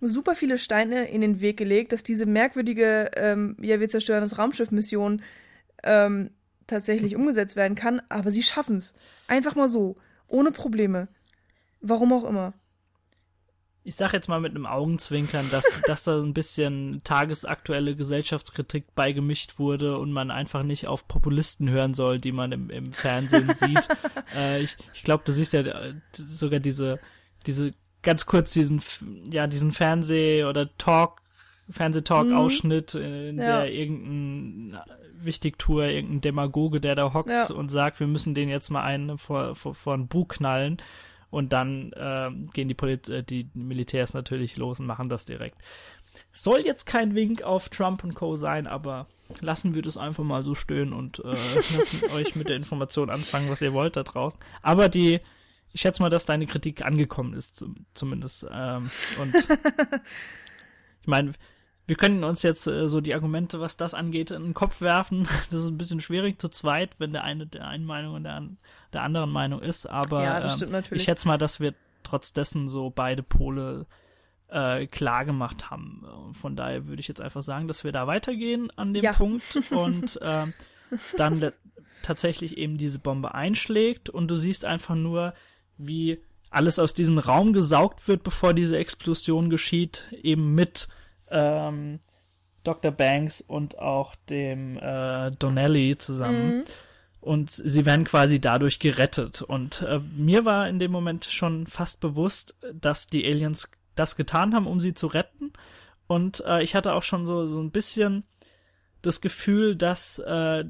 super 0.00 0.34
viele 0.34 0.58
Steine 0.58 1.08
in 1.10 1.20
den 1.20 1.40
Weg 1.40 1.56
gelegt, 1.56 1.92
dass 1.92 2.02
diese 2.02 2.24
merkwürdige, 2.24 3.10
ähm, 3.16 3.56
ja, 3.60 3.80
wir 3.80 3.88
zerstören 3.88 4.22
das 4.22 4.38
Raumschiff-Mission 4.38 5.22
ähm, 5.82 6.30
tatsächlich 6.66 7.16
umgesetzt 7.16 7.56
werden 7.56 7.74
kann, 7.74 8.00
aber 8.08 8.30
sie 8.30 8.42
schaffen 8.42 8.76
es. 8.76 8.94
Einfach 9.28 9.54
mal 9.54 9.68
so, 9.68 9.96
ohne 10.28 10.50
Probleme. 10.50 11.08
Warum 11.80 12.12
auch 12.12 12.24
immer. 12.24 12.54
Ich 13.84 13.94
sag 13.94 14.12
jetzt 14.12 14.28
mal 14.28 14.40
mit 14.40 14.50
einem 14.50 14.66
Augenzwinkern, 14.66 15.46
dass, 15.50 15.64
dass 15.86 16.04
da 16.04 16.20
ein 16.20 16.34
bisschen 16.34 17.02
tagesaktuelle 17.04 17.94
Gesellschaftskritik 17.94 18.94
beigemischt 18.94 19.58
wurde 19.58 19.98
und 19.98 20.12
man 20.12 20.30
einfach 20.30 20.64
nicht 20.64 20.88
auf 20.88 21.06
Populisten 21.06 21.70
hören 21.70 21.94
soll, 21.94 22.18
die 22.18 22.32
man 22.32 22.52
im, 22.52 22.70
im 22.70 22.92
Fernsehen 22.92 23.54
sieht. 23.54 23.88
äh, 24.36 24.60
ich 24.60 24.76
ich 24.92 25.04
glaube, 25.04 25.22
du 25.24 25.32
siehst 25.32 25.52
ja 25.52 25.60
äh, 25.60 25.94
sogar 26.12 26.58
diese, 26.58 26.98
diese 27.46 27.74
ganz 28.02 28.26
kurz 28.26 28.52
diesen, 28.52 28.82
ja, 29.30 29.46
diesen 29.46 29.72
Fernseh- 29.72 30.44
oder 30.44 30.76
Talk, 30.78 31.22
Fernsehtalk-Ausschnitt, 31.68 32.94
mhm. 32.94 33.02
in 33.02 33.38
ja. 33.38 33.62
der 33.62 33.72
irgendein 33.72 34.80
Wichtigtour, 35.18 35.84
irgendein 35.84 36.20
Demagoge, 36.20 36.80
der 36.80 36.94
da 36.94 37.12
hockt 37.12 37.28
ja. 37.28 37.50
und 37.50 37.70
sagt, 37.70 38.00
wir 38.00 38.06
müssen 38.06 38.34
den 38.34 38.48
jetzt 38.48 38.70
mal 38.70 38.82
einen 38.82 39.18
vor, 39.18 39.54
vor, 39.54 39.74
vor 39.74 39.94
ein 39.94 40.08
Bug 40.08 40.30
knallen. 40.30 40.78
Und 41.28 41.52
dann 41.52 41.92
äh, 41.92 42.30
gehen 42.52 42.68
die, 42.68 42.74
Polit 42.74 43.08
äh, 43.08 43.22
die 43.22 43.50
Militärs 43.54 44.14
natürlich 44.14 44.56
los 44.56 44.78
und 44.78 44.86
machen 44.86 45.08
das 45.08 45.24
direkt. 45.24 45.60
Soll 46.32 46.60
jetzt 46.60 46.86
kein 46.86 47.14
Wink 47.14 47.42
auf 47.42 47.68
Trump 47.68 48.04
und 48.04 48.14
Co. 48.14 48.36
sein, 48.36 48.66
aber 48.66 49.06
lassen 49.40 49.74
wir 49.74 49.82
das 49.82 49.96
einfach 49.96 50.24
mal 50.24 50.44
so 50.44 50.54
stehen 50.54 50.92
und 50.92 51.18
äh, 51.18 51.28
lassen 51.54 52.10
euch 52.14 52.36
mit 52.36 52.48
der 52.48 52.56
Information 52.56 53.10
anfangen, 53.10 53.50
was 53.50 53.60
ihr 53.60 53.72
wollt 53.72 53.96
da 53.96 54.04
draußen. 54.04 54.38
Aber 54.62 54.88
die, 54.88 55.20
ich 55.72 55.80
schätze 55.80 56.00
mal, 56.00 56.10
dass 56.10 56.24
deine 56.24 56.46
Kritik 56.46 56.84
angekommen 56.84 57.34
ist, 57.34 57.64
zumindest. 57.94 58.46
Ähm, 58.50 58.88
und 59.20 59.34
ich 61.02 61.06
meine, 61.06 61.32
wir 61.86 61.96
können 61.96 62.24
uns 62.24 62.42
jetzt 62.42 62.66
äh, 62.66 62.88
so 62.88 63.00
die 63.00 63.14
Argumente, 63.14 63.60
was 63.60 63.76
das 63.76 63.94
angeht, 63.94 64.30
in 64.30 64.42
den 64.42 64.54
Kopf 64.54 64.80
werfen. 64.80 65.28
Das 65.50 65.62
ist 65.62 65.68
ein 65.68 65.78
bisschen 65.78 66.00
schwierig 66.00 66.40
zu 66.40 66.48
zweit, 66.48 66.90
wenn 66.98 67.12
der 67.12 67.24
eine 67.24 67.46
der 67.46 67.66
einen 67.66 67.84
Meinung 67.84 68.14
und 68.14 68.24
der, 68.24 68.42
der 68.92 69.02
anderen 69.02 69.30
Meinung 69.30 69.60
ist. 69.62 69.86
Aber 69.86 70.22
ja, 70.22 70.52
ähm, 70.52 70.82
ich 70.90 71.04
schätze 71.04 71.28
mal, 71.28 71.38
dass 71.38 71.60
wir 71.60 71.74
trotz 72.02 72.32
dessen 72.32 72.68
so 72.68 72.90
beide 72.90 73.22
Pole 73.22 73.86
äh, 74.48 74.86
klar 74.86 75.24
gemacht 75.24 75.70
haben. 75.70 76.04
Von 76.32 76.56
daher 76.56 76.86
würde 76.86 77.00
ich 77.00 77.08
jetzt 77.08 77.20
einfach 77.20 77.42
sagen, 77.42 77.68
dass 77.68 77.84
wir 77.84 77.92
da 77.92 78.06
weitergehen 78.06 78.70
an 78.76 78.92
dem 78.92 79.02
ja. 79.02 79.12
Punkt 79.12 79.56
und 79.70 80.20
äh, 80.22 80.46
dann 81.16 81.52
tatsächlich 82.02 82.58
eben 82.58 82.78
diese 82.78 82.98
Bombe 82.98 83.34
einschlägt 83.34 84.08
und 84.10 84.28
du 84.28 84.36
siehst 84.36 84.64
einfach 84.64 84.94
nur, 84.94 85.34
wie 85.78 86.20
alles 86.50 86.78
aus 86.78 86.94
diesem 86.94 87.18
Raum 87.18 87.52
gesaugt 87.52 88.06
wird, 88.06 88.22
bevor 88.22 88.54
diese 88.54 88.78
Explosion 88.78 89.50
geschieht, 89.50 90.04
eben 90.22 90.54
mit 90.54 90.88
ähm, 91.30 92.00
Dr. 92.64 92.90
Banks 92.90 93.40
und 93.40 93.78
auch 93.78 94.14
dem 94.28 94.78
äh, 94.78 95.30
Donnelly 95.32 95.96
zusammen. 95.98 96.58
Mhm. 96.58 96.64
Und 97.20 97.50
sie 97.50 97.84
werden 97.84 98.04
quasi 98.04 98.40
dadurch 98.40 98.78
gerettet. 98.78 99.42
Und 99.42 99.82
äh, 99.82 100.00
mir 100.16 100.44
war 100.44 100.68
in 100.68 100.78
dem 100.78 100.92
Moment 100.92 101.24
schon 101.24 101.66
fast 101.66 102.00
bewusst, 102.00 102.54
dass 102.72 103.06
die 103.06 103.26
Aliens 103.26 103.68
das 103.96 104.14
getan 104.16 104.54
haben, 104.54 104.66
um 104.66 104.80
sie 104.80 104.94
zu 104.94 105.08
retten. 105.08 105.52
Und 106.06 106.44
äh, 106.46 106.62
ich 106.62 106.74
hatte 106.74 106.92
auch 106.92 107.02
schon 107.02 107.26
so, 107.26 107.46
so 107.46 107.60
ein 107.60 107.72
bisschen 107.72 108.24
das 109.02 109.20
Gefühl, 109.20 109.74
dass 109.74 110.18
äh, 110.20 110.64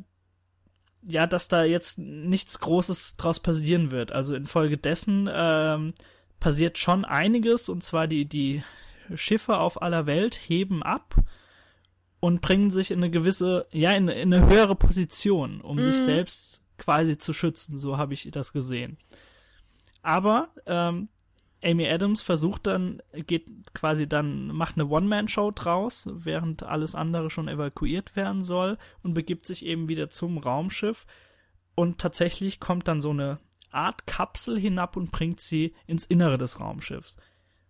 ja, 1.09 1.27
dass 1.27 1.49
da 1.49 1.65
jetzt 1.65 1.99
nichts 1.99 2.59
Großes 2.59 3.15
draus 3.15 3.41
passieren 3.41 3.91
wird. 3.91 4.13
Also 4.13 4.35
infolgedessen 4.35 5.29
ähm, 5.33 5.95
passiert 6.41 6.79
schon 6.79 7.05
einiges, 7.05 7.69
und 7.69 7.85
zwar 7.85 8.09
die, 8.09 8.25
die 8.25 8.63
Schiffe 9.15 9.59
auf 9.59 9.83
aller 9.83 10.07
Welt 10.07 10.35
heben 10.35 10.83
ab 10.83 11.17
und 12.21 12.41
bringen 12.41 12.71
sich 12.71 12.91
in 12.91 12.99
eine 12.99 13.11
gewisse, 13.11 13.67
ja, 13.71 13.91
in, 13.93 14.09
in 14.09 14.33
eine 14.33 14.49
höhere 14.49 14.75
Position, 14.75 15.61
um 15.61 15.77
mhm. 15.77 15.83
sich 15.83 15.97
selbst 15.97 16.63
quasi 16.79 17.19
zu 17.19 17.33
schützen. 17.33 17.79
So 17.79 17.99
habe 17.99 18.15
ich 18.15 18.29
das 18.33 18.53
gesehen. 18.53 18.99
Aber 20.03 20.49
ähm, 20.67 21.09
Amy 21.63 21.89
Adams 21.89 22.23
versucht 22.23 22.67
dann, 22.67 23.03
geht 23.13 23.47
quasi 23.75 24.09
dann, 24.09 24.49
macht 24.49 24.77
eine 24.77 24.87
One-Man-Show 24.87 25.51
draus, 25.53 26.09
während 26.13 26.63
alles 26.63 26.95
andere 26.95 27.31
schon 27.31 27.49
evakuiert 27.49 28.15
werden 28.15 28.45
soll 28.45 28.79
und 29.03 29.15
begibt 29.15 29.47
sich 29.47 29.65
eben 29.65 29.89
wieder 29.89 30.09
zum 30.11 30.39
Raumschiff. 30.39 31.07
Und 31.75 31.99
tatsächlich 31.99 32.61
kommt 32.61 32.89
dann 32.89 33.01
so 33.01 33.11
eine 33.11 33.39
Art 33.71 34.07
Kapsel 34.07 34.59
hinab 34.59 34.97
und 34.97 35.11
bringt 35.11 35.41
sie 35.41 35.75
ins 35.87 36.07
Innere 36.07 36.39
des 36.39 36.61
Raumschiffs. 36.61 37.17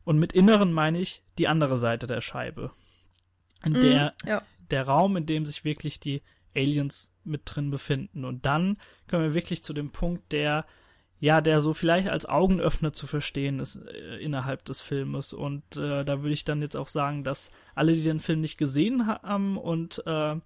Und 0.07 0.21
mit 0.21 0.33
Inneren 0.33 0.73
meine 0.73 1.01
ich 1.01 1.21
die 1.37 1.49
andere 1.49 1.79
Seite 1.79 2.07
der 2.07 2.21
Scheibe. 2.21 2.71
In 3.65 3.73
mm, 3.73 3.81
der, 3.81 4.15
ja. 4.25 4.43
der 4.71 4.85
Raum, 4.87 5.17
in 5.17 5.27
dem 5.27 5.45
sich 5.45 5.65
wirklich 5.65 5.99
die 5.99 6.23
Aliens 6.55 7.13
mit 7.25 7.43
drin 7.45 7.73
befinden. 7.73 8.25
Und 8.25 8.47
dann 8.47 8.79
kommen 9.11 9.25
wir 9.25 9.35
wirklich 9.35 9.65
zu 9.65 9.73
dem 9.73 9.91
Punkt, 9.91 10.31
der, 10.31 10.65
ja, 11.19 11.41
der 11.41 11.59
so 11.59 11.75
vielleicht 11.75 12.09
als 12.09 12.25
Augenöffner 12.25 12.93
zu 12.93 13.09
verstehen 13.09 13.59
ist 13.59 13.81
äh, 13.85 14.19
innerhalb 14.19 14.65
des 14.65 14.81
Filmes. 14.81 15.33
Und 15.33 15.77
äh, 15.77 16.05
da 16.05 16.23
würde 16.23 16.35
ich 16.35 16.45
dann 16.45 16.63
jetzt 16.63 16.77
auch 16.77 16.89
sagen, 16.89 17.25
dass 17.25 17.51
alle, 17.75 17.93
die 17.93 18.05
den 18.05 18.21
Film 18.21 18.41
nicht 18.41 18.59
gesehen 18.59 19.09
haben 19.09 19.59
und 19.59 20.07
äh, 20.07 20.37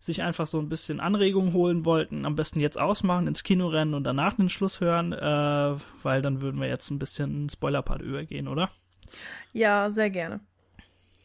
sich 0.00 0.20
einfach 0.20 0.48
so 0.48 0.58
ein 0.58 0.68
bisschen 0.68 0.98
Anregung 0.98 1.52
holen 1.52 1.84
wollten, 1.84 2.26
am 2.26 2.34
besten 2.34 2.58
jetzt 2.58 2.78
ausmachen, 2.78 3.28
ins 3.28 3.44
Kino 3.44 3.68
rennen 3.68 3.94
und 3.94 4.02
danach 4.02 4.34
den 4.34 4.48
Schluss 4.48 4.80
hören, 4.80 5.12
äh, 5.12 5.76
weil 6.02 6.22
dann 6.22 6.40
würden 6.40 6.60
wir 6.60 6.66
jetzt 6.66 6.90
ein 6.90 6.98
bisschen 6.98 7.48
Spoiler-Part 7.48 8.02
übergehen, 8.02 8.48
oder? 8.48 8.68
Ja, 9.52 9.90
sehr 9.90 10.10
gerne. 10.10 10.40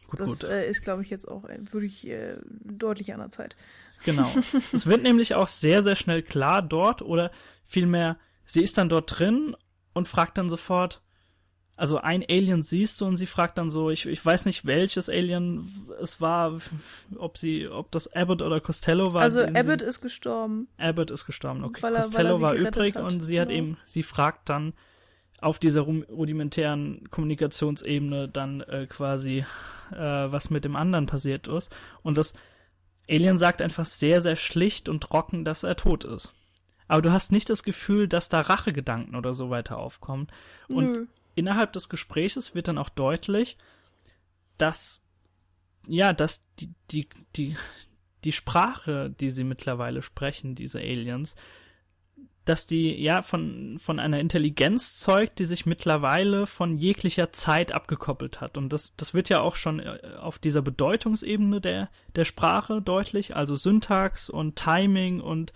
Gut, 0.07 0.19
das 0.19 0.41
gut. 0.41 0.49
Äh, 0.49 0.69
ist, 0.69 0.81
glaube 0.81 1.03
ich, 1.03 1.09
jetzt 1.09 1.27
auch 1.27 1.43
wirklich 1.71 2.07
äh, 2.07 2.35
deutlich 2.63 3.13
an 3.13 3.19
der 3.19 3.31
Zeit. 3.31 3.55
Genau. 4.03 4.29
es 4.73 4.85
wird 4.85 5.03
nämlich 5.03 5.35
auch 5.35 5.47
sehr, 5.47 5.83
sehr 5.83 5.95
schnell 5.95 6.21
klar 6.21 6.61
dort 6.61 7.01
oder 7.01 7.31
vielmehr, 7.65 8.17
sie 8.45 8.61
ist 8.61 8.77
dann 8.77 8.89
dort 8.89 9.19
drin 9.19 9.55
und 9.93 10.07
fragt 10.07 10.37
dann 10.37 10.49
sofort, 10.49 11.01
also 11.77 11.97
ein 11.97 12.23
Alien 12.29 12.61
siehst 12.61 13.01
du 13.01 13.05
und 13.05 13.17
sie 13.17 13.25
fragt 13.25 13.57
dann 13.57 13.69
so, 13.69 13.89
ich, 13.89 14.05
ich 14.05 14.23
weiß 14.23 14.45
nicht 14.45 14.65
welches 14.65 15.09
Alien 15.09 15.87
es 16.01 16.21
war, 16.21 16.59
ob 17.17 17.37
sie, 17.37 17.67
ob 17.67 17.91
das 17.91 18.13
Abbott 18.13 18.41
oder 18.41 18.59
Costello 18.59 19.13
war. 19.13 19.23
Also 19.23 19.41
Abbott 19.41 19.81
ist 19.81 20.01
gestorben. 20.01 20.67
Abbott 20.77 21.09
ist 21.09 21.25
gestorben, 21.25 21.63
okay. 21.63 21.81
Weil 21.81 21.95
er, 21.95 22.01
Costello 22.03 22.23
weil 22.23 22.35
er 22.35 22.41
war 22.41 22.53
übrig 22.53 22.95
hat. 22.95 23.11
und 23.11 23.21
sie 23.21 23.39
hat 23.39 23.47
genau. 23.47 23.59
eben, 23.59 23.77
sie 23.85 24.03
fragt 24.03 24.49
dann, 24.49 24.73
auf 25.41 25.57
dieser 25.57 25.81
rudimentären 25.81 27.09
Kommunikationsebene 27.09 28.29
dann 28.29 28.61
äh, 28.61 28.85
quasi, 28.87 29.39
äh, 29.91 29.95
was 29.95 30.51
mit 30.51 30.63
dem 30.63 30.75
anderen 30.75 31.07
passiert 31.07 31.47
ist. 31.47 31.75
Und 32.03 32.17
das 32.17 32.33
Alien 33.09 33.39
sagt 33.39 33.61
einfach 33.61 33.85
sehr, 33.85 34.21
sehr 34.21 34.35
schlicht 34.35 34.87
und 34.87 35.01
trocken, 35.01 35.43
dass 35.43 35.63
er 35.63 35.75
tot 35.75 36.03
ist. 36.03 36.33
Aber 36.87 37.01
du 37.01 37.11
hast 37.11 37.31
nicht 37.31 37.49
das 37.49 37.63
Gefühl, 37.63 38.07
dass 38.07 38.29
da 38.29 38.41
Rachegedanken 38.41 39.15
oder 39.15 39.33
so 39.33 39.49
weiter 39.49 39.77
aufkommen. 39.77 40.27
Und 40.71 40.91
Nö. 40.91 41.05
innerhalb 41.35 41.73
des 41.73 41.89
Gespräches 41.89 42.53
wird 42.53 42.67
dann 42.67 42.77
auch 42.77 42.89
deutlich, 42.89 43.57
dass, 44.57 45.01
ja, 45.87 46.13
dass 46.13 46.41
die, 46.59 46.69
die, 46.91 47.09
die, 47.35 47.55
die 48.23 48.31
Sprache, 48.31 49.09
die 49.09 49.31
sie 49.31 49.43
mittlerweile 49.43 50.03
sprechen, 50.03 50.53
diese 50.53 50.79
Aliens, 50.79 51.35
dass 52.45 52.65
die 52.65 52.99
ja 53.01 53.21
von, 53.21 53.77
von 53.79 53.99
einer 53.99 54.19
Intelligenz 54.19 54.95
zeugt, 54.95 55.39
die 55.39 55.45
sich 55.45 55.65
mittlerweile 55.65 56.47
von 56.47 56.77
jeglicher 56.77 57.31
Zeit 57.31 57.71
abgekoppelt 57.71 58.41
hat. 58.41 58.57
Und 58.57 58.73
das, 58.73 58.95
das 58.95 59.13
wird 59.13 59.29
ja 59.29 59.41
auch 59.41 59.55
schon 59.55 59.79
äh, 59.79 59.99
auf 60.19 60.39
dieser 60.39 60.61
Bedeutungsebene 60.61 61.61
der, 61.61 61.89
der 62.15 62.25
Sprache 62.25 62.81
deutlich, 62.81 63.35
also 63.35 63.55
Syntax 63.55 64.29
und 64.29 64.55
Timing 64.55 65.21
und 65.21 65.53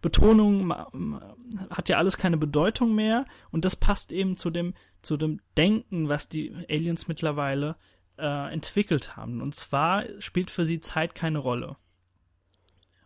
Betonung 0.00 0.74
hat 1.70 1.88
ja 1.88 1.96
alles 1.96 2.18
keine 2.18 2.36
Bedeutung 2.36 2.92
mehr 2.94 3.24
und 3.52 3.64
das 3.64 3.76
passt 3.76 4.10
eben 4.10 4.36
zu 4.36 4.50
dem, 4.50 4.74
zu 5.00 5.16
dem 5.16 5.40
Denken, 5.56 6.08
was 6.08 6.28
die 6.28 6.52
Aliens 6.68 7.06
mittlerweile 7.06 7.76
äh, 8.18 8.52
entwickelt 8.52 9.16
haben. 9.16 9.40
Und 9.40 9.54
zwar 9.54 10.04
spielt 10.18 10.50
für 10.50 10.64
sie 10.64 10.80
Zeit 10.80 11.14
keine 11.14 11.38
Rolle. 11.38 11.76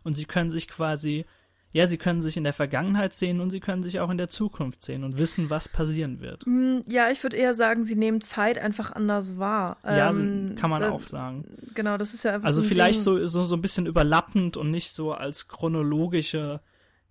Und 0.03 0.15
sie 0.15 0.25
können 0.25 0.49
sich 0.49 0.67
quasi 0.67 1.25
ja, 1.73 1.87
sie 1.87 1.97
können 1.97 2.21
sich 2.21 2.37
in 2.37 2.43
der 2.43 2.53
Vergangenheit 2.53 3.13
sehen 3.13 3.41
und 3.41 3.49
sie 3.49 3.59
können 3.59 3.83
sich 3.83 3.99
auch 3.99 4.09
in 4.09 4.17
der 4.17 4.29
Zukunft 4.29 4.83
sehen 4.83 5.03
und 5.03 5.19
wissen, 5.19 5.49
was 5.49 5.67
passieren 5.67 6.21
wird. 6.21 6.47
Mm, 6.47 6.79
ja, 6.87 7.11
ich 7.11 7.21
würde 7.23 7.35
eher 7.35 7.53
sagen, 7.53 7.83
sie 7.83 7.95
nehmen 7.95 8.21
Zeit 8.21 8.57
einfach 8.57 8.93
anders 8.93 9.37
wahr. 9.37 9.77
Ja, 9.83 10.11
ähm, 10.11 10.55
kann 10.57 10.69
man 10.69 10.81
da, 10.81 10.91
auch 10.91 11.03
sagen. 11.03 11.45
Genau, 11.75 11.97
das 11.97 12.13
ist 12.13 12.23
ja 12.23 12.33
einfach 12.33 12.47
Also 12.47 12.61
so 12.61 12.65
ein 12.65 12.69
vielleicht 12.69 13.01
so, 13.01 13.25
so, 13.27 13.43
so 13.43 13.55
ein 13.55 13.61
bisschen 13.61 13.85
überlappend 13.85 14.55
und 14.55 14.71
nicht 14.71 14.91
so 14.91 15.11
als 15.11 15.49
chronologische 15.49 16.61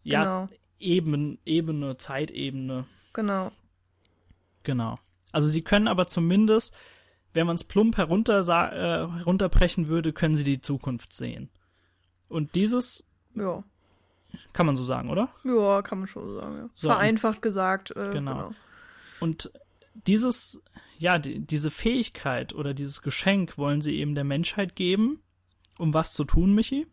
ja, 0.02 0.22
genau. 0.22 0.48
Ebene, 0.78 1.38
Ebene, 1.44 1.96
Zeitebene. 1.98 2.86
Genau. 3.12 3.52
Genau. 4.62 4.98
Also 5.32 5.48
sie 5.48 5.62
können 5.62 5.86
aber 5.86 6.06
zumindest, 6.06 6.74
wenn 7.34 7.46
man 7.46 7.56
es 7.56 7.64
plump 7.64 7.98
herunter, 7.98 8.40
äh, 8.40 9.18
herunterbrechen 9.18 9.88
würde, 9.88 10.12
können 10.12 10.36
sie 10.36 10.44
die 10.44 10.60
Zukunft 10.60 11.12
sehen. 11.12 11.50
Und 12.28 12.54
dieses 12.54 13.04
ja. 13.34 13.62
Kann 14.52 14.66
man 14.66 14.76
so 14.76 14.84
sagen, 14.84 15.10
oder? 15.10 15.28
Ja, 15.44 15.82
kann 15.82 15.98
man 15.98 16.06
schon 16.08 16.26
so 16.26 16.40
sagen. 16.40 16.56
Ja. 16.56 16.70
So, 16.74 16.88
Vereinfacht 16.88 17.42
gesagt. 17.42 17.90
Äh, 17.90 18.12
genau. 18.12 18.34
genau. 18.34 18.50
Und 19.20 19.50
dieses, 19.94 20.60
ja, 20.98 21.18
die, 21.18 21.40
diese 21.40 21.70
Fähigkeit 21.70 22.54
oder 22.54 22.74
dieses 22.74 23.02
Geschenk 23.02 23.58
wollen 23.58 23.80
sie 23.80 23.96
eben 23.96 24.14
der 24.14 24.24
Menschheit 24.24 24.76
geben, 24.76 25.22
um 25.78 25.94
was 25.94 26.12
zu 26.12 26.24
tun, 26.24 26.54
Michi? 26.54 26.86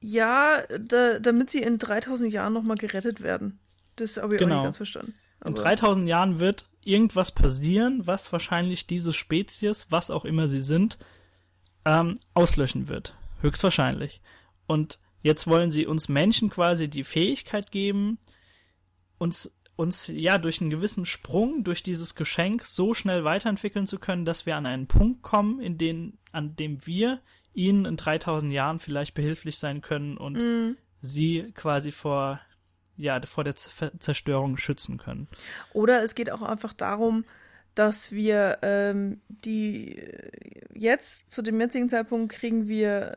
Ja, 0.00 0.58
da, 0.78 1.18
damit 1.18 1.50
sie 1.50 1.60
in 1.60 1.78
3000 1.78 2.32
Jahren 2.32 2.52
nochmal 2.52 2.76
gerettet 2.76 3.22
werden. 3.22 3.58
Das 3.96 4.18
habe 4.18 4.34
ich 4.34 4.40
genau. 4.40 4.56
auch 4.56 4.58
nicht 4.58 4.64
ganz 4.64 4.76
verstanden. 4.76 5.14
Aber 5.40 5.50
in 5.50 5.54
3000 5.54 6.08
Jahren 6.08 6.40
wird 6.40 6.66
irgendwas 6.82 7.32
passieren, 7.32 8.06
was 8.06 8.32
wahrscheinlich 8.32 8.86
diese 8.86 9.12
Spezies, 9.12 9.86
was 9.90 10.10
auch 10.10 10.24
immer 10.24 10.48
sie 10.48 10.60
sind, 10.60 10.98
ähm, 11.84 12.18
auslöschen 12.34 12.88
wird. 12.88 13.14
Höchstwahrscheinlich. 13.44 14.20
Und 14.66 14.98
jetzt 15.22 15.46
wollen 15.46 15.70
sie 15.70 15.86
uns 15.86 16.08
Menschen 16.08 16.50
quasi 16.50 16.88
die 16.88 17.04
Fähigkeit 17.04 17.70
geben, 17.70 18.18
uns 19.18 19.52
uns 19.76 20.06
ja 20.06 20.38
durch 20.38 20.60
einen 20.60 20.70
gewissen 20.70 21.04
Sprung, 21.04 21.64
durch 21.64 21.82
dieses 21.82 22.14
Geschenk 22.14 22.64
so 22.64 22.94
schnell 22.94 23.24
weiterentwickeln 23.24 23.86
zu 23.86 23.98
können, 23.98 24.24
dass 24.24 24.46
wir 24.46 24.56
an 24.56 24.66
einen 24.66 24.86
Punkt 24.86 25.22
kommen, 25.22 25.60
in 25.60 25.78
den, 25.78 26.18
an 26.30 26.54
dem 26.54 26.86
wir 26.86 27.20
ihnen 27.54 27.84
in 27.84 27.96
3000 27.96 28.52
Jahren 28.52 28.78
vielleicht 28.78 29.14
behilflich 29.14 29.58
sein 29.58 29.80
können 29.80 30.16
und 30.16 30.34
mm. 30.34 30.76
sie 31.00 31.52
quasi 31.54 31.90
vor 31.90 32.40
ja 32.96 33.20
vor 33.26 33.42
der 33.42 33.56
Zerstörung 33.56 34.56
schützen 34.56 34.98
können. 34.98 35.26
Oder 35.72 36.04
es 36.04 36.14
geht 36.14 36.30
auch 36.30 36.42
einfach 36.42 36.72
darum, 36.72 37.24
dass 37.74 38.12
wir 38.12 38.58
ähm, 38.62 39.20
die 39.28 40.02
jetzt 40.74 41.30
zu 41.30 41.42
dem 41.42 41.60
jetzigen 41.60 41.88
Zeitpunkt 41.88 42.32
kriegen 42.32 42.68
wir 42.68 43.16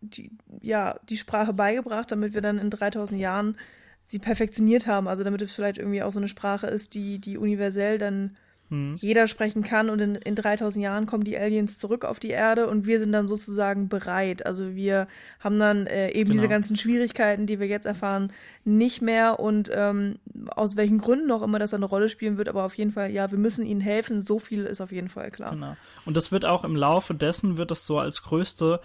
die 0.00 0.30
ja 0.60 0.98
die 1.08 1.16
Sprache 1.16 1.52
beigebracht, 1.52 2.10
damit 2.12 2.34
wir 2.34 2.40
dann 2.40 2.58
in 2.58 2.70
3000 2.70 3.20
Jahren 3.20 3.56
sie 4.04 4.18
perfektioniert 4.18 4.86
haben. 4.86 5.08
Also 5.08 5.24
damit 5.24 5.42
es 5.42 5.54
vielleicht 5.54 5.78
irgendwie 5.78 6.02
auch 6.02 6.10
so 6.10 6.20
eine 6.20 6.28
Sprache 6.28 6.66
ist, 6.66 6.94
die, 6.94 7.18
die 7.18 7.36
universell 7.36 7.98
dann 7.98 8.36
hm. 8.68 8.96
jeder 8.96 9.26
sprechen 9.26 9.62
kann 9.62 9.88
und 9.88 10.00
in, 10.00 10.14
in 10.14 10.34
3000 10.34 10.82
Jahren 10.82 11.06
kommen 11.06 11.24
die 11.24 11.38
Aliens 11.38 11.78
zurück 11.78 12.04
auf 12.04 12.20
die 12.20 12.30
Erde 12.30 12.68
und 12.68 12.86
wir 12.86 13.00
sind 13.00 13.12
dann 13.12 13.28
sozusagen 13.28 13.88
bereit. 13.88 14.44
Also 14.44 14.74
wir 14.74 15.08
haben 15.40 15.58
dann 15.58 15.86
äh, 15.86 16.10
eben 16.10 16.30
genau. 16.30 16.32
diese 16.34 16.48
ganzen 16.48 16.76
Schwierigkeiten, 16.76 17.46
die 17.46 17.60
wir 17.60 17.66
jetzt 17.66 17.86
erfahren, 17.86 18.32
nicht 18.64 19.00
mehr 19.00 19.40
und 19.40 19.70
ähm, 19.74 20.18
aus 20.54 20.76
welchen 20.76 20.98
Gründen 20.98 21.30
auch 21.30 21.42
immer 21.42 21.58
das 21.58 21.74
eine 21.74 21.86
Rolle 21.86 22.08
spielen 22.08 22.36
wird, 22.36 22.48
aber 22.48 22.64
auf 22.64 22.74
jeden 22.74 22.92
Fall, 22.92 23.10
ja, 23.10 23.30
wir 23.30 23.38
müssen 23.38 23.64
ihnen 23.64 23.80
helfen, 23.80 24.20
so 24.20 24.38
viel 24.38 24.64
ist 24.64 24.80
auf 24.80 24.92
jeden 24.92 25.08
Fall 25.08 25.30
klar. 25.30 25.52
Genau. 25.52 25.76
Und 26.04 26.16
das 26.16 26.30
wird 26.32 26.44
auch 26.44 26.64
im 26.64 26.76
Laufe 26.76 27.14
dessen 27.14 27.56
wird 27.56 27.70
das 27.70 27.86
so 27.86 27.98
als 27.98 28.22
größte, 28.22 28.80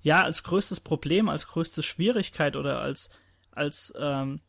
ja, 0.00 0.22
als 0.22 0.42
größtes 0.42 0.80
Problem, 0.80 1.28
als 1.28 1.46
größte 1.46 1.82
Schwierigkeit 1.82 2.56
oder 2.56 2.80
als 2.80 3.10
als 3.56 3.92
ähm, 3.98 4.40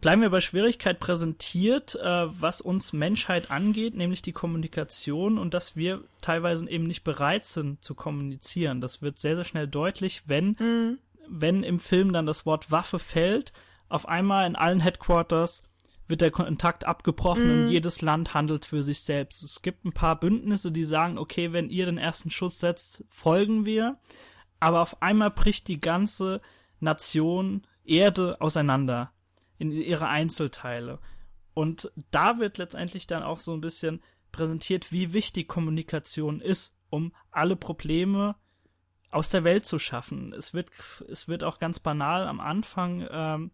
bleiben 0.00 0.22
wir 0.22 0.30
bei 0.30 0.40
Schwierigkeit 0.40 0.98
präsentiert, 0.98 1.94
äh, 1.96 2.26
was 2.40 2.60
uns 2.60 2.92
Menschheit 2.92 3.50
angeht, 3.50 3.94
nämlich 3.94 4.22
die 4.22 4.32
Kommunikation 4.32 5.38
und 5.38 5.54
dass 5.54 5.76
wir 5.76 6.04
teilweise 6.20 6.68
eben 6.68 6.86
nicht 6.86 7.04
bereit 7.04 7.46
sind 7.46 7.82
zu 7.82 7.94
kommunizieren. 7.94 8.80
Das 8.80 9.02
wird 9.02 9.18
sehr, 9.18 9.36
sehr 9.36 9.44
schnell 9.44 9.68
deutlich, 9.68 10.22
wenn, 10.26 10.56
mhm. 10.58 10.98
wenn 11.28 11.62
im 11.62 11.78
Film 11.78 12.12
dann 12.12 12.26
das 12.26 12.46
Wort 12.46 12.70
Waffe 12.70 12.98
fällt, 12.98 13.52
auf 13.88 14.08
einmal 14.08 14.46
in 14.46 14.56
allen 14.56 14.80
Headquarters 14.80 15.62
wird 16.08 16.20
der 16.22 16.30
Kontakt 16.30 16.84
abgebrochen 16.84 17.44
mhm. 17.44 17.64
und 17.64 17.68
jedes 17.70 18.00
Land 18.00 18.34
handelt 18.34 18.64
für 18.64 18.82
sich 18.82 19.00
selbst. 19.02 19.42
Es 19.42 19.62
gibt 19.62 19.84
ein 19.84 19.92
paar 19.92 20.18
Bündnisse, 20.18 20.72
die 20.72 20.84
sagen, 20.84 21.18
okay, 21.18 21.52
wenn 21.52 21.70
ihr 21.70 21.86
den 21.86 21.98
ersten 21.98 22.30
Schuss 22.30 22.58
setzt, 22.58 23.04
folgen 23.10 23.66
wir. 23.66 23.98
Aber 24.60 24.80
auf 24.80 25.02
einmal 25.02 25.30
bricht 25.30 25.68
die 25.68 25.80
ganze 25.80 26.40
Nation 26.80 27.66
Erde 27.84 28.40
auseinander 28.40 29.12
in 29.58 29.70
ihre 29.70 30.08
Einzelteile. 30.08 30.98
Und 31.54 31.90
da 32.10 32.38
wird 32.38 32.58
letztendlich 32.58 33.06
dann 33.06 33.22
auch 33.22 33.40
so 33.40 33.52
ein 33.52 33.60
bisschen 33.60 34.00
präsentiert, 34.30 34.92
wie 34.92 35.12
wichtig 35.12 35.48
Kommunikation 35.48 36.40
ist, 36.40 36.76
um 36.90 37.12
alle 37.30 37.56
Probleme 37.56 38.36
aus 39.10 39.30
der 39.30 39.44
Welt 39.44 39.66
zu 39.66 39.78
schaffen. 39.78 40.32
Es 40.32 40.54
wird, 40.54 40.70
es 41.08 41.28
wird 41.28 41.42
auch 41.42 41.58
ganz 41.58 41.80
banal 41.80 42.26
am 42.26 42.40
Anfang, 42.40 43.06
ähm, 43.10 43.50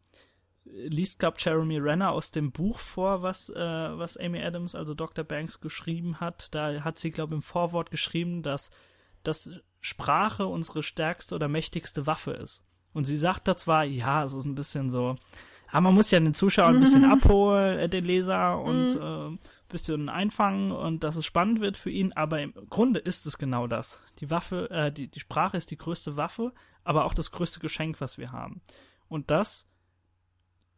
liest, 0.65 1.19
glaube 1.19 1.37
Jeremy 1.39 1.79
Renner 1.79 2.13
aus 2.13 2.31
dem 2.31 2.51
Buch 2.51 2.79
vor, 2.79 3.23
was, 3.23 3.51
äh, 3.51 3.55
was 3.55 4.17
Amy 4.17 4.43
Adams, 4.43 4.75
also 4.75 4.95
Dr. 4.95 5.25
Banks, 5.25 5.61
geschrieben 5.61 6.21
hat. 6.21 6.55
Da 6.55 6.83
hat 6.83 6.99
sie, 6.99 7.11
glaube 7.11 7.35
im 7.35 7.43
Vorwort 7.43 7.91
geschrieben, 7.91 8.43
dass, 8.43 8.71
dass 9.23 9.51
Sprache 9.81 10.47
unsere 10.47 10.83
stärkste 10.83 11.35
oder 11.35 11.49
mächtigste 11.49 12.07
Waffe 12.07 12.33
ist. 12.33 12.65
Und 12.93 13.05
sie 13.05 13.19
sagt 13.19 13.47
da 13.49 13.57
zwar, 13.57 13.85
ja, 13.85 14.25
es 14.25 14.33
ist 14.33 14.45
ein 14.45 14.55
bisschen 14.55 14.89
so, 14.89 15.17
aber 15.75 15.81
man 15.81 15.95
muss 15.95 16.13
ja 16.13 16.21
den 16.21 16.35
Zuschauer 16.35 16.69
ein 16.69 16.79
bisschen 16.79 17.05
abholen, 17.11 17.81
äh, 17.81 17.89
den 17.89 18.05
Leser, 18.05 18.61
und 18.61 18.95
mhm. 18.95 19.01
äh, 19.01 19.27
ein 19.31 19.39
bisschen 19.69 20.09
einfangen 20.09 20.71
und 20.71 21.03
dass 21.03 21.17
es 21.17 21.27
spannend 21.27 21.61
wird 21.61 21.77
für 21.77 21.91
ihn. 21.91 22.13
Aber 22.13 22.41
im 22.41 22.55
Grunde 22.71 23.01
ist 23.01 23.27
es 23.27 23.39
genau 23.39 23.67
das. 23.67 24.01
Die 24.21 24.31
Waffe, 24.31 24.71
äh, 24.71 24.93
die, 24.93 25.09
die 25.09 25.19
Sprache 25.19 25.57
ist 25.57 25.73
die 25.73 25.77
größte 25.77 26.17
Waffe, 26.17 26.53
aber 26.85 27.05
auch 27.05 27.13
das 27.13 27.33
größte 27.33 27.59
Geschenk, 27.59 28.01
was 28.01 28.19
wir 28.19 28.31
haben. 28.31 28.63
Und 29.09 29.33
das 29.33 29.69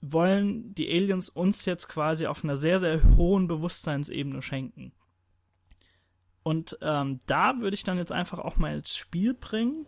wollen 0.00 0.74
die 0.74 0.88
Aliens 0.88 1.28
uns 1.28 1.66
jetzt 1.66 1.88
quasi 1.88 2.26
auf 2.26 2.42
einer 2.42 2.56
sehr, 2.56 2.78
sehr 2.78 3.02
hohen 3.18 3.48
Bewusstseinsebene 3.48 4.40
schenken. 4.40 4.92
Und 6.42 6.78
ähm, 6.80 7.18
da 7.26 7.58
würde 7.58 7.74
ich 7.74 7.84
dann 7.84 7.98
jetzt 7.98 8.12
einfach 8.12 8.38
auch 8.38 8.56
mal 8.56 8.76
ins 8.76 8.96
Spiel 8.96 9.34
bringen, 9.34 9.86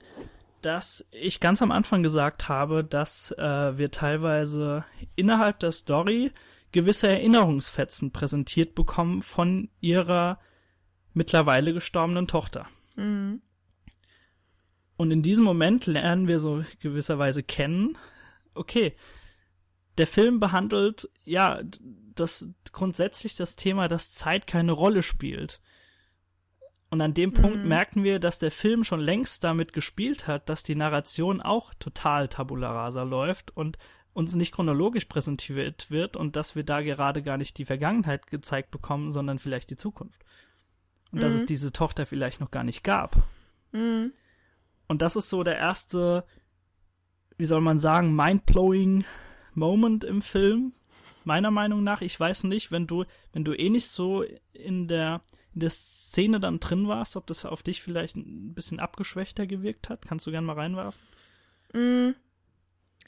dass 0.62 1.06
ich 1.10 1.40
ganz 1.40 1.62
am 1.62 1.70
Anfang 1.70 2.02
gesagt 2.02 2.48
habe, 2.48 2.84
dass 2.84 3.32
äh, 3.32 3.78
wir 3.78 3.90
teilweise 3.90 4.84
innerhalb 5.16 5.60
der 5.60 5.72
Story 5.72 6.32
gewisse 6.72 7.08
Erinnerungsfetzen 7.08 8.12
präsentiert 8.12 8.74
bekommen 8.74 9.22
von 9.22 9.70
ihrer 9.80 10.38
mittlerweile 11.14 11.72
gestorbenen 11.72 12.26
Tochter. 12.26 12.66
Mhm. 12.96 13.40
Und 14.96 15.10
in 15.12 15.22
diesem 15.22 15.44
Moment 15.44 15.86
lernen 15.86 16.26
wir 16.26 16.40
so 16.40 16.64
gewisserweise 16.80 17.42
kennen, 17.42 17.96
okay, 18.54 18.94
der 19.96 20.06
Film 20.06 20.40
behandelt 20.40 21.08
ja 21.24 21.60
das 22.14 22.48
grundsätzlich 22.72 23.36
das 23.36 23.56
Thema, 23.56 23.88
dass 23.88 24.12
Zeit 24.12 24.46
keine 24.46 24.72
Rolle 24.72 25.02
spielt. 25.02 25.60
Und 26.90 27.00
an 27.02 27.12
dem 27.12 27.32
Punkt 27.32 27.58
mhm. 27.58 27.68
merken 27.68 28.02
wir, 28.02 28.18
dass 28.18 28.38
der 28.38 28.50
Film 28.50 28.82
schon 28.82 29.00
längst 29.00 29.44
damit 29.44 29.72
gespielt 29.72 30.26
hat, 30.26 30.48
dass 30.48 30.62
die 30.62 30.74
Narration 30.74 31.42
auch 31.42 31.74
total 31.74 32.28
tabula 32.28 32.72
rasa 32.72 33.02
läuft 33.02 33.54
und 33.54 33.78
uns 34.14 34.34
nicht 34.34 34.52
chronologisch 34.52 35.04
präsentiert 35.04 35.90
wird 35.90 36.16
und 36.16 36.34
dass 36.34 36.56
wir 36.56 36.64
da 36.64 36.80
gerade 36.80 37.22
gar 37.22 37.36
nicht 37.36 37.58
die 37.58 37.66
Vergangenheit 37.66 38.26
gezeigt 38.26 38.70
bekommen, 38.70 39.12
sondern 39.12 39.38
vielleicht 39.38 39.70
die 39.70 39.76
Zukunft. 39.76 40.24
Und 41.12 41.18
mhm. 41.18 41.22
dass 41.22 41.34
es 41.34 41.42
mhm. 41.42 41.46
diese 41.46 41.72
Tochter 41.72 42.06
vielleicht 42.06 42.40
noch 42.40 42.50
gar 42.50 42.64
nicht 42.64 42.82
gab. 42.82 43.22
Mhm. 43.72 44.12
Und 44.88 45.02
das 45.02 45.14
ist 45.14 45.28
so 45.28 45.42
der 45.42 45.58
erste, 45.58 46.24
wie 47.36 47.44
soll 47.44 47.60
man 47.60 47.78
sagen, 47.78 48.16
mind-blowing 48.16 49.04
Moment 49.54 50.04
im 50.04 50.22
Film. 50.22 50.72
Meiner 51.24 51.50
Meinung 51.50 51.84
nach, 51.84 52.00
ich 52.00 52.18
weiß 52.18 52.44
nicht, 52.44 52.72
wenn 52.72 52.86
du, 52.86 53.04
wenn 53.32 53.44
du 53.44 53.52
eh 53.52 53.68
nicht 53.68 53.88
so 53.88 54.24
in 54.52 54.88
der 54.88 55.20
in 55.58 55.60
der 55.60 55.70
Szene 55.70 56.38
dann 56.38 56.60
drin 56.60 56.86
warst, 56.86 57.16
ob 57.16 57.26
das 57.26 57.44
auf 57.44 57.64
dich 57.64 57.82
vielleicht 57.82 58.14
ein 58.14 58.54
bisschen 58.54 58.78
abgeschwächter 58.78 59.44
gewirkt 59.44 59.88
hat. 59.88 60.06
Kannst 60.06 60.24
du 60.24 60.30
gerne 60.30 60.46
mal 60.46 60.52
reinwerfen? 60.52 61.00
Mm. 61.72 62.14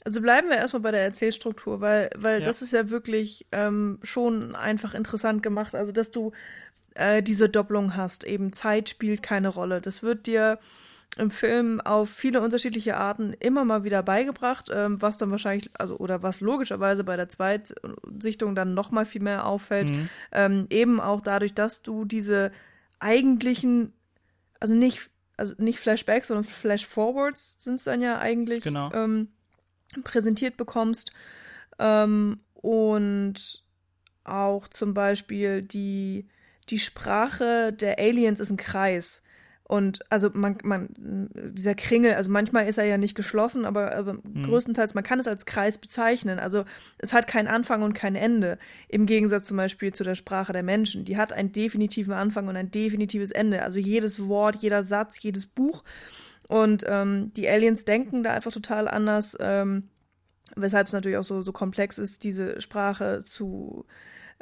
Also 0.03 0.19
bleiben 0.19 0.49
wir 0.49 0.57
erstmal 0.57 0.81
bei 0.81 0.91
der 0.91 1.03
Erzählstruktur, 1.03 1.79
weil, 1.79 2.09
weil 2.17 2.39
ja. 2.39 2.45
das 2.45 2.61
ist 2.61 2.73
ja 2.73 2.89
wirklich 2.89 3.47
ähm, 3.53 3.99
schon 4.03 4.53
einfach 4.53 4.95
interessant 4.95 5.43
gemacht. 5.43 5.75
Also, 5.75 5.93
dass 5.93 6.11
du 6.11 6.33
äh, 6.95 7.23
diese 7.23 7.47
Doppelung 7.47 7.95
hast, 7.95 8.25
eben 8.25 8.51
Zeit 8.51 8.89
spielt 8.89 9.23
keine 9.23 9.47
Rolle. 9.47 9.79
Das 9.79 10.03
wird 10.03 10.27
dir 10.27 10.59
im 11.17 11.29
Film 11.29 11.81
auf 11.81 12.09
viele 12.09 12.41
unterschiedliche 12.41 12.95
Arten 12.95 13.33
immer 13.33 13.65
mal 13.65 13.83
wieder 13.83 14.01
beigebracht, 14.01 14.69
ähm, 14.71 15.01
was 15.01 15.17
dann 15.17 15.31
wahrscheinlich, 15.31 15.69
also 15.77 15.97
oder 15.97 16.23
was 16.23 16.39
logischerweise 16.39 17.03
bei 17.03 17.17
der 17.17 17.27
Zweitsichtung 17.27 18.55
dann 18.55 18.73
noch 18.73 18.91
mal 18.91 19.05
viel 19.05 19.21
mehr 19.21 19.45
auffällt, 19.45 19.89
mhm. 19.89 20.09
ähm, 20.31 20.67
eben 20.69 21.01
auch 21.01 21.21
dadurch, 21.21 21.53
dass 21.53 21.81
du 21.81 22.05
diese 22.05 22.51
eigentlichen, 22.99 23.93
also 24.59 24.73
nicht, 24.73 25.09
also 25.35 25.53
nicht 25.57 25.79
Flashbacks, 25.79 26.29
sondern 26.29 26.45
Flashforwards 26.45 27.57
sind 27.59 27.75
es 27.75 27.83
dann 27.83 28.01
ja 28.01 28.19
eigentlich, 28.19 28.63
genau. 28.63 28.89
ähm, 28.93 29.29
präsentiert 30.03 30.55
bekommst 30.55 31.11
ähm, 31.77 32.39
und 32.53 33.63
auch 34.23 34.67
zum 34.69 34.93
Beispiel 34.93 35.61
die 35.61 36.29
die 36.69 36.79
Sprache 36.79 37.73
der 37.73 37.99
Aliens 37.99 38.39
ist 38.39 38.49
ein 38.49 38.57
Kreis. 38.57 39.23
Und 39.71 39.99
also 40.09 40.29
man, 40.33 40.57
man, 40.63 40.89
dieser 41.53 41.75
Kringel, 41.75 42.15
also 42.15 42.29
manchmal 42.29 42.67
ist 42.67 42.77
er 42.77 42.83
ja 42.83 42.97
nicht 42.97 43.15
geschlossen, 43.15 43.63
aber, 43.63 43.95
aber 43.95 44.15
mhm. 44.15 44.43
größtenteils, 44.43 44.95
man 44.95 45.05
kann 45.05 45.17
es 45.17 45.29
als 45.29 45.45
Kreis 45.45 45.77
bezeichnen. 45.77 46.39
Also 46.39 46.65
es 46.97 47.13
hat 47.13 47.25
keinen 47.25 47.47
Anfang 47.47 47.81
und 47.81 47.93
kein 47.93 48.15
Ende. 48.15 48.57
Im 48.89 49.05
Gegensatz 49.05 49.45
zum 49.45 49.55
Beispiel 49.55 49.93
zu 49.93 50.03
der 50.03 50.15
Sprache 50.15 50.51
der 50.51 50.61
Menschen. 50.61 51.05
Die 51.05 51.15
hat 51.15 51.31
einen 51.31 51.53
definitiven 51.53 52.11
Anfang 52.11 52.49
und 52.49 52.57
ein 52.57 52.69
definitives 52.69 53.31
Ende. 53.31 53.63
Also 53.63 53.79
jedes 53.79 54.27
Wort, 54.27 54.57
jeder 54.61 54.83
Satz, 54.83 55.21
jedes 55.21 55.47
Buch. 55.47 55.85
Und 56.49 56.83
ähm, 56.89 57.31
die 57.37 57.47
Aliens 57.47 57.85
denken 57.85 58.23
da 58.23 58.33
einfach 58.33 58.51
total 58.51 58.89
anders, 58.89 59.37
ähm, 59.39 59.87
weshalb 60.57 60.87
es 60.87 60.93
natürlich 60.93 61.17
auch 61.17 61.23
so, 61.23 61.43
so 61.43 61.53
komplex 61.53 61.97
ist, 61.97 62.25
diese 62.25 62.59
Sprache 62.59 63.19
zu 63.23 63.85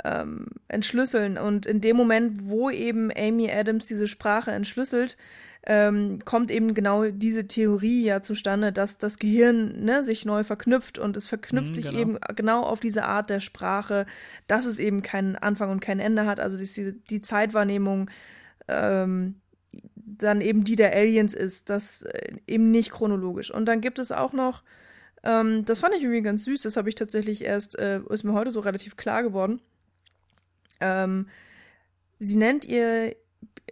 ähm, 0.03 0.47
entschlüsseln. 0.67 1.37
Und 1.37 1.65
in 1.65 1.81
dem 1.81 1.95
Moment, 1.95 2.49
wo 2.49 2.69
eben 2.69 3.11
Amy 3.15 3.51
Adams 3.51 3.85
diese 3.85 4.07
Sprache 4.07 4.51
entschlüsselt, 4.51 5.17
ähm, 5.65 6.19
kommt 6.23 6.51
eben 6.51 6.73
genau 6.73 7.05
diese 7.05 7.47
Theorie 7.47 8.03
ja 8.03 8.21
zustande, 8.21 8.71
dass 8.71 8.97
das 8.97 9.19
Gehirn 9.19 9.83
ne, 9.83 10.03
sich 10.03 10.25
neu 10.25 10.43
verknüpft 10.43 10.97
und 10.97 11.17
es 11.17 11.27
verknüpft 11.27 11.69
mhm, 11.69 11.73
sich 11.73 11.85
genau. 11.89 11.99
eben 11.99 12.17
genau 12.35 12.63
auf 12.63 12.79
diese 12.79 13.03
Art 13.05 13.29
der 13.29 13.39
Sprache, 13.39 14.05
dass 14.47 14.65
es 14.65 14.79
eben 14.79 15.01
keinen 15.01 15.35
Anfang 15.35 15.69
und 15.69 15.81
kein 15.81 15.99
Ende 15.99 16.25
hat. 16.25 16.39
Also 16.39 16.57
die, 16.57 16.99
die 17.09 17.21
Zeitwahrnehmung 17.21 18.09
ähm, 18.67 19.35
dann 20.19 20.41
eben 20.41 20.63
die 20.63 20.75
der 20.75 20.95
Aliens 20.95 21.33
ist, 21.33 21.69
das 21.69 22.03
äh, 22.03 22.37
eben 22.47 22.71
nicht 22.71 22.91
chronologisch. 22.91 23.51
Und 23.51 23.65
dann 23.65 23.81
gibt 23.81 23.99
es 23.99 24.11
auch 24.11 24.33
noch, 24.33 24.63
ähm, 25.23 25.65
das 25.65 25.79
fand 25.79 25.93
ich 25.95 26.03
irgendwie 26.03 26.21
ganz 26.21 26.45
süß, 26.45 26.61
das 26.61 26.77
habe 26.77 26.89
ich 26.89 26.95
tatsächlich 26.95 27.43
erst, 27.43 27.77
äh, 27.77 28.01
ist 28.09 28.23
mir 28.23 28.33
heute 28.33 28.51
so 28.51 28.59
relativ 28.61 28.95
klar 28.95 29.23
geworden. 29.23 29.61
Ähm, 30.79 31.27
sie 32.19 32.35
nennt 32.35 32.65
ihr 32.65 33.15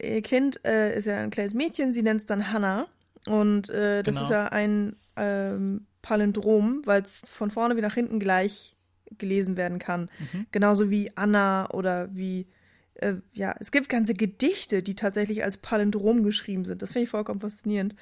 ihr 0.02 0.22
Kind 0.22 0.64
äh, 0.66 0.96
ist 0.98 1.06
ja 1.06 1.18
ein 1.18 1.30
kleines 1.30 1.54
Mädchen, 1.54 1.94
sie 1.94 2.04
nennt 2.04 2.22
es 2.22 2.26
dann 2.26 2.52
Hannah. 2.52 2.88
Und 3.28 3.70
äh, 3.70 4.04
das 4.04 4.16
genau. 4.16 4.24
ist 4.26 4.32
ja 4.32 4.48
ein 4.48 4.96
ähm, 5.16 5.86
Palindrom, 6.02 6.82
weil 6.86 7.02
es 7.02 7.24
von 7.28 7.52
vorne 7.52 7.76
wie 7.76 7.82
nach 7.82 7.94
hinten 7.94 8.20
gleich 8.20 8.76
gelesen 9.18 9.58
werden 9.58 9.80
kann. 9.80 10.10
Mhm. 10.20 10.46
Genauso 10.52 10.90
wie 10.90 11.12
Anna 11.16 11.70
oder 11.72 12.10
wie, 12.16 12.48
äh, 12.96 13.16
ja, 13.34 13.56
es 13.60 13.72
gibt 13.72 13.90
ganze 13.90 14.14
Gedichte, 14.14 14.84
die 14.84 14.96
tatsächlich 14.96 15.44
als 15.44 15.58
Palindrom 15.58 16.24
geschrieben 16.24 16.66
sind. 16.66 16.82
Das 16.82 16.92
finde 16.92 17.04
ich 17.04 17.10
vollkommen 17.10 17.42
faszinierend. 17.42 17.96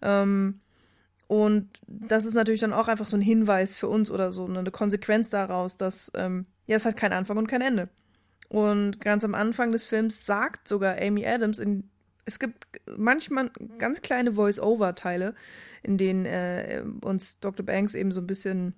Ähm, 0.00 0.60
und 1.26 1.68
das 1.86 2.24
ist 2.24 2.34
natürlich 2.34 2.60
dann 2.60 2.72
auch 2.72 2.88
einfach 2.88 3.06
so 3.06 3.16
ein 3.16 3.22
Hinweis 3.22 3.76
für 3.76 3.88
uns 3.88 4.10
oder 4.10 4.32
so 4.32 4.46
eine 4.46 4.70
Konsequenz 4.70 5.30
daraus, 5.30 5.76
dass 5.76 6.10
ähm, 6.14 6.46
ja, 6.66 6.76
es 6.76 6.84
hat 6.84 6.96
keinen 6.96 7.12
Anfang 7.12 7.36
und 7.36 7.46
kein 7.46 7.60
Ende. 7.60 7.88
Und 8.50 9.00
ganz 9.00 9.24
am 9.24 9.34
Anfang 9.34 9.70
des 9.70 9.86
Films 9.86 10.26
sagt 10.26 10.66
sogar 10.66 11.00
Amy 11.00 11.24
Adams 11.24 11.60
in 11.60 11.88
es 12.26 12.38
gibt 12.38 12.66
manchmal 12.96 13.50
ganz 13.78 14.02
kleine 14.02 14.32
Voice-Over-Teile, 14.32 15.34
in 15.82 15.98
denen 15.98 16.26
äh, 16.26 16.84
uns 17.00 17.40
Dr. 17.40 17.64
Banks 17.64 17.94
eben 17.94 18.12
so 18.12 18.20
ein 18.20 18.26
bisschen 18.26 18.74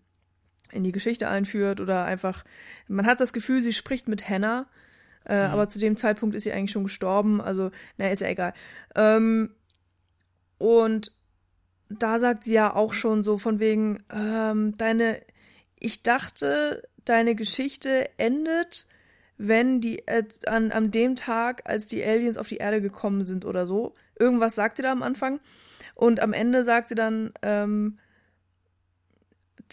in 0.70 0.84
die 0.84 0.92
Geschichte 0.92 1.28
einführt 1.28 1.80
oder 1.80 2.04
einfach, 2.04 2.44
man 2.88 3.06
hat 3.06 3.20
das 3.20 3.32
Gefühl, 3.32 3.60
sie 3.60 3.74
spricht 3.74 4.08
mit 4.08 4.28
Hannah, 4.28 4.68
äh, 5.26 5.48
mhm. 5.48 5.52
aber 5.52 5.68
zu 5.68 5.78
dem 5.78 5.96
Zeitpunkt 5.96 6.34
ist 6.34 6.44
sie 6.44 6.52
eigentlich 6.52 6.70
schon 6.70 6.84
gestorben, 6.84 7.42
also, 7.42 7.70
na, 7.98 8.08
ist 8.08 8.20
ja 8.20 8.28
egal. 8.28 8.54
Ähm, 8.94 9.50
und 10.56 11.12
da 11.90 12.18
sagt 12.18 12.44
sie 12.44 12.54
ja 12.54 12.74
auch 12.74 12.94
schon 12.94 13.22
so 13.22 13.36
von 13.36 13.58
wegen, 13.58 14.02
ähm, 14.10 14.76
deine, 14.78 15.20
ich 15.78 16.02
dachte, 16.02 16.88
deine 17.04 17.34
Geschichte 17.34 18.08
endet 18.16 18.86
wenn 19.48 19.80
die 19.80 20.06
äh, 20.06 20.24
an, 20.46 20.70
an 20.70 20.90
dem 20.92 21.16
Tag, 21.16 21.62
als 21.64 21.86
die 21.88 22.04
Aliens 22.04 22.38
auf 22.38 22.48
die 22.48 22.58
Erde 22.58 22.80
gekommen 22.80 23.24
sind 23.24 23.44
oder 23.44 23.66
so. 23.66 23.94
Irgendwas 24.18 24.54
sagt 24.54 24.76
sie 24.76 24.84
da 24.84 24.92
am 24.92 25.02
Anfang. 25.02 25.40
Und 25.94 26.20
am 26.20 26.32
Ende 26.32 26.62
sagt 26.64 26.88
sie 26.88 26.94
dann, 26.94 27.32
ähm, 27.42 27.98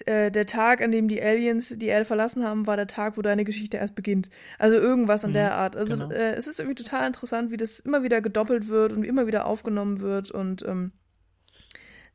äh, 0.05 0.31
der 0.31 0.47
Tag, 0.47 0.81
an 0.81 0.91
dem 0.91 1.07
die 1.07 1.21
Aliens 1.21 1.69
die 1.77 1.87
Erde 1.87 2.05
verlassen 2.05 2.43
haben, 2.43 2.65
war 2.65 2.77
der 2.77 2.87
Tag, 2.87 3.15
wo 3.15 3.21
deine 3.21 3.43
Geschichte 3.43 3.77
erst 3.77 3.95
beginnt. 3.95 4.29
Also 4.57 4.75
irgendwas 4.75 5.23
an 5.23 5.31
mhm, 5.31 5.35
der 5.35 5.53
Art. 5.53 5.75
Also 5.75 5.95
genau. 5.95 6.11
äh, 6.11 6.33
es 6.33 6.47
ist 6.47 6.59
irgendwie 6.59 6.81
total 6.81 7.05
interessant, 7.05 7.51
wie 7.51 7.57
das 7.57 7.79
immer 7.79 8.01
wieder 8.01 8.21
gedoppelt 8.21 8.69
wird 8.69 8.91
und 8.91 9.03
immer 9.03 9.27
wieder 9.27 9.45
aufgenommen 9.45 10.01
wird. 10.01 10.31
Und 10.31 10.63
ähm, 10.67 10.93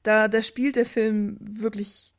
da, 0.02 0.26
da 0.26 0.42
spielt 0.42 0.74
der 0.74 0.86
Film 0.86 1.38
wirklich 1.40 2.13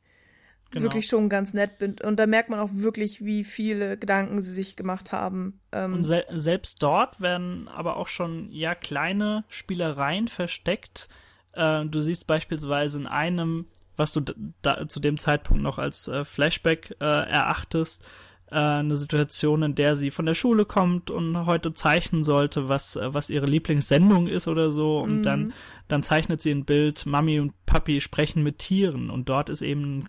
genau. 0.70 0.84
wirklich 0.84 1.06
schon 1.06 1.28
ganz 1.28 1.54
nett 1.54 1.78
bin. 1.78 1.96
Und 2.04 2.18
da 2.18 2.26
merkt 2.26 2.50
man 2.50 2.60
auch 2.60 2.70
wirklich, 2.72 3.24
wie 3.24 3.44
viele 3.44 3.96
Gedanken 3.96 4.40
sie 4.42 4.52
sich 4.52 4.76
gemacht 4.76 5.12
haben. 5.12 5.60
Ähm, 5.72 5.94
und 5.94 6.04
se 6.04 6.24
selbst 6.30 6.82
dort 6.82 7.20
werden 7.20 7.68
aber 7.68 7.96
auch 7.96 8.08
schon 8.08 8.50
ja 8.50 8.74
kleine 8.74 9.44
Spielereien 9.48 10.28
versteckt. 10.28 11.08
Äh, 11.52 11.86
du 11.86 12.00
siehst 12.00 12.26
beispielsweise 12.26 12.98
in 12.98 13.06
einem, 13.06 13.66
was 13.96 14.12
du 14.12 14.20
da, 14.62 14.88
zu 14.88 15.00
dem 15.00 15.18
Zeitpunkt 15.18 15.62
noch 15.62 15.78
als 15.78 16.08
äh, 16.08 16.24
Flashback 16.24 16.96
äh, 17.00 17.04
erachtest, 17.04 18.04
äh, 18.50 18.56
eine 18.56 18.96
Situation, 18.96 19.62
in 19.62 19.74
der 19.74 19.96
sie 19.96 20.10
von 20.10 20.26
der 20.26 20.34
Schule 20.34 20.64
kommt 20.64 21.10
und 21.10 21.46
heute 21.46 21.74
zeichnen 21.74 22.24
sollte, 22.24 22.68
was, 22.68 22.96
äh, 22.96 23.12
was 23.12 23.30
ihre 23.30 23.46
Lieblingssendung 23.46 24.26
ist 24.26 24.48
oder 24.48 24.70
so. 24.70 24.98
Und 24.98 25.18
mhm. 25.18 25.22
dann, 25.22 25.52
dann 25.88 26.02
zeichnet 26.02 26.40
sie 26.42 26.50
ein 26.50 26.64
Bild, 26.64 27.06
Mami 27.06 27.40
und 27.40 27.54
Papi 27.66 28.00
sprechen 28.00 28.42
mit 28.42 28.58
Tieren. 28.58 29.10
Und 29.10 29.28
dort 29.28 29.48
ist 29.48 29.62
eben 29.62 30.06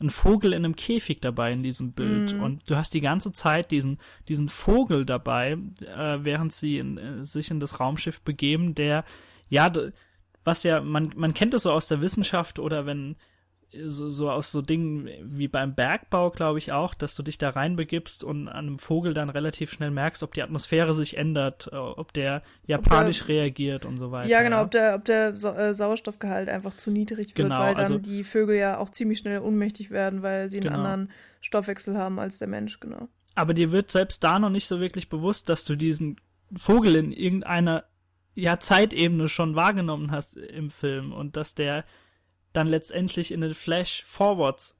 ein 0.00 0.10
Vogel 0.10 0.52
in 0.52 0.64
einem 0.64 0.76
Käfig 0.76 1.20
dabei 1.20 1.52
in 1.52 1.62
diesem 1.62 1.92
Bild. 1.92 2.34
Mhm. 2.34 2.42
Und 2.42 2.70
du 2.70 2.76
hast 2.76 2.94
die 2.94 3.00
ganze 3.00 3.32
Zeit 3.32 3.70
diesen, 3.70 3.98
diesen 4.28 4.48
Vogel 4.48 5.04
dabei, 5.04 5.58
äh, 5.80 6.18
während 6.24 6.52
sie 6.52 6.78
in, 6.78 6.98
äh, 6.98 7.24
sich 7.24 7.50
in 7.50 7.60
das 7.60 7.80
Raumschiff 7.80 8.22
begeben, 8.22 8.74
der, 8.74 9.04
ja, 9.48 9.70
was 10.44 10.62
ja, 10.62 10.80
man, 10.80 11.12
man 11.16 11.34
kennt 11.34 11.54
das 11.54 11.64
so 11.64 11.70
aus 11.70 11.86
der 11.86 12.00
Wissenschaft 12.00 12.58
oder 12.58 12.86
wenn 12.86 13.16
so, 13.72 14.10
so 14.10 14.30
aus 14.30 14.50
so 14.50 14.62
Dingen 14.62 15.08
wie 15.22 15.48
beim 15.48 15.74
Bergbau, 15.74 16.30
glaube 16.30 16.58
ich 16.58 16.72
auch, 16.72 16.94
dass 16.94 17.14
du 17.14 17.22
dich 17.22 17.38
da 17.38 17.50
reinbegibst 17.50 18.24
und 18.24 18.48
an 18.48 18.66
einem 18.66 18.78
Vogel 18.78 19.14
dann 19.14 19.30
relativ 19.30 19.72
schnell 19.72 19.90
merkst, 19.90 20.22
ob 20.22 20.34
die 20.34 20.42
Atmosphäre 20.42 20.94
sich 20.94 21.16
ändert, 21.16 21.70
äh, 21.72 21.76
ob 21.76 22.12
der 22.12 22.42
japanisch 22.66 23.22
ob 23.22 23.26
der, 23.28 23.36
reagiert 23.36 23.84
und 23.84 23.98
so 23.98 24.10
weiter. 24.10 24.28
Ja, 24.28 24.42
genau, 24.42 24.56
ja. 24.56 24.62
ob 24.64 24.70
der, 24.72 24.94
ob 24.96 25.04
der 25.04 25.36
Sa 25.36 25.56
äh, 25.56 25.74
Sauerstoffgehalt 25.74 26.48
einfach 26.48 26.74
zu 26.74 26.90
niedrig 26.90 27.28
wird, 27.28 27.48
genau, 27.48 27.60
weil 27.60 27.74
dann 27.74 27.84
also, 27.84 27.98
die 27.98 28.24
Vögel 28.24 28.56
ja 28.56 28.78
auch 28.78 28.90
ziemlich 28.90 29.18
schnell 29.18 29.40
ohnmächtig 29.40 29.90
werden, 29.90 30.22
weil 30.22 30.48
sie 30.48 30.58
einen 30.58 30.66
genau. 30.66 30.78
anderen 30.78 31.10
Stoffwechsel 31.40 31.96
haben 31.96 32.18
als 32.18 32.38
der 32.38 32.48
Mensch, 32.48 32.80
genau. 32.80 33.08
Aber 33.36 33.54
dir 33.54 33.70
wird 33.70 33.92
selbst 33.92 34.24
da 34.24 34.38
noch 34.38 34.50
nicht 34.50 34.66
so 34.66 34.80
wirklich 34.80 35.08
bewusst, 35.08 35.48
dass 35.48 35.64
du 35.64 35.76
diesen 35.76 36.16
Vogel 36.56 36.96
in 36.96 37.12
irgendeiner 37.12 37.84
ja, 38.34 38.58
Zeitebene 38.58 39.28
schon 39.28 39.54
wahrgenommen 39.54 40.10
hast 40.10 40.36
im 40.36 40.70
Film 40.70 41.12
und 41.12 41.36
dass 41.36 41.54
der 41.54 41.84
dann 42.52 42.66
letztendlich 42.66 43.32
in 43.32 43.40
den 43.40 43.54
Flash 43.54 44.02
Forwards 44.04 44.76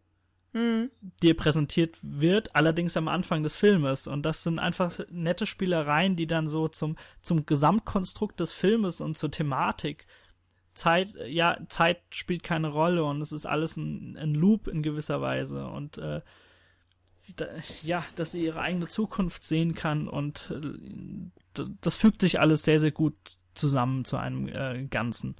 mhm. 0.53 0.91
dir 1.23 1.37
präsentiert 1.37 1.97
wird, 2.03 2.55
allerdings 2.55 2.97
am 2.97 3.09
Anfang 3.09 3.43
des 3.43 3.57
Filmes. 3.57 4.07
Und 4.07 4.25
das 4.25 4.43
sind 4.43 4.59
einfach 4.59 5.01
nette 5.11 5.47
Spielereien, 5.47 6.17
die 6.17 6.27
dann 6.27 6.49
so 6.49 6.69
zum, 6.69 6.97
zum 7.23 7.47
Gesamtkonstrukt 7.47 8.41
des 8.41 8.53
Filmes 8.53 9.01
und 9.01 9.17
zur 9.17 9.31
Thematik 9.31 10.07
Zeit, 10.75 11.15
ja, 11.27 11.59
Zeit 11.69 12.01
spielt 12.11 12.43
keine 12.43 12.69
Rolle 12.69 13.05
und 13.05 13.21
es 13.21 13.33
ist 13.33 13.47
alles 13.47 13.77
ein, 13.77 14.17
ein 14.17 14.35
Loop 14.35 14.69
in 14.69 14.83
gewisser 14.83 15.21
Weise 15.21 15.67
und 15.67 15.99
äh, 15.99 16.21
da, 17.37 17.47
ja, 17.83 18.05
dass 18.17 18.33
sie 18.33 18.45
ihre 18.45 18.61
eigene 18.61 18.87
Zukunft 18.87 19.43
sehen 19.43 19.75
kann 19.75 20.09
und 20.09 20.53
äh, 20.55 21.65
das 21.81 21.97
fügt 21.97 22.21
sich 22.21 22.41
alles 22.41 22.63
sehr, 22.63 22.81
sehr 22.81 22.93
gut 22.93 23.15
zusammen 23.55 24.05
zu 24.05 24.17
einem 24.17 24.49
äh, 24.49 24.87
Ganzen. 24.87 25.37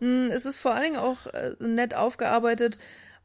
Hm, 0.00 0.30
es 0.30 0.46
ist 0.46 0.58
vor 0.58 0.74
allen 0.74 0.84
Dingen 0.84 0.96
auch 0.96 1.26
äh, 1.26 1.54
nett 1.60 1.94
aufgearbeitet, 1.94 2.78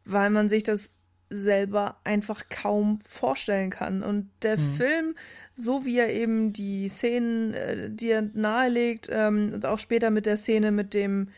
weil 0.06 0.30
man 0.30 0.50
sich 0.50 0.64
das 0.64 1.00
selber 1.30 1.98
einfach 2.04 2.50
kaum 2.50 3.00
vorstellen 3.02 3.70
kann. 3.70 4.04
Und 4.04 4.30
der 4.44 4.58
mhm. 4.58 4.74
Film, 4.74 5.16
so 5.56 5.86
wie 5.86 5.98
er 5.98 6.14
eben 6.14 6.54
die 6.54 6.90
Szenen, 6.90 7.54
äh, 7.54 7.90
die 7.90 8.10
er 8.10 8.22
nahelegt, 8.22 9.10
ähm, 9.12 9.52
und 9.54 9.66
auch 9.66 9.80
später 9.80 10.10
mit 10.10 10.26
der 10.26 10.38
Szene 10.38 10.72
mit 10.72 10.94
dem 10.94 11.30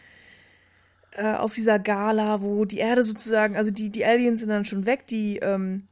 äh, 1.15 1.34
auf 1.34 1.53
dieser 1.53 1.77
Gala, 1.77 2.41
wo 2.41 2.65
die 2.65 2.80
Erde 2.80 3.03
sozusagen, 3.03 3.55
also 3.55 3.69
die, 3.72 3.91
die 3.91 4.05
Aliens 4.05 4.39
sind 4.39 4.49
dann 4.49 4.65
schon 4.65 4.85
weg, 4.85 5.05
die 5.07 5.38
ähm, 5.38 5.88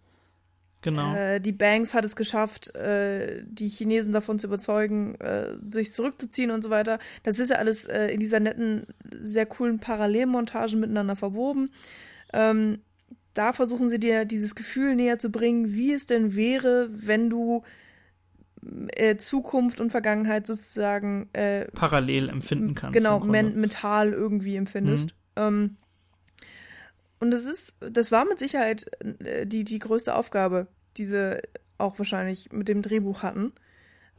Genau. 0.82 1.16
Äh, 1.16 1.40
die 1.40 1.52
Banks 1.52 1.94
hat 1.94 2.06
es 2.06 2.16
geschafft, 2.16 2.74
äh, 2.76 3.44
die 3.46 3.68
Chinesen 3.68 4.14
davon 4.14 4.40
zu 4.40 4.48
überzeugen, 4.48 5.16
äh, 5.16 5.56
sich 5.72 5.94
zurückzuziehen 5.94 6.52
und 6.52 6.64
so 6.64 6.70
weiter. 6.70 7.00
Das 7.24 7.40
ist 7.40 7.50
ja 7.50 7.58
alles 7.58 7.86
äh, 7.86 8.08
in 8.08 8.20
dieser 8.20 8.40
netten, 8.40 8.88
sehr 9.22 9.46
coolen 9.46 9.80
Parallelmontage 9.80 10.78
miteinander 10.78 11.16
verwoben. 11.16 11.72
Ähm, 12.34 12.80
da 13.34 13.54
versuchen 13.54 13.90
sie 13.90 14.00
dir 14.00 14.26
dieses 14.26 14.56
Gefühl 14.56 14.96
näher 14.96 15.20
zu 15.20 15.30
bringen, 15.30 15.74
wie 15.74 15.94
es 15.94 16.06
denn 16.06 16.36
wäre, 16.36 16.90
wenn 16.92 17.30
du 17.30 17.64
äh, 18.96 19.16
Zukunft 19.18 19.80
und 19.80 19.92
Vergangenheit 19.92 20.46
sozusagen 20.46 21.30
äh, 21.34 21.66
parallel 21.72 22.30
empfinden 22.30 22.74
kannst. 22.74 22.94
Genau, 22.94 23.20
men 23.20 23.60
mental 23.60 24.12
irgendwie 24.14 24.56
empfindest. 24.56 25.16
Mhm. 25.38 25.44
Ähm, 25.44 25.78
und 27.22 27.32
das 27.32 27.46
ist, 27.46 27.78
das 27.80 28.12
war 28.12 28.26
mit 28.26 28.40
Sicherheit 28.40 28.88
äh, 29.24 29.46
die, 29.48 29.64
die 29.64 29.80
größte 29.80 30.16
Aufgabe, 30.16 30.68
die 30.98 31.06
sie 31.06 31.42
auch 31.78 31.98
wahrscheinlich 31.98 32.52
mit 32.52 32.68
dem 32.68 32.82
Drehbuch 32.82 33.24
hatten. 33.24 33.54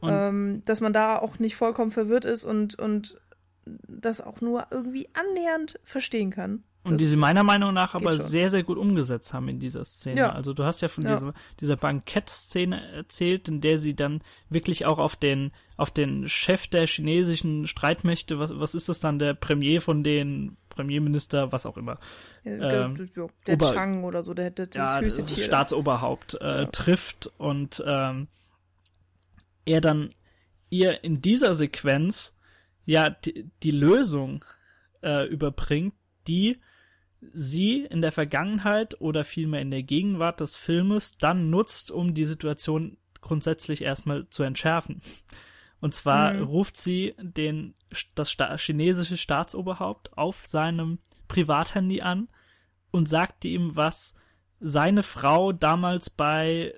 Ähm, 0.01 0.63
dass 0.65 0.81
man 0.81 0.91
da 0.91 1.17
auch 1.17 1.39
nicht 1.39 1.55
vollkommen 1.55 1.91
verwirrt 1.91 2.25
ist 2.25 2.43
und, 2.43 2.77
und 2.77 3.21
das 3.65 4.19
auch 4.19 4.41
nur 4.41 4.67
irgendwie 4.69 5.07
annähernd 5.13 5.79
verstehen 5.85 6.29
kann. 6.29 6.63
Und 6.85 6.99
die 6.99 7.05
sie 7.05 7.15
meiner 7.15 7.43
Meinung 7.43 7.73
nach 7.73 7.95
aber 7.95 8.11
schon. 8.11 8.25
sehr, 8.25 8.49
sehr 8.49 8.63
gut 8.63 8.77
umgesetzt 8.77 9.33
haben 9.33 9.47
in 9.47 9.59
dieser 9.59 9.85
Szene. 9.85 10.17
Ja. 10.17 10.31
Also 10.33 10.53
du 10.53 10.65
hast 10.65 10.81
ja 10.81 10.89
von 10.89 11.05
ja. 11.05 11.15
dieser, 11.15 11.33
dieser 11.61 11.77
Bankett-Szene 11.77 12.91
erzählt, 12.91 13.47
in 13.47 13.61
der 13.61 13.77
sie 13.77 13.95
dann 13.95 14.21
wirklich 14.49 14.85
auch 14.85 14.97
auf 14.97 15.15
den, 15.15 15.53
auf 15.77 15.91
den 15.91 16.27
Chef 16.27 16.67
der 16.67 16.85
chinesischen 16.85 17.67
Streitmächte, 17.67 18.37
was, 18.37 18.51
was 18.59 18.75
ist 18.75 18.89
das 18.89 18.99
dann, 18.99 19.17
der 19.17 19.33
Premier 19.33 19.79
von 19.79 20.03
den 20.03 20.57
Premierminister, 20.73 21.51
was 21.51 21.65
auch 21.65 21.77
immer. 21.77 21.99
Ja, 22.43 22.85
ähm, 22.85 23.09
der 23.15 23.53
Ober 23.53 23.71
Chang 23.73 24.03
oder 24.03 24.23
so, 24.23 24.33
der 24.33 24.45
hätte 24.45 24.67
das 24.67 24.75
ja, 24.75 24.99
höchste 24.99 25.21
das 25.21 25.43
Staatsoberhaupt 25.43 26.35
äh, 26.41 26.61
ja. 26.61 26.65
trifft 26.65 27.31
und 27.37 27.83
ähm, 27.85 28.27
er 29.65 29.81
dann 29.81 30.13
ihr 30.69 31.03
in 31.03 31.21
dieser 31.21 31.55
Sequenz 31.55 32.35
ja 32.85 33.09
die, 33.09 33.49
die 33.63 33.71
Lösung 33.71 34.43
äh, 35.01 35.27
überbringt, 35.27 35.93
die 36.27 36.59
sie 37.31 37.85
in 37.85 38.01
der 38.01 38.11
Vergangenheit 38.11 38.99
oder 38.99 39.23
vielmehr 39.23 39.61
in 39.61 39.71
der 39.71 39.83
Gegenwart 39.83 40.39
des 40.39 40.57
Filmes 40.57 41.17
dann 41.17 41.49
nutzt, 41.49 41.91
um 41.91 42.13
die 42.13 42.25
Situation 42.25 42.97
grundsätzlich 43.21 43.81
erstmal 43.81 44.27
zu 44.29 44.43
entschärfen. 44.43 45.01
Und 45.83 45.93
zwar 45.93 46.31
mhm. 46.31 46.43
ruft 46.43 46.77
sie 46.77 47.13
den, 47.19 47.73
das 48.15 48.31
Sta 48.31 48.57
chinesische 48.57 49.17
Staatsoberhaupt 49.17 50.17
auf 50.17 50.45
seinem 50.45 50.99
Privathandy 51.27 51.99
an 51.99 52.29
und 52.91 53.09
sagt 53.09 53.43
ihm, 53.43 53.75
was 53.75 54.15
seine 54.61 55.03
Frau 55.03 55.51
damals 55.51 56.09
bei 56.09 56.73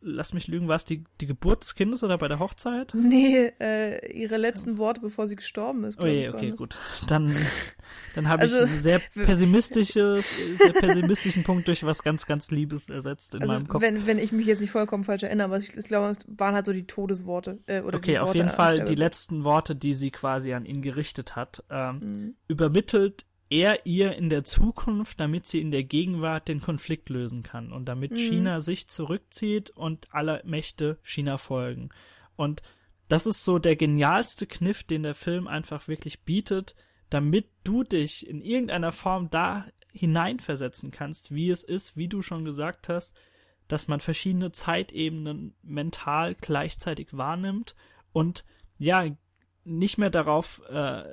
lass 0.00 0.32
mich 0.32 0.48
lügen, 0.48 0.68
war 0.68 0.76
es 0.76 0.84
die, 0.84 1.04
die 1.20 1.26
Geburt 1.26 1.64
des 1.64 1.74
Kindes 1.74 2.02
oder 2.02 2.18
bei 2.18 2.28
der 2.28 2.38
Hochzeit? 2.38 2.92
Nee, 2.94 3.52
äh, 3.60 4.12
ihre 4.12 4.36
letzten 4.36 4.78
Worte, 4.78 5.00
bevor 5.00 5.26
sie 5.26 5.36
gestorben 5.36 5.84
ist. 5.84 6.02
Oh 6.02 6.06
je, 6.06 6.28
okay, 6.28 6.52
gut. 6.52 6.76
Dann, 7.06 7.34
dann 8.14 8.28
habe 8.28 8.42
also, 8.42 8.56
ich 8.64 8.70
einen 8.70 8.82
sehr 8.82 9.00
pessimistisches, 9.14 10.58
sehr 10.58 10.72
pessimistischen 10.72 11.44
Punkt 11.44 11.68
durch 11.68 11.84
was 11.84 12.02
ganz, 12.02 12.26
ganz 12.26 12.50
Liebes 12.50 12.88
ersetzt 12.88 13.34
in 13.34 13.42
also 13.42 13.54
meinem 13.54 13.68
Kopf. 13.68 13.82
Wenn, 13.82 14.06
wenn 14.06 14.18
ich 14.18 14.32
mich 14.32 14.46
jetzt 14.46 14.60
nicht 14.60 14.70
vollkommen 14.70 15.04
falsch 15.04 15.22
erinnere, 15.22 15.46
aber 15.46 15.58
ich, 15.58 15.76
ich 15.76 15.84
glaube, 15.84 16.08
es 16.08 16.18
waren 16.28 16.54
halt 16.54 16.66
so 16.66 16.72
die 16.72 16.86
Todesworte. 16.86 17.58
Äh, 17.66 17.82
oder 17.82 17.98
okay, 17.98 18.18
auf 18.18 18.34
jeden 18.34 18.50
Fall 18.50 18.84
die 18.84 18.94
letzten 18.94 19.44
Worte, 19.44 19.74
die 19.74 19.94
sie 19.94 20.10
quasi 20.10 20.52
an 20.54 20.64
ihn 20.64 20.82
gerichtet 20.82 21.36
hat, 21.36 21.64
ähm, 21.70 22.00
mhm. 22.00 22.34
übermittelt 22.48 23.26
er 23.50 23.86
ihr 23.86 24.14
in 24.16 24.28
der 24.28 24.44
Zukunft, 24.44 25.20
damit 25.20 25.46
sie 25.46 25.60
in 25.60 25.70
der 25.70 25.84
Gegenwart 25.84 26.48
den 26.48 26.60
Konflikt 26.60 27.08
lösen 27.08 27.42
kann 27.42 27.72
und 27.72 27.86
damit 27.86 28.12
mhm. 28.12 28.16
China 28.16 28.60
sich 28.60 28.88
zurückzieht 28.88 29.70
und 29.70 30.08
alle 30.12 30.42
Mächte 30.44 30.98
China 31.02 31.38
folgen. 31.38 31.90
Und 32.36 32.62
das 33.08 33.26
ist 33.26 33.44
so 33.44 33.58
der 33.58 33.76
genialste 33.76 34.46
Kniff, 34.46 34.84
den 34.84 35.02
der 35.02 35.14
Film 35.14 35.46
einfach 35.46 35.88
wirklich 35.88 36.22
bietet, 36.22 36.74
damit 37.08 37.48
du 37.64 37.82
dich 37.84 38.26
in 38.26 38.42
irgendeiner 38.42 38.92
Form 38.92 39.30
da 39.30 39.66
hineinversetzen 39.92 40.90
kannst, 40.90 41.34
wie 41.34 41.48
es 41.48 41.64
ist, 41.64 41.96
wie 41.96 42.08
du 42.08 42.20
schon 42.20 42.44
gesagt 42.44 42.90
hast, 42.90 43.16
dass 43.66 43.88
man 43.88 44.00
verschiedene 44.00 44.52
Zeitebenen 44.52 45.54
mental 45.62 46.34
gleichzeitig 46.34 47.16
wahrnimmt 47.16 47.74
und 48.12 48.44
ja, 48.78 49.04
nicht 49.64 49.98
mehr 49.98 50.10
darauf 50.10 50.62
äh, 50.68 51.04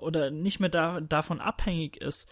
oder 0.00 0.30
nicht 0.30 0.60
mehr 0.60 0.68
da, 0.68 1.00
davon 1.00 1.40
abhängig 1.40 1.96
ist, 1.96 2.28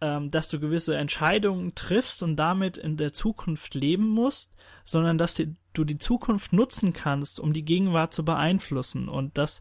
ähm, 0.00 0.30
dass 0.30 0.48
du 0.48 0.60
gewisse 0.60 0.96
Entscheidungen 0.96 1.74
triffst 1.74 2.22
und 2.22 2.36
damit 2.36 2.76
in 2.76 2.96
der 2.96 3.12
Zukunft 3.12 3.74
leben 3.74 4.08
musst, 4.08 4.52
sondern 4.84 5.18
dass 5.18 5.34
die, 5.34 5.54
du 5.72 5.84
die 5.84 5.98
Zukunft 5.98 6.52
nutzen 6.52 6.92
kannst, 6.92 7.40
um 7.40 7.52
die 7.52 7.64
Gegenwart 7.64 8.12
zu 8.12 8.24
beeinflussen 8.24 9.08
und 9.08 9.38
dass 9.38 9.60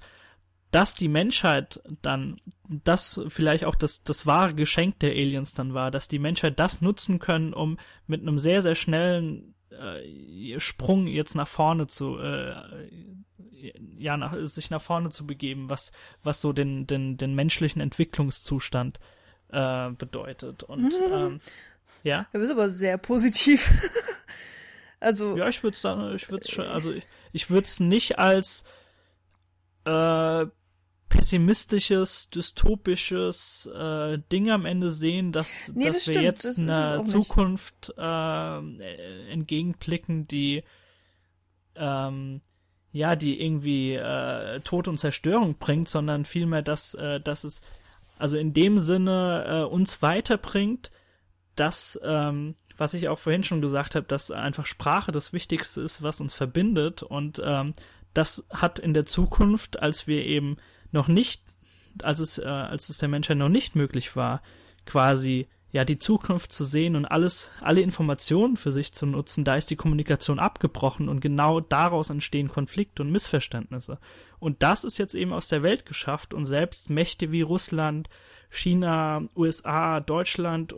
dass 0.74 0.96
die 0.96 1.08
Menschheit 1.08 1.82
dann, 2.02 2.42
das 2.68 3.22
vielleicht 3.28 3.64
auch 3.64 3.76
das, 3.76 4.04
das 4.04 4.26
wahre 4.26 4.56
Geschenk 4.56 5.00
der 5.00 5.12
Aliens 5.12 5.54
dann 5.54 5.76
war, 5.76 5.92
dass 5.92 6.08
die 6.08 6.18
Menschheit 6.18 6.60
das 6.60 6.82
nutzen 6.82 7.20
können, 7.20 7.54
um 7.54 7.78
mit 8.08 8.22
einem 8.22 8.40
sehr, 8.40 8.64
sehr 8.64 8.74
schnellen 8.74 9.53
äh, 9.80 10.60
Sprung 10.60 11.08
jetzt 11.08 11.36
nach 11.36 11.48
vorne 11.48 11.88
zu, 11.88 12.18
äh, 12.20 12.56
ja, 13.98 14.18
nach, 14.18 14.36
sich 14.46 14.70
nach 14.70 14.82
vorne 14.82 15.10
zu 15.10 15.26
begeben, 15.26 15.70
was, 15.70 15.92
was 16.24 16.42
so 16.42 16.54
den, 16.54 16.88
den, 16.88 17.18
den 17.18 17.34
menschlichen 17.36 17.82
Entwicklungszustand 17.82 19.00
äh, 19.50 19.90
bedeutet. 19.92 20.64
Und 20.64 20.84
mhm. 20.84 21.14
ähm, 21.14 21.40
ja. 22.04 22.28
Du 22.34 22.40
bist 22.40 22.52
aber 22.52 22.70
sehr 22.70 22.98
positiv. 22.98 23.72
also. 25.00 25.38
Ja, 25.38 25.48
ich 25.48 25.64
würde 25.64 25.76
es 25.76 26.22
ich 26.22 26.30
würde 26.30 26.70
also 26.70 26.92
ich, 26.92 27.08
ich 27.32 27.50
würde 27.50 27.66
es 27.66 27.80
nicht 27.80 28.20
als 28.20 28.64
äh, 29.86 30.46
pessimistisches, 31.14 32.30
dystopisches 32.30 33.70
äh, 33.74 34.18
Ding 34.32 34.50
am 34.50 34.66
Ende 34.66 34.92
sehen, 34.92 35.32
dass, 35.32 35.72
nee, 35.74 35.86
dass 35.86 35.96
das 35.96 36.08
wir 36.08 36.14
stimmt. 36.14 36.26
jetzt 36.26 36.46
das 36.46 36.60
einer 36.60 37.06
Zukunft 37.06 37.94
äh, 37.98 39.32
entgegenblicken, 39.32 40.28
die 40.28 40.64
ähm, 41.76 42.42
ja, 42.92 43.16
die 43.16 43.42
irgendwie 43.42 43.94
äh, 43.94 44.60
Tod 44.62 44.88
und 44.88 45.00
Zerstörung 45.00 45.56
bringt, 45.58 45.90
sondern 45.90 46.26
vielmehr, 46.26 46.62
dass, 46.62 46.94
äh, 46.94 47.20
dass 47.20 47.44
es 47.44 47.62
also 48.20 48.38
in 48.38 48.54
dem 48.54 48.78
Sinne 48.78 49.46
äh, 49.48 49.64
uns 49.64 50.02
weiterbringt, 50.04 50.92
dass, 51.56 52.00
ähm, 52.04 52.56
was 52.78 52.94
ich 52.94 53.10
auch 53.10 53.18
vorhin 53.18 53.44
schon 53.44 53.62
gesagt 53.62 53.96
habe, 53.96 54.06
dass 54.06 54.30
einfach 54.30 54.68
Sprache 54.68 55.12
das 55.12 55.34
Wichtigste 55.34 55.82
ist, 55.82 56.04
was 56.04 56.22
uns 56.22 56.36
verbindet 56.36 57.02
und 57.02 57.42
ähm, 57.44 57.74
das 58.14 58.46
hat 58.52 58.78
in 58.78 58.94
der 58.94 59.06
Zukunft, 59.06 59.80
als 59.80 60.06
wir 60.06 60.24
eben 60.24 60.58
noch 60.94 61.08
nicht, 61.08 61.42
als 62.02 62.20
es, 62.20 62.38
äh, 62.38 62.46
als 62.46 62.90
es 62.90 62.98
der 62.98 63.10
Menschheit 63.10 63.38
noch 63.38 63.50
nicht 63.50 63.76
möglich 63.76 64.16
war, 64.16 64.42
quasi 64.86 65.48
ja 65.72 65.84
die 65.84 65.98
Zukunft 65.98 66.54
zu 66.54 66.66
sehen 66.66 66.96
und 66.96 67.06
alles, 67.06 67.50
alle 67.60 67.82
Informationen 67.82 68.58
für 68.58 68.72
sich 68.72 68.94
zu 68.94 69.08
nutzen, 69.08 69.44
da 69.44 69.56
ist 69.56 69.72
die 69.72 69.76
Kommunikation 69.76 70.38
abgebrochen 70.38 71.10
und 71.10 71.20
genau 71.20 71.60
daraus 71.60 72.12
entstehen 72.12 72.48
Konflikte 72.48 73.02
und 73.02 73.12
Missverständnisse. 73.12 73.98
Und 74.40 74.62
das 74.62 74.84
ist 74.84 75.00
jetzt 75.00 75.16
eben 75.16 75.34
aus 75.34 75.48
der 75.48 75.64
Welt 75.64 75.86
geschafft 75.86 76.34
und 76.34 76.46
selbst 76.46 76.92
Mächte 76.92 77.32
wie 77.32 77.42
Russland, 77.42 78.08
China, 78.52 79.24
USA, 79.36 80.00
Deutschland 80.00 80.76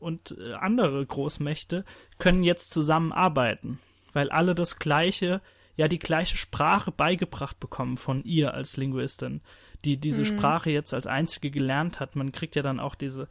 und 0.00 0.36
äh, 0.38 0.54
andere 0.54 1.06
Großmächte 1.06 1.84
können 2.18 2.42
jetzt 2.42 2.72
zusammenarbeiten, 2.72 3.78
weil 4.12 4.30
alle 4.30 4.56
das 4.56 4.80
gleiche, 4.80 5.40
ja 5.76 5.88
die 5.88 5.98
gleiche 5.98 6.36
Sprache 6.36 6.90
beigebracht 6.90 7.60
bekommen 7.60 7.96
von 7.96 8.24
ihr 8.24 8.54
als 8.54 8.76
Linguistin, 8.76 9.42
die 9.84 9.98
diese 9.98 10.22
mhm. 10.22 10.26
Sprache 10.26 10.70
jetzt 10.70 10.94
als 10.94 11.06
einzige 11.06 11.50
gelernt 11.50 12.00
hat. 12.00 12.16
Man 12.16 12.32
kriegt 12.32 12.56
ja 12.56 12.62
dann 12.62 12.80
auch 12.80 12.94
diese 12.94 13.28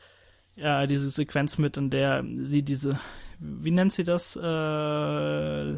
ja, 0.56 0.88
diese 0.88 1.10
Sequenz 1.10 1.58
mit, 1.58 1.78
in 1.78 1.90
der 1.90 2.24
sie 2.38 2.64
diese, 2.64 3.00
wie 3.40 3.72
nennt 3.72 3.92
sie 3.92 4.04
das, 4.04 4.36
äh, 4.38 5.78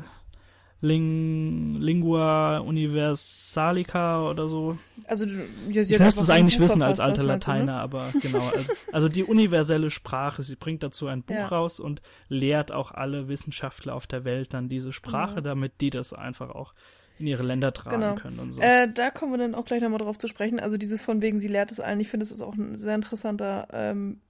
Ling, 0.80 1.78
Lingua 1.80 2.60
Universalica 2.60 4.30
oder 4.30 4.48
so. 4.48 4.78
Also, 5.08 5.26
ja, 5.26 5.82
ich 5.82 6.00
müsste 6.00 6.22
es 6.22 6.30
eigentlich 6.30 6.60
wissen 6.60 6.84
als 6.84 7.00
alter 7.00 7.24
Lateiner, 7.24 7.66
ne? 7.66 7.74
aber 7.80 8.12
genau. 8.22 8.48
Also, 8.48 8.74
also, 8.92 9.08
die 9.08 9.24
universelle 9.24 9.90
Sprache. 9.90 10.44
Sie 10.44 10.56
bringt 10.56 10.84
dazu 10.84 11.08
ein 11.08 11.24
Buch 11.24 11.36
ja. 11.36 11.48
raus 11.48 11.80
und 11.80 12.02
lehrt 12.30 12.72
auch 12.72 12.92
alle 12.92 13.28
Wissenschaftler 13.28 13.96
auf 13.96 14.06
der 14.06 14.24
Welt 14.24 14.54
dann 14.54 14.70
diese 14.70 14.94
Sprache, 14.94 15.36
genau. 15.36 15.50
damit 15.50 15.82
die 15.82 15.90
das 15.90 16.14
einfach 16.14 16.52
auch 16.52 16.74
in 17.20 17.28
ihre 17.28 17.44
Länder 17.44 17.74
tragen 17.74 18.02
genau. 18.02 18.16
können 18.16 18.40
und 18.40 18.54
so. 18.54 18.62
Äh, 18.62 18.92
da 18.94 19.10
kommen 19.10 19.32
wir 19.32 19.40
dann 19.40 19.56
auch 19.56 19.66
gleich 19.66 19.82
nochmal 19.82 20.00
drauf 20.00 20.20
zu 20.20 20.28
sprechen. 20.28 20.60
Also 20.60 20.78
dieses 20.78 21.04
von 21.04 21.22
wegen, 21.22 21.40
sie 21.40 21.48
lehrt 21.48 21.72
es 21.72 21.80
allen. 21.80 22.00
Ich 22.00 22.10
finde, 22.10 22.24
es 22.24 22.32
ist 22.32 22.42
auch 22.42 22.54
ein 22.54 22.76
sehr 22.76 22.94
interessanter 22.94 23.68
ähm, 23.74 24.22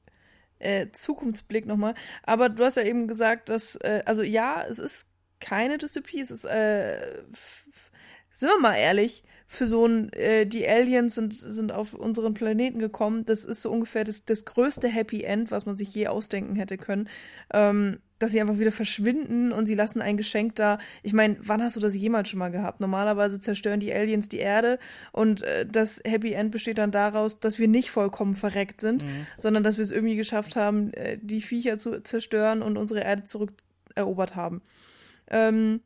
äh, 0.59 0.87
Zukunftsblick 0.91 1.65
nochmal. 1.65 1.93
Aber 2.23 2.49
du 2.49 2.63
hast 2.63 2.77
ja 2.77 2.83
eben 2.83 3.07
gesagt, 3.07 3.49
dass, 3.49 3.75
äh, 3.77 4.03
also 4.05 4.23
ja, 4.23 4.63
es 4.69 4.79
ist 4.79 5.06
keine 5.39 5.77
Dystopie, 5.77 6.21
es 6.21 6.31
ist, 6.31 6.45
äh, 6.45 7.21
sind 8.31 8.49
wir 8.49 8.59
mal 8.59 8.75
ehrlich, 8.75 9.23
für 9.49 9.65
so 9.65 9.85
ein, 9.85 10.11
äh, 10.13 10.45
die 10.45 10.67
Aliens 10.67 11.15
sind, 11.15 11.33
sind 11.33 11.71
auf 11.71 11.93
unseren 11.93 12.33
Planeten 12.33 12.79
gekommen, 12.79 13.25
das 13.25 13.45
ist 13.45 13.61
so 13.61 13.71
ungefähr 13.71 14.03
das, 14.03 14.25
das 14.25 14.43
größte 14.43 14.89
Happy 14.89 15.23
End, 15.23 15.51
was 15.51 15.65
man 15.65 15.77
sich 15.77 15.93
je 15.95 16.07
ausdenken 16.07 16.55
hätte 16.57 16.77
können. 16.77 17.07
Ähm, 17.53 17.99
dass 18.19 18.31
sie 18.31 18.41
einfach 18.41 18.59
wieder 18.59 18.71
verschwinden 18.71 19.51
und 19.51 19.67
sie 19.67 19.75
lassen 19.75 20.01
ein 20.01 20.17
Geschenk 20.17 20.55
da. 20.55 20.79
Ich 21.03 21.13
meine, 21.13 21.37
wann 21.41 21.61
hast 21.61 21.75
du 21.75 21.79
das 21.79 21.95
jemals 21.95 22.29
schon 22.29 22.39
mal 22.39 22.51
gehabt? 22.51 22.79
Normalerweise 22.79 23.39
zerstören 23.39 23.79
die 23.79 23.93
Aliens 23.93 24.27
die 24.27 24.39
Erde 24.39 24.79
und 25.11 25.43
äh, 25.43 25.65
das 25.65 26.01
Happy 26.05 26.33
End 26.33 26.51
besteht 26.51 26.79
dann 26.79 26.91
daraus, 26.91 27.39
dass 27.39 27.59
wir 27.59 27.67
nicht 27.67 27.91
vollkommen 27.91 28.33
verreckt 28.33 28.81
sind, 28.81 29.03
mhm. 29.03 29.27
sondern 29.37 29.63
dass 29.63 29.77
wir 29.77 29.83
es 29.83 29.91
irgendwie 29.91 30.15
geschafft 30.15 30.55
haben, 30.55 30.93
äh, 30.93 31.19
die 31.21 31.41
Viecher 31.41 31.77
zu 31.77 32.01
zerstören 32.01 32.61
und 32.61 32.77
unsere 32.77 33.01
Erde 33.01 33.23
zurückerobert 33.23 34.35
haben. 34.35 34.61
Ähm, 35.29 35.81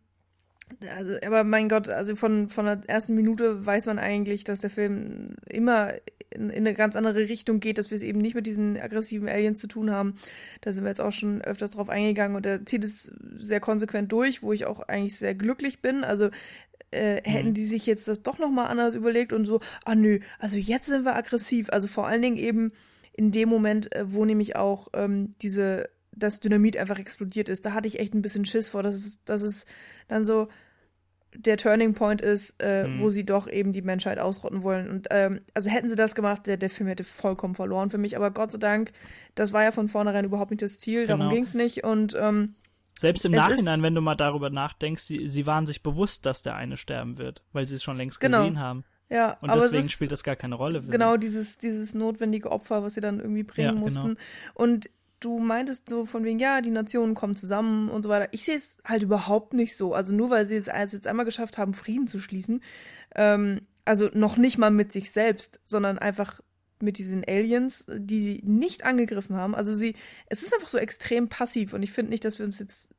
also, 0.95 1.15
aber 1.25 1.43
mein 1.43 1.69
Gott, 1.69 1.89
also 1.89 2.15
von, 2.15 2.49
von 2.49 2.65
der 2.65 2.81
ersten 2.87 3.15
Minute 3.15 3.65
weiß 3.65 3.87
man 3.87 3.99
eigentlich, 3.99 4.43
dass 4.43 4.61
der 4.61 4.69
Film 4.69 5.35
immer 5.49 5.93
in, 6.29 6.49
in 6.49 6.65
eine 6.65 6.73
ganz 6.73 6.95
andere 6.95 7.27
Richtung 7.27 7.59
geht, 7.59 7.77
dass 7.77 7.91
wir 7.91 7.97
es 7.97 8.03
eben 8.03 8.19
nicht 8.19 8.35
mit 8.35 8.47
diesen 8.47 8.79
aggressiven 8.79 9.27
Aliens 9.27 9.59
zu 9.59 9.67
tun 9.67 9.91
haben. 9.91 10.15
Da 10.61 10.71
sind 10.71 10.83
wir 10.83 10.89
jetzt 10.89 11.01
auch 11.01 11.11
schon 11.11 11.41
öfters 11.41 11.71
drauf 11.71 11.89
eingegangen 11.89 12.37
und 12.37 12.45
er 12.45 12.65
zieht 12.65 12.83
es 12.83 13.11
sehr 13.37 13.59
konsequent 13.59 14.11
durch, 14.11 14.43
wo 14.43 14.53
ich 14.53 14.65
auch 14.65 14.79
eigentlich 14.81 15.17
sehr 15.17 15.35
glücklich 15.35 15.81
bin. 15.81 16.03
Also 16.03 16.29
äh, 16.91 17.21
hätten 17.23 17.49
mhm. 17.49 17.53
die 17.53 17.65
sich 17.65 17.85
jetzt 17.85 18.07
das 18.07 18.21
doch 18.23 18.39
nochmal 18.39 18.67
anders 18.67 18.95
überlegt 18.95 19.33
und 19.33 19.45
so, 19.45 19.59
ah 19.85 19.95
nö, 19.95 20.19
also 20.39 20.57
jetzt 20.57 20.87
sind 20.87 21.05
wir 21.05 21.15
aggressiv. 21.15 21.69
Also 21.71 21.87
vor 21.87 22.07
allen 22.07 22.21
Dingen 22.21 22.37
eben 22.37 22.71
in 23.13 23.31
dem 23.31 23.49
Moment, 23.49 23.93
äh, 23.95 24.11
wo 24.13 24.25
nämlich 24.25 24.55
auch 24.55 24.87
ähm, 24.93 25.35
diese 25.41 25.89
das 26.13 26.39
Dynamit 26.39 26.77
einfach 26.77 26.99
explodiert 26.99 27.49
ist. 27.49 27.65
Da 27.65 27.73
hatte 27.73 27.87
ich 27.87 27.99
echt 27.99 28.13
ein 28.13 28.21
bisschen 28.21 28.45
Schiss 28.45 28.69
vor, 28.69 28.83
dass 28.83 28.95
es, 28.95 29.23
dass 29.23 29.41
es 29.41 29.65
dann 30.07 30.25
so, 30.25 30.47
der 31.33 31.55
Turning 31.55 31.93
Point 31.93 32.19
ist, 32.19 32.61
äh, 32.61 32.87
Mhm. 32.87 32.99
wo 32.99 33.09
sie 33.09 33.25
doch 33.25 33.47
eben 33.49 33.71
die 33.71 33.81
Menschheit 33.81 34.19
ausrotten 34.19 34.63
wollen. 34.63 34.89
Und 34.89 35.07
ähm, 35.11 35.39
also 35.53 35.69
hätten 35.69 35.87
sie 35.87 35.95
das 35.95 36.13
gemacht, 36.13 36.45
der, 36.45 36.57
der 36.57 36.69
Film 36.69 36.89
hätte 36.89 37.05
vollkommen 37.05 37.55
verloren 37.55 37.89
für 37.89 37.97
mich. 37.97 38.17
Aber 38.17 38.31
Gott 38.31 38.51
sei 38.51 38.57
Dank, 38.59 38.91
das 39.35 39.53
war 39.53 39.63
ja 39.63 39.71
von 39.71 39.87
vornherein 39.87 40.25
überhaupt 40.25 40.51
nicht 40.51 40.61
das 40.61 40.77
Ziel, 40.79 41.07
darum 41.07 41.21
Genau. 41.21 41.33
ging's 41.33 41.53
nicht. 41.53 41.85
Und 41.85 42.17
ähm, 42.19 42.55
Selbst 42.99 43.23
im 43.23 43.33
Es 43.33 43.39
Nachhinein, 43.39 43.81
wenn 43.81 43.95
du 43.95 44.01
mal 44.01 44.15
darüber 44.15 44.49
nachdenkst, 44.49 45.03
sie, 45.03 45.27
sie 45.29 45.45
waren 45.45 45.65
sich 45.65 45.81
bewusst, 45.81 46.25
dass 46.25 46.41
der 46.41 46.55
eine 46.55 46.75
sterben 46.75 47.17
wird, 47.17 47.41
weil 47.53 47.65
sie 47.65 47.75
es 47.75 47.83
schon 47.83 47.95
längst 47.95 48.19
Genau. 48.19 48.39
gesehen 48.41 48.59
haben. 48.59 48.83
ja, 49.09 49.37
Und 49.41 49.49
aber 49.49 49.61
deswegen 49.61 49.79
es 49.79 49.85
ist, 49.85 49.91
spielt 49.93 50.11
das 50.11 50.23
gar 50.23 50.35
keine 50.35 50.55
Rolle. 50.55 50.81
Genau 50.81 51.13
sie. 51.13 51.19
dieses, 51.19 51.57
dieses 51.57 51.93
notwendige 51.93 52.51
Opfer, 52.51 52.83
was 52.83 52.95
sie 52.95 53.01
dann 53.01 53.19
irgendwie 53.21 53.43
bringen 53.43 53.65
Ja, 53.67 53.71
genau. 53.71 53.83
mussten. 53.85 54.17
Und 54.53 54.89
du 55.21 55.39
meintest 55.39 55.87
so 55.87 56.05
von 56.05 56.25
wegen, 56.25 56.39
ja, 56.39 56.61
die 56.61 56.71
Nationen 56.71 57.15
kommen 57.15 57.35
zusammen 57.35 57.89
und 57.89 58.03
so 58.03 58.09
weiter. 58.09 58.27
Ich 58.31 58.43
sehe 58.43 58.55
es 58.55 58.81
halt 58.83 59.03
überhaupt 59.03 59.53
nicht 59.53 59.77
so. 59.77 59.93
Also 59.93 60.13
nur 60.13 60.29
weil 60.29 60.45
sie 60.45 60.57
es 60.57 60.67
jetzt 60.67 61.07
einmal 61.07 61.25
geschafft 61.25 61.57
haben, 61.57 61.73
Frieden 61.73 62.07
zu 62.07 62.19
schließen, 62.19 62.61
ähm, 63.15 63.61
also 63.85 64.09
noch 64.13 64.37
nicht 64.37 64.57
mal 64.57 64.71
mit 64.71 64.91
sich 64.91 65.11
selbst, 65.11 65.61
sondern 65.63 65.97
einfach 65.97 66.41
mit 66.81 66.97
diesen 66.97 67.23
Aliens, 67.25 67.85
die 67.87 68.21
sie 68.21 68.41
nicht 68.43 68.83
angegriffen 68.83 69.35
haben. 69.35 69.55
Also 69.55 69.73
sie, 69.75 69.95
es 70.27 70.43
ist 70.43 70.53
einfach 70.53 70.67
so 70.67 70.77
extrem 70.77 71.29
passiv 71.29 71.73
und 71.73 71.83
ich 71.83 71.91
finde 71.91 72.11
nicht, 72.11 72.25
dass 72.25 72.39
wir 72.39 72.45
uns 72.45 72.59
jetzt, 72.59 72.89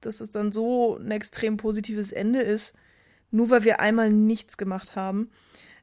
dass 0.00 0.20
es 0.20 0.30
dann 0.30 0.52
so 0.52 0.96
ein 0.96 1.10
extrem 1.10 1.56
positives 1.56 2.12
Ende 2.12 2.40
ist, 2.40 2.76
nur 3.30 3.50
weil 3.50 3.64
wir 3.64 3.80
einmal 3.80 4.10
nichts 4.10 4.56
gemacht 4.56 4.94
haben 4.94 5.30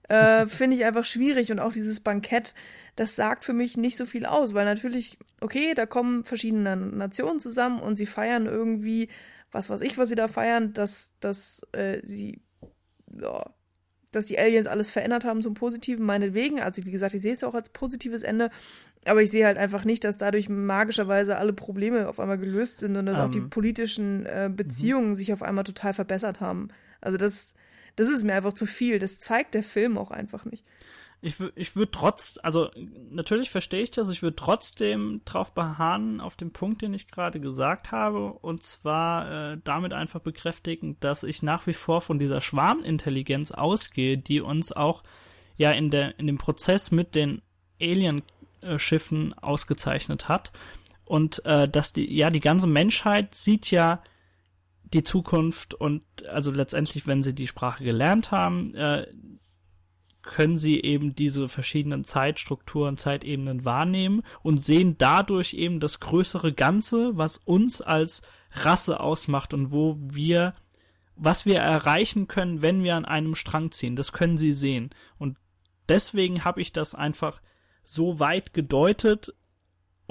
äh, 0.09 0.47
finde 0.47 0.75
ich 0.75 0.85
einfach 0.85 1.05
schwierig. 1.05 1.51
Und 1.51 1.59
auch 1.59 1.73
dieses 1.73 1.99
Bankett, 1.99 2.53
das 2.95 3.15
sagt 3.15 3.43
für 3.45 3.53
mich 3.53 3.77
nicht 3.77 3.97
so 3.97 4.05
viel 4.05 4.25
aus, 4.25 4.53
weil 4.53 4.65
natürlich, 4.65 5.17
okay, 5.41 5.73
da 5.73 5.85
kommen 5.85 6.23
verschiedene 6.23 6.75
Nationen 6.75 7.39
zusammen 7.39 7.79
und 7.79 7.95
sie 7.95 8.05
feiern 8.05 8.45
irgendwie, 8.45 9.09
was 9.51 9.69
weiß 9.69 9.81
ich, 9.81 9.97
was 9.97 10.09
sie 10.09 10.15
da 10.15 10.27
feiern, 10.27 10.73
dass, 10.73 11.13
dass 11.19 11.65
äh, 11.71 11.99
sie, 12.03 12.41
ja, 13.19 13.45
dass 14.11 14.27
die 14.27 14.37
Aliens 14.37 14.67
alles 14.67 14.89
verändert 14.89 15.25
haben 15.25 15.41
zum 15.41 15.55
Positiven, 15.55 16.05
meinetwegen. 16.05 16.59
Also 16.59 16.85
wie 16.85 16.91
gesagt, 16.91 17.15
ich 17.15 17.21
sehe 17.21 17.33
es 17.33 17.43
auch 17.43 17.55
als 17.55 17.69
positives 17.69 18.23
Ende. 18.23 18.51
Aber 19.05 19.21
ich 19.21 19.31
sehe 19.31 19.45
halt 19.45 19.57
einfach 19.57 19.85
nicht, 19.85 20.03
dass 20.03 20.17
dadurch 20.17 20.49
magischerweise 20.49 21.37
alle 21.37 21.51
Probleme 21.51 22.07
auf 22.07 22.19
einmal 22.19 22.37
gelöst 22.37 22.77
sind 22.77 22.95
und 22.95 23.05
dass 23.07 23.19
auch 23.19 23.31
die 23.31 23.39
Ähm. 23.39 23.49
politischen 23.49 24.25
äh, 24.25 24.49
Beziehungen 24.55 25.15
sich 25.15 25.33
auf 25.33 25.43
einmal 25.43 25.63
total 25.63 25.93
verbessert 25.93 26.39
haben. 26.39 26.69
Also 27.01 27.17
das, 27.17 27.53
das 27.95 28.09
ist 28.09 28.23
mir 28.23 28.33
einfach 28.33 28.53
zu 28.53 28.65
viel. 28.65 28.99
Das 28.99 29.19
zeigt 29.19 29.53
der 29.53 29.63
Film 29.63 29.97
auch 29.97 30.11
einfach 30.11 30.45
nicht. 30.45 30.65
Ich, 31.25 31.35
ich 31.55 31.77
würde 31.77 31.91
trotz, 31.91 32.37
also 32.43 32.69
natürlich 33.09 33.49
verstehe 33.49 33.81
ich 33.81 33.91
das, 33.91 34.09
ich 34.09 34.21
würde 34.21 34.35
trotzdem 34.35 35.21
drauf 35.23 35.53
beharren 35.53 36.19
auf 36.19 36.35
den 36.35 36.51
Punkt, 36.51 36.81
den 36.81 36.93
ich 36.93 37.07
gerade 37.07 37.39
gesagt 37.39 37.93
habe, 37.93 38.33
und 38.33 38.61
zwar 38.61 39.53
äh, 39.53 39.57
damit 39.63 39.93
einfach 39.93 40.19
bekräftigen, 40.19 40.97
dass 40.99 41.23
ich 41.23 41.41
nach 41.41 41.65
wie 41.65 41.73
vor 41.73 42.01
von 42.01 42.19
dieser 42.19 42.41
Schwarmintelligenz 42.41 43.51
ausgehe, 43.51 44.17
die 44.17 44.41
uns 44.41 44.73
auch 44.73 45.01
ja 45.55 45.71
in 45.71 45.91
der 45.91 46.19
in 46.19 46.27
dem 46.27 46.37
Prozess 46.37 46.91
mit 46.91 47.15
den 47.15 47.41
Alien-Schiffen 47.79 49.33
ausgezeichnet 49.35 50.27
hat 50.27 50.51
und 51.05 51.45
äh, 51.45 51.69
dass 51.69 51.93
die 51.93 52.13
ja 52.13 52.31
die 52.31 52.41
ganze 52.41 52.67
Menschheit 52.67 53.33
sieht 53.33 53.71
ja 53.71 54.03
die 54.93 55.03
Zukunft 55.03 55.73
und 55.73 56.03
also 56.27 56.51
letztendlich, 56.51 57.07
wenn 57.07 57.23
sie 57.23 57.33
die 57.33 57.47
Sprache 57.47 57.83
gelernt 57.83 58.31
haben, 58.31 58.75
äh, 58.75 59.07
können 60.21 60.57
sie 60.57 60.81
eben 60.81 61.15
diese 61.15 61.49
verschiedenen 61.49 62.05
Zeitstrukturen, 62.05 62.95
Zeitebenen 62.95 63.65
wahrnehmen 63.65 64.23
und 64.41 64.57
sehen 64.57 64.95
dadurch 64.97 65.53
eben 65.53 65.79
das 65.79 65.99
größere 65.99 66.53
Ganze, 66.53 67.17
was 67.17 67.37
uns 67.37 67.81
als 67.81 68.21
Rasse 68.51 68.99
ausmacht 69.01 69.53
und 69.53 69.71
wo 69.71 69.97
wir, 69.99 70.55
was 71.15 71.45
wir 71.45 71.59
erreichen 71.59 72.27
können, 72.27 72.61
wenn 72.61 72.83
wir 72.83 72.95
an 72.95 73.05
einem 73.05 73.35
Strang 73.35 73.71
ziehen. 73.71 73.97
Das 73.97 74.13
können 74.13 74.37
sie 74.37 74.53
sehen. 74.53 74.91
Und 75.17 75.37
deswegen 75.89 76.45
habe 76.45 76.61
ich 76.61 76.71
das 76.71 76.95
einfach 76.95 77.41
so 77.83 78.19
weit 78.19 78.53
gedeutet 78.53 79.33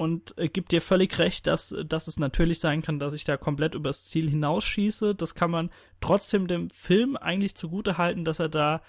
und 0.03 0.37
äh, 0.37 0.49
gibt 0.49 0.71
dir 0.71 0.81
völlig 0.81 1.17
recht, 1.17 1.47
dass, 1.47 1.73
dass 1.85 2.07
es 2.07 2.19
natürlich 2.19 2.59
sein 2.59 2.81
kann, 2.81 2.99
dass 2.99 3.13
ich 3.13 3.23
da 3.23 3.37
komplett 3.37 3.73
übers 3.73 4.03
Ziel 4.03 4.29
hinausschieße. 4.29 5.15
Das 5.15 5.33
kann 5.33 5.49
man 5.49 5.71
trotzdem 6.01 6.47
dem 6.47 6.69
Film 6.69 7.15
eigentlich 7.15 7.55
zugute 7.55 7.97
halten, 7.97 8.25
dass 8.25 8.39
er 8.39 8.49
da 8.49 8.81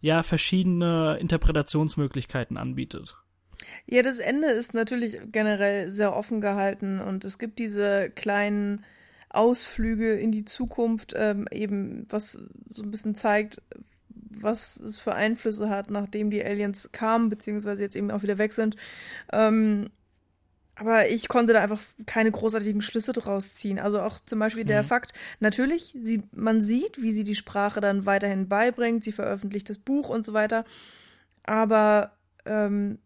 ja 0.00 0.22
verschiedene 0.22 1.18
Interpretationsmöglichkeiten 1.20 2.56
anbietet. 2.56 3.16
Ja, 3.86 4.02
das 4.02 4.20
Ende 4.20 4.48
ist 4.48 4.72
natürlich 4.72 5.18
generell 5.32 5.90
sehr 5.90 6.16
offen 6.16 6.40
gehalten 6.40 7.00
und 7.00 7.24
es 7.24 7.38
gibt 7.38 7.58
diese 7.58 8.08
kleinen 8.08 8.84
Ausflüge 9.28 10.14
in 10.14 10.32
die 10.32 10.44
Zukunft, 10.44 11.14
ähm, 11.16 11.46
eben 11.50 12.04
was 12.08 12.38
so 12.72 12.82
ein 12.82 12.90
bisschen 12.90 13.14
zeigt, 13.14 13.60
was 14.08 14.76
es 14.76 15.00
für 15.00 15.14
Einflüsse 15.14 15.68
hat, 15.68 15.90
nachdem 15.90 16.30
die 16.30 16.44
Aliens 16.44 16.90
kamen, 16.92 17.28
beziehungsweise 17.28 17.82
jetzt 17.82 17.96
eben 17.96 18.10
auch 18.10 18.22
wieder 18.22 18.38
weg 18.38 18.52
sind. 18.52 18.76
Ähm, 19.32 19.90
aber 20.80 21.10
ich 21.10 21.28
konnte 21.28 21.52
da 21.52 21.62
einfach 21.62 21.78
keine 22.06 22.30
großartigen 22.30 22.80
Schlüsse 22.80 23.12
draus 23.12 23.54
ziehen. 23.54 23.78
Also 23.78 24.00
auch 24.00 24.18
zum 24.18 24.38
Beispiel 24.38 24.64
der 24.64 24.82
Mhm. 24.82 24.86
Fakt, 24.86 25.12
natürlich, 25.38 25.94
sie, 26.02 26.22
man 26.32 26.62
sieht, 26.62 27.02
wie 27.02 27.12
sie 27.12 27.22
die 27.22 27.34
Sprache 27.34 27.82
dann 27.82 28.06
weiterhin 28.06 28.48
beibringt, 28.48 29.04
sie 29.04 29.12
veröffentlicht 29.12 29.68
das 29.68 29.76
Buch 29.76 30.08
und 30.08 30.24
so 30.24 30.32
weiter. 30.32 30.64
Aber 31.42 32.12
ähm, 32.46 32.98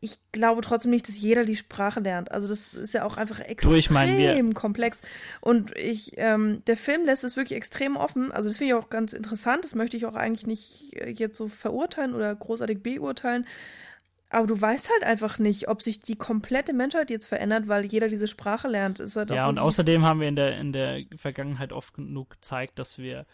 ich 0.00 0.18
glaube 0.32 0.60
trotzdem 0.60 0.90
nicht, 0.90 1.08
dass 1.08 1.18
jeder 1.18 1.46
die 1.46 1.56
Sprache 1.56 2.00
lernt. 2.00 2.30
Also 2.30 2.48
das 2.48 2.74
ist 2.74 2.92
ja 2.92 3.04
auch 3.04 3.16
einfach 3.16 3.40
extrem 3.40 3.74
ich 3.74 3.88
meine, 3.88 4.52
komplex. 4.52 5.00
Und 5.40 5.74
ich, 5.78 6.12
ähm, 6.18 6.62
der 6.66 6.76
Film 6.76 7.06
lässt 7.06 7.24
es 7.24 7.38
wirklich 7.38 7.56
extrem 7.56 7.96
offen. 7.96 8.30
Also 8.30 8.50
das 8.50 8.58
finde 8.58 8.74
ich 8.74 8.78
auch 8.78 8.90
ganz 8.90 9.14
interessant. 9.14 9.64
Das 9.64 9.74
möchte 9.74 9.96
ich 9.96 10.04
auch 10.04 10.16
eigentlich 10.16 10.46
nicht 10.46 11.00
äh, 11.00 11.08
jetzt 11.16 11.38
so 11.38 11.48
verurteilen 11.48 12.14
oder 12.14 12.34
großartig 12.34 12.82
beurteilen. 12.82 13.46
Aber 14.32 14.46
du 14.46 14.58
weißt 14.58 14.90
halt 14.90 15.04
einfach 15.04 15.38
nicht, 15.38 15.68
ob 15.68 15.82
sich 15.82 16.00
die 16.00 16.16
komplette 16.16 16.72
Menschheit 16.72 17.10
jetzt 17.10 17.26
verändert, 17.26 17.68
weil 17.68 17.84
jeder 17.84 18.08
diese 18.08 18.26
Sprache 18.26 18.66
lernt. 18.66 18.98
Ist 18.98 19.16
halt 19.16 19.30
Ja, 19.30 19.46
und 19.46 19.58
außerdem 19.58 20.04
haben 20.04 20.20
wir 20.20 20.28
in 20.28 20.36
der, 20.36 20.58
in 20.58 20.72
der 20.72 21.02
Vergangenheit 21.16 21.72
oft 21.72 21.92
genug 21.92 22.30
gezeigt, 22.30 22.78
dass 22.78 22.96
wir 22.96 23.26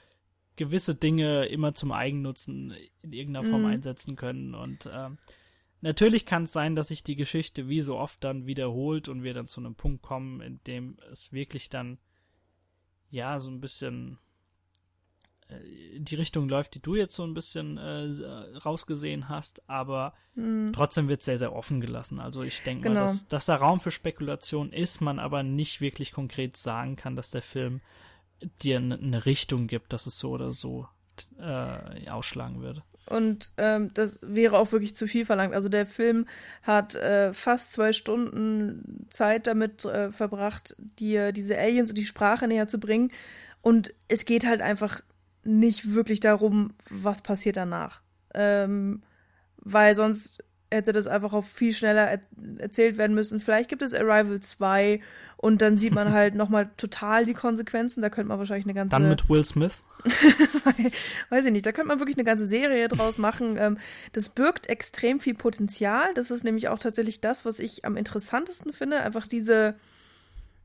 gewisse 0.56 0.96
Dinge 0.96 1.46
immer 1.46 1.72
zum 1.72 1.92
Eigennutzen 1.92 2.74
in 3.02 3.12
irgendeiner 3.12 3.44
Form 3.48 3.62
Mhm. 3.62 3.68
einsetzen 3.68 4.16
können. 4.16 4.56
Und 4.56 4.90
ähm, 4.92 5.18
natürlich 5.82 6.26
kann 6.26 6.42
es 6.42 6.52
sein, 6.52 6.74
dass 6.74 6.88
sich 6.88 7.04
die 7.04 7.14
Geschichte 7.14 7.68
wie 7.68 7.80
so 7.80 7.96
oft 7.96 8.24
dann 8.24 8.46
wiederholt 8.46 9.08
und 9.08 9.22
wir 9.22 9.34
dann 9.34 9.46
zu 9.46 9.60
einem 9.60 9.76
Punkt 9.76 10.02
kommen, 10.02 10.40
in 10.40 10.58
dem 10.66 10.96
es 11.12 11.32
wirklich 11.32 11.68
dann 11.68 11.98
ja 13.08 13.38
so 13.38 13.50
ein 13.50 13.60
bisschen 13.60 14.18
die 15.96 16.14
Richtung 16.14 16.48
läuft, 16.48 16.74
die 16.74 16.80
du 16.80 16.94
jetzt 16.94 17.14
so 17.14 17.24
ein 17.24 17.34
bisschen 17.34 17.78
äh, 17.78 18.58
rausgesehen 18.58 19.28
hast, 19.28 19.68
aber 19.68 20.14
Mhm. 20.34 20.72
trotzdem 20.72 21.08
wird 21.08 21.22
sehr, 21.22 21.38
sehr 21.38 21.52
offen 21.52 21.80
gelassen. 21.80 22.20
Also 22.20 22.42
ich 22.42 22.62
denke 22.62 22.88
Genau. 22.88 23.00
mal, 23.00 23.06
dass, 23.06 23.26
dass 23.26 23.46
da 23.46 23.56
Raum 23.56 23.80
für 23.80 23.90
Spekulation 23.90 24.72
ist, 24.72 25.00
man 25.00 25.18
aber 25.18 25.42
nicht 25.42 25.80
wirklich 25.80 26.12
konkret 26.12 26.56
sagen 26.56 26.94
kann, 26.96 27.16
dass 27.16 27.30
der 27.30 27.42
Film 27.42 27.80
dir 28.62 28.76
eine 28.76 28.98
ne 28.98 29.26
Richtung 29.26 29.66
gibt, 29.66 29.92
dass 29.92 30.06
es 30.06 30.18
so 30.18 30.30
oder 30.30 30.52
so 30.52 30.86
äh, 31.40 32.08
ausschlagen 32.08 32.62
wird. 32.62 32.82
Und 33.06 33.52
ähm, 33.56 33.90
das 33.94 34.18
wäre 34.20 34.58
auch 34.58 34.70
wirklich 34.70 34.94
zu 34.94 35.06
viel 35.08 35.24
verlangt. 35.24 35.54
Also 35.54 35.68
der 35.68 35.86
Film 35.86 36.26
hat 36.62 36.94
äh, 36.94 37.32
fast 37.32 37.72
zwei 37.72 37.92
Stunden 37.92 39.06
Zeit 39.08 39.46
damit 39.46 39.86
äh, 39.86 40.12
verbracht, 40.12 40.76
dir 41.00 41.32
diese 41.32 41.58
Aliens 41.58 41.90
und 41.90 41.96
die 41.96 42.04
Sprache 42.04 42.46
näher 42.46 42.68
zu 42.68 42.78
bringen. 42.78 43.10
Und 43.62 43.94
es 44.08 44.24
geht 44.24 44.46
halt 44.46 44.60
einfach 44.60 45.02
nicht 45.44 45.94
wirklich 45.94 46.20
darum, 46.20 46.68
was 46.90 47.22
passiert 47.22 47.56
danach. 47.56 48.00
Ähm, 48.34 49.02
weil 49.56 49.94
sonst 49.96 50.44
hätte 50.70 50.92
das 50.92 51.06
einfach 51.06 51.32
auch 51.32 51.44
viel 51.44 51.72
schneller 51.72 52.02
er 52.02 52.20
erzählt 52.58 52.98
werden 52.98 53.14
müssen. 53.14 53.40
Vielleicht 53.40 53.70
gibt 53.70 53.82
es 53.82 53.94
Arrival 53.94 54.40
2 54.40 55.00
und 55.36 55.62
dann 55.62 55.78
sieht 55.78 55.94
man 55.94 56.12
halt 56.12 56.34
nochmal 56.34 56.70
total 56.76 57.24
die 57.24 57.34
Konsequenzen. 57.34 58.02
Da 58.02 58.10
könnte 58.10 58.28
man 58.28 58.38
wahrscheinlich 58.38 58.66
eine 58.66 58.74
ganze 58.74 58.96
Dann 58.96 59.08
mit 59.08 59.28
Will 59.28 59.44
Smith. 59.44 59.82
weiß 61.30 61.44
ich 61.44 61.52
nicht, 61.52 61.66
da 61.66 61.72
könnte 61.72 61.88
man 61.88 61.98
wirklich 61.98 62.16
eine 62.16 62.24
ganze 62.24 62.46
Serie 62.46 62.88
draus 62.88 63.18
machen. 63.18 63.56
Ähm, 63.58 63.78
das 64.12 64.28
birgt 64.28 64.68
extrem 64.68 65.20
viel 65.20 65.34
Potenzial. 65.34 66.12
Das 66.14 66.30
ist 66.30 66.44
nämlich 66.44 66.68
auch 66.68 66.78
tatsächlich 66.78 67.20
das, 67.20 67.44
was 67.44 67.58
ich 67.58 67.84
am 67.84 67.96
interessantesten 67.96 68.72
finde. 68.72 69.00
Einfach 69.00 69.26
diese, 69.26 69.74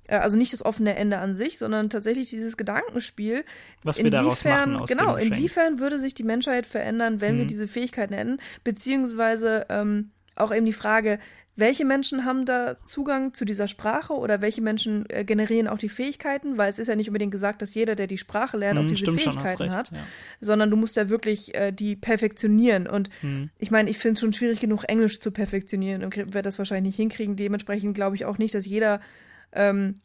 also 0.10 0.38
nicht 0.38 0.52
das 0.54 0.64
offene 0.66 0.96
Ende 0.96 1.18
an 1.20 1.34
sich, 1.36 1.58
sondern 1.58 1.90
tatsächlich 1.90 2.30
dieses 2.30 2.58
Gedankenspiel. 2.58 3.44
Was 3.84 4.04
wir 4.04 4.12
daraus 4.12 4.44
machen 4.44 4.76
aus 4.76 4.90
genau, 4.90 5.16
inwiefern 5.16 5.80
würde 5.80 6.00
sich 6.00 6.14
die 6.14 6.24
Menschheit 6.24 6.66
verändern, 6.66 7.22
wenn 7.22 7.38
wir 7.38 7.44
Mhm. 7.46 7.48
diese 7.50 7.68
Fähigkeiten 7.68 8.14
hätten? 8.14 8.40
Beziehungsweise 8.84 9.66
ähm, 9.70 10.12
auch 10.36 10.54
eben 10.54 10.66
die 10.66 10.74
Frage, 10.74 11.20
welche 11.56 11.86
Menschen 11.86 12.26
haben 12.26 12.46
da 12.46 12.78
Zugang 12.84 13.36
zu 13.36 13.46
dieser 13.46 13.68
Sprache 13.68 14.14
oder 14.14 14.42
welche 14.42 14.62
Menschen 14.64 15.06
äh, 15.10 15.24
generieren 15.24 15.68
auch 15.68 15.78
die 15.78 15.88
Fähigkeiten? 15.88 16.58
Weil 16.58 16.72
es 16.72 16.80
ist 16.80 16.88
ja 16.88 16.96
nicht 16.96 17.10
unbedingt 17.10 17.32
gesagt, 17.32 17.62
dass 17.62 17.76
jeder, 17.76 17.96
der 17.96 18.08
die 18.08 18.18
Sprache 18.18 18.58
lernt, 18.58 18.80
auch 18.80 18.84
Hm, 18.84 18.90
diese 18.90 19.06
schon, 19.06 19.20
Fähigkeiten 19.20 19.62
recht, 19.62 19.76
hat 19.76 19.92
Ja. 19.92 20.00
sondern 20.42 20.72
du 20.72 20.78
musst 20.78 20.96
ja 20.96 21.10
wirklich 21.10 21.54
äh, 21.54 21.72
die 21.72 21.96
perfektionieren. 21.96 22.88
Und 22.88 23.12
Hm. 23.22 23.52
ich 23.60 23.70
meine, 23.70 23.90
ich 23.92 24.00
finde 24.00 24.16
es 24.16 24.20
schon 24.22 24.34
schwierig 24.34 24.60
genug, 24.62 24.86
Englisch 24.88 25.20
zu 25.20 25.32
perfektionieren 25.32 26.04
und 26.04 26.18
werde 26.18 26.42
das 26.42 26.58
wahrscheinlich 26.58 26.90
nicht 26.94 26.98
hinkriegen. 26.98 27.36
Dementsprechend 27.36 27.94
glaube 27.94 28.16
ich 28.16 28.26
auch 28.26 28.40
nicht, 28.40 28.56
dass 28.56 28.66
jeder 28.66 29.00
ähm, 29.54 30.02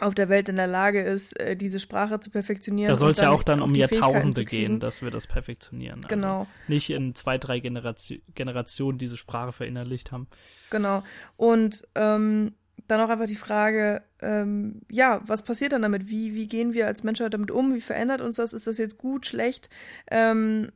auf 0.00 0.14
der 0.14 0.28
Welt 0.28 0.48
in 0.48 0.56
der 0.56 0.66
Lage 0.66 1.00
ist, 1.02 1.38
äh, 1.40 1.56
diese 1.56 1.80
Sprache 1.80 2.20
zu 2.20 2.30
perfektionieren. 2.30 2.90
Da 2.90 2.96
soll 2.96 3.12
es 3.12 3.18
ja 3.18 3.30
auch 3.30 3.42
dann 3.42 3.62
um 3.62 3.74
Jahrtausende 3.74 4.44
gehen, 4.44 4.80
dass 4.80 5.02
wir 5.02 5.10
das 5.10 5.26
perfektionieren. 5.26 6.04
Also 6.04 6.08
genau. 6.08 6.46
Nicht 6.68 6.90
in 6.90 7.14
zwei, 7.14 7.38
drei 7.38 7.60
Generation, 7.60 8.20
Generationen 8.34 8.98
diese 8.98 9.16
Sprache 9.16 9.52
verinnerlicht 9.52 10.12
haben. 10.12 10.28
Genau. 10.70 11.02
Und 11.36 11.86
ähm, 11.94 12.54
dann 12.88 13.00
auch 13.00 13.08
einfach 13.08 13.26
die 13.26 13.36
Frage, 13.36 14.02
ähm, 14.20 14.82
ja, 14.90 15.20
was 15.26 15.42
passiert 15.42 15.72
dann 15.72 15.82
damit? 15.82 16.08
Wie, 16.08 16.34
wie 16.34 16.46
gehen 16.46 16.74
wir 16.74 16.86
als 16.86 17.02
Menschheit 17.02 17.34
damit 17.34 17.50
um? 17.50 17.74
Wie 17.74 17.80
verändert 17.80 18.20
uns 18.20 18.36
das? 18.36 18.52
Ist 18.52 18.66
das 18.66 18.78
jetzt 18.78 18.98
gut, 18.98 19.26
schlecht? 19.26 19.70
Ähm, 20.10 20.70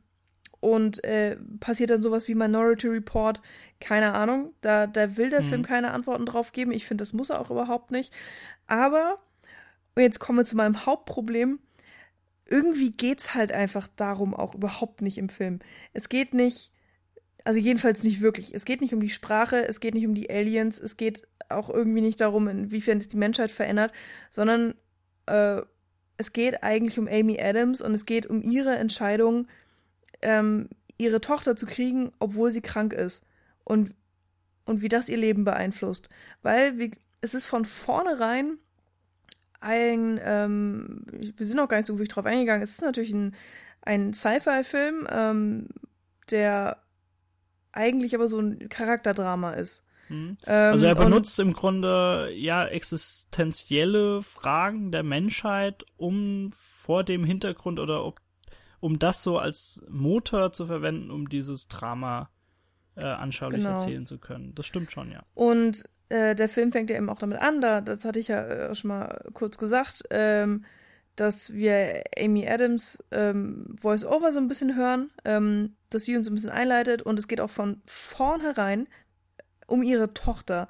und 0.61 1.03
äh, 1.03 1.37
passiert 1.59 1.89
dann 1.89 2.01
sowas 2.01 2.27
wie 2.27 2.35
Minority 2.35 2.87
Report? 2.87 3.41
Keine 3.79 4.13
Ahnung. 4.13 4.53
Da, 4.61 4.87
da 4.87 5.17
will 5.17 5.31
der 5.31 5.41
mhm. 5.41 5.47
Film 5.47 5.63
keine 5.63 5.91
Antworten 5.91 6.25
drauf 6.25 6.53
geben. 6.53 6.71
Ich 6.71 6.85
finde, 6.85 7.01
das 7.01 7.13
muss 7.13 7.31
er 7.31 7.41
auch 7.41 7.49
überhaupt 7.49 7.91
nicht. 7.91 8.13
Aber, 8.67 9.19
und 9.95 10.03
jetzt 10.03 10.19
kommen 10.19 10.37
wir 10.37 10.45
zu 10.45 10.55
meinem 10.55 10.85
Hauptproblem. 10.85 11.59
Irgendwie 12.45 12.91
geht's 12.91 13.33
halt 13.33 13.51
einfach 13.51 13.87
darum 13.95 14.35
auch 14.35 14.53
überhaupt 14.53 15.01
nicht 15.01 15.17
im 15.17 15.29
Film. 15.29 15.59
Es 15.93 16.09
geht 16.09 16.35
nicht, 16.35 16.71
also 17.43 17.59
jedenfalls 17.59 18.03
nicht 18.03 18.21
wirklich. 18.21 18.53
Es 18.53 18.65
geht 18.65 18.81
nicht 18.81 18.93
um 18.93 19.01
die 19.01 19.09
Sprache, 19.09 19.67
es 19.67 19.79
geht 19.79 19.95
nicht 19.95 20.05
um 20.05 20.13
die 20.13 20.29
Aliens, 20.29 20.79
es 20.79 20.95
geht 20.95 21.27
auch 21.49 21.69
irgendwie 21.69 22.01
nicht 22.01 22.21
darum, 22.21 22.47
inwiefern 22.47 22.99
es 22.99 23.09
die 23.09 23.17
Menschheit 23.17 23.49
verändert, 23.49 23.93
sondern 24.29 24.75
äh, 25.25 25.61
es 26.17 26.33
geht 26.33 26.61
eigentlich 26.61 26.99
um 26.99 27.07
Amy 27.07 27.41
Adams 27.41 27.81
und 27.81 27.93
es 27.93 28.05
geht 28.05 28.27
um 28.27 28.43
ihre 28.43 28.75
Entscheidung, 28.75 29.47
ähm, 30.21 30.69
ihre 30.97 31.21
Tochter 31.21 31.55
zu 31.55 31.65
kriegen, 31.65 32.11
obwohl 32.19 32.51
sie 32.51 32.61
krank 32.61 32.93
ist. 32.93 33.25
Und, 33.63 33.93
und 34.65 34.81
wie 34.81 34.89
das 34.89 35.09
ihr 35.09 35.17
Leben 35.17 35.43
beeinflusst. 35.43 36.09
Weil 36.41 36.77
wie, 36.77 36.91
es 37.21 37.33
ist 37.33 37.45
von 37.45 37.65
vornherein 37.65 38.57
ein, 39.59 40.19
ähm, 40.23 41.05
wir 41.11 41.45
sind 41.45 41.59
auch 41.59 41.67
gar 41.67 41.77
nicht 41.77 41.85
so 41.85 41.93
wirklich 41.93 42.09
drauf 42.09 42.25
eingegangen, 42.25 42.63
es 42.63 42.71
ist 42.71 42.81
natürlich 42.81 43.13
ein, 43.13 43.35
ein 43.83 44.13
Sci-Fi-Film, 44.13 45.07
ähm, 45.09 45.67
der 46.31 46.81
eigentlich 47.71 48.15
aber 48.15 48.27
so 48.27 48.39
ein 48.39 48.69
Charakterdrama 48.69 49.51
ist. 49.51 49.85
Mhm. 50.09 50.37
Also 50.45 50.85
er 50.85 50.95
benutzt 50.95 51.39
im 51.39 51.53
Grunde 51.53 52.31
ja 52.35 52.65
existenzielle 52.65 54.21
Fragen 54.23 54.91
der 54.91 55.03
Menschheit, 55.03 55.85
um 55.95 56.51
vor 56.53 57.03
dem 57.03 57.23
Hintergrund 57.23 57.79
oder 57.79 58.03
ob, 58.03 58.19
um 58.81 58.99
das 58.99 59.23
so 59.23 59.37
als 59.37 59.81
Motor 59.89 60.51
zu 60.51 60.65
verwenden, 60.65 61.11
um 61.11 61.29
dieses 61.29 61.69
Drama 61.69 62.29
äh, 62.95 63.05
anschaulich 63.05 63.59
genau. 63.59 63.75
erzählen 63.75 64.05
zu 64.05 64.17
können. 64.17 64.53
Das 64.55 64.65
stimmt 64.65 64.91
schon, 64.91 65.11
ja. 65.11 65.23
Und 65.33 65.87
äh, 66.09 66.35
der 66.35 66.49
Film 66.49 66.73
fängt 66.73 66.89
ja 66.89 66.97
eben 66.97 67.09
auch 67.09 67.19
damit 67.19 67.39
an, 67.39 67.61
da, 67.61 67.79
das 67.79 68.03
hatte 68.03 68.19
ich 68.19 68.27
ja 68.27 68.43
äh, 68.43 68.75
schon 68.75 68.89
mal 68.89 69.23
kurz 69.33 69.57
gesagt, 69.57 70.03
ähm, 70.09 70.65
dass 71.15 71.53
wir 71.53 72.03
Amy 72.19 72.47
Adams 72.47 73.03
ähm, 73.11 73.75
Voice-Over 73.79 74.31
so 74.31 74.39
ein 74.39 74.47
bisschen 74.47 74.75
hören, 74.75 75.11
ähm, 75.23 75.75
dass 75.89 76.03
sie 76.03 76.17
uns 76.17 76.27
ein 76.27 76.33
bisschen 76.33 76.49
einleitet 76.49 77.01
und 77.01 77.19
es 77.19 77.27
geht 77.27 77.39
auch 77.39 77.49
von 77.49 77.81
vornherein 77.85 78.87
um 79.67 79.83
ihre 79.83 80.13
Tochter. 80.13 80.67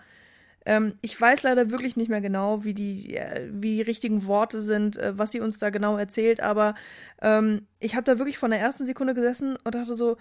Ähm, 0.66 0.96
ich 1.02 1.20
weiß 1.20 1.44
leider 1.44 1.72
wirklich 1.72 1.98
nicht 1.98 2.10
mehr 2.10 2.22
genau, 2.22 2.64
wie 2.64 2.74
die, 2.74 3.16
äh, 3.16 3.50
wie 3.52 3.78
die 3.78 3.82
richtigen 3.82 4.26
Worte 4.28 4.62
sind, 4.62 4.98
äh, 4.98 5.18
was 5.18 5.32
sie 5.32 5.40
uns 5.40 5.58
da 5.58 5.70
genau 5.72 5.98
erzählt, 5.98 6.40
aber 6.40 6.76
ähm, 7.22 7.68
ich 7.80 7.96
habe 7.96 8.04
da 8.04 8.20
wirklich 8.20 8.38
von 8.38 8.52
der 8.52 8.60
ersten 8.60 8.86
Sekunde 8.86 9.16
gesessen 9.16 9.58
und 9.64 9.76
dachte 9.76 9.96
so, 9.96 10.18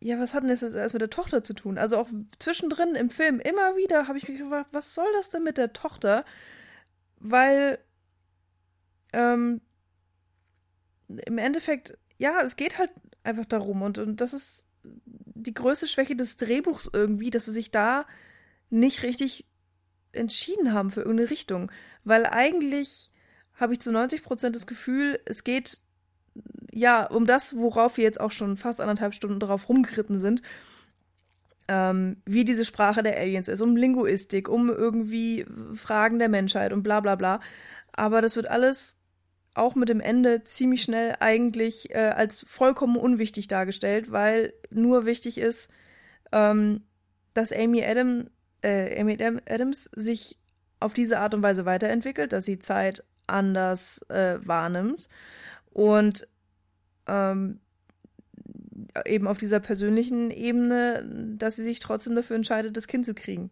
ja, 0.00 0.18
was 0.18 0.34
hat 0.34 0.42
denn 0.42 0.50
das 0.50 0.60
jetzt 0.60 0.92
mit 0.92 1.02
der 1.02 1.10
Tochter 1.10 1.42
zu 1.42 1.54
tun? 1.54 1.78
Also 1.78 1.98
auch 1.98 2.08
zwischendrin 2.38 2.94
im 2.94 3.10
Film 3.10 3.40
immer 3.40 3.76
wieder 3.76 4.08
habe 4.08 4.18
ich 4.18 4.28
mich 4.28 4.38
gefragt, 4.38 4.68
was 4.72 4.94
soll 4.94 5.08
das 5.14 5.30
denn 5.30 5.42
mit 5.42 5.56
der 5.56 5.72
Tochter? 5.72 6.24
Weil 7.18 7.78
ähm, 9.12 9.60
im 11.08 11.38
Endeffekt, 11.38 11.96
ja, 12.18 12.42
es 12.42 12.56
geht 12.56 12.78
halt 12.78 12.92
einfach 13.22 13.46
darum 13.46 13.82
und, 13.82 13.98
und 13.98 14.20
das 14.20 14.34
ist 14.34 14.66
die 14.84 15.54
größte 15.54 15.86
Schwäche 15.86 16.16
des 16.16 16.36
Drehbuchs 16.36 16.90
irgendwie, 16.92 17.30
dass 17.30 17.46
sie 17.46 17.52
sich 17.52 17.70
da 17.70 18.06
nicht 18.70 19.02
richtig 19.02 19.46
entschieden 20.16 20.72
haben 20.72 20.90
für 20.90 21.00
irgendeine 21.00 21.30
Richtung. 21.30 21.70
Weil 22.04 22.26
eigentlich 22.26 23.10
habe 23.54 23.72
ich 23.72 23.80
zu 23.80 23.92
90 23.92 24.22
Prozent 24.22 24.56
das 24.56 24.66
Gefühl, 24.66 25.18
es 25.24 25.44
geht 25.44 25.80
ja 26.72 27.06
um 27.06 27.24
das, 27.24 27.56
worauf 27.56 27.96
wir 27.96 28.04
jetzt 28.04 28.20
auch 28.20 28.30
schon 28.30 28.56
fast 28.56 28.80
anderthalb 28.80 29.14
Stunden 29.14 29.40
drauf 29.40 29.68
rumgeritten 29.68 30.18
sind. 30.18 30.42
Ähm, 31.68 32.18
wie 32.24 32.44
diese 32.44 32.64
Sprache 32.64 33.02
der 33.02 33.18
Aliens 33.18 33.48
ist, 33.48 33.60
um 33.60 33.76
Linguistik, 33.76 34.48
um 34.48 34.68
irgendwie 34.68 35.46
Fragen 35.72 36.18
der 36.20 36.28
Menschheit 36.28 36.72
und 36.72 36.82
bla 36.82 37.00
bla 37.00 37.16
bla. 37.16 37.40
Aber 37.92 38.22
das 38.22 38.36
wird 38.36 38.46
alles 38.46 38.96
auch 39.56 39.74
mit 39.74 39.88
dem 39.88 40.00
Ende 40.00 40.44
ziemlich 40.44 40.82
schnell 40.82 41.14
eigentlich 41.18 41.90
äh, 41.94 42.12
als 42.14 42.44
vollkommen 42.46 42.96
unwichtig 42.96 43.48
dargestellt, 43.48 44.12
weil 44.12 44.52
nur 44.70 45.06
wichtig 45.06 45.38
ist, 45.38 45.70
ähm, 46.30 46.82
dass 47.34 47.52
Amy, 47.52 47.82
Adam, 47.82 48.28
äh, 48.66 49.00
Amy 49.00 49.16
Adams 49.48 49.84
sich 49.94 50.38
auf 50.80 50.92
diese 50.92 51.20
Art 51.20 51.34
und 51.34 51.42
Weise 51.42 51.64
weiterentwickelt, 51.64 52.32
dass 52.32 52.44
sie 52.44 52.58
Zeit 52.58 53.04
anders 53.26 54.02
äh, 54.08 54.38
wahrnimmt 54.44 55.08
und 55.72 56.28
ähm, 57.06 57.60
eben 59.06 59.26
auf 59.26 59.38
dieser 59.38 59.60
persönlichen 59.60 60.30
Ebene, 60.30 61.04
dass 61.38 61.56
sie 61.56 61.64
sich 61.64 61.80
trotzdem 61.80 62.16
dafür 62.16 62.36
entscheidet, 62.36 62.76
das 62.76 62.88
Kind 62.88 63.06
zu 63.06 63.14
kriegen. 63.14 63.50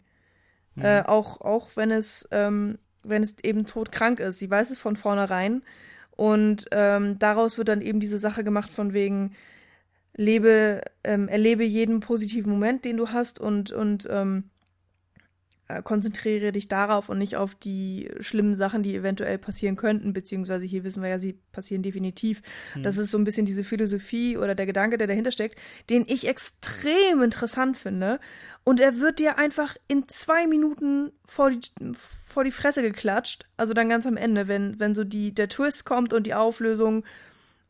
Mhm. 0.74 0.84
Äh, 0.84 1.02
auch, 1.02 1.40
auch 1.40 1.68
wenn 1.76 1.90
es, 1.90 2.28
ähm, 2.30 2.78
wenn 3.02 3.22
es 3.22 3.36
eben 3.42 3.66
todkrank 3.66 4.20
ist. 4.20 4.38
Sie 4.38 4.50
weiß 4.50 4.70
es 4.70 4.78
von 4.78 4.96
vornherein 4.96 5.62
und 6.10 6.66
ähm, 6.72 7.18
daraus 7.18 7.58
wird 7.58 7.68
dann 7.68 7.80
eben 7.80 8.00
diese 8.00 8.18
Sache 8.18 8.44
gemacht 8.44 8.72
von 8.72 8.92
wegen, 8.92 9.34
lebe, 10.16 10.80
ähm, 11.02 11.28
erlebe 11.28 11.64
jeden 11.64 12.00
positiven 12.00 12.52
Moment, 12.52 12.84
den 12.84 12.96
du 12.96 13.10
hast 13.10 13.40
und, 13.40 13.72
und 13.72 14.08
ähm, 14.10 14.50
äh, 15.68 15.82
konzentriere 15.82 16.52
dich 16.52 16.68
darauf 16.68 17.08
und 17.08 17.18
nicht 17.18 17.36
auf 17.36 17.54
die 17.54 18.10
schlimmen 18.20 18.54
Sachen, 18.54 18.82
die 18.82 18.94
eventuell 18.94 19.38
passieren 19.38 19.76
könnten, 19.76 20.12
beziehungsweise 20.12 20.66
hier 20.66 20.84
wissen 20.84 21.02
wir 21.02 21.08
ja, 21.08 21.18
sie 21.18 21.38
passieren 21.52 21.82
definitiv. 21.82 22.42
Hm. 22.74 22.82
Das 22.82 22.98
ist 22.98 23.10
so 23.10 23.16
ein 23.16 23.24
bisschen 23.24 23.46
diese 23.46 23.64
Philosophie 23.64 24.36
oder 24.36 24.54
der 24.54 24.66
Gedanke, 24.66 24.98
der 24.98 25.06
dahinter 25.06 25.32
steckt, 25.32 25.58
den 25.88 26.04
ich 26.06 26.28
extrem 26.28 27.22
interessant 27.22 27.78
finde. 27.78 28.20
Und 28.62 28.80
er 28.80 28.98
wird 28.98 29.18
dir 29.18 29.38
einfach 29.38 29.76
in 29.88 30.06
zwei 30.08 30.46
Minuten 30.46 31.12
vor 31.24 31.50
die, 31.50 31.60
vor 32.26 32.44
die 32.44 32.50
Fresse 32.50 32.82
geklatscht. 32.82 33.46
Also 33.56 33.72
dann 33.72 33.88
ganz 33.88 34.06
am 34.06 34.16
Ende, 34.16 34.48
wenn, 34.48 34.78
wenn 34.78 34.94
so 34.94 35.04
die, 35.04 35.34
der 35.34 35.48
Twist 35.48 35.86
kommt 35.86 36.12
und 36.12 36.26
die 36.26 36.34
Auflösung 36.34 37.04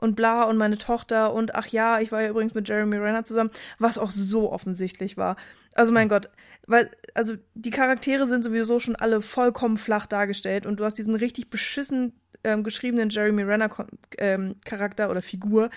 und 0.05 0.15
bla 0.15 0.45
und 0.45 0.57
meine 0.57 0.79
Tochter 0.79 1.33
und 1.33 1.55
ach 1.55 1.67
ja, 1.67 2.01
ich 2.01 2.13
war 2.13 2.23
ja 2.23 2.29
übrigens 2.29 2.55
mit 2.55 2.69
Jeremy 2.69 2.97
Renner 2.97 3.25
zusammen, 3.25 3.51
was 3.79 3.99
auch 3.99 4.11
so 4.11 4.53
offensichtlich 4.53 5.17
war. 5.17 5.37
Also 5.75 5.93
mein 5.93 6.09
Gott, 6.09 6.31
weil, 6.67 6.91
also 7.15 7.35
die 7.55 7.71
Charaktere 7.71 8.27
sind 8.29 8.45
sowieso 8.45 8.79
schon 8.79 8.97
alle 8.97 9.21
vollkommen 9.21 9.77
flach 9.77 10.07
dargestellt 10.07 10.67
und 10.67 10.79
du 10.79 10.85
hast 10.85 10.95
diesen 10.95 11.17
richtig 11.17 11.51
beschissen 11.51 12.13
ähm, 12.45 12.63
geschriebenen 12.63 13.09
Jeremy 13.09 13.43
Renner 13.43 13.71
ähm, 14.19 14.57
Charakter 14.65 15.11
oder 15.11 15.23
Figur. 15.23 15.71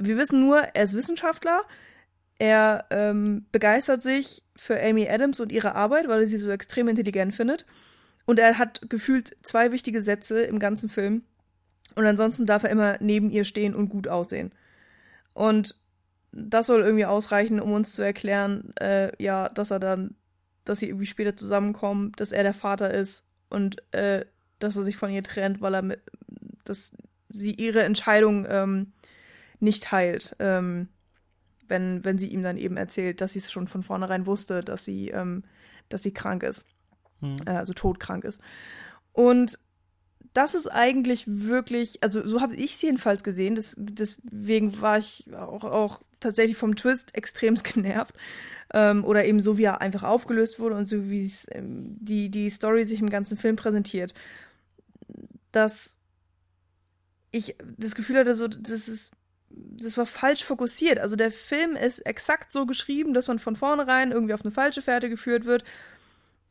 Wir 0.00 0.18
wissen 0.18 0.40
nur, 0.40 0.58
er 0.58 0.84
ist 0.84 0.94
Wissenschaftler, 0.94 1.62
er 2.38 2.84
ähm, 2.90 3.46
begeistert 3.50 4.02
sich 4.02 4.42
für 4.54 4.80
Amy 4.80 5.08
Adams 5.08 5.40
und 5.40 5.50
ihre 5.50 5.74
Arbeit, 5.74 6.08
weil 6.08 6.20
er 6.20 6.26
sie 6.26 6.38
so 6.38 6.50
extrem 6.50 6.88
intelligent 6.88 7.34
findet. 7.34 7.66
Und 8.26 8.38
er 8.38 8.58
hat 8.58 8.82
gefühlt 8.88 9.36
zwei 9.42 9.72
wichtige 9.72 10.02
Sätze 10.02 10.42
im 10.42 10.58
ganzen 10.58 10.88
Film. 10.88 11.22
Und 11.98 12.06
ansonsten 12.06 12.46
darf 12.46 12.62
er 12.62 12.70
immer 12.70 12.96
neben 13.00 13.28
ihr 13.28 13.42
stehen 13.42 13.74
und 13.74 13.88
gut 13.88 14.06
aussehen. 14.06 14.52
Und 15.34 15.74
das 16.30 16.68
soll 16.68 16.82
irgendwie 16.82 17.06
ausreichen, 17.06 17.58
um 17.58 17.72
uns 17.72 17.96
zu 17.96 18.02
erklären, 18.02 18.72
äh, 18.80 19.10
ja, 19.20 19.48
dass 19.48 19.72
er 19.72 19.80
dann, 19.80 20.14
dass 20.64 20.78
sie 20.78 20.86
irgendwie 20.86 21.06
später 21.06 21.36
zusammenkommen, 21.36 22.12
dass 22.14 22.30
er 22.30 22.44
der 22.44 22.54
Vater 22.54 22.94
ist 22.94 23.24
und 23.50 23.82
äh, 23.92 24.24
dass 24.60 24.76
er 24.76 24.84
sich 24.84 24.96
von 24.96 25.10
ihr 25.10 25.24
trennt, 25.24 25.60
weil 25.60 25.74
er 25.74 25.82
mit, 25.82 26.00
dass 26.62 26.92
sie 27.30 27.54
ihre 27.54 27.82
Entscheidung 27.82 28.46
ähm, 28.48 28.92
nicht 29.58 29.82
teilt, 29.82 30.36
ähm, 30.38 30.86
wenn, 31.66 32.04
wenn 32.04 32.16
sie 32.16 32.28
ihm 32.28 32.44
dann 32.44 32.58
eben 32.58 32.76
erzählt, 32.76 33.20
dass 33.20 33.32
sie 33.32 33.40
es 33.40 33.50
schon 33.50 33.66
von 33.66 33.82
vornherein 33.82 34.24
wusste, 34.24 34.60
dass 34.60 34.84
sie, 34.84 35.08
ähm, 35.08 35.42
dass 35.88 36.04
sie 36.04 36.14
krank 36.14 36.44
ist, 36.44 36.64
hm. 37.18 37.38
äh, 37.44 37.50
also 37.50 37.72
todkrank 37.72 38.22
ist. 38.22 38.40
Und 39.12 39.58
das 40.38 40.54
ist 40.54 40.68
eigentlich 40.68 41.24
wirklich, 41.26 42.00
also 42.04 42.24
so 42.26 42.40
habe 42.40 42.54
ich 42.54 42.76
es 42.76 42.82
jedenfalls 42.82 43.24
gesehen, 43.24 43.56
das, 43.56 43.74
deswegen 43.76 44.80
war 44.80 44.96
ich 44.96 45.26
auch, 45.34 45.64
auch 45.64 46.00
tatsächlich 46.20 46.56
vom 46.56 46.76
Twist 46.76 47.12
extremst 47.16 47.64
genervt. 47.74 48.14
Ähm, 48.72 49.04
oder 49.04 49.24
eben 49.24 49.40
so, 49.40 49.58
wie 49.58 49.64
er 49.64 49.80
einfach 49.80 50.04
aufgelöst 50.04 50.60
wurde 50.60 50.76
und 50.76 50.88
so, 50.88 51.10
wie 51.10 51.28
ähm, 51.50 51.96
die, 51.98 52.30
die 52.30 52.50
Story 52.50 52.84
sich 52.84 53.00
im 53.00 53.10
ganzen 53.10 53.36
Film 53.36 53.56
präsentiert. 53.56 54.14
Dass 55.50 55.98
ich 57.32 57.56
das 57.76 57.96
Gefühl 57.96 58.18
hatte, 58.18 58.36
so, 58.36 58.46
das 58.46 58.86
ist, 58.86 59.10
das 59.50 59.96
war 59.96 60.06
falsch 60.06 60.44
fokussiert. 60.44 61.00
Also 61.00 61.16
der 61.16 61.32
Film 61.32 61.74
ist 61.74 62.06
exakt 62.06 62.52
so 62.52 62.64
geschrieben, 62.64 63.12
dass 63.12 63.26
man 63.26 63.40
von 63.40 63.56
vornherein 63.56 64.12
irgendwie 64.12 64.34
auf 64.34 64.44
eine 64.44 64.52
falsche 64.52 64.82
Fährte 64.82 65.08
geführt 65.08 65.46
wird, 65.46 65.64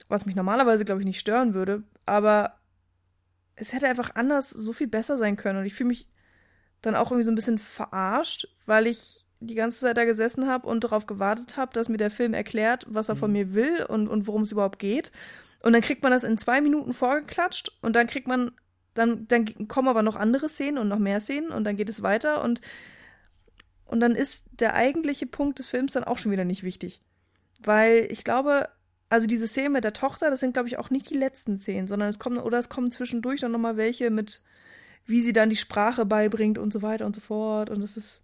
was 0.10 0.26
mich 0.26 0.36
normalerweise, 0.36 0.84
glaube 0.84 1.00
ich, 1.00 1.08
nicht 1.08 1.22
stören 1.22 1.54
würde. 1.54 1.84
Aber 2.06 2.58
es 3.58 3.74
hätte 3.74 3.88
einfach 3.88 4.12
anders 4.16 4.50
so 4.50 4.72
viel 4.72 4.88
besser 4.88 5.18
sein 5.18 5.36
können. 5.36 5.60
Und 5.60 5.66
ich 5.66 5.74
fühle 5.74 5.90
mich 5.90 6.08
dann 6.82 6.96
auch 6.96 7.12
irgendwie 7.12 7.26
so 7.26 7.32
ein 7.32 7.36
bisschen 7.36 7.60
verarscht, 7.60 8.48
weil 8.66 8.88
ich 8.88 9.26
die 9.40 9.56
ganze 9.56 9.80
Zeit 9.80 9.98
da 9.98 10.06
gesessen 10.06 10.48
habe 10.48 10.68
und 10.68 10.84
darauf 10.84 11.06
gewartet 11.06 11.58
habe, 11.58 11.74
dass 11.74 11.90
mir 11.90 11.98
der 11.98 12.12
Film 12.12 12.34
erklärt, 12.34 12.86
was 12.90 13.10
er 13.10 13.16
mhm. 13.16 13.20
von 13.20 13.32
mir 13.32 13.54
will 13.54 13.86
und, 13.88 14.08
und 14.08 14.28
worum 14.28 14.44
es 14.44 14.52
überhaupt 14.52 14.80
geht. 14.80 15.12
Und 15.64 15.74
dann 15.74 15.82
kriegt 15.82 16.04
man 16.04 16.12
das 16.12 16.24
in 16.24 16.38
zwei 16.38 16.62
Minuten 16.62 16.94
vorgeklatscht 16.94 17.72
und 17.82 17.96
dann 17.96 18.08
kriegt 18.08 18.28
man, 18.28 18.52
dann, 18.94 19.28
dann 19.28 19.68
kommen 19.68 19.88
aber 19.88 20.04
noch 20.04 20.16
andere 20.16 20.50
Szenen 20.50 20.78
und 20.78 20.88
noch 20.88 21.00
mehr 21.00 21.20
Szenen 21.20 21.50
und 21.50 21.64
dann 21.64 21.78
geht 21.78 21.90
es 21.90 22.04
weiter 22.04 22.44
und, 22.44 22.62
und 23.86 24.00
dann 24.00 24.14
ist 24.16 24.46
der 24.52 24.76
eigentliche 24.76 25.26
Punkt 25.26 25.60
des 25.60 25.68
Films 25.68 25.94
dann 25.94 26.04
auch 26.04 26.20
schon 26.20 26.32
wieder 26.32 26.46
nicht 26.46 26.64
wichtig. 26.64 27.02
Weil 27.64 28.08
ich 28.12 28.24
glaube, 28.24 28.70
also 29.10 29.28
diese 29.28 29.48
Szene 29.48 29.70
mit 29.70 29.84
der 29.84 29.94
Tochter, 29.94 30.30
das 30.30 30.40
sind, 30.40 30.54
glaube 30.54 30.68
ich, 30.68 30.78
auch 30.78 30.90
nicht 30.90 31.10
die 31.10 31.18
letzten 31.18 31.58
Szenen, 31.58 31.88
sondern 31.88 32.10
es 32.10 32.20
kommen, 32.20 32.38
oder 32.38 32.60
es 32.60 32.70
kommen 32.70 32.92
zwischendurch 32.92 33.42
dann 33.42 33.52
nochmal 33.52 33.78
welche 33.78 34.10
mit, 34.10 34.42
wie 35.06 35.22
sie 35.22 35.34
dann 35.34 35.50
die 35.50 35.56
Sprache 35.56 36.06
beibringt 36.06 36.58
und 36.58 36.74
so 36.74 36.82
weiter 36.82 37.06
und 37.06 37.16
so 37.16 37.22
fort. 37.22 37.70
Und 37.70 37.82
das 37.82 37.96
ist. 37.96 38.24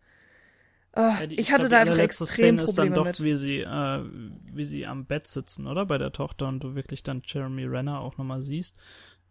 Äh, 0.95 1.01
ja, 1.01 1.27
die, 1.27 1.39
ich 1.39 1.51
hatte 1.51 1.63
ich 1.63 1.69
glaub, 1.69 1.85
da 1.85 1.91
einfach 1.91 1.97
extrem 1.97 2.27
Szene 2.27 2.63
Probleme 2.63 2.69
ist 2.69 2.77
dann 2.77 2.93
doch, 2.93 3.05
mit. 3.05 3.23
Wie 3.23 3.35
sie, 3.35 3.59
äh, 3.59 4.03
wie 4.51 4.65
sie 4.65 4.85
am 4.85 5.05
Bett 5.05 5.27
sitzen, 5.27 5.67
oder? 5.67 5.85
Bei 5.85 5.97
der 5.97 6.11
Tochter 6.11 6.47
und 6.47 6.59
du 6.59 6.75
wirklich 6.75 7.01
dann 7.01 7.23
Jeremy 7.25 7.65
Renner 7.65 8.01
auch 8.01 8.17
nochmal 8.17 8.41
siehst. 8.41 8.75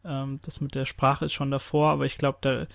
Ähm, 0.05 0.41
das 0.43 0.61
mit 0.61 0.75
der 0.75 0.87
Sprache 0.87 1.27
ist 1.27 1.35
schon 1.35 1.51
davor, 1.51 1.91
aber 1.91 2.07
ich 2.07 2.17
glaube, 2.17 2.39
der, 2.43 2.67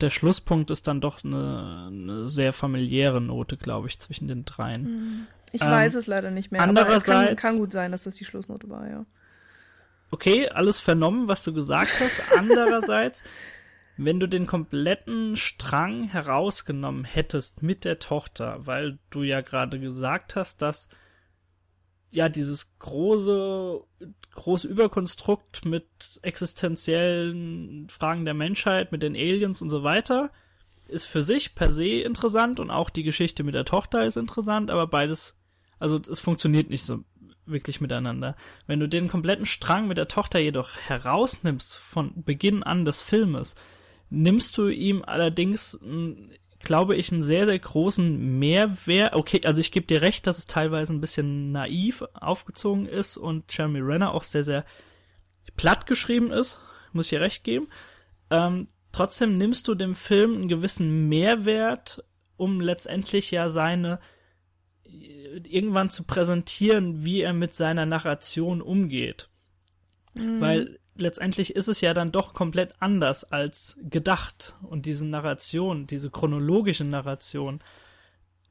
der 0.00 0.10
Schlusspunkt 0.10 0.70
ist 0.70 0.86
dann 0.86 1.00
doch 1.00 1.24
eine, 1.24 1.88
eine 1.88 2.28
sehr 2.28 2.52
familiäre 2.52 3.20
Note, 3.20 3.56
glaube 3.56 3.88
ich, 3.88 3.98
zwischen 3.98 4.28
den 4.28 4.44
dreien. 4.44 4.82
Mhm. 4.82 5.26
Ich 5.54 5.62
ähm, 5.62 5.70
weiß 5.70 5.94
es 5.94 6.08
leider 6.08 6.32
nicht 6.32 6.50
mehr, 6.50 6.60
aber 6.60 6.88
es 6.96 7.04
kann, 7.04 7.36
kann, 7.36 7.58
gut 7.58 7.70
sein, 7.70 7.92
dass 7.92 8.02
das 8.02 8.16
die 8.16 8.24
Schlussnote 8.24 8.68
war, 8.68 8.88
ja. 8.88 9.06
Okay, 10.10 10.48
alles 10.48 10.80
vernommen, 10.80 11.28
was 11.28 11.44
du 11.44 11.52
gesagt 11.52 11.92
hast. 12.00 12.32
Andererseits, 12.36 13.22
wenn 13.96 14.18
du 14.18 14.26
den 14.26 14.48
kompletten 14.48 15.36
Strang 15.36 16.08
herausgenommen 16.08 17.04
hättest 17.04 17.62
mit 17.62 17.84
der 17.84 18.00
Tochter, 18.00 18.66
weil 18.66 18.98
du 19.10 19.22
ja 19.22 19.42
gerade 19.42 19.78
gesagt 19.78 20.34
hast, 20.34 20.60
dass 20.60 20.88
ja 22.10 22.28
dieses 22.28 22.76
große 22.80 23.80
große 24.34 24.66
Überkonstrukt 24.66 25.64
mit 25.64 26.18
existenziellen 26.22 27.88
Fragen 27.88 28.24
der 28.24 28.34
Menschheit, 28.34 28.90
mit 28.90 29.04
den 29.04 29.14
Aliens 29.14 29.62
und 29.62 29.70
so 29.70 29.84
weiter, 29.84 30.32
ist 30.88 31.04
für 31.04 31.22
sich 31.22 31.54
per 31.54 31.70
se 31.70 32.00
interessant 32.00 32.58
und 32.58 32.72
auch 32.72 32.90
die 32.90 33.04
Geschichte 33.04 33.44
mit 33.44 33.54
der 33.54 33.64
Tochter 33.64 34.04
ist 34.04 34.16
interessant, 34.16 34.72
aber 34.72 34.88
beides 34.88 35.36
also 35.78 36.00
es 36.10 36.20
funktioniert 36.20 36.70
nicht 36.70 36.84
so 36.84 37.04
wirklich 37.46 37.80
miteinander. 37.80 38.36
Wenn 38.66 38.80
du 38.80 38.88
den 38.88 39.08
kompletten 39.08 39.46
Strang 39.46 39.86
mit 39.86 39.98
der 39.98 40.08
Tochter 40.08 40.38
jedoch 40.38 40.76
herausnimmst 40.76 41.76
von 41.76 42.12
Beginn 42.24 42.62
an 42.62 42.84
des 42.84 43.02
Filmes, 43.02 43.54
nimmst 44.10 44.56
du 44.58 44.68
ihm 44.68 45.04
allerdings, 45.04 45.78
glaube 46.60 46.96
ich, 46.96 47.12
einen 47.12 47.22
sehr, 47.22 47.46
sehr 47.46 47.58
großen 47.58 48.38
Mehrwert. 48.38 49.14
Okay, 49.14 49.42
also 49.44 49.60
ich 49.60 49.72
gebe 49.72 49.86
dir 49.86 50.02
recht, 50.02 50.26
dass 50.26 50.38
es 50.38 50.46
teilweise 50.46 50.92
ein 50.92 51.00
bisschen 51.00 51.52
naiv 51.52 52.04
aufgezogen 52.14 52.86
ist 52.86 53.16
und 53.16 53.44
Jeremy 53.54 53.80
Renner 53.80 54.12
auch 54.12 54.22
sehr, 54.22 54.44
sehr 54.44 54.64
platt 55.56 55.86
geschrieben 55.86 56.32
ist, 56.32 56.60
muss 56.92 57.06
ich 57.06 57.10
dir 57.10 57.20
recht 57.20 57.44
geben. 57.44 57.68
Ähm, 58.30 58.68
trotzdem 58.92 59.36
nimmst 59.36 59.68
du 59.68 59.74
dem 59.74 59.94
Film 59.94 60.34
einen 60.34 60.48
gewissen 60.48 61.08
Mehrwert, 61.08 62.02
um 62.36 62.60
letztendlich 62.60 63.30
ja 63.30 63.48
seine 63.48 64.00
irgendwann 65.44 65.90
zu 65.90 66.04
präsentieren, 66.04 67.04
wie 67.04 67.20
er 67.20 67.32
mit 67.32 67.54
seiner 67.54 67.86
Narration 67.86 68.60
umgeht. 68.60 69.28
Mhm. 70.14 70.40
Weil 70.40 70.78
letztendlich 70.96 71.54
ist 71.56 71.68
es 71.68 71.80
ja 71.80 71.94
dann 71.94 72.12
doch 72.12 72.34
komplett 72.34 72.74
anders 72.80 73.24
als 73.24 73.76
gedacht. 73.82 74.54
Und 74.62 74.86
diese 74.86 75.06
Narration, 75.06 75.86
diese 75.86 76.10
chronologische 76.10 76.84
Narration, 76.84 77.60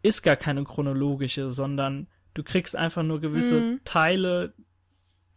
ist 0.01 0.21
gar 0.21 0.35
keine 0.35 0.63
chronologische, 0.65 1.49
sondern 1.51 2.07
du 2.33 2.43
kriegst 2.43 2.75
einfach 2.75 3.03
nur 3.03 3.21
gewisse 3.21 3.59
mhm. 3.59 3.81
Teile, 3.85 4.53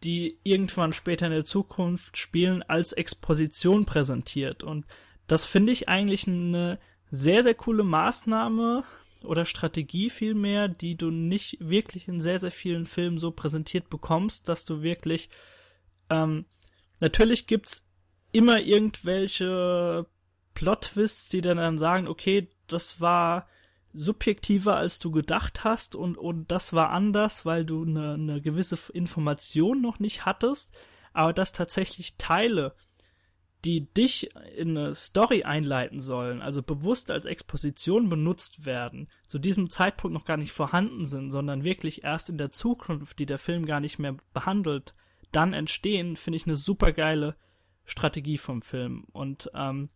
die 0.03 0.37
irgendwann 0.43 0.93
später 0.93 1.27
in 1.27 1.31
der 1.31 1.45
Zukunft 1.45 2.17
spielen, 2.17 2.61
als 2.63 2.91
Exposition 2.93 3.85
präsentiert. 3.85 4.63
Und 4.63 4.85
das 5.27 5.45
finde 5.45 5.71
ich 5.71 5.89
eigentlich 5.89 6.27
eine 6.27 6.79
sehr, 7.09 7.43
sehr 7.43 7.55
coole 7.55 7.83
Maßnahme, 7.83 8.83
oder 9.27 9.45
Strategie 9.45 10.09
vielmehr, 10.09 10.67
die 10.67 10.95
du 10.95 11.11
nicht 11.11 11.57
wirklich 11.59 12.07
in 12.07 12.21
sehr, 12.21 12.39
sehr 12.39 12.51
vielen 12.51 12.85
Filmen 12.85 13.17
so 13.17 13.31
präsentiert 13.31 13.89
bekommst, 13.89 14.49
dass 14.49 14.65
du 14.65 14.81
wirklich, 14.81 15.29
ähm, 16.09 16.45
natürlich 16.99 17.47
gibt's 17.47 17.87
immer 18.31 18.59
irgendwelche 18.59 20.05
Plot-Twists, 20.53 21.29
die 21.29 21.41
dann, 21.41 21.57
dann 21.57 21.77
sagen, 21.77 22.07
okay, 22.07 22.49
das 22.67 22.99
war 22.99 23.47
subjektiver, 23.93 24.75
als 24.75 24.99
du 24.99 25.11
gedacht 25.11 25.63
hast 25.63 25.95
und, 25.95 26.17
und 26.17 26.51
das 26.51 26.73
war 26.73 26.89
anders, 26.91 27.45
weil 27.45 27.65
du 27.65 27.83
eine, 27.83 28.13
eine 28.13 28.41
gewisse 28.41 28.77
Information 28.93 29.81
noch 29.81 29.99
nicht 29.99 30.25
hattest, 30.25 30.71
aber 31.13 31.33
dass 31.33 31.51
tatsächlich 31.51 32.15
Teile 32.17 32.75
die 33.65 33.91
dich 33.93 34.29
in 34.55 34.77
eine 34.77 34.95
Story 34.95 35.43
einleiten 35.43 35.99
sollen, 35.99 36.41
also 36.41 36.61
bewusst 36.61 37.09
als 37.09 37.25
Exposition 37.25 38.07
benutzt 38.07 38.65
werden, 38.65 39.09
zu 39.25 39.39
diesem 39.39 39.69
Zeitpunkt 39.69 40.13
noch 40.13 40.25
gar 40.25 40.37
nicht 40.37 40.51
vorhanden 40.51 41.05
sind, 41.05 41.31
sondern 41.31 41.63
wirklich 41.63 42.03
erst 42.03 42.29
in 42.29 42.37
der 42.37 42.51
Zukunft, 42.51 43.17
die 43.19 43.25
der 43.25 43.39
Film 43.39 43.65
gar 43.65 43.79
nicht 43.79 43.97
mehr 43.97 44.15
behandelt, 44.33 44.93
dann 45.31 45.53
entstehen, 45.53 46.15
finde 46.15 46.37
ich 46.37 46.45
eine 46.45 46.55
super 46.55 46.93
geile 46.93 47.35
Strategie 47.85 48.37
vom 48.37 48.61
Film. 48.61 49.05
Und 49.11 49.49
ähm, 49.55 49.89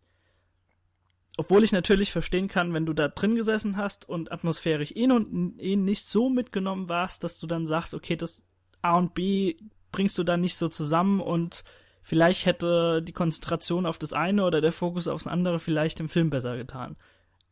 obwohl 1.36 1.64
ich 1.64 1.72
natürlich 1.72 2.12
verstehen 2.12 2.48
kann, 2.48 2.74
wenn 2.74 2.86
du 2.86 2.92
da 2.92 3.08
drin 3.08 3.36
gesessen 3.36 3.76
hast 3.76 4.08
und 4.08 4.32
atmosphärisch 4.32 4.92
eh, 4.94 5.10
und, 5.10 5.58
eh 5.58 5.76
nicht 5.76 6.06
so 6.06 6.28
mitgenommen 6.28 6.88
warst, 6.88 7.24
dass 7.24 7.38
du 7.38 7.46
dann 7.46 7.66
sagst, 7.66 7.94
okay, 7.94 8.16
das 8.16 8.44
A 8.82 8.98
und 8.98 9.14
B 9.14 9.56
bringst 9.92 10.18
du 10.18 10.24
dann 10.24 10.40
nicht 10.40 10.56
so 10.56 10.68
zusammen 10.68 11.20
und 11.20 11.64
vielleicht 12.02 12.46
hätte 12.46 13.02
die 13.02 13.12
Konzentration 13.12 13.86
auf 13.86 13.98
das 13.98 14.12
eine 14.12 14.44
oder 14.44 14.60
der 14.60 14.72
Fokus 14.72 15.08
aufs 15.08 15.26
andere 15.26 15.58
vielleicht 15.58 16.00
im 16.00 16.08
Film 16.08 16.30
besser 16.30 16.56
getan. 16.56 16.96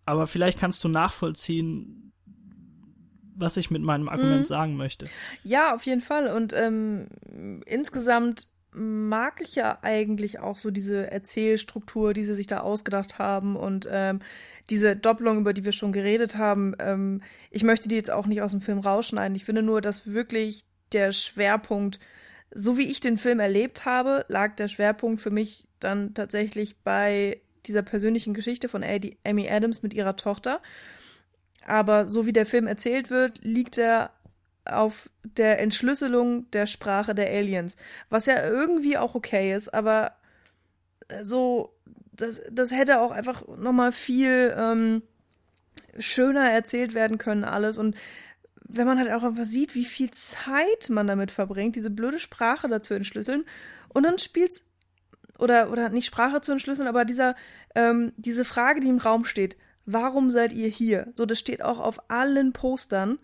Aber 0.04 0.26
vielleicht 0.26 0.58
kannst 0.58 0.82
du 0.84 0.88
nachvollziehen, 0.88 2.12
was 3.36 3.56
ich 3.56 3.70
mit 3.70 3.82
meinem 3.82 4.08
Argument 4.08 4.40
mhm. 4.40 4.44
sagen 4.44 4.76
möchte. 4.76 5.06
Ja, 5.44 5.74
auf 5.74 5.86
jeden 5.86 6.00
Fall. 6.00 6.34
Und 6.34 6.52
ähm, 6.52 7.08
insgesamt 7.66 8.48
mag 8.72 9.40
ich 9.40 9.56
ja 9.56 9.78
eigentlich 9.82 10.38
auch 10.38 10.58
so 10.58 10.70
diese 10.70 11.10
Erzählstruktur, 11.10 12.12
die 12.12 12.22
sie 12.22 12.34
sich 12.34 12.46
da 12.46 12.60
ausgedacht 12.60 13.18
haben 13.18 13.56
und 13.56 13.88
ähm, 13.90 14.20
diese 14.68 14.94
Doppelung, 14.94 15.38
über 15.38 15.52
die 15.52 15.64
wir 15.64 15.72
schon 15.72 15.92
geredet 15.92 16.36
haben. 16.36 16.74
Ähm, 16.78 17.22
ich 17.50 17.64
möchte 17.64 17.88
die 17.88 17.96
jetzt 17.96 18.10
auch 18.10 18.26
nicht 18.26 18.42
aus 18.42 18.52
dem 18.52 18.60
Film 18.60 18.78
rausschneiden. 18.78 19.34
Ich 19.34 19.44
finde 19.44 19.62
nur, 19.62 19.80
dass 19.80 20.06
wirklich 20.06 20.64
der 20.92 21.12
Schwerpunkt 21.12 21.98
so 22.52 22.76
wie 22.76 22.90
ich 22.90 23.00
den 23.00 23.18
Film 23.18 23.40
erlebt 23.40 23.84
habe, 23.84 24.24
lag 24.28 24.56
der 24.56 24.68
Schwerpunkt 24.68 25.20
für 25.20 25.30
mich 25.30 25.66
dann 25.78 26.14
tatsächlich 26.14 26.76
bei 26.78 27.40
dieser 27.66 27.82
persönlichen 27.82 28.34
Geschichte 28.34 28.68
von 28.68 28.84
Amy 28.84 29.48
Adams 29.48 29.82
mit 29.82 29.94
ihrer 29.94 30.16
Tochter. 30.16 30.60
Aber 31.66 32.06
so 32.06 32.26
wie 32.26 32.32
der 32.32 32.46
Film 32.46 32.66
erzählt 32.66 33.10
wird, 33.10 33.44
liegt 33.44 33.78
er 33.78 34.10
auf 34.64 35.10
der 35.22 35.60
Entschlüsselung 35.60 36.50
der 36.50 36.66
Sprache 36.66 37.14
der 37.14 37.30
Aliens. 37.30 37.76
Was 38.08 38.26
ja 38.26 38.44
irgendwie 38.46 38.98
auch 38.98 39.14
okay 39.14 39.54
ist, 39.54 39.72
aber 39.72 40.12
so, 41.22 41.74
das, 42.12 42.40
das 42.50 42.70
hätte 42.70 43.00
auch 43.00 43.10
einfach 43.10 43.46
nochmal 43.48 43.92
viel 43.92 44.54
ähm, 44.56 45.02
schöner 45.98 46.50
erzählt 46.50 46.94
werden 46.94 47.18
können, 47.18 47.44
alles. 47.44 47.78
Und 47.78 47.96
wenn 48.72 48.86
man 48.86 48.98
halt 48.98 49.10
auch 49.10 49.22
einfach 49.22 49.44
sieht, 49.44 49.74
wie 49.74 49.84
viel 49.84 50.10
Zeit 50.10 50.88
man 50.90 51.06
damit 51.06 51.30
verbringt, 51.30 51.76
diese 51.76 51.90
blöde 51.90 52.18
Sprache 52.18 52.68
dazu 52.68 52.94
entschlüsseln 52.94 53.44
und 53.88 54.04
dann 54.04 54.18
spielt's 54.18 54.62
oder 55.38 55.70
oder 55.70 55.88
nicht 55.88 56.06
Sprache 56.06 56.40
zu 56.40 56.52
entschlüsseln, 56.52 56.88
aber 56.88 57.04
dieser 57.04 57.34
ähm, 57.74 58.12
diese 58.16 58.44
Frage, 58.44 58.80
die 58.80 58.88
im 58.88 58.98
Raum 58.98 59.24
steht, 59.24 59.56
warum 59.86 60.30
seid 60.30 60.52
ihr 60.52 60.68
hier? 60.68 61.08
So, 61.14 61.26
das 61.26 61.38
steht 61.38 61.62
auch 61.62 61.80
auf 61.80 62.10
allen 62.10 62.52
Postern 62.52 63.18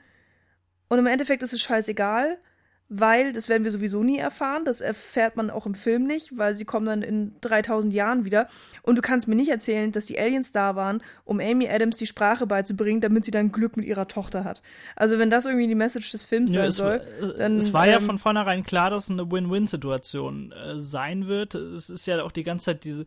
und 0.89 0.99
im 0.99 1.07
Endeffekt 1.07 1.43
ist 1.43 1.53
es 1.53 1.61
scheißegal, 1.63 2.39
weil 2.89 3.33
das 3.33 3.49
werden 3.49 3.65
wir 3.65 3.73
sowieso 3.73 4.05
nie 4.05 4.19
erfahren. 4.19 4.65
Das 4.65 4.81
erfährt 4.81 5.37
man 5.37 5.51
auch 5.51 5.67
im 5.67 5.75
Film 5.75 6.07
nicht, 6.07 6.39
weil 6.39 6.55
sie 6.55 6.65
kommen 6.65 6.87
dann 6.87 7.03
in 7.03 7.33
3000 7.41 7.93
Jahren 7.93 8.25
wieder. 8.25 8.47
Und 8.83 8.97
du 8.97 9.03
kannst 9.03 9.27
mir 9.27 9.35
nicht 9.35 9.51
erzählen, 9.51 9.91
dass 9.91 10.07
die 10.07 10.19
Aliens 10.19 10.53
da 10.53 10.77
waren, 10.77 11.03
um 11.25 11.41
Amy 11.41 11.69
Adams 11.69 11.97
die 11.97 12.07
Sprache 12.07 12.47
beizubringen, 12.47 13.01
damit 13.01 13.25
sie 13.25 13.33
dann 13.33 13.51
Glück 13.51 13.77
mit 13.77 13.87
ihrer 13.87 14.07
Tochter 14.07 14.45
hat. 14.45 14.63
Also 14.95 15.19
wenn 15.19 15.31
das 15.31 15.47
irgendwie 15.47 15.67
die 15.67 15.75
Message 15.75 16.13
des 16.13 16.25
Films 16.25 16.55
ja, 16.55 16.63
sein 16.63 16.71
soll, 16.71 16.97
äh, 17.21 17.39
dann 17.39 17.59
es 17.59 17.73
war 17.73 17.87
ähm, 17.87 17.93
ja 17.93 18.01
von 18.01 18.19
vornherein 18.19 18.63
klar, 18.63 18.91
dass 18.91 19.05
es 19.05 19.11
eine 19.11 19.31
Win-Win-Situation 19.31 20.53
äh, 20.53 20.81
sein 20.81 21.27
wird. 21.27 21.57
Es 21.57 21.91
ist 21.91 22.07
ja 22.07 22.23
auch 22.23 22.33
die 22.33 22.45
ganze 22.45 22.67
Zeit 22.67 22.85
diese, 22.85 23.07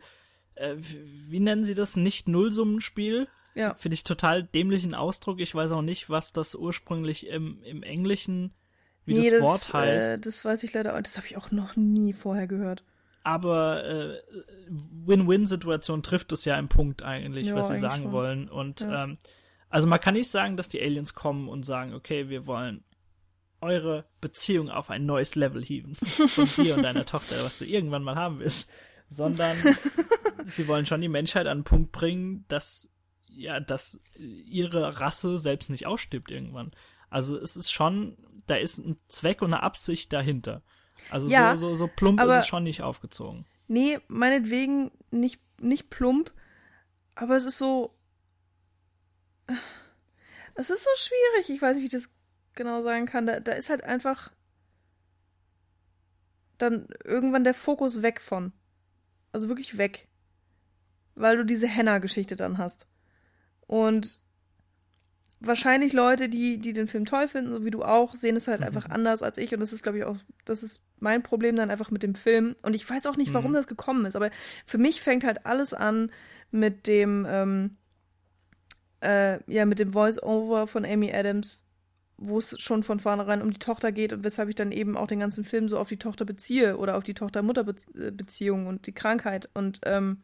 äh, 0.55 0.75
wie 0.77 1.39
nennen 1.39 1.63
sie 1.63 1.73
das, 1.73 1.95
nicht 1.95 2.27
Nullsummenspiel. 2.27 3.29
Ja. 3.55 3.75
Finde 3.75 3.95
ich 3.95 4.03
total 4.03 4.43
dämlichen 4.43 4.93
Ausdruck. 4.93 5.39
Ich 5.39 5.55
weiß 5.55 5.71
auch 5.71 5.81
nicht, 5.81 6.09
was 6.09 6.33
das 6.33 6.53
ursprünglich 6.53 7.27
im, 7.27 7.63
im 7.63 7.81
Englischen 7.81 8.53
wie 9.09 9.19
nee, 9.19 9.29
das, 9.29 9.41
Wort 9.41 9.73
heißt. 9.73 10.09
Äh, 10.09 10.19
das 10.19 10.45
weiß 10.45 10.63
ich 10.63 10.73
leider 10.73 10.95
auch. 10.95 11.01
Das 11.01 11.17
habe 11.17 11.27
ich 11.27 11.35
auch 11.35 11.51
noch 11.51 11.75
nie 11.75 12.13
vorher 12.13 12.47
gehört. 12.47 12.83
aber 13.23 13.83
äh, 13.83 14.21
Win-Win-Situation 14.69 16.03
trifft 16.03 16.31
es 16.31 16.45
ja 16.45 16.57
im 16.57 16.69
Punkt 16.69 17.03
eigentlich, 17.03 17.47
ja, 17.47 17.55
was 17.55 17.67
sie 17.67 17.79
sagen 17.79 18.03
schon. 18.03 18.11
wollen. 18.11 18.49
Und 18.49 18.81
ja. 18.81 19.03
ähm, 19.03 19.17
also 19.69 19.87
man 19.87 19.99
kann 19.99 20.13
nicht 20.13 20.31
sagen, 20.31 20.57
dass 20.57 20.69
die 20.69 20.81
Aliens 20.81 21.13
kommen 21.13 21.49
und 21.49 21.63
sagen, 21.63 21.93
okay, 21.93 22.29
wir 22.29 22.47
wollen 22.47 22.83
eure 23.61 24.05
Beziehung 24.21 24.69
auf 24.69 24.89
ein 24.89 25.05
neues 25.05 25.35
Level 25.35 25.63
heben. 25.63 25.95
Von 25.95 26.45
dir 26.63 26.77
und 26.77 26.83
deiner 26.83 27.05
Tochter, 27.05 27.35
was 27.43 27.59
du 27.59 27.65
irgendwann 27.65 28.03
mal 28.03 28.15
haben 28.15 28.39
willst. 28.39 28.69
Sondern 29.09 29.57
sie 30.45 30.67
wollen 30.67 30.85
schon 30.85 31.01
die 31.01 31.09
Menschheit 31.09 31.45
an 31.45 31.57
einen 31.57 31.63
Punkt 31.63 31.91
bringen, 31.91 32.45
dass 32.47 32.89
ja, 33.27 33.59
dass 33.59 34.01
ihre 34.17 34.99
Rasse 34.99 35.37
selbst 35.37 35.69
nicht 35.69 35.85
ausstirbt 35.87 36.31
irgendwann. 36.31 36.71
Also 37.09 37.37
es 37.37 37.55
ist 37.55 37.71
schon, 37.71 38.17
da 38.49 38.55
ist 38.55 38.77
ein 38.77 38.99
Zweck 39.07 39.41
und 39.41 39.53
eine 39.53 39.63
Absicht 39.63 40.13
dahinter. 40.13 40.63
Also 41.09 41.27
ja, 41.27 41.57
so, 41.57 41.69
so, 41.69 41.75
so 41.75 41.87
plump 41.87 42.21
ist 42.21 42.27
es 42.27 42.47
schon 42.47 42.63
nicht 42.63 42.81
aufgezogen. 42.81 43.45
Nee, 43.67 43.99
meinetwegen 44.07 44.91
nicht, 45.11 45.41
nicht 45.61 45.89
plump, 45.89 46.33
aber 47.15 47.37
es 47.37 47.45
ist 47.45 47.57
so. 47.57 47.95
Es 50.55 50.69
ist 50.69 50.83
so 50.83 50.89
schwierig. 50.97 51.49
Ich 51.49 51.61
weiß 51.61 51.75
nicht, 51.75 51.83
wie 51.83 51.95
ich 51.95 52.03
das 52.03 52.09
genau 52.53 52.81
sagen 52.81 53.05
kann. 53.05 53.25
Da, 53.25 53.39
da 53.39 53.53
ist 53.53 53.69
halt 53.69 53.83
einfach 53.83 54.31
dann 56.57 56.87
irgendwann 57.03 57.43
der 57.43 57.53
Fokus 57.53 58.01
weg 58.01 58.19
von. 58.21 58.51
Also 59.31 59.47
wirklich 59.47 59.77
weg. 59.77 60.07
Weil 61.15 61.37
du 61.37 61.45
diese 61.45 61.67
Henna-Geschichte 61.67 62.35
dann 62.35 62.57
hast. 62.57 62.87
Und 63.61 64.19
wahrscheinlich 65.39 65.93
Leute, 65.93 66.29
die, 66.29 66.57
die 66.57 66.73
den 66.73 66.87
Film 66.87 67.05
toll 67.05 67.27
finden, 67.27 67.51
so 67.53 67.65
wie 67.65 67.71
du 67.71 67.83
auch, 67.83 68.13
sehen 68.13 68.35
es 68.35 68.47
halt 68.47 68.59
mhm. 68.59 68.67
einfach 68.67 68.89
anders 68.89 69.23
als 69.23 69.37
ich. 69.37 69.53
Und 69.53 69.59
das 69.59 69.73
ist, 69.73 69.83
glaube 69.83 69.99
ich, 69.99 70.03
auch, 70.03 70.17
das 70.45 70.63
ist 70.63 70.81
mein 70.99 71.23
Problem 71.23 71.55
dann 71.55 71.71
einfach 71.71 71.91
mit 71.91 72.03
dem 72.03 72.15
Film. 72.15 72.55
Und 72.61 72.75
ich 72.75 72.89
weiß 72.89 73.05
auch 73.05 73.17
nicht, 73.17 73.33
warum 73.33 73.51
mhm. 73.51 73.55
das 73.55 73.67
gekommen 73.67 74.05
ist. 74.05 74.15
Aber 74.15 74.31
für 74.65 74.77
mich 74.77 75.01
fängt 75.01 75.23
halt 75.23 75.45
alles 75.45 75.73
an 75.73 76.11
mit 76.51 76.87
dem, 76.87 77.25
ähm, 77.29 77.77
äh, 79.01 79.39
ja, 79.51 79.65
mit 79.65 79.79
dem 79.79 79.93
Voice-Over 79.93 80.67
von 80.67 80.85
Amy 80.85 81.13
Adams, 81.13 81.67
wo 82.17 82.37
es 82.37 82.61
schon 82.61 82.83
von 82.83 82.99
vornherein 82.99 83.41
um 83.41 83.51
die 83.51 83.59
Tochter 83.59 83.93
geht 83.93 84.11
und 84.11 84.25
weshalb 84.25 84.49
ich 84.49 84.55
dann 84.55 84.73
eben 84.73 84.97
auch 84.97 85.07
den 85.07 85.21
ganzen 85.21 85.45
Film 85.45 85.69
so 85.69 85.77
auf 85.77 85.87
die 85.87 85.97
Tochter 85.97 86.25
beziehe 86.25 86.75
oder 86.75 86.97
auf 86.97 87.03
die 87.03 87.13
Tochter-Mutter-Beziehung 87.13 88.67
und 88.67 88.87
die 88.87 88.91
Krankheit. 88.91 89.49
Und 89.53 89.79
ähm, 89.85 90.21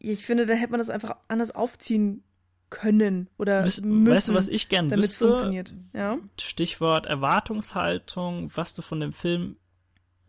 ich 0.00 0.26
finde, 0.26 0.46
da 0.46 0.54
hätte 0.54 0.72
man 0.72 0.80
das 0.80 0.90
einfach 0.90 1.16
anders 1.28 1.52
aufziehen 1.52 2.24
können 2.70 3.28
oder 3.38 3.64
Wiss, 3.64 3.80
müssen, 3.80 4.06
weißt 4.06 4.28
du, 4.28 4.34
was 4.34 4.48
ich 4.48 4.68
gern 4.68 4.88
damit 4.88 5.06
es 5.06 5.16
funktioniert. 5.16 5.74
Ja? 5.94 6.18
Stichwort 6.40 7.06
Erwartungshaltung, 7.06 8.50
was 8.54 8.74
du 8.74 8.82
von 8.82 9.00
dem 9.00 9.12
Film 9.12 9.56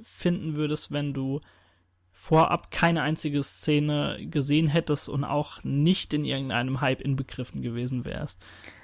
finden 0.01 0.55
würdest, 0.55 0.91
wenn 0.91 1.13
du 1.13 1.41
vorab 2.11 2.71
keine 2.71 3.01
einzige 3.01 3.43
Szene 3.43 4.17
gesehen 4.29 4.67
hättest 4.67 5.09
und 5.09 5.23
auch 5.23 5.63
nicht 5.63 6.13
in 6.13 6.25
irgendeinem 6.25 6.81
Hype 6.81 7.01
inbegriffen 7.01 7.61
gewesen 7.61 8.05
wärst. 8.05 8.39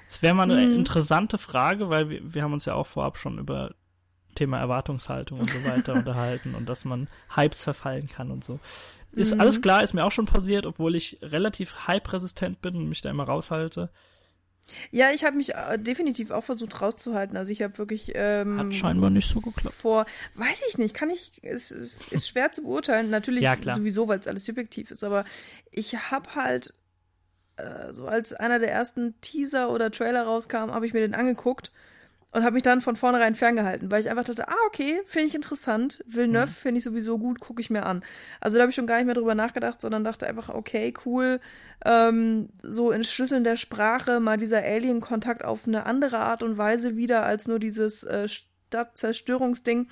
Das 0.08 0.22
wäre 0.22 0.34
mal 0.34 0.50
eine 0.50 0.66
mhm. 0.66 0.74
interessante 0.74 1.36
Frage, 1.36 1.90
weil 1.90 2.08
wir, 2.08 2.34
wir 2.34 2.42
haben 2.42 2.52
uns 2.52 2.64
ja 2.64 2.74
auch 2.74 2.86
vorab 2.86 3.18
schon 3.18 3.38
über 3.38 3.74
Thema 4.34 4.58
Erwartungshaltung 4.58 5.40
und 5.40 5.50
so 5.50 5.64
weiter 5.64 5.94
unterhalten 5.94 6.54
und 6.54 6.68
dass 6.68 6.84
man 6.84 7.08
Hypes 7.34 7.64
verfallen 7.64 8.08
kann 8.08 8.30
und 8.30 8.44
so. 8.44 8.58
Ist 9.16 9.34
mhm. 9.34 9.40
alles 9.40 9.62
klar, 9.62 9.82
ist 9.82 9.94
mir 9.94 10.04
auch 10.04 10.12
schon 10.12 10.26
passiert, 10.26 10.66
obwohl 10.66 10.94
ich 10.94 11.18
relativ 11.22 11.86
hype-resistent 11.86 12.60
bin 12.60 12.76
und 12.76 12.88
mich 12.88 13.00
da 13.00 13.10
immer 13.10 13.24
raushalte. 13.24 13.90
Ja, 14.90 15.10
ich 15.12 15.24
habe 15.24 15.36
mich 15.36 15.54
äh, 15.54 15.78
definitiv 15.78 16.30
auch 16.30 16.44
versucht 16.44 16.82
rauszuhalten. 16.82 17.36
Also 17.36 17.50
ich 17.50 17.62
habe 17.62 17.78
wirklich 17.78 18.12
ähm, 18.14 18.58
hat 18.58 18.74
scheinbar 18.74 19.10
nicht 19.10 19.30
so 19.30 19.40
geklappt. 19.40 19.74
Vor, 19.74 20.06
weiß 20.34 20.62
ich 20.68 20.76
nicht, 20.76 20.94
kann 20.94 21.08
ich, 21.08 21.42
ist, 21.42 21.70
ist 22.10 22.28
schwer 22.28 22.52
zu 22.52 22.62
beurteilen. 22.62 23.08
Natürlich 23.08 23.42
ja, 23.42 23.56
sowieso, 23.56 24.06
weil 24.08 24.18
es 24.18 24.26
alles 24.26 24.44
subjektiv 24.44 24.90
ist. 24.90 25.02
Aber 25.02 25.24
ich 25.70 26.10
habe 26.10 26.34
halt 26.34 26.74
äh, 27.56 27.92
so 27.92 28.06
als 28.06 28.34
einer 28.34 28.58
der 28.58 28.70
ersten 28.70 29.18
Teaser 29.20 29.70
oder 29.70 29.90
Trailer 29.90 30.24
rauskam, 30.24 30.72
habe 30.72 30.84
ich 30.84 30.92
mir 30.92 31.00
den 31.00 31.14
angeguckt 31.14 31.72
und 32.36 32.44
habe 32.44 32.52
mich 32.52 32.62
dann 32.62 32.82
von 32.82 32.96
vornherein 32.96 33.34
ferngehalten, 33.34 33.90
weil 33.90 34.00
ich 34.00 34.10
einfach 34.10 34.24
dachte, 34.24 34.46
ah, 34.46 34.66
okay, 34.66 35.00
finde 35.06 35.28
ich 35.28 35.34
interessant. 35.34 36.04
Villeneuve 36.06 36.50
mhm. 36.50 36.54
finde 36.54 36.78
ich 36.78 36.84
sowieso 36.84 37.16
gut, 37.16 37.40
gucke 37.40 37.62
ich 37.62 37.70
mir 37.70 37.86
an. 37.86 38.04
Also 38.42 38.58
da 38.58 38.60
habe 38.60 38.68
ich 38.68 38.76
schon 38.76 38.86
gar 38.86 38.96
nicht 38.96 39.06
mehr 39.06 39.14
drüber 39.14 39.34
nachgedacht, 39.34 39.80
sondern 39.80 40.04
dachte 40.04 40.26
einfach, 40.26 40.50
okay, 40.50 40.92
cool, 41.06 41.40
ähm, 41.86 42.50
so 42.62 42.90
in 42.90 43.04
Schlüsseln 43.04 43.42
der 43.42 43.56
Sprache 43.56 44.20
mal 44.20 44.36
dieser 44.36 44.62
Alien-Kontakt 44.62 45.46
auf 45.46 45.66
eine 45.66 45.86
andere 45.86 46.18
Art 46.18 46.42
und 46.42 46.58
Weise 46.58 46.94
wieder 46.98 47.24
als 47.24 47.48
nur 47.48 47.58
dieses 47.58 48.04
äh, 48.04 48.28
Stadtzerstörungsding. 48.28 49.88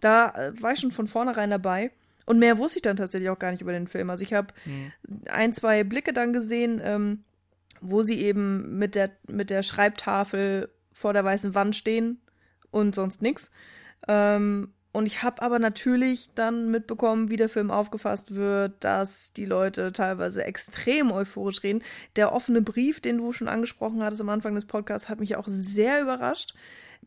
Da 0.00 0.30
äh, 0.30 0.60
war 0.60 0.72
ich 0.72 0.80
schon 0.80 0.90
von 0.90 1.06
vornherein 1.06 1.50
dabei. 1.50 1.92
Und 2.26 2.40
mehr 2.40 2.58
wusste 2.58 2.78
ich 2.78 2.82
dann 2.82 2.96
tatsächlich 2.96 3.30
auch 3.30 3.38
gar 3.38 3.52
nicht 3.52 3.62
über 3.62 3.72
den 3.72 3.86
Film. 3.86 4.10
Also 4.10 4.24
ich 4.24 4.34
habe 4.34 4.48
mhm. 4.64 4.90
ein, 5.30 5.52
zwei 5.52 5.84
Blicke 5.84 6.12
dann 6.12 6.32
gesehen, 6.32 6.80
ähm, 6.82 7.22
wo 7.80 8.02
sie 8.02 8.20
eben 8.20 8.80
mit 8.80 8.96
der, 8.96 9.12
mit 9.28 9.50
der 9.50 9.62
Schreibtafel 9.62 10.70
vor 10.94 11.12
der 11.12 11.24
weißen 11.24 11.54
Wand 11.54 11.76
stehen 11.76 12.22
und 12.70 12.94
sonst 12.94 13.20
nichts. 13.20 13.50
Ähm, 14.08 14.72
und 14.94 15.06
ich 15.06 15.24
habe 15.24 15.42
aber 15.42 15.58
natürlich 15.58 16.30
dann 16.36 16.70
mitbekommen, 16.70 17.28
wie 17.28 17.36
der 17.36 17.48
Film 17.48 17.72
aufgefasst 17.72 18.36
wird, 18.36 18.72
dass 18.84 19.32
die 19.32 19.44
Leute 19.44 19.92
teilweise 19.92 20.44
extrem 20.44 21.10
euphorisch 21.10 21.64
reden. 21.64 21.82
Der 22.14 22.32
offene 22.32 22.62
Brief, 22.62 23.00
den 23.00 23.18
du 23.18 23.32
schon 23.32 23.48
angesprochen 23.48 24.04
hattest 24.04 24.20
am 24.20 24.28
Anfang 24.28 24.54
des 24.54 24.66
Podcasts, 24.66 25.08
hat 25.08 25.18
mich 25.18 25.36
auch 25.36 25.48
sehr 25.48 26.00
überrascht. 26.00 26.54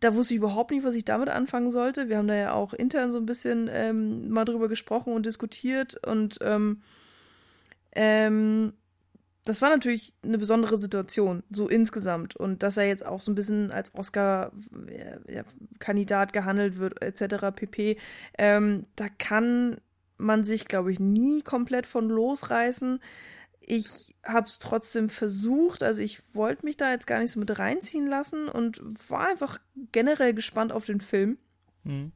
Da 0.01 0.13
wusste 0.15 0.33
ich 0.33 0.39
überhaupt 0.39 0.71
nicht, 0.71 0.83
was 0.83 0.95
ich 0.95 1.05
damit 1.05 1.29
anfangen 1.29 1.71
sollte. 1.71 2.09
Wir 2.09 2.17
haben 2.17 2.27
da 2.27 2.35
ja 2.35 2.51
auch 2.51 2.73
intern 2.73 3.13
so 3.13 3.19
ein 3.19 3.25
bisschen 3.25 3.69
ähm, 3.71 4.29
mal 4.29 4.43
drüber 4.43 4.67
gesprochen 4.67 5.13
und 5.13 5.25
diskutiert 5.25 5.97
und 6.05 6.39
ähm, 6.41 6.81
ähm, 7.95 8.73
das 9.47 9.61
war 9.61 9.69
natürlich 9.69 10.13
eine 10.23 10.37
besondere 10.37 10.75
Situation, 10.77 11.43
so 11.49 11.69
insgesamt. 11.69 12.35
Und 12.35 12.63
dass 12.63 12.75
er 12.77 12.87
jetzt 12.87 13.05
auch 13.05 13.21
so 13.21 13.31
ein 13.31 13.35
bisschen 13.35 13.71
als 13.71 13.95
Oscar-Kandidat 13.95 16.33
gehandelt 16.33 16.79
wird, 16.79 17.01
etc. 17.01 17.55
pp. 17.55 17.97
Ähm, 18.37 18.85
da 18.95 19.07
kann 19.09 19.79
man 20.17 20.43
sich, 20.43 20.65
glaube 20.65 20.91
ich, 20.91 20.99
nie 20.99 21.43
komplett 21.43 21.87
von 21.87 22.09
losreißen. 22.09 22.99
Ich 23.61 24.13
habe 24.25 24.47
es 24.47 24.59
trotzdem 24.59 25.07
versucht, 25.09 25.83
also 25.83 26.01
ich 26.01 26.35
wollte 26.35 26.65
mich 26.65 26.75
da 26.77 26.91
jetzt 26.91 27.07
gar 27.07 27.19
nicht 27.19 27.31
so 27.31 27.39
mit 27.39 27.59
reinziehen 27.59 28.07
lassen 28.07 28.49
und 28.49 28.81
war 29.09 29.27
einfach 29.27 29.59
generell 29.91 30.33
gespannt 30.33 30.71
auf 30.71 30.85
den 30.85 31.01
Film. 31.01 31.37
Mhm. 31.83 32.13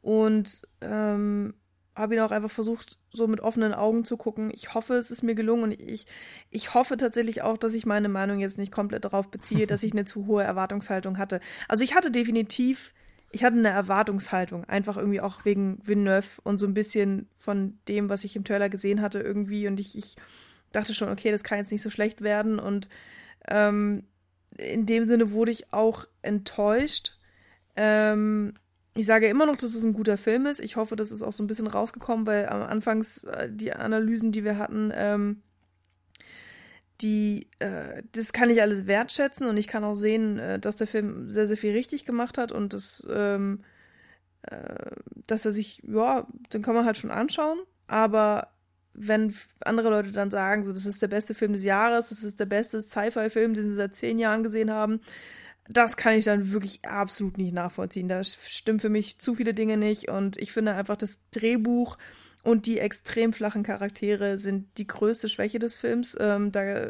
Und 0.00 0.62
ähm, 0.80 1.52
habe 1.98 2.14
ihn 2.14 2.20
auch 2.20 2.30
einfach 2.30 2.50
versucht, 2.50 2.98
so 3.10 3.26
mit 3.26 3.40
offenen 3.40 3.74
Augen 3.74 4.04
zu 4.04 4.16
gucken. 4.16 4.50
Ich 4.54 4.74
hoffe, 4.74 4.94
es 4.94 5.10
ist 5.10 5.22
mir 5.22 5.34
gelungen 5.34 5.64
und 5.64 5.82
ich, 5.82 6.06
ich 6.50 6.74
hoffe 6.74 6.96
tatsächlich 6.96 7.42
auch, 7.42 7.58
dass 7.58 7.74
ich 7.74 7.86
meine 7.86 8.08
Meinung 8.08 8.38
jetzt 8.38 8.56
nicht 8.56 8.72
komplett 8.72 9.04
darauf 9.04 9.30
beziehe, 9.30 9.66
dass 9.66 9.82
ich 9.82 9.92
eine 9.92 10.04
zu 10.04 10.26
hohe 10.26 10.44
Erwartungshaltung 10.44 11.18
hatte. 11.18 11.40
Also 11.66 11.82
ich 11.82 11.94
hatte 11.94 12.10
definitiv, 12.10 12.94
ich 13.32 13.42
hatte 13.42 13.58
eine 13.58 13.70
Erwartungshaltung, 13.70 14.64
einfach 14.64 14.96
irgendwie 14.96 15.20
auch 15.20 15.44
wegen 15.44 15.80
Villeneuve 15.82 16.40
und 16.44 16.58
so 16.58 16.66
ein 16.66 16.74
bisschen 16.74 17.28
von 17.36 17.78
dem, 17.88 18.08
was 18.08 18.24
ich 18.24 18.36
im 18.36 18.44
Trailer 18.44 18.68
gesehen 18.68 19.02
hatte 19.02 19.18
irgendwie 19.20 19.66
und 19.66 19.80
ich, 19.80 19.98
ich 19.98 20.16
dachte 20.70 20.94
schon, 20.94 21.08
okay, 21.08 21.32
das 21.32 21.42
kann 21.42 21.58
jetzt 21.58 21.72
nicht 21.72 21.82
so 21.82 21.90
schlecht 21.90 22.22
werden 22.22 22.60
und 22.60 22.88
ähm, 23.48 24.04
in 24.56 24.86
dem 24.86 25.06
Sinne 25.06 25.32
wurde 25.32 25.52
ich 25.52 25.72
auch 25.72 26.06
enttäuscht. 26.22 27.18
Ähm, 27.76 28.54
ich 28.98 29.06
sage 29.06 29.28
immer 29.28 29.46
noch, 29.46 29.56
dass 29.56 29.74
es 29.74 29.84
ein 29.84 29.92
guter 29.92 30.16
Film 30.16 30.46
ist. 30.46 30.60
Ich 30.60 30.76
hoffe, 30.76 30.96
das 30.96 31.12
ist 31.12 31.22
auch 31.22 31.32
so 31.32 31.42
ein 31.42 31.46
bisschen 31.46 31.68
rausgekommen, 31.68 32.26
weil 32.26 32.48
am 32.48 32.62
Anfangs 32.62 33.24
äh, 33.24 33.48
die 33.50 33.72
Analysen, 33.72 34.32
die 34.32 34.44
wir 34.44 34.58
hatten, 34.58 34.92
ähm, 34.94 35.42
die, 37.00 37.46
äh, 37.60 38.02
das 38.12 38.32
kann 38.32 38.50
ich 38.50 38.60
alles 38.60 38.86
wertschätzen 38.88 39.46
und 39.46 39.56
ich 39.56 39.68
kann 39.68 39.84
auch 39.84 39.94
sehen, 39.94 40.38
äh, 40.38 40.58
dass 40.58 40.76
der 40.76 40.88
Film 40.88 41.30
sehr, 41.30 41.46
sehr 41.46 41.56
viel 41.56 41.72
richtig 41.72 42.06
gemacht 42.06 42.38
hat 42.38 42.50
und 42.50 42.74
das, 42.74 43.06
ähm, 43.08 43.62
äh, 44.42 44.90
dass 45.28 45.44
er 45.44 45.52
sich, 45.52 45.80
ja, 45.86 46.26
den 46.52 46.62
kann 46.62 46.74
man 46.74 46.84
halt 46.84 46.98
schon 46.98 47.12
anschauen, 47.12 47.60
aber 47.86 48.48
wenn 48.94 49.32
andere 49.60 49.90
Leute 49.90 50.10
dann 50.10 50.32
sagen, 50.32 50.64
so, 50.64 50.72
das 50.72 50.86
ist 50.86 51.00
der 51.00 51.08
beste 51.08 51.34
Film 51.34 51.52
des 51.52 51.62
Jahres, 51.62 52.08
das 52.08 52.24
ist 52.24 52.40
der 52.40 52.46
beste 52.46 52.80
Sci-Fi-Film, 52.82 53.54
den 53.54 53.64
sie 53.64 53.76
seit 53.76 53.94
zehn 53.94 54.18
Jahren 54.18 54.42
gesehen 54.42 54.72
haben, 54.72 55.00
das 55.68 55.96
kann 55.96 56.14
ich 56.14 56.24
dann 56.24 56.52
wirklich 56.52 56.84
absolut 56.84 57.36
nicht 57.36 57.54
nachvollziehen. 57.54 58.08
Da 58.08 58.24
stimmen 58.24 58.80
für 58.80 58.88
mich 58.88 59.18
zu 59.18 59.34
viele 59.34 59.54
Dinge 59.54 59.76
nicht 59.76 60.08
und 60.08 60.36
ich 60.38 60.52
finde 60.52 60.74
einfach 60.74 60.96
das 60.96 61.18
Drehbuch 61.30 61.98
und 62.42 62.66
die 62.66 62.78
extrem 62.78 63.32
flachen 63.32 63.62
Charaktere 63.62 64.38
sind 64.38 64.66
die 64.78 64.86
größte 64.86 65.28
Schwäche 65.28 65.58
des 65.58 65.74
Films. 65.74 66.16
Ähm, 66.18 66.52
da 66.52 66.86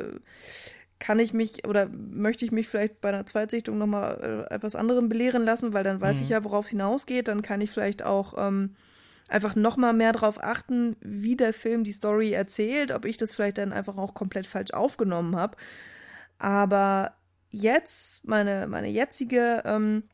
kann 1.01 1.19
ich 1.19 1.33
mich 1.33 1.67
oder 1.67 1.89
möchte 1.89 2.45
ich 2.45 2.53
mich 2.53 2.69
vielleicht 2.69 3.01
bei 3.01 3.09
einer 3.09 3.27
Zweitsichtung 3.27 3.79
nochmal 3.79 4.47
äh, 4.51 4.55
etwas 4.55 4.77
anderem 4.77 5.09
belehren 5.09 5.45
lassen, 5.45 5.73
weil 5.73 5.85
dann 5.85 6.01
weiß 6.01 6.19
mhm. 6.19 6.23
ich 6.23 6.29
ja, 6.31 6.45
worauf 6.45 6.67
es 6.67 6.71
hinausgeht. 6.71 7.29
Dann 7.29 7.43
kann 7.43 7.61
ich 7.61 7.71
vielleicht 7.71 8.05
auch 8.05 8.35
ähm, 8.37 8.75
einfach 9.29 9.57
nochmal 9.57 9.93
mehr 9.93 10.13
darauf 10.13 10.43
achten, 10.43 10.97
wie 11.01 11.37
der 11.37 11.53
Film 11.53 11.83
die 11.83 11.93
Story 11.93 12.33
erzählt, 12.33 12.93
ob 12.93 13.05
ich 13.05 13.17
das 13.17 13.35
vielleicht 13.35 13.59
dann 13.59 13.73
einfach 13.73 13.97
auch 13.97 14.15
komplett 14.15 14.47
falsch 14.47 14.73
aufgenommen 14.73 15.37
habe. 15.37 15.57
Aber 16.39 17.18
jetzt, 17.51 18.27
meine, 18.27 18.67
meine 18.67 18.89
jetzige 18.89 19.63
ähm, 19.65 20.05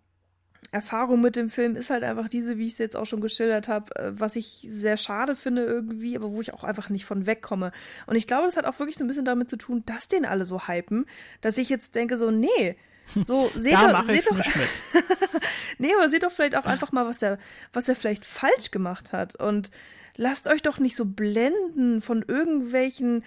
Erfahrung 0.74 1.20
mit 1.20 1.36
dem 1.36 1.50
Film 1.50 1.76
ist 1.76 1.90
halt 1.90 2.02
einfach 2.02 2.28
diese, 2.28 2.58
wie 2.58 2.66
ich 2.66 2.72
es 2.72 2.78
jetzt 2.78 2.96
auch 2.96 3.06
schon 3.06 3.20
geschildert 3.20 3.68
habe, 3.68 3.94
äh, 3.96 4.12
was 4.18 4.34
ich 4.34 4.66
sehr 4.68 4.96
schade 4.96 5.36
finde 5.36 5.64
irgendwie, 5.64 6.16
aber 6.16 6.32
wo 6.32 6.40
ich 6.40 6.52
auch 6.52 6.64
einfach 6.64 6.88
nicht 6.90 7.04
von 7.04 7.26
wegkomme. 7.26 7.70
Und 8.06 8.16
ich 8.16 8.26
glaube, 8.26 8.46
das 8.46 8.56
hat 8.56 8.64
auch 8.64 8.78
wirklich 8.80 8.96
so 8.96 9.04
ein 9.04 9.06
bisschen 9.06 9.24
damit 9.24 9.48
zu 9.48 9.56
tun, 9.56 9.84
dass 9.86 10.08
den 10.08 10.24
alle 10.24 10.44
so 10.44 10.66
hypen, 10.66 11.06
dass 11.40 11.58
ich 11.58 11.68
jetzt 11.68 11.94
denke 11.94 12.18
so, 12.18 12.30
nee, 12.30 12.76
so, 13.22 13.50
seht 13.54 13.74
da 13.74 13.92
doch, 13.92 14.04
seht 14.04 14.26
doch, 14.26 14.36
nee, 15.78 15.92
aber 15.96 16.08
seht 16.08 16.24
doch 16.24 16.32
vielleicht 16.32 16.56
auch 16.56 16.66
einfach 16.66 16.90
mal, 16.90 17.06
was 17.06 17.22
er, 17.22 17.38
was 17.72 17.88
er 17.88 17.94
vielleicht 17.94 18.24
falsch 18.24 18.72
gemacht 18.72 19.12
hat. 19.12 19.36
Und 19.36 19.70
lasst 20.16 20.48
euch 20.48 20.62
doch 20.62 20.78
nicht 20.78 20.96
so 20.96 21.04
blenden 21.04 22.00
von 22.00 22.24
irgendwelchen 22.26 23.22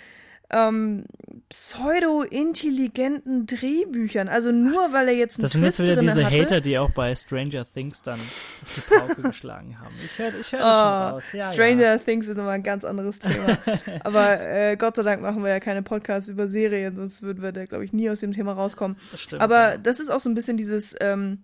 ähm, 0.50 1.06
pseudo-intelligenten 1.50 3.46
Drehbüchern. 3.46 4.28
Also 4.30 4.52
nur 4.52 4.94
weil 4.94 5.08
er 5.10 5.16
jetzt 5.16 5.38
einen 5.38 5.44
Das 5.44 5.52
sind 5.54 5.62
Twist 5.62 5.80
jetzt 5.80 5.88
wieder 5.90 5.96
drin 5.98 6.08
diese 6.08 6.26
hatte. 6.26 6.42
Hater, 6.42 6.62
die 6.62 6.78
auch 6.78 6.92
bei 6.92 7.16
Stranger 7.16 7.66
Things 7.66 8.02
dann 8.02 8.20
die 8.76 8.82
Pauke 8.82 9.22
geschlagen 9.30 9.80
haben. 9.80 9.94
Ich 10.04 10.18
höre 10.18 10.34
ich 10.40 10.52
hör 10.52 10.60
das 10.60 10.68
Oh, 10.68 10.72
schon 10.72 11.14
raus. 11.14 11.24
Ja, 11.34 11.54
Stranger 11.54 11.96
ja. 11.96 11.98
Things 11.98 12.28
ist 12.28 12.38
nochmal 12.38 12.56
ein 12.56 12.64
ganz 12.64 12.84
anderes 12.86 13.20
Thema. 13.20 13.58
Aber 14.04 14.40
äh, 14.42 14.76
Gott 14.78 14.96
sei 14.96 15.04
Dank 15.04 15.22
machen 15.22 15.44
wir 15.44 15.50
ja 15.50 15.60
keine 15.60 15.84
Podcasts 15.84 16.30
über 16.30 16.48
Serien, 16.48 16.96
sonst 16.96 17.22
würden 17.22 17.44
wir 17.44 17.52
da, 17.52 17.66
glaube 17.66 17.86
ich, 17.86 17.94
nie 17.94 18.10
aus 18.10 18.20
dem 18.22 18.32
Thema 18.32 18.54
rauskommen. 18.54 18.98
Das 19.12 19.22
stimmt, 19.22 19.42
Aber 19.42 19.72
ja. 19.72 19.78
das 19.78 20.00
ist 20.00 20.10
auch 20.10 20.20
so 20.20 20.30
ein 20.30 20.36
bisschen 20.36 20.58
dieses 20.58 20.96
ähm, 21.02 21.44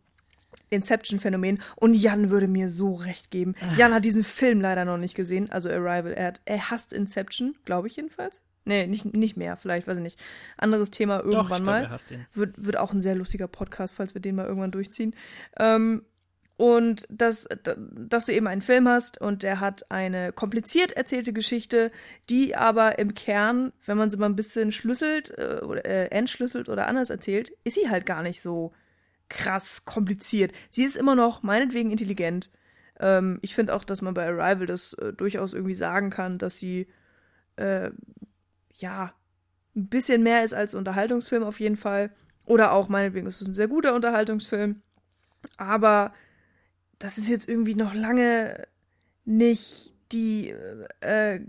Inception-Phänomen. 0.70 1.60
Und 1.76 1.94
Jan 1.94 2.30
würde 2.30 2.48
mir 2.48 2.70
so 2.70 2.96
recht 2.96 3.32
geben. 3.32 3.56
Ah. 3.62 3.74
Jan 3.78 3.94
hat 3.94 4.06
diesen 4.06 4.24
Film 4.24 4.62
leider 4.62 4.86
noch 4.86 4.98
nicht 4.98 5.16
gesehen, 5.16 5.52
also 5.52 5.70
Arrival. 5.70 6.14
Er, 6.14 6.28
hat, 6.28 6.42
er 6.46 6.70
hasst 6.72 6.94
Inception, 6.94 7.56
glaube 7.66 7.88
ich 7.88 7.96
jedenfalls. 7.96 8.44
Nee, 8.66 8.88
nicht, 8.88 9.14
nicht 9.14 9.36
mehr, 9.36 9.58
vielleicht, 9.58 9.88
weiß 9.88 9.98
ich 9.98 10.04
nicht. 10.04 10.22
Anderes 10.58 10.90
Thema 10.90 11.18
Doch, 11.18 11.26
irgendwann 11.26 11.44
ich 11.44 11.64
glaub, 11.64 11.66
mal 11.66 11.84
er 11.84 11.90
hasst 11.90 12.12
ihn. 12.12 12.26
wird, 12.34 12.66
wird 12.66 12.78
auch 12.78 12.94
ein 12.94 13.02
sehr 13.02 13.16
lustiger 13.16 13.48
Podcast, 13.48 13.94
falls 13.94 14.14
wir 14.14 14.22
den 14.22 14.36
mal 14.36 14.46
irgendwann 14.46 14.72
durchziehen. 14.72 15.16
Ähm, 15.58 16.04
und 16.56 17.08
dass, 17.10 17.48
dass 17.64 18.26
du 18.28 18.32
eben 18.32 18.48
einen 18.48 18.62
Film 18.62 18.88
hast 18.88 19.20
und 19.20 19.44
der 19.44 19.60
hat 19.60 19.90
eine 19.92 20.32
kompliziert 20.32 20.92
erzählte 20.92 21.34
Geschichte, 21.34 21.92
die 22.30 22.56
aber 22.56 23.00
im 23.00 23.16
Kern, 23.16 23.74
wenn 23.86 23.98
man 23.98 24.12
sie 24.12 24.18
mal 24.18 24.28
ein 24.28 24.36
bisschen 24.36 24.72
schlüsselt 24.72 25.32
äh, 25.38 25.62
oder 25.64 25.86
äh, 25.86 26.06
entschlüsselt 26.12 26.70
oder 26.70 26.88
anders 26.88 27.10
erzählt, 27.10 27.52
ist 27.64 27.76
sie 27.76 27.90
halt 27.90 28.06
gar 28.06 28.22
nicht 28.22 28.42
so 28.42 28.72
krass 29.30 29.86
kompliziert. 29.86 30.52
Sie 30.70 30.84
ist 30.84 30.96
immer 30.96 31.16
noch 31.16 31.42
meinetwegen 31.42 31.90
intelligent. 31.90 32.52
Ähm, 33.00 33.40
ich 33.42 33.56
finde 33.56 33.74
auch, 33.74 33.84
dass 33.84 34.04
man 34.04 34.14
bei 34.14 34.28
Arrival 34.28 34.68
das 34.68 34.94
äh, 34.94 35.12
durchaus 35.12 35.54
irgendwie 35.54 35.76
sagen 35.76 36.12
kann, 36.12 36.38
dass 36.38 36.60
sie 36.60 36.88
äh, 37.56 37.90
ja 38.76 39.14
ein 39.76 39.88
bisschen 39.88 40.24
mehr 40.24 40.44
ist 40.44 40.54
als 40.54 40.76
Unterhaltungsfilm 40.76 41.44
auf 41.44 41.60
jeden 41.60 41.78
Fall. 41.78 42.12
Oder 42.46 42.74
auch 42.74 42.90
meinetwegen 42.90 43.28
ist 43.28 43.42
es 43.42 43.48
ein 43.48 43.56
sehr 43.56 43.68
guter 43.68 43.96
Unterhaltungsfilm. 43.96 44.82
Aber 45.58 46.14
das 47.00 47.18
ist 47.18 47.28
jetzt 47.28 47.50
irgendwie 47.50 47.76
noch 47.76 47.94
lange 47.94 48.68
nicht 49.26 49.94
die 50.12 50.54
äh, 51.02 51.40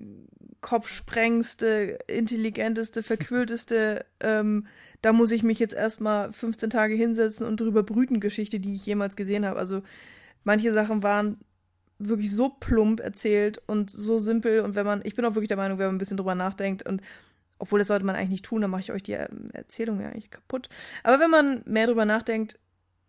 kopfsprengste, 0.61 1.99
intelligenteste, 2.09 3.03
verkühlteste, 3.03 4.07
ähm, 4.21 4.67
da 5.05 5.13
muss 5.13 5.33
ich 5.33 5.43
mich 5.43 5.59
jetzt 5.59 5.75
erstmal 5.75 6.33
15 6.33 6.71
Tage 6.71 6.95
hinsetzen 6.95 7.47
und 7.47 7.61
drüber 7.61 7.83
brüten 7.83 8.21
Geschichte, 8.21 8.59
die 8.59 8.73
ich 8.73 8.87
jemals 8.87 9.17
gesehen 9.17 9.45
habe. 9.45 9.59
Also 9.59 9.83
manche 10.45 10.73
Sachen 10.73 11.03
waren 11.03 11.37
wirklich 11.99 12.35
so 12.35 12.49
plump 12.49 13.01
erzählt 13.01 13.63
und 13.67 13.91
so 13.91 14.19
simpel 14.19 14.61
und 14.61 14.75
wenn 14.75 14.87
man, 14.87 15.01
ich 15.05 15.15
bin 15.15 15.25
auch 15.25 15.35
wirklich 15.35 15.49
der 15.49 15.57
Meinung, 15.57 15.79
wenn 15.79 15.87
man 15.87 15.95
ein 15.95 15.99
bisschen 15.99 16.17
drüber 16.17 16.35
nachdenkt 16.35 16.87
und 16.87 17.03
obwohl 17.59 17.79
das 17.79 17.89
sollte 17.89 18.05
man 18.05 18.17
eigentlich 18.17 18.31
nicht 18.31 18.45
tun, 18.45 18.63
dann 18.63 18.71
mache 18.71 18.83
ich 18.83 18.93
euch 18.93 19.03
die 19.03 19.13
ähm, 19.13 19.47
Erzählung 19.53 20.01
ja 20.01 20.09
eigentlich 20.09 20.31
kaputt. 20.31 20.69
Aber 21.03 21.21
wenn 21.21 21.31
man 21.31 21.63
mehr 21.67 21.87
drüber 21.87 22.05
nachdenkt, 22.05 22.59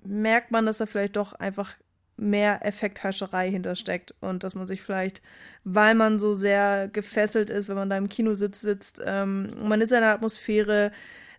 merkt 0.03 0.51
man, 0.51 0.65
dass 0.65 0.77
da 0.77 0.85
vielleicht 0.85 1.15
doch 1.15 1.33
einfach 1.33 1.75
mehr 2.17 2.65
Effekthascherei 2.65 3.49
hintersteckt 3.49 4.13
und 4.21 4.43
dass 4.43 4.55
man 4.55 4.67
sich 4.67 4.81
vielleicht, 4.81 5.21
weil 5.63 5.95
man 5.95 6.19
so 6.19 6.33
sehr 6.33 6.87
gefesselt 6.87 7.49
ist, 7.49 7.67
wenn 7.67 7.75
man 7.75 7.89
da 7.89 7.97
im 7.97 8.07
Kinositz 8.07 8.61
sitzt, 8.61 9.01
ähm, 9.05 9.49
man 9.67 9.81
ist 9.81 9.91
in 9.91 9.97
einer 9.97 10.13
Atmosphäre, 10.13 10.91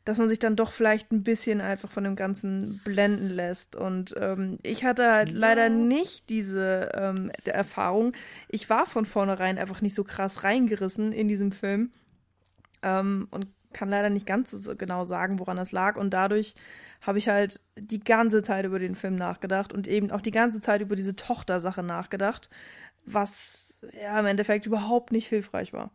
dass 0.06 0.18
man 0.18 0.28
sich 0.28 0.38
dann 0.38 0.56
doch 0.56 0.72
vielleicht 0.72 1.12
ein 1.12 1.22
bisschen 1.24 1.60
einfach 1.60 1.90
von 1.90 2.04
dem 2.04 2.16
Ganzen 2.16 2.80
blenden 2.84 3.28
lässt. 3.28 3.76
Und 3.76 4.14
ähm, 4.18 4.58
ich 4.62 4.84
hatte 4.84 5.12
halt 5.12 5.30
Ja. 5.30 5.38
leider 5.38 5.68
nicht 5.68 6.30
diese 6.30 6.90
ähm, 6.94 7.30
Erfahrung. 7.44 8.12
Ich 8.48 8.70
war 8.70 8.86
von 8.86 9.04
vornherein 9.04 9.58
einfach 9.58 9.82
nicht 9.82 9.94
so 9.94 10.04
krass 10.04 10.44
reingerissen 10.44 11.12
in 11.12 11.28
diesem 11.28 11.52
Film 11.52 11.90
ähm, 12.82 13.28
und 13.30 13.48
kann 13.72 13.88
leider 13.90 14.08
nicht 14.10 14.26
ganz 14.26 14.52
so 14.52 14.76
genau 14.76 15.04
sagen, 15.04 15.38
woran 15.40 15.56
das 15.56 15.72
lag. 15.72 15.96
Und 15.96 16.10
dadurch 16.14 16.54
habe 17.02 17.18
ich 17.18 17.28
halt 17.28 17.60
die 17.78 18.00
ganze 18.00 18.42
Zeit 18.42 18.64
über 18.64 18.78
den 18.78 18.94
Film 18.94 19.16
nachgedacht 19.16 19.72
und 19.72 19.88
eben 19.88 20.10
auch 20.12 20.20
die 20.22 20.30
ganze 20.30 20.60
Zeit 20.60 20.80
über 20.80 20.96
diese 20.96 21.16
Tochter-Sache 21.16 21.82
nachgedacht, 21.82 22.48
was 23.04 23.80
ja 24.02 24.18
im 24.20 24.26
Endeffekt 24.26 24.66
überhaupt 24.66 25.12
nicht 25.12 25.26
hilfreich 25.28 25.72
war. 25.72 25.90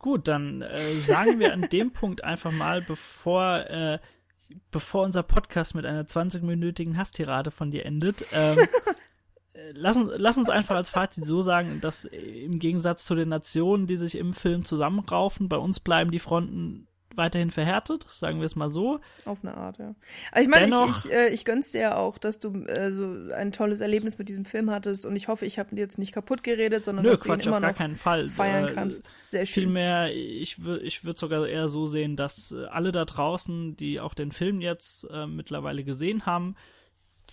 Gut, 0.00 0.28
dann 0.28 0.62
äh, 0.62 0.94
sagen 0.94 1.38
wir 1.38 1.52
an 1.52 1.68
dem 1.70 1.90
Punkt 1.92 2.24
einfach 2.24 2.52
mal, 2.52 2.80
bevor, 2.80 3.66
äh, 3.68 3.98
bevor 4.70 5.04
unser 5.04 5.22
Podcast 5.22 5.74
mit 5.74 5.84
einer 5.84 6.04
20-minütigen 6.04 6.96
Hasstirade 6.96 7.50
von 7.50 7.70
dir 7.70 7.84
endet, 7.84 8.24
ähm, 8.32 8.58
äh, 9.52 9.72
lass, 9.72 9.96
uns, 9.96 10.10
lass 10.16 10.38
uns 10.38 10.48
einfach 10.48 10.74
als 10.74 10.88
Fazit 10.88 11.26
so 11.26 11.42
sagen, 11.42 11.82
dass 11.82 12.06
im 12.06 12.58
Gegensatz 12.58 13.04
zu 13.04 13.14
den 13.14 13.28
Nationen, 13.28 13.86
die 13.86 13.98
sich 13.98 14.16
im 14.16 14.32
Film 14.32 14.64
zusammenraufen, 14.64 15.50
bei 15.50 15.58
uns 15.58 15.80
bleiben 15.80 16.10
die 16.10 16.18
Fronten 16.18 16.88
weiterhin 17.20 17.52
verhärtet, 17.52 18.04
sagen 18.10 18.40
wir 18.40 18.46
es 18.46 18.56
mal 18.56 18.70
so. 18.70 18.98
Auf 19.24 19.38
eine 19.44 19.54
Art, 19.56 19.78
ja. 19.78 19.94
Aber 20.32 20.40
ich 20.42 20.48
meine, 20.48 20.64
ich, 20.66 20.72
Dennoch- 20.72 21.04
ich, 21.06 21.12
äh, 21.12 21.28
ich 21.28 21.44
gönn's 21.44 21.70
dir 21.70 21.80
ja 21.80 21.96
auch, 21.96 22.18
dass 22.18 22.40
du 22.40 22.64
äh, 22.64 22.90
so 22.90 23.32
ein 23.32 23.52
tolles 23.52 23.80
Erlebnis 23.80 24.18
mit 24.18 24.28
diesem 24.28 24.44
Film 24.44 24.70
hattest 24.70 25.06
und 25.06 25.14
ich 25.14 25.28
hoffe, 25.28 25.46
ich 25.46 25.58
habe 25.60 25.74
dir 25.76 25.82
jetzt 25.82 25.98
nicht 25.98 26.12
kaputt 26.12 26.42
geredet, 26.42 26.84
sondern 26.84 27.04
Nö, 27.04 27.10
dass 27.12 27.20
du 27.20 27.28
ihn 27.28 27.34
Quatsch, 27.36 27.46
immer 27.46 27.56
auf 27.56 27.62
gar 27.62 27.70
noch 27.70 27.78
keinen 27.78 27.96
Fall. 27.96 28.28
feiern 28.28 28.66
Äh, 28.68 28.72
kannst. 28.72 29.08
Sehr 29.28 29.46
schön. 29.46 29.62
Vielmehr, 29.64 30.12
ich 30.12 30.64
würde 30.64 30.84
ich 30.84 31.04
würd 31.04 31.18
sogar 31.18 31.46
eher 31.46 31.68
so 31.68 31.86
sehen, 31.86 32.16
dass 32.16 32.50
äh, 32.52 32.64
alle 32.66 32.90
da 32.90 33.04
draußen, 33.04 33.76
die 33.76 34.00
auch 34.00 34.14
den 34.14 34.32
Film 34.32 34.60
jetzt 34.60 35.04
äh, 35.12 35.26
mittlerweile 35.26 35.84
gesehen 35.84 36.26
haben, 36.26 36.56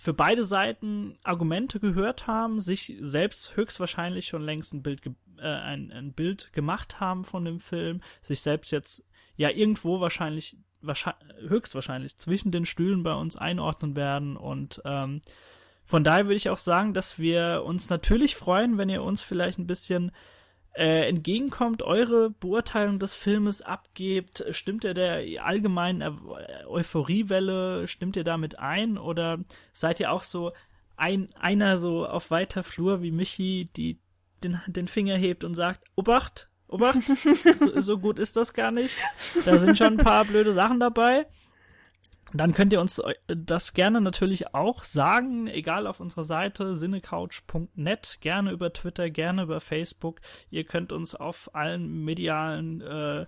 für 0.00 0.14
beide 0.14 0.44
Seiten 0.44 1.18
Argumente 1.24 1.80
gehört 1.80 2.28
haben, 2.28 2.60
sich 2.60 2.96
selbst 3.00 3.56
höchstwahrscheinlich 3.56 4.26
schon 4.28 4.42
längst 4.42 4.72
ein 4.72 4.80
Bild, 4.82 5.00
äh, 5.38 5.42
ein, 5.42 5.90
ein 5.90 6.12
Bild 6.12 6.52
gemacht 6.52 7.00
haben 7.00 7.24
von 7.24 7.44
dem 7.44 7.58
Film, 7.58 8.00
sich 8.22 8.40
selbst 8.40 8.70
jetzt 8.70 9.02
ja 9.38 9.48
irgendwo 9.48 10.00
wahrscheinlich, 10.00 10.58
wahrscheinlich 10.82 11.48
höchstwahrscheinlich 11.48 12.18
zwischen 12.18 12.52
den 12.52 12.66
Stühlen 12.66 13.02
bei 13.02 13.14
uns 13.14 13.36
einordnen 13.36 13.96
werden 13.96 14.36
und 14.36 14.82
ähm, 14.84 15.22
von 15.86 16.04
daher 16.04 16.26
würde 16.26 16.34
ich 16.34 16.50
auch 16.50 16.58
sagen, 16.58 16.92
dass 16.92 17.18
wir 17.18 17.62
uns 17.64 17.88
natürlich 17.88 18.36
freuen, 18.36 18.76
wenn 18.76 18.90
ihr 18.90 19.02
uns 19.02 19.22
vielleicht 19.22 19.58
ein 19.58 19.66
bisschen 19.66 20.12
äh, 20.74 21.08
entgegenkommt, 21.08 21.82
eure 21.82 22.28
Beurteilung 22.28 22.98
des 22.98 23.14
Filmes 23.14 23.62
abgebt. 23.62 24.44
Stimmt 24.50 24.84
ihr 24.84 24.92
der 24.92 25.22
allgemeinen 25.42 26.02
Eu- 26.02 26.66
Euphoriewelle, 26.66 27.88
stimmt 27.88 28.16
ihr 28.16 28.24
damit 28.24 28.58
ein 28.58 28.98
oder 28.98 29.38
seid 29.72 29.98
ihr 29.98 30.12
auch 30.12 30.22
so 30.24 30.52
ein, 30.98 31.30
einer 31.40 31.78
so 31.78 32.06
auf 32.06 32.30
weiter 32.30 32.62
Flur 32.64 33.00
wie 33.00 33.10
Michi, 33.10 33.70
die 33.74 33.98
den, 34.44 34.60
den 34.66 34.88
Finger 34.88 35.16
hebt 35.16 35.42
und 35.42 35.54
sagt, 35.54 35.84
Obacht, 35.96 36.50
Obacht, 36.68 37.02
so, 37.58 37.80
so 37.80 37.98
gut 37.98 38.18
ist 38.18 38.36
das 38.36 38.52
gar 38.52 38.70
nicht. 38.70 38.96
Da 39.44 39.56
sind 39.56 39.76
schon 39.78 39.98
ein 39.98 40.04
paar 40.04 40.24
blöde 40.24 40.52
Sachen 40.52 40.78
dabei. 40.80 41.26
Dann 42.34 42.52
könnt 42.52 42.74
ihr 42.74 42.80
uns 42.80 43.00
das 43.26 43.72
gerne 43.72 44.02
natürlich 44.02 44.54
auch 44.54 44.84
sagen, 44.84 45.46
egal 45.46 45.86
auf 45.86 45.98
unserer 45.98 46.24
Seite 46.24 46.76
sinnecouch.net, 46.76 48.18
gerne 48.20 48.52
über 48.52 48.72
Twitter, 48.72 49.08
gerne 49.08 49.42
über 49.42 49.60
Facebook. 49.60 50.20
Ihr 50.50 50.64
könnt 50.64 50.92
uns 50.92 51.14
auf 51.14 51.54
allen 51.54 52.04
medialen 52.04 52.82
äh, 52.82 53.26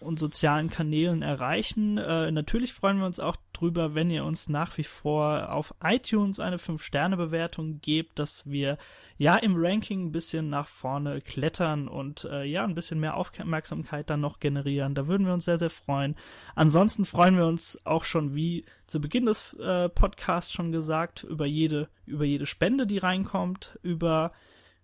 und 0.00 0.18
sozialen 0.18 0.70
Kanälen 0.70 1.22
erreichen. 1.22 1.98
Äh, 1.98 2.32
natürlich 2.32 2.72
freuen 2.72 2.98
wir 2.98 3.06
uns 3.06 3.20
auch 3.20 3.36
drüber, 3.52 3.94
wenn 3.94 4.10
ihr 4.10 4.24
uns 4.24 4.48
nach 4.48 4.76
wie 4.78 4.84
vor 4.84 5.52
auf 5.52 5.74
iTunes 5.82 6.40
eine 6.40 6.56
5-Sterne-Bewertung 6.56 7.80
gebt, 7.80 8.18
dass 8.18 8.44
wir 8.44 8.78
ja 9.18 9.36
im 9.36 9.54
Ranking 9.56 10.06
ein 10.06 10.12
bisschen 10.12 10.50
nach 10.50 10.66
vorne 10.66 11.20
klettern 11.20 11.86
und 11.86 12.24
äh, 12.24 12.44
ja 12.44 12.64
ein 12.64 12.74
bisschen 12.74 12.98
mehr 12.98 13.16
Aufmerksamkeit 13.16 14.10
dann 14.10 14.20
noch 14.20 14.40
generieren. 14.40 14.94
Da 14.94 15.06
würden 15.06 15.26
wir 15.26 15.34
uns 15.34 15.44
sehr, 15.44 15.58
sehr 15.58 15.70
freuen. 15.70 16.16
Ansonsten 16.54 17.04
freuen 17.04 17.36
wir 17.36 17.46
uns 17.46 17.78
auch 17.84 18.04
schon, 18.04 18.34
wie 18.34 18.64
zu 18.88 19.00
Beginn 19.00 19.26
des 19.26 19.54
äh, 19.54 19.88
Podcasts 19.88 20.52
schon 20.52 20.72
gesagt, 20.72 21.22
über 21.24 21.46
jede, 21.46 21.88
über 22.04 22.24
jede 22.24 22.46
Spende, 22.46 22.86
die 22.86 22.98
reinkommt, 22.98 23.78
über 23.82 24.32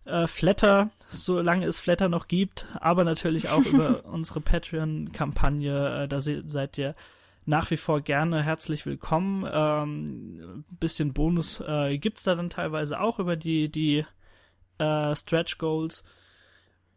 äh, 0.08 0.26
Flatter, 0.26 0.90
solange 1.08 1.66
es 1.66 1.80
Flatter 1.80 2.08
noch 2.08 2.28
gibt, 2.28 2.66
aber 2.80 3.04
natürlich 3.04 3.48
auch 3.50 3.64
über 3.72 4.04
unsere 4.06 4.40
Patreon-Kampagne. 4.40 6.04
Äh, 6.04 6.08
da 6.08 6.20
se 6.20 6.42
seid 6.46 6.78
ihr 6.78 6.94
nach 7.46 7.70
wie 7.70 7.76
vor 7.76 8.00
gerne 8.00 8.42
herzlich 8.42 8.84
willkommen. 8.84 9.48
Ähm, 9.50 10.64
ein 10.70 10.76
bisschen 10.78 11.12
Bonus 11.12 11.60
äh, 11.60 11.96
gibt's 11.98 12.22
da 12.22 12.34
dann 12.34 12.50
teilweise 12.50 13.00
auch 13.00 13.18
über 13.18 13.36
die, 13.36 13.70
die 13.70 14.04
äh, 14.78 15.16
Stretch 15.16 15.58
Goals. 15.58 16.04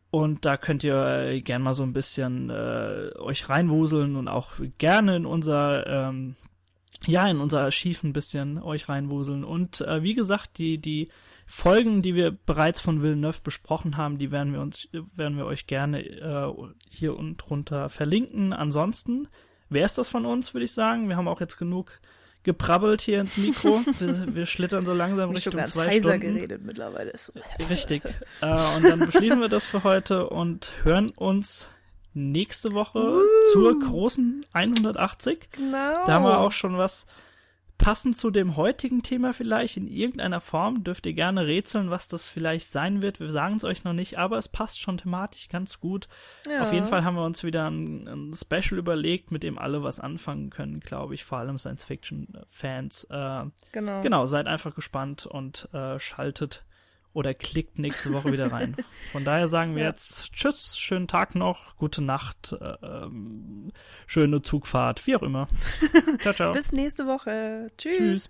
Und 0.09 0.45
da 0.45 0.57
könnt 0.57 0.83
ihr 0.83 1.05
äh, 1.05 1.41
gern 1.41 1.61
mal 1.61 1.73
so 1.73 1.83
ein 1.83 1.93
bisschen 1.93 2.49
äh, 2.49 3.11
euch 3.17 3.47
reinwuseln 3.47 4.17
und 4.17 4.27
auch 4.27 4.51
gerne 4.77 5.15
in 5.15 5.25
unser 5.25 5.88
ähm, 5.88 6.35
ja, 7.07 7.27
in 7.27 7.39
unser 7.39 7.61
Archiv 7.61 8.03
ein 8.03 8.13
bisschen 8.13 8.61
euch 8.61 8.89
reinwuseln. 8.89 9.43
Und 9.43 9.81
äh, 9.81 10.03
wie 10.03 10.13
gesagt, 10.13 10.57
die, 10.57 10.77
die 10.77 11.09
Folgen, 11.53 12.02
die 12.02 12.15
wir 12.15 12.32
bereits 12.32 12.80
von 12.80 13.03
Villeneuve 13.03 13.41
besprochen 13.44 13.98
haben, 13.98 14.18
die 14.18 14.32
werden 14.32 14.53
wir 14.53 14.61
uns, 14.61 14.88
werden 15.14 15.36
wir 15.36 15.45
euch 15.45 15.68
gerne 15.68 16.02
äh, 16.02 16.53
hier 16.90 17.18
und 17.18 17.38
drunter 17.38 17.90
verlinken. 17.90 18.53
Ansonsten 18.53 19.28
wäre 19.68 19.86
es 19.86 19.94
das 19.94 20.07
von 20.07 20.26
uns, 20.26 20.53
würde 20.53 20.64
ich 20.64 20.72
sagen. 20.72 21.10
Wir 21.10 21.18
haben 21.18 21.28
auch 21.28 21.41
jetzt 21.41 21.57
genug 21.57 21.99
geprabbelt 22.44 23.02
hier 23.02 23.19
ins 23.19 23.36
Mikro. 23.36 23.82
Wir, 23.99 24.34
wir 24.34 24.45
schlittern 24.45 24.86
so 24.86 24.94
langsam 24.94 25.30
Richtung 25.32 25.56
ganz 25.57 25.73
zwei 25.73 25.88
heiser 25.88 26.15
Stunden. 26.15 26.36
geredet 26.36 26.64
mittlerweile. 26.64 27.11
Richtig. 27.69 28.03
äh, 28.41 28.76
und 28.78 28.84
dann 28.84 28.99
beschließen 28.99 29.41
wir 29.41 29.49
das 29.49 29.65
für 29.65 29.84
heute 29.84 30.30
und 30.30 30.73
hören 30.84 31.11
uns 31.11 31.69
nächste 32.14 32.73
Woche 32.73 32.99
uh. 32.99 33.22
zur 33.52 33.78
großen 33.78 34.45
180. 34.53 35.49
Genau. 35.52 36.06
Da 36.06 36.14
haben 36.14 36.23
wir 36.23 36.40
auch 36.40 36.53
schon 36.53 36.78
was 36.78 37.06
passend 37.81 38.15
zu 38.15 38.29
dem 38.29 38.55
heutigen 38.55 39.01
Thema 39.01 39.33
vielleicht 39.33 39.75
in 39.75 39.87
irgendeiner 39.87 40.39
Form. 40.39 40.83
Dürft 40.83 41.05
ihr 41.07 41.13
gerne 41.13 41.47
rätseln, 41.47 41.89
was 41.89 42.07
das 42.07 42.29
vielleicht 42.29 42.69
sein 42.69 43.01
wird. 43.01 43.19
Wir 43.19 43.31
sagen 43.31 43.55
es 43.55 43.63
euch 43.63 43.83
noch 43.83 43.93
nicht, 43.93 44.17
aber 44.19 44.37
es 44.37 44.47
passt 44.47 44.79
schon 44.79 44.99
thematisch 44.99 45.49
ganz 45.49 45.79
gut. 45.79 46.07
Ja. 46.47 46.61
Auf 46.61 46.71
jeden 46.71 46.85
Fall 46.85 47.03
haben 47.03 47.15
wir 47.15 47.25
uns 47.25 47.43
wieder 47.43 47.69
ein, 47.69 48.07
ein, 48.07 48.33
Special 48.35 48.77
überlegt, 48.77 49.31
mit 49.31 49.41
dem 49.43 49.57
alle 49.57 49.83
was 49.83 49.99
anfangen 49.99 50.51
können, 50.51 50.79
glaube 50.79 51.15
ich. 51.15 51.25
Vor 51.25 51.39
allem 51.39 51.57
Science-Fiction-Fans. 51.57 53.05
Äh, 53.05 53.45
genau. 53.71 54.01
Genau, 54.01 54.25
seid 54.27 54.45
einfach 54.47 54.75
gespannt 54.75 55.25
und 55.25 55.67
äh, 55.73 55.99
schaltet 55.99 56.63
oder 57.13 57.33
klickt 57.33 57.79
nächste 57.79 58.13
Woche 58.13 58.31
wieder 58.31 58.51
rein. 58.51 58.75
Von 59.11 59.25
daher 59.25 59.47
sagen 59.47 59.75
wir 59.75 59.83
ja. 59.83 59.89
jetzt 59.89 60.31
Tschüss, 60.33 60.77
schönen 60.77 61.07
Tag 61.07 61.35
noch, 61.35 61.75
gute 61.77 62.01
Nacht, 62.01 62.55
äh, 62.59 62.75
ähm, 62.83 63.71
schöne 64.07 64.41
Zugfahrt, 64.41 65.05
wie 65.07 65.15
auch 65.15 65.23
immer. 65.23 65.47
ciao, 66.19 66.33
ciao. 66.33 66.51
Bis 66.53 66.71
nächste 66.71 67.07
Woche. 67.07 67.71
Tschüss. 67.77 68.29